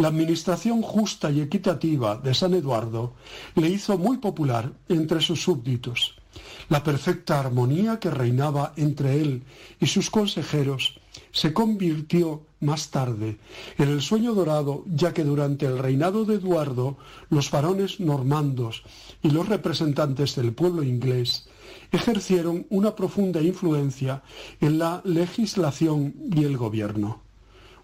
La 0.00 0.08
administración 0.08 0.80
justa 0.80 1.30
y 1.30 1.42
equitativa 1.42 2.16
de 2.16 2.32
San 2.32 2.54
Eduardo 2.54 3.12
le 3.54 3.68
hizo 3.68 3.98
muy 3.98 4.16
popular 4.16 4.72
entre 4.88 5.20
sus 5.20 5.42
súbditos. 5.42 6.14
La 6.70 6.82
perfecta 6.82 7.38
armonía 7.38 8.00
que 8.00 8.10
reinaba 8.10 8.72
entre 8.76 9.20
él 9.20 9.42
y 9.78 9.84
sus 9.88 10.08
consejeros 10.08 10.98
se 11.32 11.52
convirtió 11.52 12.40
más 12.60 12.90
tarde 12.90 13.36
en 13.76 13.90
el 13.90 14.00
sueño 14.00 14.32
dorado, 14.32 14.84
ya 14.86 15.12
que 15.12 15.22
durante 15.22 15.66
el 15.66 15.76
reinado 15.78 16.24
de 16.24 16.36
Eduardo 16.36 16.96
los 17.28 17.50
varones 17.50 18.00
normandos 18.00 18.84
y 19.22 19.28
los 19.28 19.50
representantes 19.50 20.34
del 20.34 20.54
pueblo 20.54 20.82
inglés 20.82 21.46
ejercieron 21.92 22.66
una 22.70 22.96
profunda 22.96 23.42
influencia 23.42 24.22
en 24.62 24.78
la 24.78 25.02
legislación 25.04 26.14
y 26.34 26.44
el 26.44 26.56
gobierno. 26.56 27.20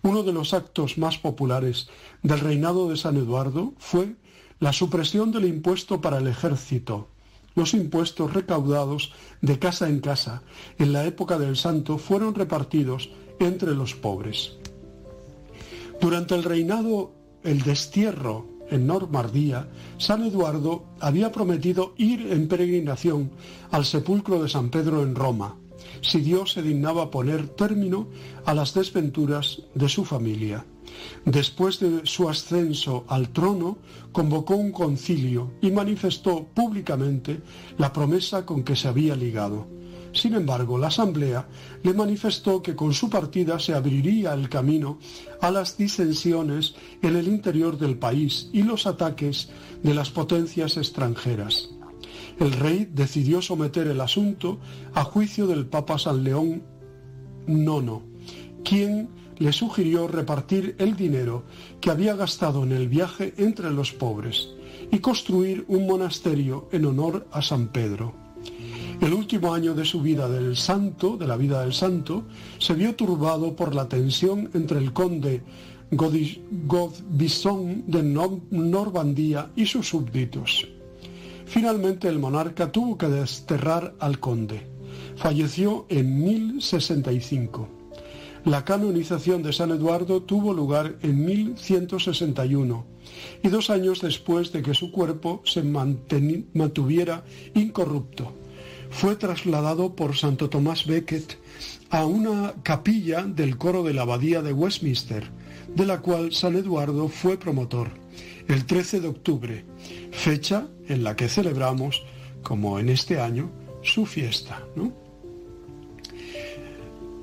Uno 0.03 0.23
de 0.23 0.33
los 0.33 0.55
actos 0.55 0.99
más 0.99 1.19
populares 1.19 1.89
del 2.23 2.41
reinado 2.41 2.89
de 2.89 2.97
San 2.97 3.17
Eduardo 3.17 3.75
fue 3.79 4.17
la 4.61 4.73
supresión 4.73 5.33
del 5.33 5.45
impuesto 5.45 6.01
para 6.01 6.19
el 6.19 6.27
ejército, 6.27 7.09
los 7.57 7.73
impuestos 7.75 8.33
recaudados 8.33 9.13
de 9.41 9.59
casa 9.59 9.89
en 9.89 10.01
casa 10.01 10.43
en 10.79 10.93
la 10.93 11.05
época 11.05 11.39
del 11.39 11.57
santo 11.57 11.99
fueron 11.99 12.35
repartidos 12.35 13.11
entre 13.41 13.75
los 13.75 13.95
pobres. 13.95 14.53
Durante 16.01 16.35
el 16.35 16.45
reinado, 16.45 17.13
el 17.43 17.63
destierro 17.63 18.47
en 18.71 18.87
Normandía, 18.87 19.69
San 19.99 20.25
Eduardo 20.25 20.85
había 21.01 21.33
prometido 21.33 21.95
ir 21.97 22.31
en 22.31 22.47
peregrinación 22.47 23.31
al 23.71 23.85
sepulcro 23.85 24.43
de 24.43 24.49
San 24.49 24.71
Pedro 24.71 25.03
en 25.03 25.15
Roma, 25.15 25.57
si 26.07 26.21
Dios 26.21 26.53
se 26.53 26.63
dignaba 26.63 27.11
poner 27.11 27.49
término 27.49 28.09
a 28.45 28.55
las 28.55 28.75
desventuras 28.75 29.63
de 29.75 29.89
su 29.89 30.05
familia. 30.05 30.65
Después 31.25 31.81
de 31.81 32.03
su 32.05 32.29
ascenso 32.29 33.05
al 33.09 33.31
trono, 33.31 33.79
convocó 34.13 34.55
un 34.55 34.71
concilio 34.71 35.53
y 35.61 35.71
manifestó 35.71 36.45
públicamente 36.45 37.41
la 37.77 37.93
promesa 37.93 38.47
con 38.47 38.63
que 38.63 38.77
se 38.77 38.89
había 38.89 39.17
ligado. 39.17 39.67
Sin 40.13 40.35
embargo, 40.35 40.79
la 40.79 40.87
Asamblea 40.87 41.47
le 41.83 41.93
manifestó 41.93 42.63
que 42.63 42.75
con 42.75 42.95
su 42.95 43.11
partida 43.11 43.59
se 43.59 43.75
abriría 43.75 44.33
el 44.33 44.49
camino 44.49 44.99
a 45.43 45.51
las 45.51 45.77
disensiones 45.77 46.75
en 47.03 47.17
el 47.17 47.29
interior 47.29 47.77
del 47.77 47.99
país 47.99 48.49
y 48.53 48.63
los 48.63 48.87
ataques 48.87 49.51
de 49.83 49.93
las 49.93 50.11
potencias 50.11 50.79
extranjeras. 50.79 51.76
El 52.39 52.53
rey 52.53 52.89
decidió 52.93 53.41
someter 53.41 53.87
el 53.87 54.01
asunto 54.01 54.59
a 54.95 55.05
juicio 55.05 55.47
del 55.47 55.67
Papa 55.67 55.99
San 55.99 56.23
León 56.23 56.63
IX, 57.49 58.03
quien 58.63 59.09
le 59.39 59.53
sugirió 59.53 60.09
repartir 60.09 60.77
el 60.79 60.97
dinero 60.97 61.45
que 61.81 61.91
había 61.91 62.15
gastado 62.15 62.63
en 62.65 62.73
el 62.73 62.89
viaje 62.89 63.35
entre 63.39 63.71
los 63.71 63.93
pobres 63.93 64.49
y 64.91 64.99
construir 64.99 65.65
un 65.69 65.87
monasterio 65.87 66.69
en 66.73 66.87
honor 66.87 67.27
a 67.33 67.43
San 67.43 67.69
Pedro. 67.69 68.15
El 69.01 69.13
último 69.13 69.53
año 69.55 69.75
de 69.75 69.85
su 69.85 70.01
vida 70.01 70.29
del 70.29 70.57
santo, 70.57 71.17
de 71.17 71.27
la 71.27 71.37
vida 71.37 71.61
del 71.61 71.75
santo, 71.75 72.25
se 72.59 72.75
vio 72.75 72.95
turbado 72.95 73.55
por 73.55 73.75
la 73.75 73.89
tensión 73.89 74.51
entre 74.55 74.79
el 74.79 74.93
conde 74.93 75.43
Godbison 75.91 77.85
de 77.87 78.03
Normandía 78.03 79.51
y 79.55 79.67
sus 79.67 79.89
súbditos. 79.89 80.67
Finalmente 81.47 82.09
el 82.09 82.19
monarca 82.19 82.71
tuvo 82.71 82.99
que 82.99 83.09
desterrar 83.09 83.95
al 83.99 84.21
conde. 84.21 84.67
Falleció 85.17 85.87
en 85.89 86.23
1065. 86.23 87.69
La 88.45 88.65
canonización 88.65 89.43
de 89.43 89.53
San 89.53 89.71
Eduardo 89.71 90.23
tuvo 90.23 90.53
lugar 90.53 90.97
en 91.03 91.25
1161 91.25 92.87
y 93.43 93.49
dos 93.49 93.71
años 93.71 94.01
después 94.03 94.53
de 94.53 94.63
que 94.63 94.75
su 94.75 94.93
cuerpo 94.93 95.43
se 95.45 95.63
mantuviera 95.63 97.25
incorrupto. 97.55 98.33
Fue 98.91 99.17
trasladado 99.17 99.97
por 99.97 100.17
Santo 100.17 100.49
Tomás 100.49 100.87
Becket 100.87 101.39
a 101.91 102.07
una 102.07 102.55
capilla 102.63 103.23
del 103.23 103.57
coro 103.57 103.83
de 103.83 103.95
la 103.95 104.03
abadía 104.03 104.43
de 104.43 104.53
Westminster, 104.53 105.25
de 105.75 105.87
la 105.87 106.01
cual 106.01 106.33
San 106.33 106.57
Eduardo 106.57 107.09
fue 107.09 107.37
promotor, 107.37 107.91
el 108.49 108.65
13 108.65 109.01
de 109.01 109.09
octubre, 109.09 109.65
fecha 110.13 110.69
en 110.89 111.05
la 111.05 111.17
que 111.17 111.29
celebramos, 111.29 112.05
como 112.43 112.79
en 112.79 112.89
este 112.89 113.21
año, 113.21 113.51
su 113.83 114.07
fiesta. 114.07 114.63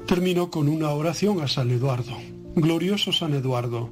Termino 0.07 0.51
con 0.51 0.67
una 0.67 0.91
oración 0.91 1.41
a 1.41 1.47
San 1.47 1.71
Eduardo. 1.71 2.17
Glorioso 2.55 3.11
San 3.11 3.33
Eduardo, 3.33 3.89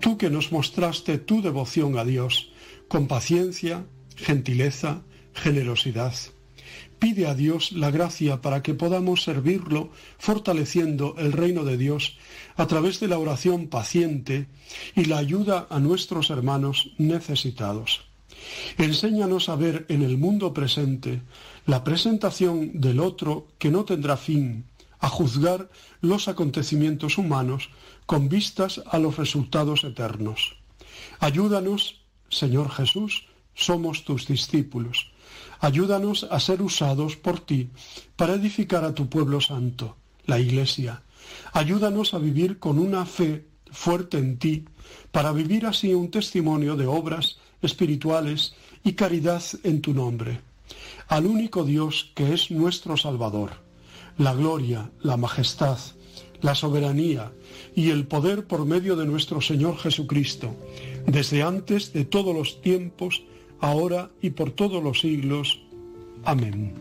tú 0.00 0.18
que 0.18 0.28
nos 0.28 0.52
mostraste 0.52 1.16
tu 1.18 1.40
devoción 1.40 1.96
a 1.98 2.04
Dios, 2.04 2.52
con 2.88 3.06
paciencia, 3.06 3.86
gentileza, 4.16 5.02
generosidad. 5.32 6.12
Pide 6.98 7.26
a 7.26 7.34
Dios 7.34 7.72
la 7.72 7.90
gracia 7.90 8.42
para 8.42 8.62
que 8.62 8.74
podamos 8.74 9.24
servirlo 9.24 9.90
fortaleciendo 10.18 11.14
el 11.16 11.32
reino 11.32 11.64
de 11.64 11.78
Dios 11.78 12.18
a 12.54 12.66
través 12.66 13.00
de 13.00 13.08
la 13.08 13.18
oración 13.18 13.68
paciente 13.68 14.46
y 14.94 15.06
la 15.06 15.18
ayuda 15.18 15.66
a 15.70 15.80
nuestros 15.80 16.30
hermanos 16.30 16.92
necesitados. 16.98 18.11
Enséñanos 18.78 19.48
a 19.48 19.56
ver 19.56 19.86
en 19.88 20.02
el 20.02 20.18
mundo 20.18 20.52
presente 20.52 21.22
la 21.66 21.84
presentación 21.84 22.80
del 22.80 23.00
otro 23.00 23.48
que 23.58 23.70
no 23.70 23.84
tendrá 23.84 24.16
fin 24.16 24.64
a 24.98 25.08
juzgar 25.08 25.68
los 26.00 26.28
acontecimientos 26.28 27.18
humanos 27.18 27.70
con 28.06 28.28
vistas 28.28 28.82
a 28.86 28.98
los 28.98 29.16
resultados 29.16 29.84
eternos. 29.84 30.56
Ayúdanos, 31.18 32.02
Señor 32.28 32.70
Jesús, 32.70 33.26
somos 33.54 34.04
tus 34.04 34.26
discípulos. 34.26 35.12
Ayúdanos 35.60 36.24
a 36.30 36.40
ser 36.40 36.62
usados 36.62 37.16
por 37.16 37.40
ti 37.40 37.70
para 38.16 38.34
edificar 38.34 38.84
a 38.84 38.94
tu 38.94 39.08
pueblo 39.08 39.40
santo, 39.40 39.96
la 40.26 40.38
Iglesia. 40.38 41.02
Ayúdanos 41.52 42.14
a 42.14 42.18
vivir 42.18 42.58
con 42.58 42.78
una 42.78 43.04
fe 43.06 43.46
fuerte 43.70 44.18
en 44.18 44.38
ti, 44.38 44.64
para 45.10 45.32
vivir 45.32 45.66
así 45.66 45.94
un 45.94 46.10
testimonio 46.10 46.76
de 46.76 46.86
obras 46.86 47.38
espirituales 47.62 48.54
y 48.84 48.92
caridad 48.92 49.42
en 49.64 49.80
tu 49.80 49.94
nombre. 49.94 50.40
Al 51.08 51.26
único 51.26 51.64
Dios 51.64 52.10
que 52.14 52.34
es 52.34 52.50
nuestro 52.50 52.96
Salvador 52.96 53.62
la 54.18 54.34
gloria, 54.34 54.90
la 55.02 55.16
majestad, 55.16 55.78
la 56.40 56.54
soberanía 56.54 57.32
y 57.74 57.90
el 57.90 58.06
poder 58.06 58.46
por 58.46 58.66
medio 58.66 58.96
de 58.96 59.06
nuestro 59.06 59.40
Señor 59.40 59.78
Jesucristo, 59.78 60.54
desde 61.06 61.42
antes 61.42 61.92
de 61.92 62.04
todos 62.04 62.34
los 62.34 62.60
tiempos, 62.60 63.22
ahora 63.60 64.10
y 64.20 64.30
por 64.30 64.50
todos 64.50 64.82
los 64.82 65.00
siglos. 65.00 65.60
Amén. 66.24 66.74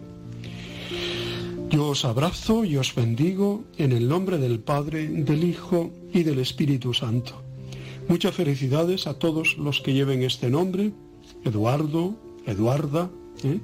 Yo 1.70 1.90
os 1.90 2.04
abrazo 2.04 2.66
y 2.66 2.76
os 2.76 2.94
bendigo 2.94 3.64
en 3.78 3.94
el 3.94 4.10
nombre 4.10 4.38
del 4.38 4.60
Padre, 4.60 5.08
del 5.08 5.44
Hijo 5.46 5.92
y 6.12 6.24
del 6.24 6.40
Espíritu 6.40 6.94
Santo. 6.94 7.41
Muchas 8.12 8.36
felicidades 8.36 9.08
a 9.08 9.14
todos 9.14 9.58
los 9.58 9.80
que 9.80 9.94
lleven 9.94 10.22
este 10.24 10.50
nombre, 10.50 10.92
Eduardo, 11.46 12.20
Eduarda. 12.46 13.10
¿eh? 13.42 13.62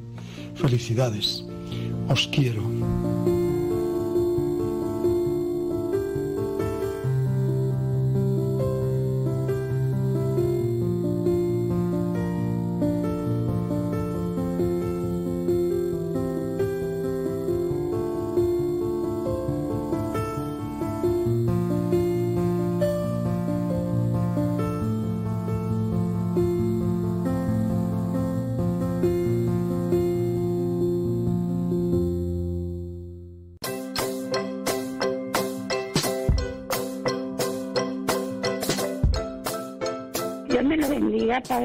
Felicidades. 0.56 1.43
Os 2.08 2.30
quiero. 2.30 2.77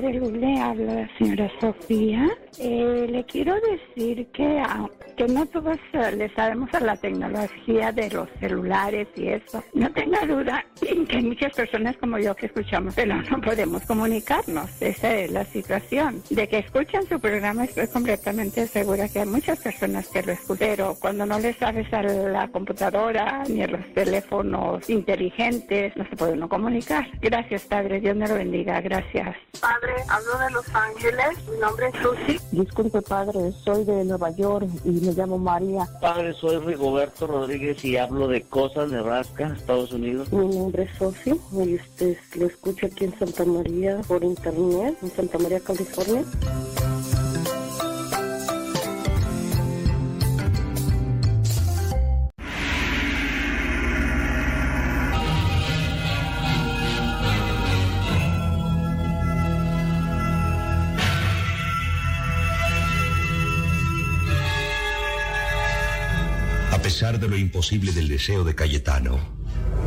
Padre 0.02 0.18
Luz, 0.18 0.32
le 0.32 0.58
habla 0.58 0.94
la 0.94 1.16
señora 1.16 1.48
Sofía. 1.60 2.28
Eh, 2.58 3.06
le 3.08 3.24
quiero 3.24 3.54
decir 3.60 4.26
que, 4.32 4.60
que 5.16 5.26
no 5.26 5.46
todos 5.46 5.78
eh, 5.92 6.12
le 6.16 6.28
sabemos 6.34 6.72
a 6.74 6.80
la 6.80 6.96
tecnología 6.96 7.92
de 7.92 8.10
los 8.10 8.28
celulares 8.40 9.08
y 9.16 9.28
eso. 9.28 9.62
No 9.74 9.90
tenga 9.92 10.24
duda 10.26 10.64
que 10.80 11.16
hay 11.16 11.22
muchas 11.22 11.52
personas 11.54 11.96
como 11.98 12.18
yo 12.18 12.34
que 12.34 12.46
escuchamos, 12.46 12.94
pero 12.94 13.16
no 13.16 13.40
podemos 13.40 13.82
comunicarnos. 13.82 14.70
Esa 14.80 15.14
es 15.16 15.30
la 15.30 15.44
situación. 15.44 16.22
De 16.30 16.48
que 16.48 16.58
escuchan 16.58 17.06
su 17.08 17.20
programa, 17.20 17.64
estoy 17.64 17.86
completamente 17.88 18.66
segura 18.66 19.08
que 19.08 19.20
hay 19.20 19.26
muchas 19.26 19.58
personas 19.60 20.08
que 20.08 20.22
lo 20.22 20.32
escuchan, 20.32 20.58
pero 20.58 20.96
cuando 21.00 21.26
no 21.26 21.38
le 21.38 21.52
sabes 21.54 21.92
a 21.92 22.02
la 22.02 22.48
computadora 22.48 23.44
ni 23.48 23.62
a 23.62 23.68
los 23.68 23.84
teléfonos 23.94 24.88
inteligentes, 24.88 25.96
no 25.96 26.08
se 26.08 26.16
puede 26.16 26.32
uno 26.32 26.48
comunicar. 26.48 27.06
Gracias, 27.20 27.62
Padre. 27.62 28.00
Dios 28.00 28.16
me 28.16 28.28
lo 28.28 28.34
bendiga. 28.34 28.80
Gracias. 28.80 29.36
Padre, 29.60 29.94
hablo 30.08 30.38
de 30.38 30.50
Los 30.50 30.74
Ángeles. 30.74 31.48
Mi 31.50 31.58
nombre 31.58 31.86
es 31.88 31.94
Susi. 32.00 32.40
Disculpe, 32.52 33.02
padre, 33.02 33.52
soy 33.64 33.84
de 33.84 34.04
Nueva 34.04 34.30
York 34.30 34.68
y 34.84 35.01
me 35.02 35.12
llamo 35.12 35.38
María. 35.38 35.88
Padre, 36.00 36.32
soy 36.34 36.58
Rigoberto 36.58 37.26
Rodríguez 37.26 37.84
y 37.84 37.96
hablo 37.96 38.28
de 38.28 38.42
Cosas, 38.42 38.90
Nebraska, 38.90 39.54
Estados 39.56 39.92
Unidos. 39.92 40.32
Mi 40.32 40.56
nombre 40.56 40.84
es 40.84 40.98
Socio 40.98 41.38
y 41.52 41.74
este, 41.74 42.18
lo 42.36 42.46
escucho 42.46 42.86
aquí 42.86 43.04
en 43.04 43.18
Santa 43.18 43.44
María 43.44 44.00
por 44.06 44.24
internet, 44.24 44.96
en 45.02 45.10
Santa 45.10 45.38
María, 45.38 45.60
California. 45.60 46.24
De 67.18 67.28
lo 67.28 67.36
imposible 67.36 67.92
del 67.92 68.08
deseo 68.08 68.44
de 68.44 68.54
Cayetano, 68.54 69.18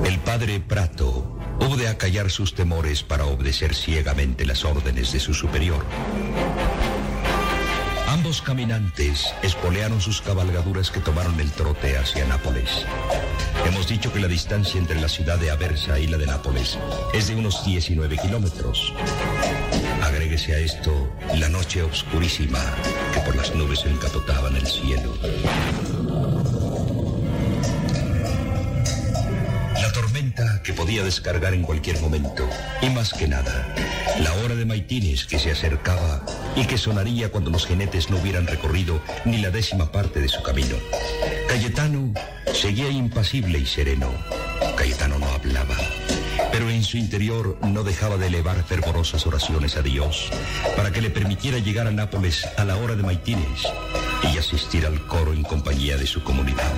el 0.05 0.19
padre 0.19 0.59
Prato 0.59 1.39
hubo 1.59 1.77
de 1.77 1.87
acallar 1.87 2.29
sus 2.29 2.53
temores 2.53 3.03
para 3.03 3.25
obedecer 3.25 3.73
ciegamente 3.73 4.45
las 4.45 4.65
órdenes 4.65 5.11
de 5.11 5.19
su 5.19 5.33
superior. 5.33 5.85
Ambos 8.07 8.41
caminantes 8.41 9.25
espolearon 9.43 10.01
sus 10.01 10.21
cabalgaduras 10.21 10.89
que 10.91 10.99
tomaron 10.99 11.39
el 11.39 11.51
trote 11.51 11.97
hacia 11.97 12.25
Nápoles. 12.25 12.85
Hemos 13.65 13.87
dicho 13.87 14.11
que 14.11 14.19
la 14.19 14.27
distancia 14.27 14.79
entre 14.79 14.99
la 14.99 15.09
ciudad 15.09 15.37
de 15.37 15.51
Aversa 15.51 15.99
y 15.99 16.07
la 16.07 16.17
de 16.17 16.27
Nápoles 16.27 16.77
es 17.13 17.27
de 17.27 17.35
unos 17.35 17.65
19 17.65 18.17
kilómetros. 18.17 18.93
Agréguese 20.01 20.53
a 20.53 20.59
esto 20.59 21.11
la 21.35 21.49
noche 21.49 21.83
oscurísima 21.83 22.59
que 23.13 23.19
por 23.21 23.35
las 23.35 23.53
nubes 23.55 23.85
encapotaban 23.85 24.55
el 24.55 24.67
cielo. 24.67 25.13
Que 30.65 30.73
podía 30.73 31.03
descargar 31.03 31.53
en 31.53 31.61
cualquier 31.61 32.01
momento. 32.01 32.49
Y 32.81 32.89
más 32.89 33.13
que 33.13 33.27
nada, 33.27 33.73
la 34.19 34.33
hora 34.33 34.55
de 34.55 34.65
maitines 34.65 35.25
que 35.25 35.37
se 35.37 35.51
acercaba 35.51 36.25
y 36.55 36.65
que 36.65 36.77
sonaría 36.77 37.29
cuando 37.29 37.51
los 37.51 37.67
jinetes 37.67 38.09
no 38.09 38.17
hubieran 38.17 38.47
recorrido 38.47 38.99
ni 39.25 39.37
la 39.37 39.51
décima 39.51 39.91
parte 39.91 40.19
de 40.19 40.27
su 40.27 40.41
camino. 40.41 40.75
Cayetano 41.47 42.13
seguía 42.51 42.89
impasible 42.89 43.59
y 43.59 43.65
sereno. 43.65 44.11
Cayetano 44.75 45.19
no 45.19 45.27
hablaba, 45.27 45.77
pero 46.51 46.69
en 46.69 46.83
su 46.83 46.97
interior 46.97 47.57
no 47.61 47.83
dejaba 47.83 48.17
de 48.17 48.27
elevar 48.27 48.63
fervorosas 48.63 49.27
oraciones 49.27 49.77
a 49.77 49.83
Dios 49.83 50.31
para 50.75 50.91
que 50.91 51.01
le 51.01 51.11
permitiera 51.11 51.59
llegar 51.59 51.87
a 51.87 51.91
Nápoles 51.91 52.47
a 52.57 52.65
la 52.65 52.75
hora 52.77 52.95
de 52.95 53.03
maitines 53.03 53.61
y 54.33 54.37
asistir 54.37 54.85
al 54.85 55.05
coro 55.05 55.31
en 55.31 55.43
compañía 55.43 55.95
de 55.97 56.07
su 56.07 56.23
comunidad. 56.23 56.73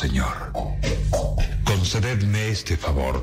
Señor. 0.00 0.50
Concededme 1.62 2.48
este 2.48 2.78
favor. 2.78 3.22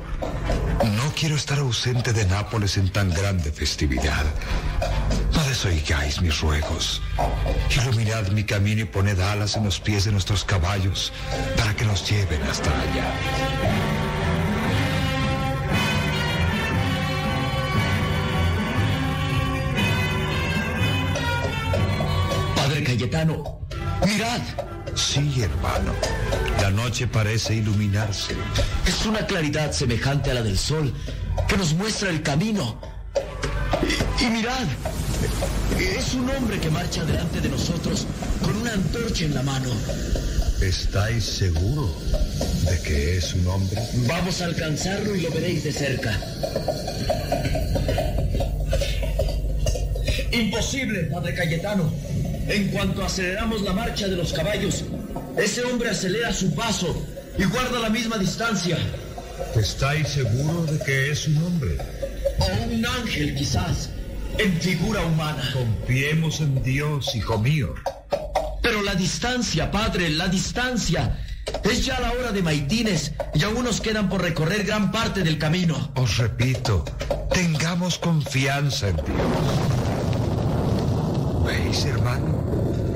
No 0.96 1.12
quiero 1.18 1.34
estar 1.34 1.58
ausente 1.58 2.12
de 2.12 2.24
Nápoles 2.24 2.76
en 2.76 2.88
tan 2.92 3.10
grande 3.10 3.50
festividad. 3.50 4.24
No 5.34 5.42
desoigáis 5.42 6.22
mis 6.22 6.40
ruegos. 6.40 7.02
Iluminad 7.76 8.28
mi 8.28 8.44
camino 8.44 8.82
y 8.82 8.84
poned 8.84 9.18
alas 9.18 9.56
en 9.56 9.64
los 9.64 9.80
pies 9.80 10.04
de 10.04 10.12
nuestros 10.12 10.44
caballos 10.44 11.12
para 11.56 11.74
que 11.74 11.84
nos 11.84 12.08
lleven 12.08 12.40
hasta 12.44 12.70
allá. 12.70 13.12
Padre 22.54 22.84
Cayetano, 22.84 23.66
mirad. 24.06 24.40
Sí, 24.94 25.42
hermano. 25.42 25.92
La 26.60 26.70
noche 26.70 27.06
parece 27.06 27.54
iluminarse. 27.54 28.34
Es 28.86 29.06
una 29.06 29.26
claridad 29.26 29.72
semejante 29.72 30.30
a 30.30 30.34
la 30.34 30.42
del 30.42 30.58
sol 30.58 30.92
que 31.46 31.56
nos 31.56 31.74
muestra 31.74 32.10
el 32.10 32.22
camino. 32.22 32.80
Y, 34.20 34.24
y 34.24 34.30
mirad, 34.30 34.66
es 35.78 36.14
un 36.14 36.28
hombre 36.30 36.58
que 36.58 36.70
marcha 36.70 37.04
delante 37.04 37.40
de 37.40 37.48
nosotros 37.48 38.06
con 38.42 38.56
una 38.56 38.72
antorcha 38.72 39.24
en 39.24 39.34
la 39.34 39.42
mano. 39.42 39.70
¿Estáis 40.60 41.24
seguro 41.24 41.94
de 42.68 42.82
que 42.82 43.18
es 43.18 43.32
un 43.34 43.46
hombre? 43.46 43.80
Vamos 44.08 44.42
a 44.42 44.46
alcanzarlo 44.46 45.14
y 45.14 45.20
lo 45.20 45.30
veréis 45.30 45.62
de 45.62 45.72
cerca. 45.72 46.18
Imposible, 50.32 51.04
Padre 51.04 51.34
Cayetano. 51.34 51.92
En 52.48 52.68
cuanto 52.68 53.04
aceleramos 53.04 53.62
la 53.62 53.74
marcha 53.74 54.08
de 54.08 54.16
los 54.16 54.32
caballos, 54.32 54.84
ese 55.36 55.62
hombre 55.64 55.90
acelera 55.90 56.32
su 56.32 56.54
paso 56.54 57.06
y 57.38 57.44
guarda 57.44 57.78
la 57.78 57.90
misma 57.90 58.16
distancia. 58.16 58.78
¿Estáis 59.54 60.08
seguro 60.08 60.64
de 60.64 60.78
que 60.78 61.10
es 61.10 61.28
un 61.28 61.36
hombre? 61.38 61.76
O 62.38 62.72
un 62.72 62.86
ángel, 62.86 63.34
quizás, 63.34 63.90
en 64.38 64.58
figura 64.60 65.02
humana. 65.02 65.42
Confiemos 65.52 66.40
en 66.40 66.62
Dios, 66.62 67.14
hijo 67.14 67.38
mío. 67.38 67.74
Pero 68.62 68.82
la 68.82 68.94
distancia, 68.94 69.70
padre, 69.70 70.08
la 70.10 70.28
distancia. 70.28 71.18
Es 71.64 71.84
ya 71.84 72.00
la 72.00 72.12
hora 72.12 72.32
de 72.32 72.42
Maitines 72.42 73.12
y 73.34 73.42
aún 73.42 73.64
nos 73.64 73.80
quedan 73.80 74.08
por 74.08 74.22
recorrer 74.22 74.64
gran 74.64 74.90
parte 74.90 75.22
del 75.22 75.38
camino. 75.38 75.92
Os 75.96 76.16
repito, 76.18 76.84
tengamos 77.32 77.98
confianza 77.98 78.88
en 78.88 78.96
Dios. 78.96 79.06
¿Veis, 81.46 81.84
hermano? 81.86 82.37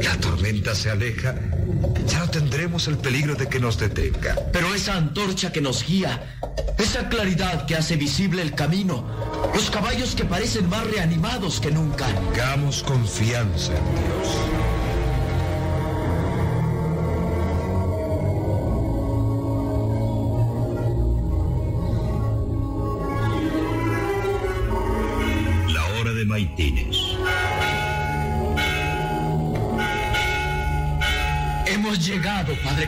La 0.03 0.17
tormenta 0.19 0.75
se 0.75 0.91
aleja. 0.91 1.35
Ya 2.09 2.19
no 2.21 2.29
tendremos 2.29 2.89
el 2.89 2.99
peligro 2.99 3.35
de 3.35 3.49
que 3.49 3.61
nos 3.61 3.79
detenga. 3.79 4.37
Pero 4.53 4.75
esa 4.75 4.97
antorcha 4.97 5.53
que 5.53 5.61
nos 5.61 5.87
guía, 5.87 6.39
esa 6.79 7.09
claridad 7.09 7.67
que 7.67 7.77
hace 7.77 7.97
visible 7.97 8.43
el 8.43 8.55
camino, 8.55 9.07
los 9.55 9.71
caballos 9.71 10.15
que 10.15 10.25
parecen 10.25 10.69
más 10.69 10.85
reanimados 10.91 11.61
que 11.61 11.71
nunca. 11.71 12.07
Tengamos 12.07 12.83
confianza 12.83 13.73
en 13.73 13.85
Dios. 13.95 14.52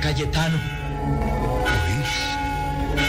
Cayetano. 0.05 0.61
¿Oís? 1.65 2.13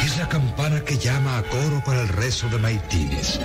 Es 0.06 0.18
la 0.18 0.30
campana 0.30 0.80
que 0.80 0.98
llama 0.98 1.38
a 1.38 1.44
coro 1.44 1.84
para 1.86 2.00
el 2.00 2.08
rezo 2.08 2.48
de 2.48 2.58
maitines. 2.58 3.38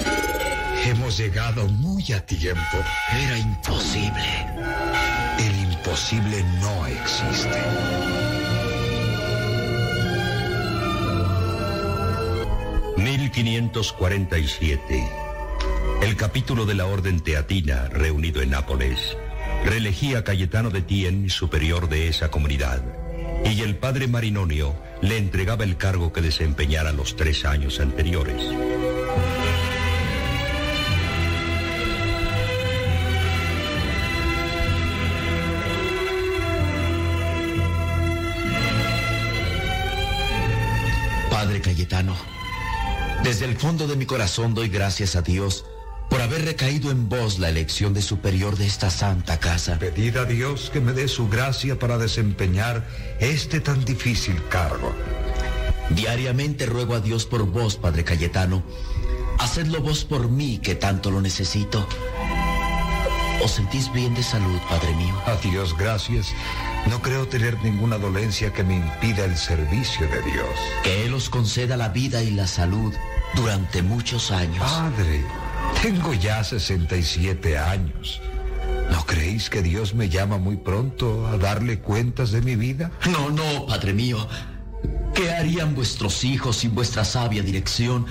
Hemos 0.84 1.18
llegado 1.18 1.66
muy 1.66 2.12
a 2.12 2.24
tiempo. 2.24 2.78
Era 3.10 3.36
imposible. 3.36 4.46
El 5.40 5.72
imposible 5.72 6.44
no 6.60 6.86
existe. 6.86 7.60
...1547... 12.98 15.08
El 16.02 16.16
capítulo 16.16 16.66
de 16.66 16.74
la 16.74 16.86
Orden 16.86 17.18
Teatina, 17.18 17.88
reunido 17.88 18.42
en 18.42 18.50
Nápoles, 18.50 19.16
reelegía 19.64 20.20
a 20.20 20.24
Cayetano 20.24 20.70
de 20.70 20.82
Tien 20.82 21.28
superior 21.28 21.88
de 21.88 22.06
esa 22.08 22.30
comunidad, 22.30 22.99
y 23.44 23.62
el 23.62 23.76
padre 23.76 24.06
Marinonio 24.06 24.74
le 25.00 25.16
entregaba 25.16 25.64
el 25.64 25.76
cargo 25.76 26.12
que 26.12 26.20
desempeñara 26.20 26.92
los 26.92 27.16
tres 27.16 27.44
años 27.44 27.80
anteriores. 27.80 28.42
Padre 41.30 41.60
Cayetano, 41.62 42.16
desde 43.22 43.46
el 43.46 43.56
fondo 43.56 43.86
de 43.86 43.96
mi 43.96 44.04
corazón 44.04 44.54
doy 44.54 44.68
gracias 44.68 45.16
a 45.16 45.22
Dios 45.22 45.64
por 46.20 46.34
haber 46.34 46.44
recaído 46.44 46.90
en 46.90 47.08
vos 47.08 47.38
la 47.38 47.48
elección 47.48 47.94
de 47.94 48.02
superior 48.02 48.58
de 48.58 48.66
esta 48.66 48.90
santa 48.90 49.40
casa. 49.40 49.78
Pedid 49.78 50.18
a 50.18 50.26
Dios 50.26 50.68
que 50.70 50.78
me 50.78 50.92
dé 50.92 51.08
su 51.08 51.30
gracia 51.30 51.78
para 51.78 51.96
desempeñar 51.96 52.86
este 53.20 53.60
tan 53.60 53.86
difícil 53.86 54.36
cargo. 54.50 54.94
Diariamente 55.88 56.66
ruego 56.66 56.94
a 56.94 57.00
Dios 57.00 57.24
por 57.24 57.46
vos, 57.46 57.76
Padre 57.76 58.04
Cayetano. 58.04 58.62
Hacedlo 59.38 59.80
vos 59.80 60.04
por 60.04 60.28
mí, 60.28 60.58
que 60.58 60.74
tanto 60.74 61.10
lo 61.10 61.22
necesito. 61.22 61.88
¿Os 63.42 63.52
sentís 63.52 63.90
bien 63.90 64.14
de 64.14 64.22
salud, 64.22 64.60
Padre 64.68 64.94
mío? 64.96 65.14
A 65.24 65.36
Dios 65.36 65.74
gracias. 65.74 66.34
No 66.90 67.00
creo 67.00 67.28
tener 67.28 67.56
ninguna 67.64 67.96
dolencia 67.96 68.52
que 68.52 68.62
me 68.62 68.76
impida 68.76 69.24
el 69.24 69.38
servicio 69.38 70.06
de 70.06 70.20
Dios. 70.20 70.50
Que 70.84 71.06
Él 71.06 71.14
os 71.14 71.30
conceda 71.30 71.78
la 71.78 71.88
vida 71.88 72.22
y 72.22 72.30
la 72.32 72.46
salud 72.46 72.92
durante 73.34 73.82
muchos 73.82 74.30
años. 74.30 74.62
Padre, 74.62 75.24
tengo 75.82 76.12
ya 76.14 76.42
67 76.44 77.58
años. 77.58 78.20
¿No 78.90 79.04
creéis 79.06 79.48
que 79.48 79.62
Dios 79.62 79.94
me 79.94 80.08
llama 80.08 80.38
muy 80.38 80.56
pronto 80.56 81.26
a 81.26 81.38
darle 81.38 81.78
cuentas 81.78 82.32
de 82.32 82.42
mi 82.42 82.56
vida? 82.56 82.90
No, 83.10 83.30
no, 83.30 83.66
Padre 83.66 83.92
mío. 83.92 84.26
¿Qué 85.14 85.32
harían 85.32 85.74
vuestros 85.74 86.24
hijos 86.24 86.56
sin 86.56 86.74
vuestra 86.74 87.04
sabia 87.04 87.42
dirección 87.42 88.06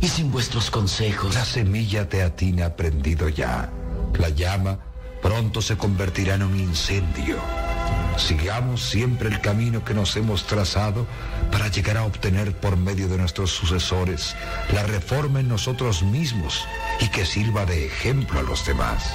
y 0.00 0.08
sin 0.08 0.30
vuestros 0.30 0.70
consejos? 0.70 1.34
La 1.34 1.44
semilla 1.44 2.08
teatina 2.08 2.66
ha 2.66 2.76
prendido 2.76 3.28
ya. 3.28 3.70
La 4.18 4.28
llama 4.28 4.78
pronto 5.22 5.62
se 5.62 5.76
convertirá 5.76 6.34
en 6.34 6.42
un 6.42 6.58
incendio. 6.58 7.38
Sigamos 8.16 8.82
siempre 8.82 9.28
el 9.28 9.40
camino 9.40 9.84
que 9.84 9.92
nos 9.92 10.16
hemos 10.16 10.46
trazado 10.46 11.06
para 11.50 11.68
llegar 11.68 11.96
a 11.96 12.04
obtener 12.04 12.54
por 12.54 12.76
medio 12.76 13.08
de 13.08 13.18
nuestros 13.18 13.50
sucesores 13.50 14.36
la 14.72 14.84
reforma 14.84 15.40
en 15.40 15.48
nosotros 15.48 16.02
mismos 16.02 16.64
y 17.00 17.08
que 17.08 17.26
sirva 17.26 17.66
de 17.66 17.86
ejemplo 17.86 18.38
a 18.38 18.42
los 18.42 18.64
demás. 18.64 19.12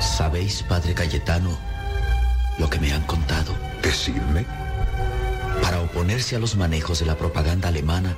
¿Sabéis, 0.00 0.62
Padre 0.62 0.94
Cayetano, 0.94 1.58
lo 2.58 2.70
que 2.70 2.78
me 2.78 2.92
han 2.92 3.02
contado? 3.02 3.54
Decidme. 3.82 4.46
Para 5.60 5.80
oponerse 5.80 6.36
a 6.36 6.38
los 6.38 6.56
manejos 6.56 7.00
de 7.00 7.06
la 7.06 7.16
propaganda 7.16 7.68
alemana, 7.68 8.16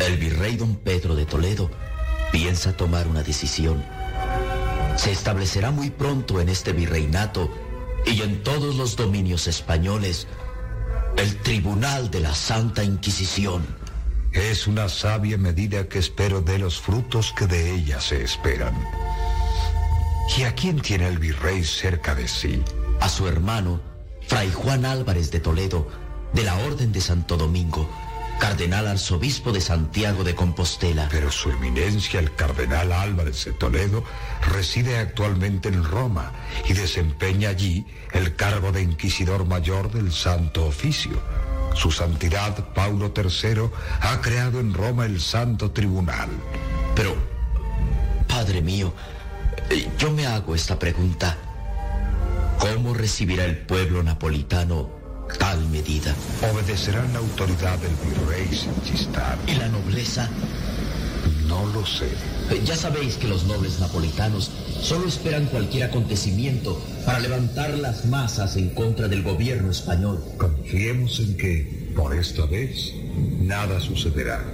el 0.00 0.16
virrey 0.16 0.56
don 0.56 0.76
Pedro 0.76 1.14
de 1.14 1.26
Toledo 1.26 1.70
piensa 2.30 2.76
tomar 2.76 3.08
una 3.08 3.22
decisión. 3.22 3.84
Se 4.96 5.10
establecerá 5.12 5.70
muy 5.70 5.90
pronto 5.90 6.40
en 6.40 6.48
este 6.48 6.72
virreinato 6.72 7.67
y 8.10 8.22
en 8.22 8.42
todos 8.42 8.76
los 8.76 8.96
dominios 8.96 9.46
españoles 9.46 10.26
el 11.16 11.36
Tribunal 11.38 12.10
de 12.10 12.20
la 12.20 12.34
Santa 12.34 12.82
Inquisición. 12.82 13.66
Es 14.32 14.66
una 14.66 14.88
sabia 14.88 15.36
medida 15.36 15.88
que 15.88 15.98
espero 15.98 16.40
de 16.40 16.58
los 16.58 16.80
frutos 16.80 17.32
que 17.36 17.46
de 17.46 17.74
ella 17.74 18.00
se 18.00 18.22
esperan. 18.22 18.74
¿Y 20.36 20.42
a 20.42 20.54
quién 20.54 20.80
tiene 20.80 21.08
el 21.08 21.18
virrey 21.18 21.64
cerca 21.64 22.14
de 22.14 22.28
sí? 22.28 22.62
A 23.00 23.08
su 23.08 23.26
hermano, 23.26 23.80
Fray 24.26 24.50
Juan 24.52 24.84
Álvarez 24.84 25.30
de 25.30 25.40
Toledo, 25.40 25.88
de 26.32 26.44
la 26.44 26.56
Orden 26.58 26.92
de 26.92 27.00
Santo 27.00 27.36
Domingo, 27.36 27.88
cardenal 28.38 28.86
arzobispo 28.86 29.52
de 29.52 29.60
Santiago 29.60 30.24
de 30.24 30.34
Compostela. 30.34 31.08
Pero 31.10 31.30
su 31.30 31.50
eminencia, 31.50 32.20
el 32.20 32.34
cardenal 32.34 32.92
Álvarez 32.92 33.44
de 33.44 33.52
Toledo, 33.52 34.04
reside 34.46 34.98
actualmente 34.98 35.68
en 35.68 35.84
Roma 35.84 36.32
y 36.68 36.72
desempeña 36.72 37.50
allí 37.50 37.86
el 38.12 38.36
cargo 38.36 38.72
de 38.72 38.82
inquisidor 38.82 39.46
mayor 39.46 39.90
del 39.92 40.12
Santo 40.12 40.66
Oficio. 40.66 41.20
Su 41.74 41.90
santidad 41.90 42.72
Paulo 42.74 43.12
III 43.14 43.70
ha 44.00 44.20
creado 44.20 44.60
en 44.60 44.74
Roma 44.74 45.06
el 45.06 45.20
Santo 45.20 45.70
Tribunal. 45.70 46.30
Pero, 46.94 47.14
Padre 48.26 48.62
mío, 48.62 48.92
eh, 49.70 49.88
yo 49.98 50.10
me 50.10 50.26
hago 50.26 50.54
esta 50.54 50.78
pregunta. 50.78 51.36
¿Cómo 52.58 52.94
recibirá 52.94 53.44
el 53.44 53.58
pueblo 53.58 54.02
napolitano 54.02 54.97
tal 55.38 55.68
medida? 55.68 56.14
Obedecerán 56.52 57.12
la 57.12 57.18
autoridad 57.20 57.78
del 57.78 57.92
virrey 58.04 58.48
sin 58.54 58.72
chistar. 58.82 59.38
¿Y 59.46 59.54
la 59.54 59.68
nobleza? 59.68 60.28
No 61.46 61.66
lo 61.66 61.84
sé. 61.86 62.08
Ya 62.64 62.76
sabéis 62.76 63.16
que 63.16 63.28
los 63.28 63.44
nobles 63.44 63.80
napolitanos 63.80 64.50
solo 64.80 65.08
esperan 65.08 65.46
cualquier 65.46 65.84
acontecimiento 65.84 66.80
para 67.04 67.20
levantar 67.20 67.76
las 67.78 68.04
masas 68.06 68.56
en 68.56 68.70
contra 68.70 69.08
del 69.08 69.22
gobierno 69.22 69.70
español. 69.70 70.22
Confiemos 70.36 71.20
en 71.20 71.36
que, 71.36 71.92
por 71.94 72.14
esta 72.14 72.46
vez, 72.46 72.92
nada 73.40 73.80
sucederá. 73.80 74.44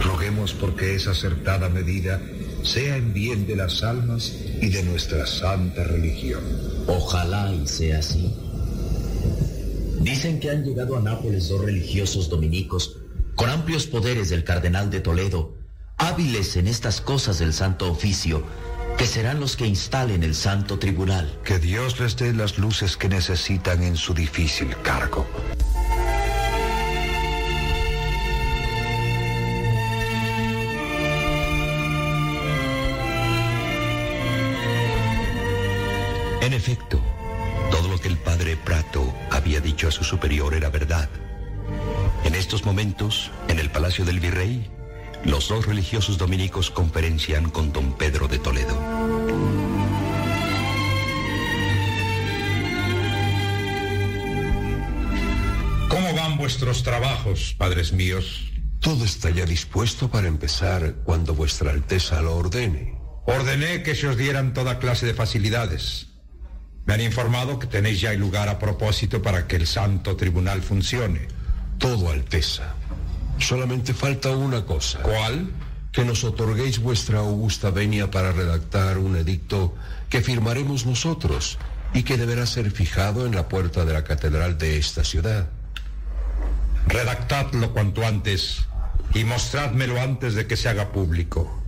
Roguemos 0.00 0.52
porque 0.54 0.94
esa 0.94 1.10
acertada 1.10 1.68
medida 1.68 2.20
sea 2.62 2.96
en 2.96 3.12
bien 3.12 3.46
de 3.46 3.56
las 3.56 3.82
almas 3.82 4.32
y 4.60 4.68
de 4.68 4.82
nuestra 4.84 5.26
santa 5.26 5.84
religión. 5.84 6.42
Ojalá 6.86 7.52
y 7.52 7.66
sea 7.66 7.98
así. 7.98 8.34
Dicen 10.02 10.40
que 10.40 10.50
han 10.50 10.64
llegado 10.64 10.96
a 10.96 11.00
Nápoles 11.00 11.48
dos 11.48 11.64
religiosos 11.64 12.28
dominicos 12.28 12.98
con 13.36 13.48
amplios 13.48 13.86
poderes 13.86 14.30
del 14.30 14.42
cardenal 14.42 14.90
de 14.90 15.00
Toledo, 15.00 15.54
hábiles 15.96 16.56
en 16.56 16.66
estas 16.66 17.00
cosas 17.00 17.38
del 17.38 17.52
santo 17.52 17.88
oficio, 17.88 18.42
que 18.98 19.06
serán 19.06 19.38
los 19.38 19.56
que 19.56 19.64
instalen 19.64 20.24
el 20.24 20.34
santo 20.34 20.80
tribunal. 20.80 21.38
Que 21.44 21.60
Dios 21.60 22.00
les 22.00 22.16
dé 22.16 22.32
las 22.32 22.58
luces 22.58 22.96
que 22.96 23.08
necesitan 23.08 23.84
en 23.84 23.96
su 23.96 24.12
difícil 24.12 24.76
cargo. 24.82 25.24
Su 39.92 40.02
superior 40.02 40.54
era 40.54 40.70
verdad. 40.70 41.08
En 42.24 42.34
estos 42.34 42.64
momentos, 42.64 43.30
en 43.48 43.58
el 43.58 43.70
Palacio 43.70 44.04
del 44.04 44.18
Virrey, 44.20 44.68
los 45.24 45.48
dos 45.48 45.66
religiosos 45.66 46.18
dominicos 46.18 46.70
conferencian 46.70 47.50
con 47.50 47.72
don 47.72 47.96
Pedro 47.96 48.26
de 48.26 48.38
Toledo. 48.38 48.74
¿Cómo 55.88 56.14
van 56.16 56.36
vuestros 56.38 56.82
trabajos, 56.82 57.54
padres 57.56 57.92
míos? 57.92 58.50
Todo 58.80 59.04
está 59.04 59.30
ya 59.30 59.46
dispuesto 59.46 60.10
para 60.10 60.26
empezar 60.26 60.96
cuando 61.04 61.34
vuestra 61.34 61.70
Alteza 61.70 62.20
lo 62.20 62.34
ordene. 62.34 62.98
Ordené 63.26 63.84
que 63.84 63.94
se 63.94 64.08
os 64.08 64.16
dieran 64.16 64.54
toda 64.54 64.80
clase 64.80 65.06
de 65.06 65.14
facilidades. 65.14 66.11
Me 66.86 66.94
han 66.94 67.00
informado 67.00 67.58
que 67.58 67.66
tenéis 67.66 68.00
ya 68.00 68.12
el 68.12 68.20
lugar 68.20 68.48
a 68.48 68.58
propósito 68.58 69.22
para 69.22 69.46
que 69.46 69.56
el 69.56 69.66
Santo 69.66 70.16
Tribunal 70.16 70.62
funcione. 70.62 71.28
Todo, 71.78 72.10
Alteza. 72.10 72.74
Solamente 73.38 73.94
falta 73.94 74.30
una 74.30 74.64
cosa. 74.64 75.00
¿Cuál? 75.00 75.50
Que 75.92 76.04
nos 76.04 76.24
otorguéis 76.24 76.80
vuestra 76.80 77.20
augusta 77.20 77.70
venia 77.70 78.10
para 78.10 78.32
redactar 78.32 78.98
un 78.98 79.16
edicto 79.16 79.74
que 80.08 80.22
firmaremos 80.22 80.86
nosotros 80.86 81.58
y 81.94 82.02
que 82.02 82.16
deberá 82.16 82.46
ser 82.46 82.70
fijado 82.70 83.26
en 83.26 83.34
la 83.34 83.48
puerta 83.48 83.84
de 83.84 83.92
la 83.92 84.04
catedral 84.04 84.58
de 84.58 84.78
esta 84.78 85.04
ciudad. 85.04 85.48
Redactadlo 86.86 87.72
cuanto 87.72 88.04
antes 88.06 88.66
y 89.14 89.24
mostrádmelo 89.24 90.00
antes 90.00 90.34
de 90.34 90.46
que 90.46 90.56
se 90.56 90.68
haga 90.68 90.92
público. 90.92 91.62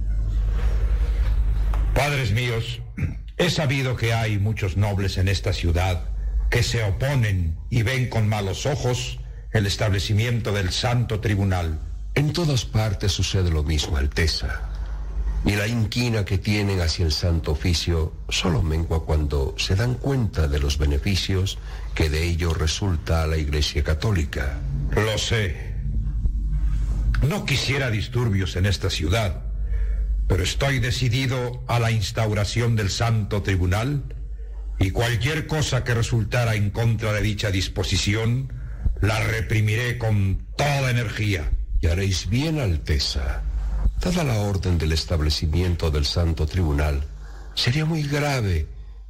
Padres 1.94 2.32
míos, 2.32 2.80
he 3.36 3.50
sabido 3.50 3.96
que 3.96 4.14
hay 4.14 4.38
muchos 4.38 4.76
nobles 4.76 5.18
en 5.18 5.28
esta 5.28 5.52
ciudad 5.52 6.04
que 6.50 6.62
se 6.62 6.84
oponen 6.84 7.56
y 7.70 7.82
ven 7.82 8.08
con 8.08 8.28
malos 8.28 8.66
ojos 8.66 9.18
el 9.52 9.66
establecimiento 9.66 10.52
del 10.52 10.70
Santo 10.70 11.20
Tribunal. 11.20 11.80
En 12.14 12.32
todas 12.32 12.64
partes 12.64 13.12
sucede 13.12 13.50
lo 13.50 13.62
mismo, 13.62 13.96
Alteza. 13.96 14.70
Y 15.44 15.56
la 15.56 15.66
inquina 15.66 16.24
que 16.24 16.38
tienen 16.38 16.80
hacia 16.80 17.04
el 17.04 17.12
Santo 17.12 17.52
Oficio 17.52 18.14
solo 18.28 18.62
mengua 18.62 19.04
cuando 19.04 19.54
se 19.58 19.76
dan 19.76 19.94
cuenta 19.94 20.48
de 20.48 20.58
los 20.58 20.78
beneficios 20.78 21.58
que 21.94 22.08
de 22.08 22.24
ello 22.24 22.54
resulta 22.54 23.22
a 23.22 23.26
la 23.26 23.36
Iglesia 23.36 23.84
Católica. 23.84 24.58
Lo 24.94 25.18
sé. 25.18 25.74
No 27.22 27.44
quisiera 27.44 27.90
disturbios 27.90 28.56
en 28.56 28.66
esta 28.66 28.90
ciudad, 28.90 29.43
pero 30.26 30.42
estoy 30.42 30.78
decidido 30.78 31.62
a 31.66 31.78
la 31.78 31.90
instauración 31.90 32.76
del 32.76 32.90
Santo 32.90 33.42
Tribunal 33.42 34.04
y 34.78 34.90
cualquier 34.90 35.46
cosa 35.46 35.84
que 35.84 35.94
resultara 35.94 36.54
en 36.54 36.70
contra 36.70 37.12
de 37.12 37.22
dicha 37.22 37.50
disposición 37.50 38.52
la 39.00 39.20
reprimiré 39.20 39.98
con 39.98 40.46
toda 40.56 40.90
energía. 40.90 41.50
Y 41.80 41.86
haréis 41.88 42.28
bien, 42.28 42.58
Alteza. 42.58 43.42
Dada 44.00 44.24
la 44.24 44.38
orden 44.38 44.78
del 44.78 44.92
establecimiento 44.92 45.90
del 45.90 46.06
Santo 46.06 46.46
Tribunal, 46.46 47.04
sería 47.54 47.84
muy 47.84 48.02
grave 48.02 48.66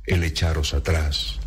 el 0.06 0.24
echaros 0.24 0.74
atrás. 0.74 1.38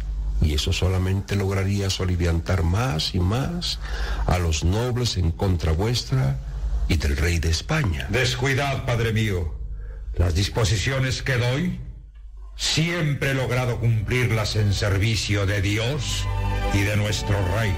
Y 0.41 0.53
eso 0.53 0.71
solamente 0.71 1.35
lograría 1.35 1.89
soliviantar 1.89 2.63
más 2.63 3.15
y 3.15 3.19
más 3.19 3.79
a 4.25 4.37
los 4.37 4.63
nobles 4.63 5.17
en 5.17 5.31
contra 5.31 5.71
vuestra 5.71 6.39
y 6.87 6.97
del 6.97 7.17
rey 7.17 7.39
de 7.39 7.49
España. 7.49 8.07
Descuidad, 8.09 8.85
padre 8.85 9.13
mío. 9.13 9.56
Las 10.17 10.33
disposiciones 10.33 11.21
que 11.21 11.37
doy, 11.37 11.79
siempre 12.55 13.31
he 13.31 13.33
logrado 13.35 13.79
cumplirlas 13.79 14.55
en 14.55 14.73
servicio 14.73 15.45
de 15.45 15.61
Dios 15.61 16.25
y 16.73 16.81
de 16.81 16.97
nuestro 16.97 17.37
rey. 17.55 17.71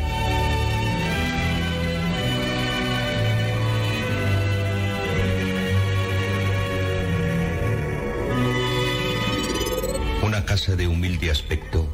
Una 10.23 10.45
casa 10.45 10.77
de 10.77 10.87
humilde 10.87 11.31
aspecto, 11.31 11.89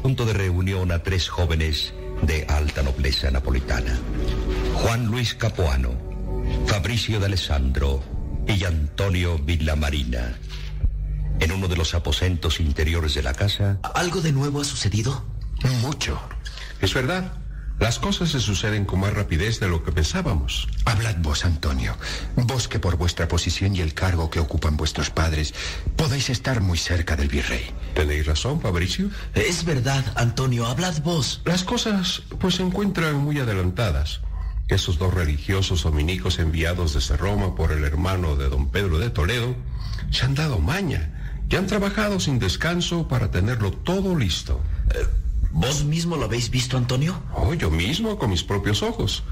punto 0.00 0.24
de 0.26 0.32
reunión 0.32 0.92
a 0.92 1.02
tres 1.02 1.28
jóvenes 1.28 1.92
de 2.22 2.46
alta 2.48 2.84
nobleza 2.84 3.32
napolitana. 3.32 3.98
Juan 4.74 5.06
Luis 5.06 5.34
Capuano, 5.34 5.90
Fabricio 6.66 7.18
de 7.18 7.26
Alessandro 7.26 8.17
y 8.48 8.64
Antonio 8.64 9.38
Villamarina. 9.38 10.38
En 11.40 11.52
uno 11.52 11.68
de 11.68 11.76
los 11.76 11.94
aposentos 11.94 12.58
interiores 12.60 13.14
de 13.14 13.22
la 13.22 13.34
casa. 13.34 13.78
¿Algo 13.94 14.20
de 14.20 14.32
nuevo 14.32 14.60
ha 14.60 14.64
sucedido? 14.64 15.24
Mucho. 15.82 16.20
Es 16.80 16.94
verdad. 16.94 17.32
Las 17.78 18.00
cosas 18.00 18.30
se 18.30 18.40
suceden 18.40 18.84
con 18.84 18.98
más 18.98 19.14
rapidez 19.14 19.60
de 19.60 19.68
lo 19.68 19.84
que 19.84 19.92
pensábamos. 19.92 20.66
Hablad 20.84 21.14
vos, 21.18 21.44
Antonio. 21.44 21.96
Vos 22.34 22.66
que 22.66 22.80
por 22.80 22.96
vuestra 22.96 23.28
posición 23.28 23.76
y 23.76 23.80
el 23.80 23.94
cargo 23.94 24.30
que 24.30 24.40
ocupan 24.40 24.76
vuestros 24.76 25.10
padres 25.10 25.54
podéis 25.94 26.28
estar 26.28 26.60
muy 26.60 26.76
cerca 26.76 27.14
del 27.14 27.28
virrey. 27.28 27.70
¿Tenéis 27.94 28.26
razón, 28.26 28.60
Fabricio? 28.60 29.10
Es 29.34 29.64
verdad, 29.64 30.04
Antonio. 30.16 30.66
Hablad 30.66 31.00
vos. 31.02 31.40
Las 31.44 31.62
cosas 31.62 32.22
pues 32.40 32.56
se 32.56 32.64
encuentran 32.64 33.14
muy 33.14 33.38
adelantadas. 33.38 34.22
Esos 34.68 34.98
dos 34.98 35.14
religiosos 35.14 35.82
dominicos 35.82 36.38
enviados 36.38 36.92
desde 36.92 37.16
Roma 37.16 37.54
por 37.54 37.72
el 37.72 37.84
hermano 37.84 38.36
de 38.36 38.50
don 38.50 38.70
Pedro 38.70 38.98
de 38.98 39.08
Toledo 39.08 39.56
se 40.10 40.26
han 40.26 40.34
dado 40.34 40.58
maña 40.58 41.40
y 41.48 41.56
han 41.56 41.66
trabajado 41.66 42.20
sin 42.20 42.38
descanso 42.38 43.08
para 43.08 43.30
tenerlo 43.30 43.72
todo 43.72 44.14
listo. 44.14 44.60
Eh, 44.94 45.06
¿Vos 45.52 45.84
mismo 45.84 46.16
lo 46.16 46.26
habéis 46.26 46.50
visto, 46.50 46.76
Antonio? 46.76 47.22
Oh, 47.34 47.54
yo 47.54 47.70
mismo, 47.70 48.18
con 48.18 48.28
mis 48.28 48.44
propios 48.44 48.82
ojos. 48.82 49.24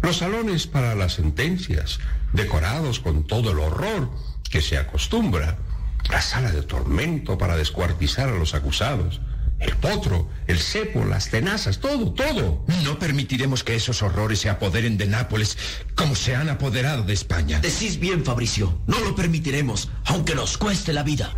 Los 0.00 0.16
salones 0.16 0.66
para 0.66 0.94
las 0.94 1.12
sentencias, 1.14 2.00
decorados 2.32 3.00
con 3.00 3.24
todo 3.24 3.50
el 3.50 3.58
horror 3.58 4.10
que 4.50 4.62
se 4.62 4.78
acostumbra. 4.78 5.58
La 6.08 6.22
sala 6.22 6.50
de 6.52 6.62
tormento 6.62 7.36
para 7.36 7.56
descuartizar 7.56 8.30
a 8.30 8.38
los 8.38 8.54
acusados. 8.54 9.20
El 9.60 9.76
potro, 9.76 10.28
el 10.46 10.58
cepo, 10.58 11.04
las 11.04 11.28
tenazas, 11.28 11.78
todo, 11.78 12.12
todo. 12.12 12.64
No 12.82 12.98
permitiremos 12.98 13.62
que 13.62 13.74
esos 13.74 14.02
horrores 14.02 14.40
se 14.40 14.48
apoderen 14.48 14.96
de 14.96 15.06
Nápoles 15.06 15.58
como 15.94 16.14
se 16.14 16.34
han 16.34 16.48
apoderado 16.48 17.02
de 17.02 17.12
España. 17.12 17.60
Decís 17.60 18.00
bien, 18.00 18.24
Fabricio. 18.24 18.80
No 18.86 18.98
lo 19.00 19.14
permitiremos, 19.14 19.90
aunque 20.06 20.34
nos 20.34 20.56
cueste 20.56 20.92
la 20.92 21.02
vida. 21.02 21.34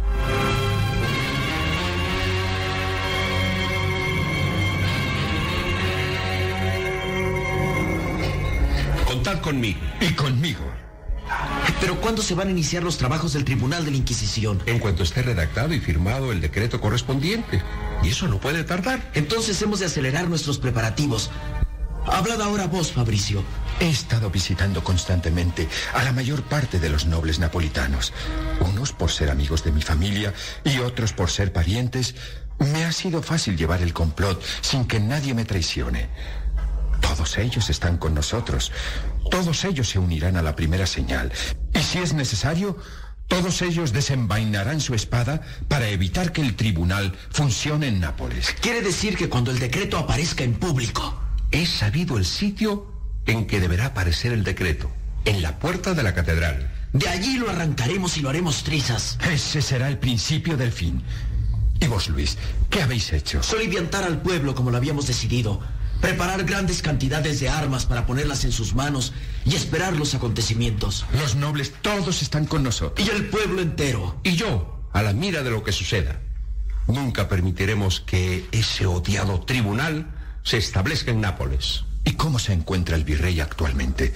Contad 9.05 9.41
conmigo. 9.41 9.79
Y 10.01 10.13
conmigo. 10.15 10.82
Pero 11.81 12.01
¿cuándo 12.01 12.23
se 12.23 12.35
van 12.35 12.49
a 12.49 12.51
iniciar 12.53 12.83
los 12.83 12.99
trabajos 12.99 13.33
del 13.33 13.45
Tribunal 13.45 13.85
de 13.85 13.91
la 13.91 13.97
Inquisición? 13.97 14.63
En 14.67 14.79
cuanto 14.79 15.03
esté 15.03 15.23
redactado 15.23 15.75
y 15.75 15.81
firmado 15.81 16.33
el 16.33 16.41
decreto 16.41 16.81
correspondiente. 16.81 17.63
Y 18.03 18.09
eso 18.09 18.29
no 18.29 18.39
puede 18.39 18.65
tardar. 18.65 19.11
Entonces 19.15 19.61
hemos 19.63 19.81
de 19.81 19.87
acelerar 19.87 20.29
nuestros 20.29 20.59
preparativos. 20.59 21.31
Hablad 22.07 22.41
ahora 22.43 22.67
vos, 22.67 22.93
Fabricio. 22.93 23.43
He 23.81 23.89
estado 23.89 24.31
visitando 24.31 24.83
constantemente 24.85 25.69
a 25.95 26.03
la 26.03 26.13
mayor 26.13 26.43
parte 26.43 26.79
de 26.79 26.89
los 26.89 27.07
nobles 27.07 27.39
napolitanos. 27.39 28.13
Unos 28.61 28.93
por 28.93 29.11
ser 29.11 29.31
amigos 29.31 29.65
de 29.65 29.73
mi 29.73 29.83
familia 29.83 30.35
y 30.65 30.79
otros 30.79 31.13
por 31.13 31.31
ser 31.31 31.53
parientes. 31.53 32.15
Me 32.59 32.85
ha 32.85 32.93
sido 32.93 33.23
fácil 33.23 33.57
llevar 33.57 33.83
el 33.83 33.93
complot 33.93 34.43
sin 34.61 34.85
que 34.85 35.01
nadie 35.01 35.35
me 35.35 35.45
traicione. 35.45 36.09
Todos 37.01 37.39
ellos 37.39 37.71
están 37.71 37.99
con 37.99 38.15
nosotros. 38.15 38.73
Todos 39.31 39.65
ellos 39.65 39.89
se 39.89 39.99
unirán 39.99 40.37
a 40.37 40.43
la 40.43 40.57
primera 40.57 40.87
señal. 40.87 41.33
Y 41.75 41.79
si 41.81 41.99
es 41.99 42.13
necesario, 42.13 42.77
todos 43.29 43.63
ellos 43.63 43.93
desenvainarán 43.93 44.81
su 44.81 44.95
espada 44.95 45.41
para 45.69 45.89
evitar 45.89 46.33
que 46.33 46.43
el 46.43 46.55
tribunal 46.55 47.15
funcione 47.31 47.89
en 47.89 48.01
Nápoles. 48.01 48.55
Quiere 48.61 48.83
decir 48.83 49.17
que 49.17 49.29
cuando 49.29 49.51
el 49.51 49.59
decreto 49.59 49.97
aparezca 49.97 50.45
en 50.45 50.55
público. 50.55 51.19
He 51.51 51.67
sabido 51.67 52.19
el 52.19 52.25
sitio 52.25 52.87
en 53.27 53.47
que 53.47 53.61
deberá 53.61 53.87
aparecer 53.87 54.33
el 54.33 54.45
decreto. 54.45 54.91
En 55.25 55.41
la 55.41 55.59
puerta 55.59 55.95
de 55.95 56.03
la 56.03 56.15
catedral. 56.15 56.71
De 56.93 57.09
allí 57.09 57.39
lo 57.39 57.49
arrancaremos 57.49 58.19
y 58.19 58.21
lo 58.21 58.29
haremos 58.29 58.65
trizas. 58.65 59.19
Ese 59.31 59.63
será 59.63 59.89
el 59.89 59.99
principio 59.99 60.57
del 60.57 60.73
fin. 60.73 61.03
¿Y 61.81 61.87
vos, 61.87 62.09
Luis, 62.11 62.37
qué 62.69 62.83
habéis 62.83 63.13
hecho? 63.13 63.43
Soliviantar 63.43 64.05
al 64.05 64.21
pueblo 64.21 64.55
como 64.55 64.71
lo 64.71 64.77
habíamos 64.77 65.07
decidido. 65.07 65.61
Preparar 66.03 66.43
grandes 66.45 66.83
cantidades 66.83 67.39
de 67.39 67.49
armas 67.49 67.87
para 67.87 68.07
ponerlas 68.07 68.45
en 68.45 68.51
sus 68.51 68.75
manos 68.75 69.13
y 69.45 69.55
esperar 69.55 69.97
los 69.97 70.17
acontecimientos. 70.17 71.07
Los 71.13 71.37
nobles 71.37 71.73
todos 71.81 72.23
están 72.23 72.45
con 72.45 72.65
nosotros. 72.65 73.07
Y 73.07 73.11
el 73.11 73.27
pueblo 73.27 73.63
entero. 73.63 74.17
Y 74.25 74.35
yo, 74.35 74.83
a 74.93 75.01
la 75.03 75.13
mira 75.13 75.45
de 75.45 75.51
lo 75.51 75.63
que 75.63 75.71
suceda. 75.71 76.21
Nunca 76.89 77.29
permitiremos 77.29 78.01
que 78.01 78.45
ese 78.51 78.85
odiado 78.85 79.43
tribunal 79.43 80.11
se 80.43 80.57
establezca 80.57 81.13
en 81.13 81.21
Nápoles. 81.21 81.85
¿Y 82.05 82.15
cómo 82.15 82.41
se 82.41 82.53
encuentra 82.53 82.97
el 82.97 83.05
virrey 83.05 83.39
actualmente? 83.39 84.13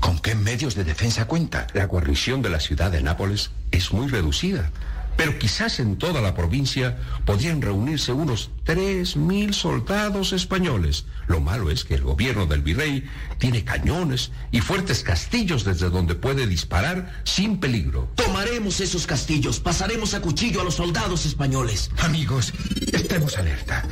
¿Con 0.00 0.18
qué 0.18 0.34
medios 0.34 0.74
de 0.74 0.82
defensa 0.82 1.28
cuenta? 1.28 1.68
La 1.72 1.84
guarnición 1.84 2.42
de 2.42 2.50
la 2.50 2.58
ciudad 2.58 2.90
de 2.90 3.00
Nápoles 3.00 3.52
es 3.70 3.92
muy 3.92 4.08
reducida. 4.08 4.72
Pero 5.18 5.36
quizás 5.36 5.80
en 5.80 5.98
toda 5.98 6.20
la 6.20 6.32
provincia 6.32 6.96
podrían 7.24 7.60
reunirse 7.60 8.12
unos 8.12 8.50
3.000 8.64 9.52
soldados 9.52 10.32
españoles. 10.32 11.06
Lo 11.26 11.40
malo 11.40 11.72
es 11.72 11.84
que 11.84 11.96
el 11.96 12.02
gobierno 12.02 12.46
del 12.46 12.62
virrey 12.62 13.04
tiene 13.38 13.64
cañones 13.64 14.30
y 14.52 14.60
fuertes 14.60 15.02
castillos 15.02 15.64
desde 15.64 15.90
donde 15.90 16.14
puede 16.14 16.46
disparar 16.46 17.20
sin 17.24 17.58
peligro. 17.58 18.08
Tomaremos 18.14 18.78
esos 18.78 19.08
castillos, 19.08 19.58
pasaremos 19.58 20.14
a 20.14 20.20
cuchillo 20.20 20.60
a 20.60 20.64
los 20.64 20.76
soldados 20.76 21.26
españoles. 21.26 21.90
Amigos, 21.98 22.54
estemos 22.92 23.38
alerta. 23.38 23.84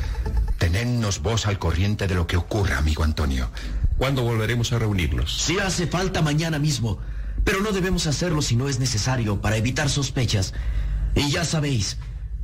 Tenednos 0.57 1.21
vos 1.21 1.45
al 1.45 1.59
corriente 1.59 2.07
de 2.07 2.15
lo 2.15 2.25
que 2.25 2.37
ocurra, 2.37 2.77
amigo 2.77 3.03
Antonio. 3.03 3.51
¿Cuándo 3.97 4.23
volveremos 4.23 4.71
a 4.71 4.79
reunirnos? 4.79 5.41
Si 5.41 5.59
hace 5.59 5.87
falta 5.87 6.21
mañana 6.21 6.57
mismo. 6.57 6.99
Pero 7.43 7.61
no 7.61 7.71
debemos 7.71 8.07
hacerlo 8.07 8.41
si 8.41 8.55
no 8.55 8.67
es 8.67 8.79
necesario 8.79 9.39
para 9.41 9.57
evitar 9.57 9.89
sospechas. 9.89 10.53
Y 11.17 11.31
ya 11.31 11.43
sabéis, 11.43 11.97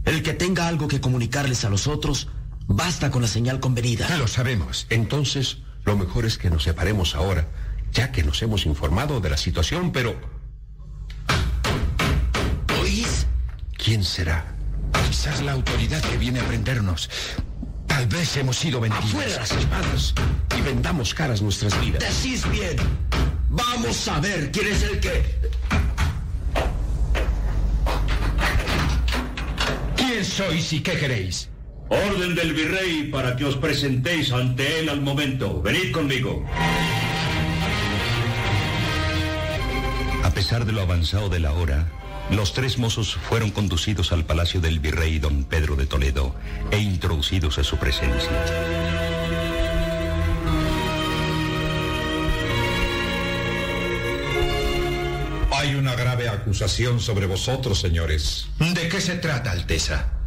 el 0.05 0.23
que 0.23 0.33
tenga 0.33 0.67
algo 0.67 0.87
que 0.87 0.99
comunicarles 0.99 1.63
a 1.63 1.69
los 1.69 1.87
otros, 1.87 2.29
basta 2.65 3.11
con 3.11 3.21
la 3.21 3.27
señal 3.27 3.59
convenida. 3.59 4.07
Ya 4.07 4.17
lo 4.17 4.27
sabemos. 4.27 4.87
Entonces, 4.89 5.59
lo 5.85 5.95
mejor 5.95 6.25
es 6.25 6.37
que 6.37 6.49
nos 6.49 6.63
separemos 6.63 7.15
ahora, 7.15 7.47
ya 7.91 8.11
que 8.11 8.23
nos 8.23 8.41
hemos 8.41 8.65
informado 8.65 9.21
de 9.21 9.29
la 9.29 9.37
situación, 9.37 9.91
pero... 9.91 10.19
¿Oís? 12.81 13.27
¿Quién 13.77 14.03
será? 14.03 14.55
Quizás 15.07 15.41
la 15.43 15.51
autoridad 15.51 16.01
que 16.01 16.17
viene 16.17 16.39
a 16.39 16.47
prendernos. 16.47 17.09
Tal 17.87 18.07
vez 18.07 18.35
hemos 18.37 18.57
sido 18.57 18.79
vendidos. 18.79 19.05
¡Afuera 19.05 19.35
las 19.35 19.51
espadas! 19.51 20.13
Y 20.57 20.61
vendamos 20.61 21.13
caras 21.13 21.41
nuestras 21.41 21.79
vidas. 21.79 22.01
Decís 22.01 22.49
bien. 22.49 22.75
Vamos 23.49 24.07
a 24.07 24.19
ver 24.19 24.51
quién 24.51 24.67
es 24.67 24.81
el 24.81 24.99
que... 24.99 25.52
sois 30.33 30.73
y 30.73 30.81
qué 30.81 30.97
queréis? 30.97 31.49
Orden 31.89 32.33
del 32.33 32.53
virrey 32.53 33.03
para 33.11 33.35
que 33.35 33.45
os 33.45 33.55
presentéis 33.55 34.31
ante 34.31 34.79
él 34.79 34.89
al 34.89 35.01
momento. 35.01 35.61
Venid 35.61 35.91
conmigo. 35.91 36.43
A 40.23 40.31
pesar 40.31 40.65
de 40.65 40.71
lo 40.71 40.81
avanzado 40.81 41.29
de 41.29 41.39
la 41.39 41.53
hora, 41.53 41.87
los 42.31 42.53
tres 42.53 42.79
mozos 42.79 43.13
fueron 43.13 43.51
conducidos 43.51 44.11
al 44.11 44.25
palacio 44.25 44.59
del 44.59 44.79
virrey 44.79 45.19
don 45.19 45.43
Pedro 45.43 45.75
de 45.75 45.85
Toledo 45.85 46.35
e 46.71 46.79
introducidos 46.79 47.59
a 47.59 47.63
su 47.63 47.77
presencia. 47.77 48.31
Hay 55.51 55.75
una 55.75 55.95
grave 55.95 56.27
acusación 56.27 56.99
sobre 56.99 57.27
vosotros, 57.27 57.79
señores. 57.79 58.47
¿De 58.57 58.89
qué 58.89 58.99
se 58.99 59.15
trata, 59.15 59.51
Alteza? 59.51 60.22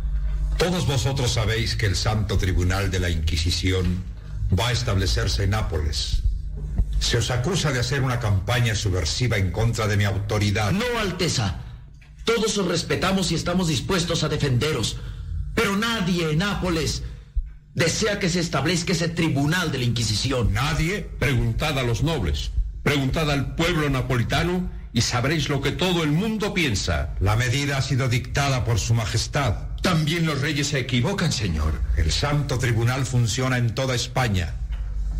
Todos 0.59 0.86
vosotros 0.86 1.33
sabéis 1.33 1.76
que 1.76 1.86
el 1.86 1.97
Santo 1.97 2.39
Tribunal 2.39 2.91
de 2.91 2.99
la 2.99 3.10
Inquisición 3.10 4.02
va 4.59 4.68
a 4.68 4.73
establecerse 4.73 5.44
en 5.44 5.51
Nápoles. 5.51 6.23
Se 6.99 7.18
os 7.18 7.31
acusa 7.31 7.73
de 7.73 7.81
hacer 7.81 8.02
una 8.02 8.20
campaña 8.20 8.75
subversiva 8.75 9.36
en 9.36 9.51
contra 9.51 9.86
de 9.86 9.99
mi 9.99 10.05
autoridad. 10.05 10.73
No, 10.73 10.85
Alteza. 10.99 11.60
Todos 12.25 12.57
os 12.57 12.67
respetamos 12.67 13.31
y 13.33 13.35
estamos 13.35 13.68
dispuestos 13.68 14.25
a 14.25 14.28
defenderos. 14.28 14.97
Pero 15.55 15.76
nadie 15.76 16.31
en 16.31 16.39
Nápoles 16.39 17.02
desea 17.75 18.18
que 18.18 18.31
se 18.31 18.41
establezca 18.41 18.93
ese 18.93 19.09
tribunal 19.09 19.70
de 19.70 19.78
la 19.78 19.85
Inquisición. 19.85 20.55
Nadie. 20.55 21.02
Preguntad 21.18 21.78
a 21.78 21.83
los 21.83 22.02
nobles, 22.02 22.51
preguntad 22.83 23.31
al 23.31 23.55
pueblo 23.57 23.91
napolitano 23.91 24.70
y 24.94 25.02
sabréis 25.02 25.51
lo 25.51 25.60
que 25.60 25.73
todo 25.73 26.02
el 26.02 26.12
mundo 26.12 26.55
piensa. 26.55 27.15
La 27.20 27.36
medida 27.36 27.76
ha 27.76 27.83
sido 27.83 28.09
dictada 28.09 28.65
por 28.65 28.78
su 28.78 28.94
majestad. 28.94 29.66
También 29.86 30.26
los 30.26 30.40
reyes 30.40 30.66
se 30.66 30.81
equivocan, 30.81 31.31
señor. 31.31 31.81
El 31.97 32.10
Santo 32.10 32.58
Tribunal 32.58 33.06
funciona 33.06 33.56
en 33.56 33.73
toda 33.73 33.94
España. 33.94 34.52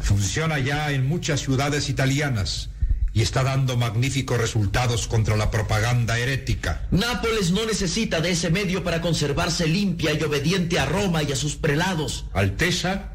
Funciona 0.00 0.58
ya 0.58 0.90
en 0.90 1.06
muchas 1.06 1.38
ciudades 1.38 1.88
italianas 1.88 2.70
y 3.12 3.22
está 3.22 3.44
dando 3.44 3.76
magníficos 3.76 4.38
resultados 4.38 5.06
contra 5.06 5.36
la 5.36 5.52
propaganda 5.52 6.18
herética. 6.18 6.84
Nápoles 6.90 7.52
no 7.52 7.64
necesita 7.64 8.20
de 8.20 8.32
ese 8.32 8.50
medio 8.50 8.82
para 8.82 9.00
conservarse 9.00 9.68
limpia 9.68 10.14
y 10.14 10.22
obediente 10.24 10.80
a 10.80 10.86
Roma 10.86 11.22
y 11.22 11.30
a 11.30 11.36
sus 11.36 11.54
prelados. 11.54 12.24
Alteza, 12.34 13.12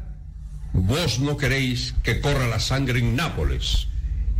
vos 0.72 1.20
no 1.20 1.36
queréis 1.36 1.94
que 2.02 2.22
corra 2.22 2.48
la 2.48 2.60
sangre 2.60 3.00
en 3.00 3.14
Nápoles. 3.14 3.88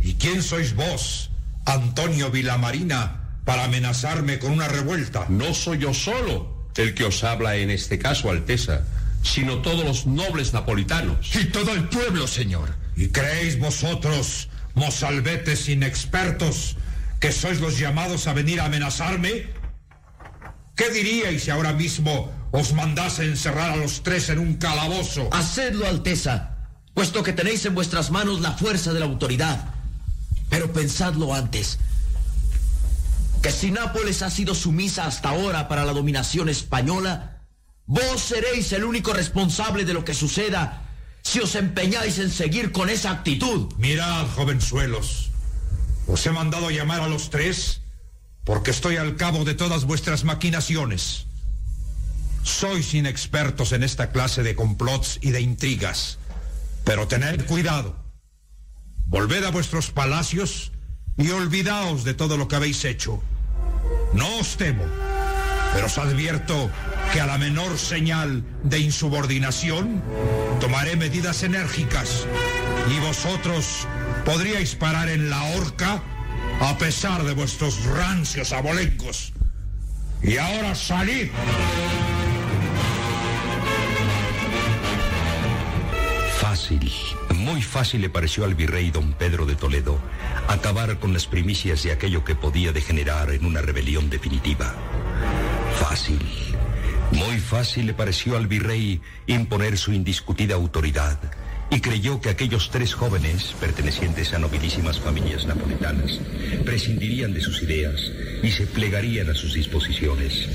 ¿Y 0.01 0.15
quién 0.15 0.41
sois 0.41 0.73
vos, 0.73 1.29
Antonio 1.67 2.31
Vilamarina, 2.31 3.37
para 3.45 3.65
amenazarme 3.65 4.39
con 4.39 4.49
una 4.49 4.67
revuelta? 4.67 5.27
No 5.29 5.53
soy 5.53 5.77
yo 5.77 5.93
solo 5.93 6.52
el 6.75 6.93
que 6.93 7.05
os 7.05 7.23
habla 7.23 7.55
en 7.55 7.69
este 7.69 7.99
caso, 7.99 8.29
Alteza, 8.29 8.81
sino 9.21 9.61
todos 9.61 9.85
los 9.85 10.05
nobles 10.05 10.53
napolitanos. 10.53 11.35
Y 11.35 11.45
todo 11.45 11.71
el 11.71 11.87
pueblo, 11.89 12.27
señor. 12.27 12.75
¿Y 12.95 13.07
creéis 13.07 13.59
vosotros, 13.59 14.49
mozalbetes 14.75 15.69
inexpertos, 15.69 16.77
que 17.19 17.31
sois 17.31 17.59
los 17.59 17.79
llamados 17.79 18.27
a 18.27 18.33
venir 18.33 18.59
a 18.59 18.65
amenazarme? 18.65 19.47
¿Qué 20.75 20.89
diríais 20.89 21.43
si 21.43 21.51
ahora 21.51 21.73
mismo 21.73 22.31
os 22.51 22.73
mandase 22.73 23.25
encerrar 23.25 23.71
a 23.71 23.75
los 23.75 24.03
tres 24.03 24.29
en 24.29 24.39
un 24.39 24.55
calabozo? 24.55 25.29
Hacedlo, 25.31 25.87
Alteza, 25.87 26.57
puesto 26.93 27.23
que 27.23 27.33
tenéis 27.33 27.65
en 27.65 27.75
vuestras 27.75 28.11
manos 28.11 28.41
la 28.41 28.53
fuerza 28.53 28.93
de 28.93 28.99
la 28.99 29.05
autoridad. 29.05 29.73
Pero 30.49 30.73
pensadlo 30.73 31.33
antes. 31.33 31.79
Que 33.43 33.51
si 33.51 33.71
Nápoles 33.71 34.21
ha 34.21 34.29
sido 34.29 34.55
sumisa 34.55 35.05
hasta 35.05 35.29
ahora 35.29 35.67
para 35.67 35.83
la 35.83 35.91
dominación 35.91 36.47
española, 36.47 37.41
vos 37.85 38.21
seréis 38.21 38.71
el 38.71 38.85
único 38.85 39.11
responsable 39.11 39.83
de 39.83 39.93
lo 39.93 40.05
que 40.05 40.13
suceda 40.13 40.89
si 41.23 41.41
os 41.41 41.55
empeñáis 41.55 42.19
en 42.19 42.31
seguir 42.31 42.71
con 42.71 42.89
esa 42.89 43.11
actitud. 43.11 43.73
Mirad, 43.77 44.27
jovenzuelos, 44.27 45.29
os 46.07 46.25
he 46.25 46.31
mandado 46.31 46.71
llamar 46.71 47.01
a 47.01 47.09
los 47.09 47.29
tres 47.29 47.81
porque 48.45 48.71
estoy 48.71 48.95
al 48.95 49.17
cabo 49.17 49.43
de 49.43 49.55
todas 49.55 49.83
vuestras 49.83 50.23
maquinaciones. 50.23 51.25
Sois 52.43 52.93
inexpertos 52.93 53.73
en 53.73 53.83
esta 53.83 54.11
clase 54.11 54.41
de 54.43 54.55
complots 54.55 55.19
y 55.21 55.31
de 55.31 55.41
intrigas, 55.41 56.17
pero 56.85 57.09
tened 57.09 57.45
cuidado. 57.45 57.93
Volved 59.05 59.43
a 59.43 59.51
vuestros 59.51 59.91
palacios 59.91 60.71
y 61.17 61.29
olvidaos 61.31 62.05
de 62.05 62.13
todo 62.13 62.37
lo 62.37 62.47
que 62.47 62.55
habéis 62.55 62.85
hecho. 62.85 63.21
No 64.13 64.39
os 64.39 64.57
temo, 64.57 64.83
pero 65.73 65.87
os 65.87 65.97
advierto 65.97 66.69
que 67.11 67.21
a 67.21 67.25
la 67.25 67.37
menor 67.37 67.77
señal 67.77 68.43
de 68.63 68.79
insubordinación 68.79 70.01
tomaré 70.59 70.95
medidas 70.95 71.43
enérgicas 71.43 72.25
y 72.89 72.99
vosotros 72.99 73.87
podríais 74.25 74.75
parar 74.75 75.09
en 75.09 75.29
la 75.29 75.41
horca 75.55 76.01
a 76.61 76.77
pesar 76.77 77.23
de 77.23 77.33
vuestros 77.33 77.83
rancios 77.85 78.53
abolencos. 78.53 79.33
Y 80.21 80.37
ahora 80.37 80.75
salid. 80.75 81.29
Fácil, 86.39 86.91
muy 87.43 87.61
fácil 87.61 87.99
le 87.99 88.09
pareció 88.09 88.45
al 88.45 88.55
virrey 88.55 88.89
don 88.89 89.13
Pedro 89.13 89.45
de 89.45 89.55
Toledo 89.55 89.99
acabar 90.47 90.97
con 90.99 91.11
las 91.11 91.27
primicias 91.27 91.83
de 91.83 91.91
aquello 91.91 92.23
que 92.23 92.35
podía 92.35 92.71
degenerar 92.71 93.31
en 93.31 93.45
una 93.45 93.61
rebelión 93.61 94.09
definitiva. 94.09 94.73
Fácil, 95.77 96.19
muy 97.11 97.37
fácil 97.39 97.87
le 97.87 97.93
pareció 97.93 98.37
al 98.37 98.47
virrey 98.47 99.01
imponer 99.27 99.77
su 99.77 99.91
indiscutida 99.91 100.55
autoridad 100.55 101.19
y 101.69 101.81
creyó 101.81 102.21
que 102.21 102.29
aquellos 102.29 102.69
tres 102.71 102.93
jóvenes, 102.93 103.53
pertenecientes 103.59 104.33
a 104.33 104.39
nobilísimas 104.39 104.99
familias 104.99 105.45
napolitanas, 105.45 106.21
prescindirían 106.63 107.33
de 107.33 107.41
sus 107.41 107.61
ideas 107.61 107.99
y 108.41 108.51
se 108.51 108.67
plegarían 108.67 109.29
a 109.29 109.33
sus 109.33 109.53
disposiciones. 109.53 110.47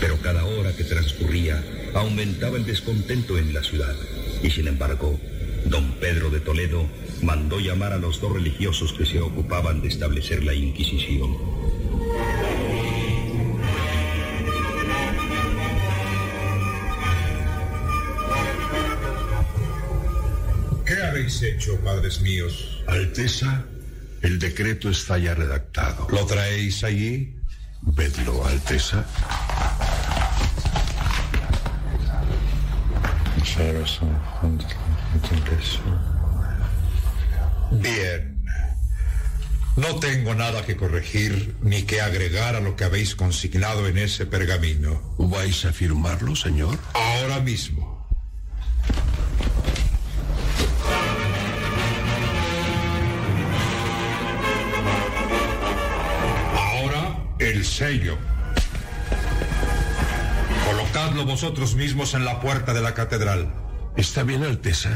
Pero 0.00 0.20
cada 0.20 0.44
hora 0.44 0.72
que 0.72 0.84
transcurría 0.84 1.62
aumentaba 1.94 2.56
el 2.56 2.66
descontento 2.66 3.38
en 3.38 3.54
la 3.54 3.62
ciudad 3.62 3.94
y 4.42 4.50
sin 4.50 4.66
embargo, 4.66 5.20
don 5.66 5.92
Pedro 6.00 6.30
de 6.30 6.40
Toledo 6.40 6.86
mandó 7.22 7.58
llamar 7.58 7.92
a 7.92 7.98
los 7.98 8.20
dos 8.20 8.32
religiosos 8.32 8.92
que 8.92 9.06
se 9.06 9.20
ocupaban 9.20 9.80
de 9.80 9.88
establecer 9.88 10.44
la 10.44 10.54
Inquisición. 10.54 11.36
¿Qué 20.86 21.02
habéis 21.02 21.42
hecho, 21.42 21.78
padres 21.80 22.20
míos? 22.20 22.82
Alteza, 22.86 23.64
el 24.22 24.38
decreto 24.38 24.90
está 24.90 25.18
ya 25.18 25.34
redactado. 25.34 26.06
¿Lo 26.10 26.26
traéis 26.26 26.84
allí? 26.84 27.36
Vedlo, 27.82 28.46
Alteza. 28.46 29.04
Bien. 37.70 38.34
No 39.76 39.96
tengo 39.96 40.34
nada 40.34 40.64
que 40.64 40.76
corregir 40.76 41.56
ni 41.62 41.82
que 41.82 42.00
agregar 42.00 42.54
a 42.54 42.60
lo 42.60 42.76
que 42.76 42.84
habéis 42.84 43.16
consignado 43.16 43.88
en 43.88 43.98
ese 43.98 44.24
pergamino. 44.24 45.02
¿Vais 45.18 45.64
a 45.64 45.72
firmarlo, 45.72 46.36
señor? 46.36 46.78
Ahora 46.92 47.40
mismo. 47.40 48.06
Ahora 56.56 57.18
el 57.40 57.64
sello. 57.64 58.16
Colocadlo 60.66 61.24
vosotros 61.24 61.74
mismos 61.74 62.14
en 62.14 62.24
la 62.24 62.40
puerta 62.40 62.72
de 62.72 62.80
la 62.80 62.94
catedral. 62.94 63.63
Está 63.96 64.24
bien, 64.24 64.42
Alteza. 64.42 64.90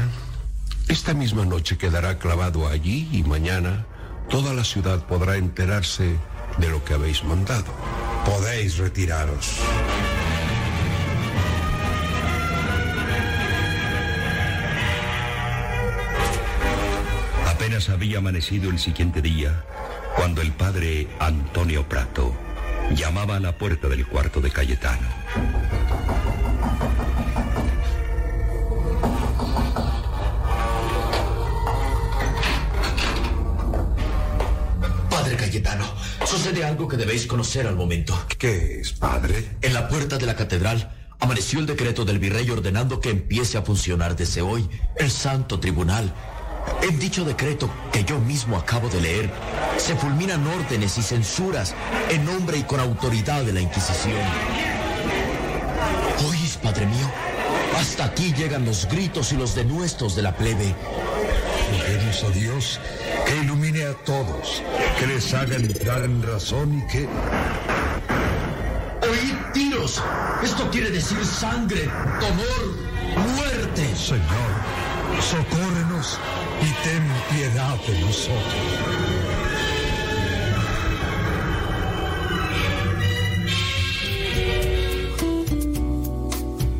Esta 0.89 1.13
misma 1.13 1.45
noche 1.45 1.77
quedará 1.77 2.17
clavado 2.17 2.67
allí 2.67 3.07
y 3.11 3.23
mañana 3.23 3.85
toda 4.29 4.53
la 4.53 4.63
ciudad 4.63 5.05
podrá 5.05 5.37
enterarse 5.37 6.15
de 6.57 6.69
lo 6.69 6.83
que 6.83 6.95
habéis 6.95 7.23
mandado. 7.23 7.73
Podéis 8.25 8.77
retiraros. 8.77 9.59
Apenas 17.47 17.89
había 17.89 18.17
amanecido 18.17 18.69
el 18.69 18.79
siguiente 18.79 19.21
día 19.21 19.63
cuando 20.15 20.41
el 20.41 20.51
padre 20.51 21.07
Antonio 21.19 21.87
Prato 21.87 22.35
llamaba 22.93 23.37
a 23.37 23.39
la 23.39 23.57
puerta 23.57 23.87
del 23.87 24.05
cuarto 24.07 24.41
de 24.41 24.51
Cayetano. 24.51 25.07
Cayetano, 35.49 35.83
sucede 36.27 36.63
algo 36.63 36.87
que 36.87 36.95
debéis 36.95 37.25
conocer 37.25 37.65
al 37.65 37.75
momento. 37.75 38.13
¿Qué 38.37 38.81
es, 38.81 38.93
padre? 38.93 39.57
En 39.63 39.73
la 39.73 39.87
puerta 39.87 40.19
de 40.19 40.27
la 40.27 40.35
catedral 40.35 40.95
amaneció 41.19 41.57
el 41.57 41.65
decreto 41.65 42.05
del 42.05 42.19
virrey 42.19 42.47
ordenando 42.51 42.99
que 42.99 43.09
empiece 43.09 43.57
a 43.57 43.63
funcionar 43.63 44.15
desde 44.15 44.43
hoy 44.43 44.69
el 44.97 45.09
Santo 45.09 45.59
Tribunal. 45.59 46.13
En 46.83 46.99
dicho 46.99 47.25
decreto 47.25 47.67
que 47.91 48.03
yo 48.03 48.19
mismo 48.19 48.57
acabo 48.57 48.89
de 48.89 49.01
leer, 49.01 49.31
se 49.77 49.95
fulminan 49.95 50.45
órdenes 50.45 50.99
y 50.99 51.01
censuras 51.01 51.73
en 52.11 52.25
nombre 52.25 52.59
y 52.59 52.63
con 52.63 52.79
autoridad 52.79 53.43
de 53.43 53.53
la 53.53 53.61
Inquisición. 53.61 54.21
¿Oís, 56.29 56.59
Padre 56.61 56.85
mío? 56.85 57.09
Hasta 57.75 58.05
aquí 58.05 58.35
llegan 58.37 58.65
los 58.65 58.87
gritos 58.87 59.33
y 59.33 59.35
los 59.35 59.55
denuestos 59.55 60.15
de 60.15 60.21
la 60.21 60.37
plebe. 60.37 60.75
A 62.21 62.29
Dios 62.31 62.81
que 63.25 63.35
ilumine 63.37 63.85
a 63.85 63.93
todos, 64.03 64.61
que 64.99 65.07
les 65.07 65.33
haga 65.33 65.55
entrar 65.55 66.03
en 66.03 66.21
razón 66.21 66.79
y 66.79 66.91
que... 66.91 67.07
¡Oíd 69.07 69.35
tiros! 69.53 70.03
Esto 70.43 70.69
quiere 70.69 70.91
decir 70.91 71.23
sangre, 71.25 71.85
dolor, 72.19 72.75
muerte. 73.35 73.95
Señor, 73.95 74.51
socórrenos 75.21 76.19
y 76.61 76.69
ten 76.83 77.07
piedad 77.31 77.77
de 77.87 77.99
nosotros. 78.01 78.63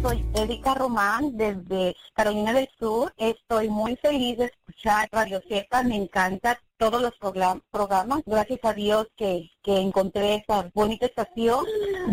Soy 0.01 0.25
Erika 0.39 0.73
Román 0.73 1.35
desde 1.37 1.95
Carolina 2.13 2.53
del 2.53 2.69
Sur. 2.79 3.13
Estoy 3.17 3.69
muy 3.69 3.95
feliz 3.97 4.37
de 4.37 4.45
escuchar 4.45 5.09
Radio 5.11 5.41
Cepa, 5.47 5.83
me 5.83 5.95
encanta 5.95 6.59
todos 6.77 7.01
los 7.01 7.11
program- 7.19 7.61
programas. 7.71 8.21
Gracias 8.25 8.59
a 8.63 8.71
Dios 8.71 9.07
que, 9.17 9.51
que 9.61 9.79
encontré 9.81 10.35
esta 10.35 10.71
bonita 10.73 11.07
estación. 11.07 11.65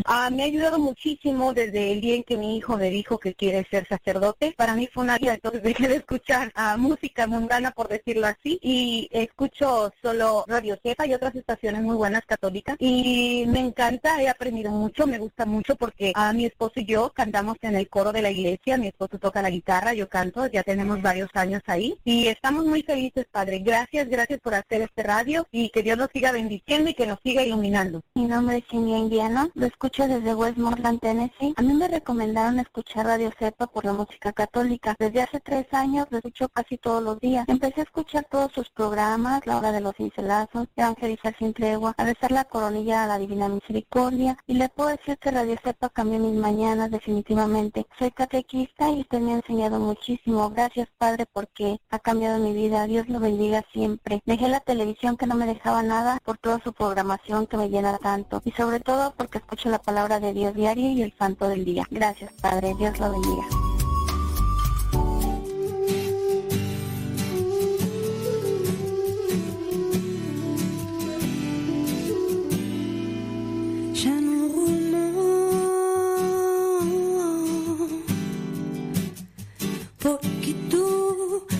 Ah, 0.04 0.28
me 0.28 0.42
ha 0.42 0.46
ayudado 0.46 0.80
muchísimo 0.80 1.52
desde 1.54 1.92
el 1.92 2.00
día 2.00 2.16
en 2.16 2.24
que 2.24 2.36
mi 2.36 2.56
hijo 2.56 2.76
me 2.76 2.90
dijo 2.90 3.18
que 3.18 3.34
quiere 3.34 3.64
ser 3.70 3.86
sacerdote. 3.86 4.54
Para 4.56 4.74
mí 4.74 4.88
fue 4.92 5.04
una 5.04 5.18
vida, 5.18 5.34
entonces 5.34 5.62
dejé 5.62 5.86
de 5.86 5.96
escuchar 5.96 6.50
ah, 6.56 6.76
música 6.76 7.28
mundana, 7.28 7.70
por 7.70 7.86
decirlo 7.86 8.26
así, 8.26 8.58
y 8.60 9.08
escucho 9.12 9.92
solo 10.02 10.44
Radio 10.48 10.76
Cepa 10.82 11.06
y 11.06 11.14
otras 11.14 11.36
estaciones 11.36 11.82
muy 11.82 11.94
buenas 11.94 12.24
católicas. 12.26 12.74
Y 12.80 13.44
me 13.46 13.60
encanta, 13.60 14.20
he 14.20 14.28
aprendido 14.28 14.72
mucho, 14.72 15.06
me 15.06 15.18
gusta 15.18 15.46
mucho 15.46 15.76
porque 15.76 16.10
a 16.16 16.32
mi 16.32 16.44
esposo 16.44 16.72
y 16.80 16.86
yo 16.86 17.12
cantamos 17.12 17.56
en 17.62 17.76
el 17.76 17.88
coro 17.88 18.10
de 18.16 18.22
la 18.22 18.30
iglesia. 18.30 18.76
Mi 18.76 18.88
esposo 18.88 19.18
toca 19.18 19.42
la 19.42 19.50
guitarra, 19.50 19.94
yo 19.94 20.08
canto, 20.08 20.46
ya 20.46 20.62
tenemos 20.62 21.00
varios 21.02 21.30
años 21.34 21.62
ahí. 21.66 21.98
Y 22.04 22.28
estamos 22.28 22.64
muy 22.64 22.82
felices, 22.82 23.26
Padre. 23.30 23.60
Gracias, 23.60 24.08
gracias 24.08 24.40
por 24.40 24.54
hacer 24.54 24.82
este 24.82 25.02
radio 25.02 25.46
y 25.52 25.70
que 25.70 25.82
Dios 25.82 25.98
nos 25.98 26.10
siga 26.12 26.32
bendiciendo 26.32 26.90
y 26.90 26.94
que 26.94 27.06
nos 27.06 27.20
siga 27.22 27.42
iluminando. 27.42 28.02
Mi 28.14 28.24
nombre 28.24 28.58
es 28.58 28.64
Cindy 28.70 28.94
Indiano, 28.94 29.50
lo 29.54 29.66
escucho 29.66 30.08
desde 30.08 30.34
Westmoreland, 30.34 31.00
Tennessee. 31.00 31.54
A 31.56 31.62
mí 31.62 31.74
me 31.74 31.88
recomendaron 31.88 32.58
escuchar 32.58 33.06
Radio 33.06 33.30
Cepa 33.38 33.66
por 33.66 33.84
la 33.84 33.92
música 33.92 34.32
católica. 34.32 34.96
Desde 34.98 35.22
hace 35.22 35.40
tres 35.40 35.66
años 35.72 36.06
lo 36.10 36.18
escucho 36.18 36.48
casi 36.48 36.78
todos 36.78 37.02
los 37.02 37.20
días. 37.20 37.44
Empecé 37.48 37.80
a 37.80 37.84
escuchar 37.84 38.26
todos 38.30 38.52
sus 38.52 38.70
programas, 38.70 39.46
La 39.46 39.58
Hora 39.58 39.72
de 39.72 39.80
los 39.80 39.94
Cincelazos, 39.96 40.68
Evangelizar 40.76 41.36
sin 41.38 41.52
Tregua, 41.52 41.94
a 41.96 42.04
besar 42.04 42.32
la 42.32 42.44
coronilla 42.44 43.04
a 43.04 43.06
la 43.06 43.18
Divina 43.18 43.48
Misericordia. 43.48 44.36
Y 44.46 44.54
le 44.54 44.68
puedo 44.68 44.90
decir 44.90 45.18
que 45.18 45.30
Radio 45.30 45.56
Cepa 45.62 45.90
cambió 45.90 46.18
mis 46.18 46.34
mañanas 46.34 46.90
definitivamente. 46.90 47.86
Soy 47.98 48.05
catequista 48.10 48.90
y 48.90 49.00
usted 49.00 49.20
me 49.20 49.32
ha 49.32 49.36
enseñado 49.36 49.78
muchísimo. 49.78 50.50
Gracias, 50.50 50.88
Padre, 50.98 51.26
porque 51.32 51.80
ha 51.90 51.98
cambiado 51.98 52.38
mi 52.38 52.52
vida. 52.52 52.86
Dios 52.86 53.08
lo 53.08 53.20
bendiga 53.20 53.64
siempre. 53.72 54.22
Dejé 54.24 54.48
la 54.48 54.60
televisión 54.60 55.16
que 55.16 55.26
no 55.26 55.34
me 55.34 55.46
dejaba 55.46 55.82
nada 55.82 56.18
por 56.24 56.38
toda 56.38 56.60
su 56.62 56.72
programación 56.72 57.46
que 57.46 57.56
me 57.56 57.68
llena 57.68 57.98
tanto. 57.98 58.40
Y 58.44 58.52
sobre 58.52 58.80
todo 58.80 59.14
porque 59.16 59.38
escucho 59.38 59.68
la 59.70 59.78
palabra 59.78 60.20
de 60.20 60.32
Dios 60.32 60.54
diario 60.54 60.90
y 60.90 61.02
el 61.02 61.14
santo 61.18 61.48
del 61.48 61.64
día. 61.64 61.86
Gracias, 61.90 62.32
Padre. 62.40 62.74
Dios 62.78 62.98
lo 62.98 63.10
bendiga. 63.10 63.65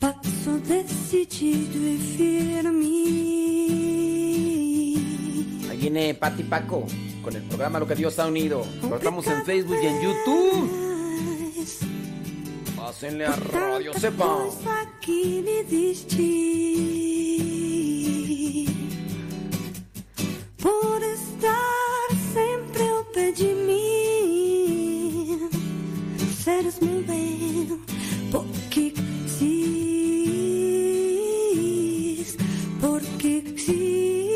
Passo 0.00 0.58
decidido 0.66 1.78
e 1.86 1.98
firme 2.16 2.86
Ahí 5.70 5.78
viene 5.78 6.14
Pati 6.14 6.42
Paco 6.44 6.86
con 7.22 7.34
el 7.34 7.42
programa 7.42 7.78
Lo 7.80 7.86
que 7.88 7.96
Dios 7.96 8.18
ha 8.20 8.26
unido. 8.26 8.64
Lo 8.88 8.96
estamos 8.96 9.26
en 9.26 9.44
Facebook 9.44 9.78
y 9.82 9.86
en 9.86 10.00
YouTube. 10.00 10.86
Pásenle 12.86 13.24
a 13.24 13.32
radio, 13.32 13.98
sepan. 13.98 14.48
Aqui 14.80 15.42
me 15.44 15.64
diste 15.64 16.22
por 20.56 21.02
estar 21.02 22.08
sempre 22.32 22.88
ao 22.88 23.04
pé 23.06 23.32
de 23.32 23.48
mim. 23.66 25.50
Seres 26.44 26.78
muito 26.78 27.08
bem, 27.08 27.82
porque 28.30 28.92
quis, 29.36 29.56
porque 32.80 33.40
quis. 33.40 34.35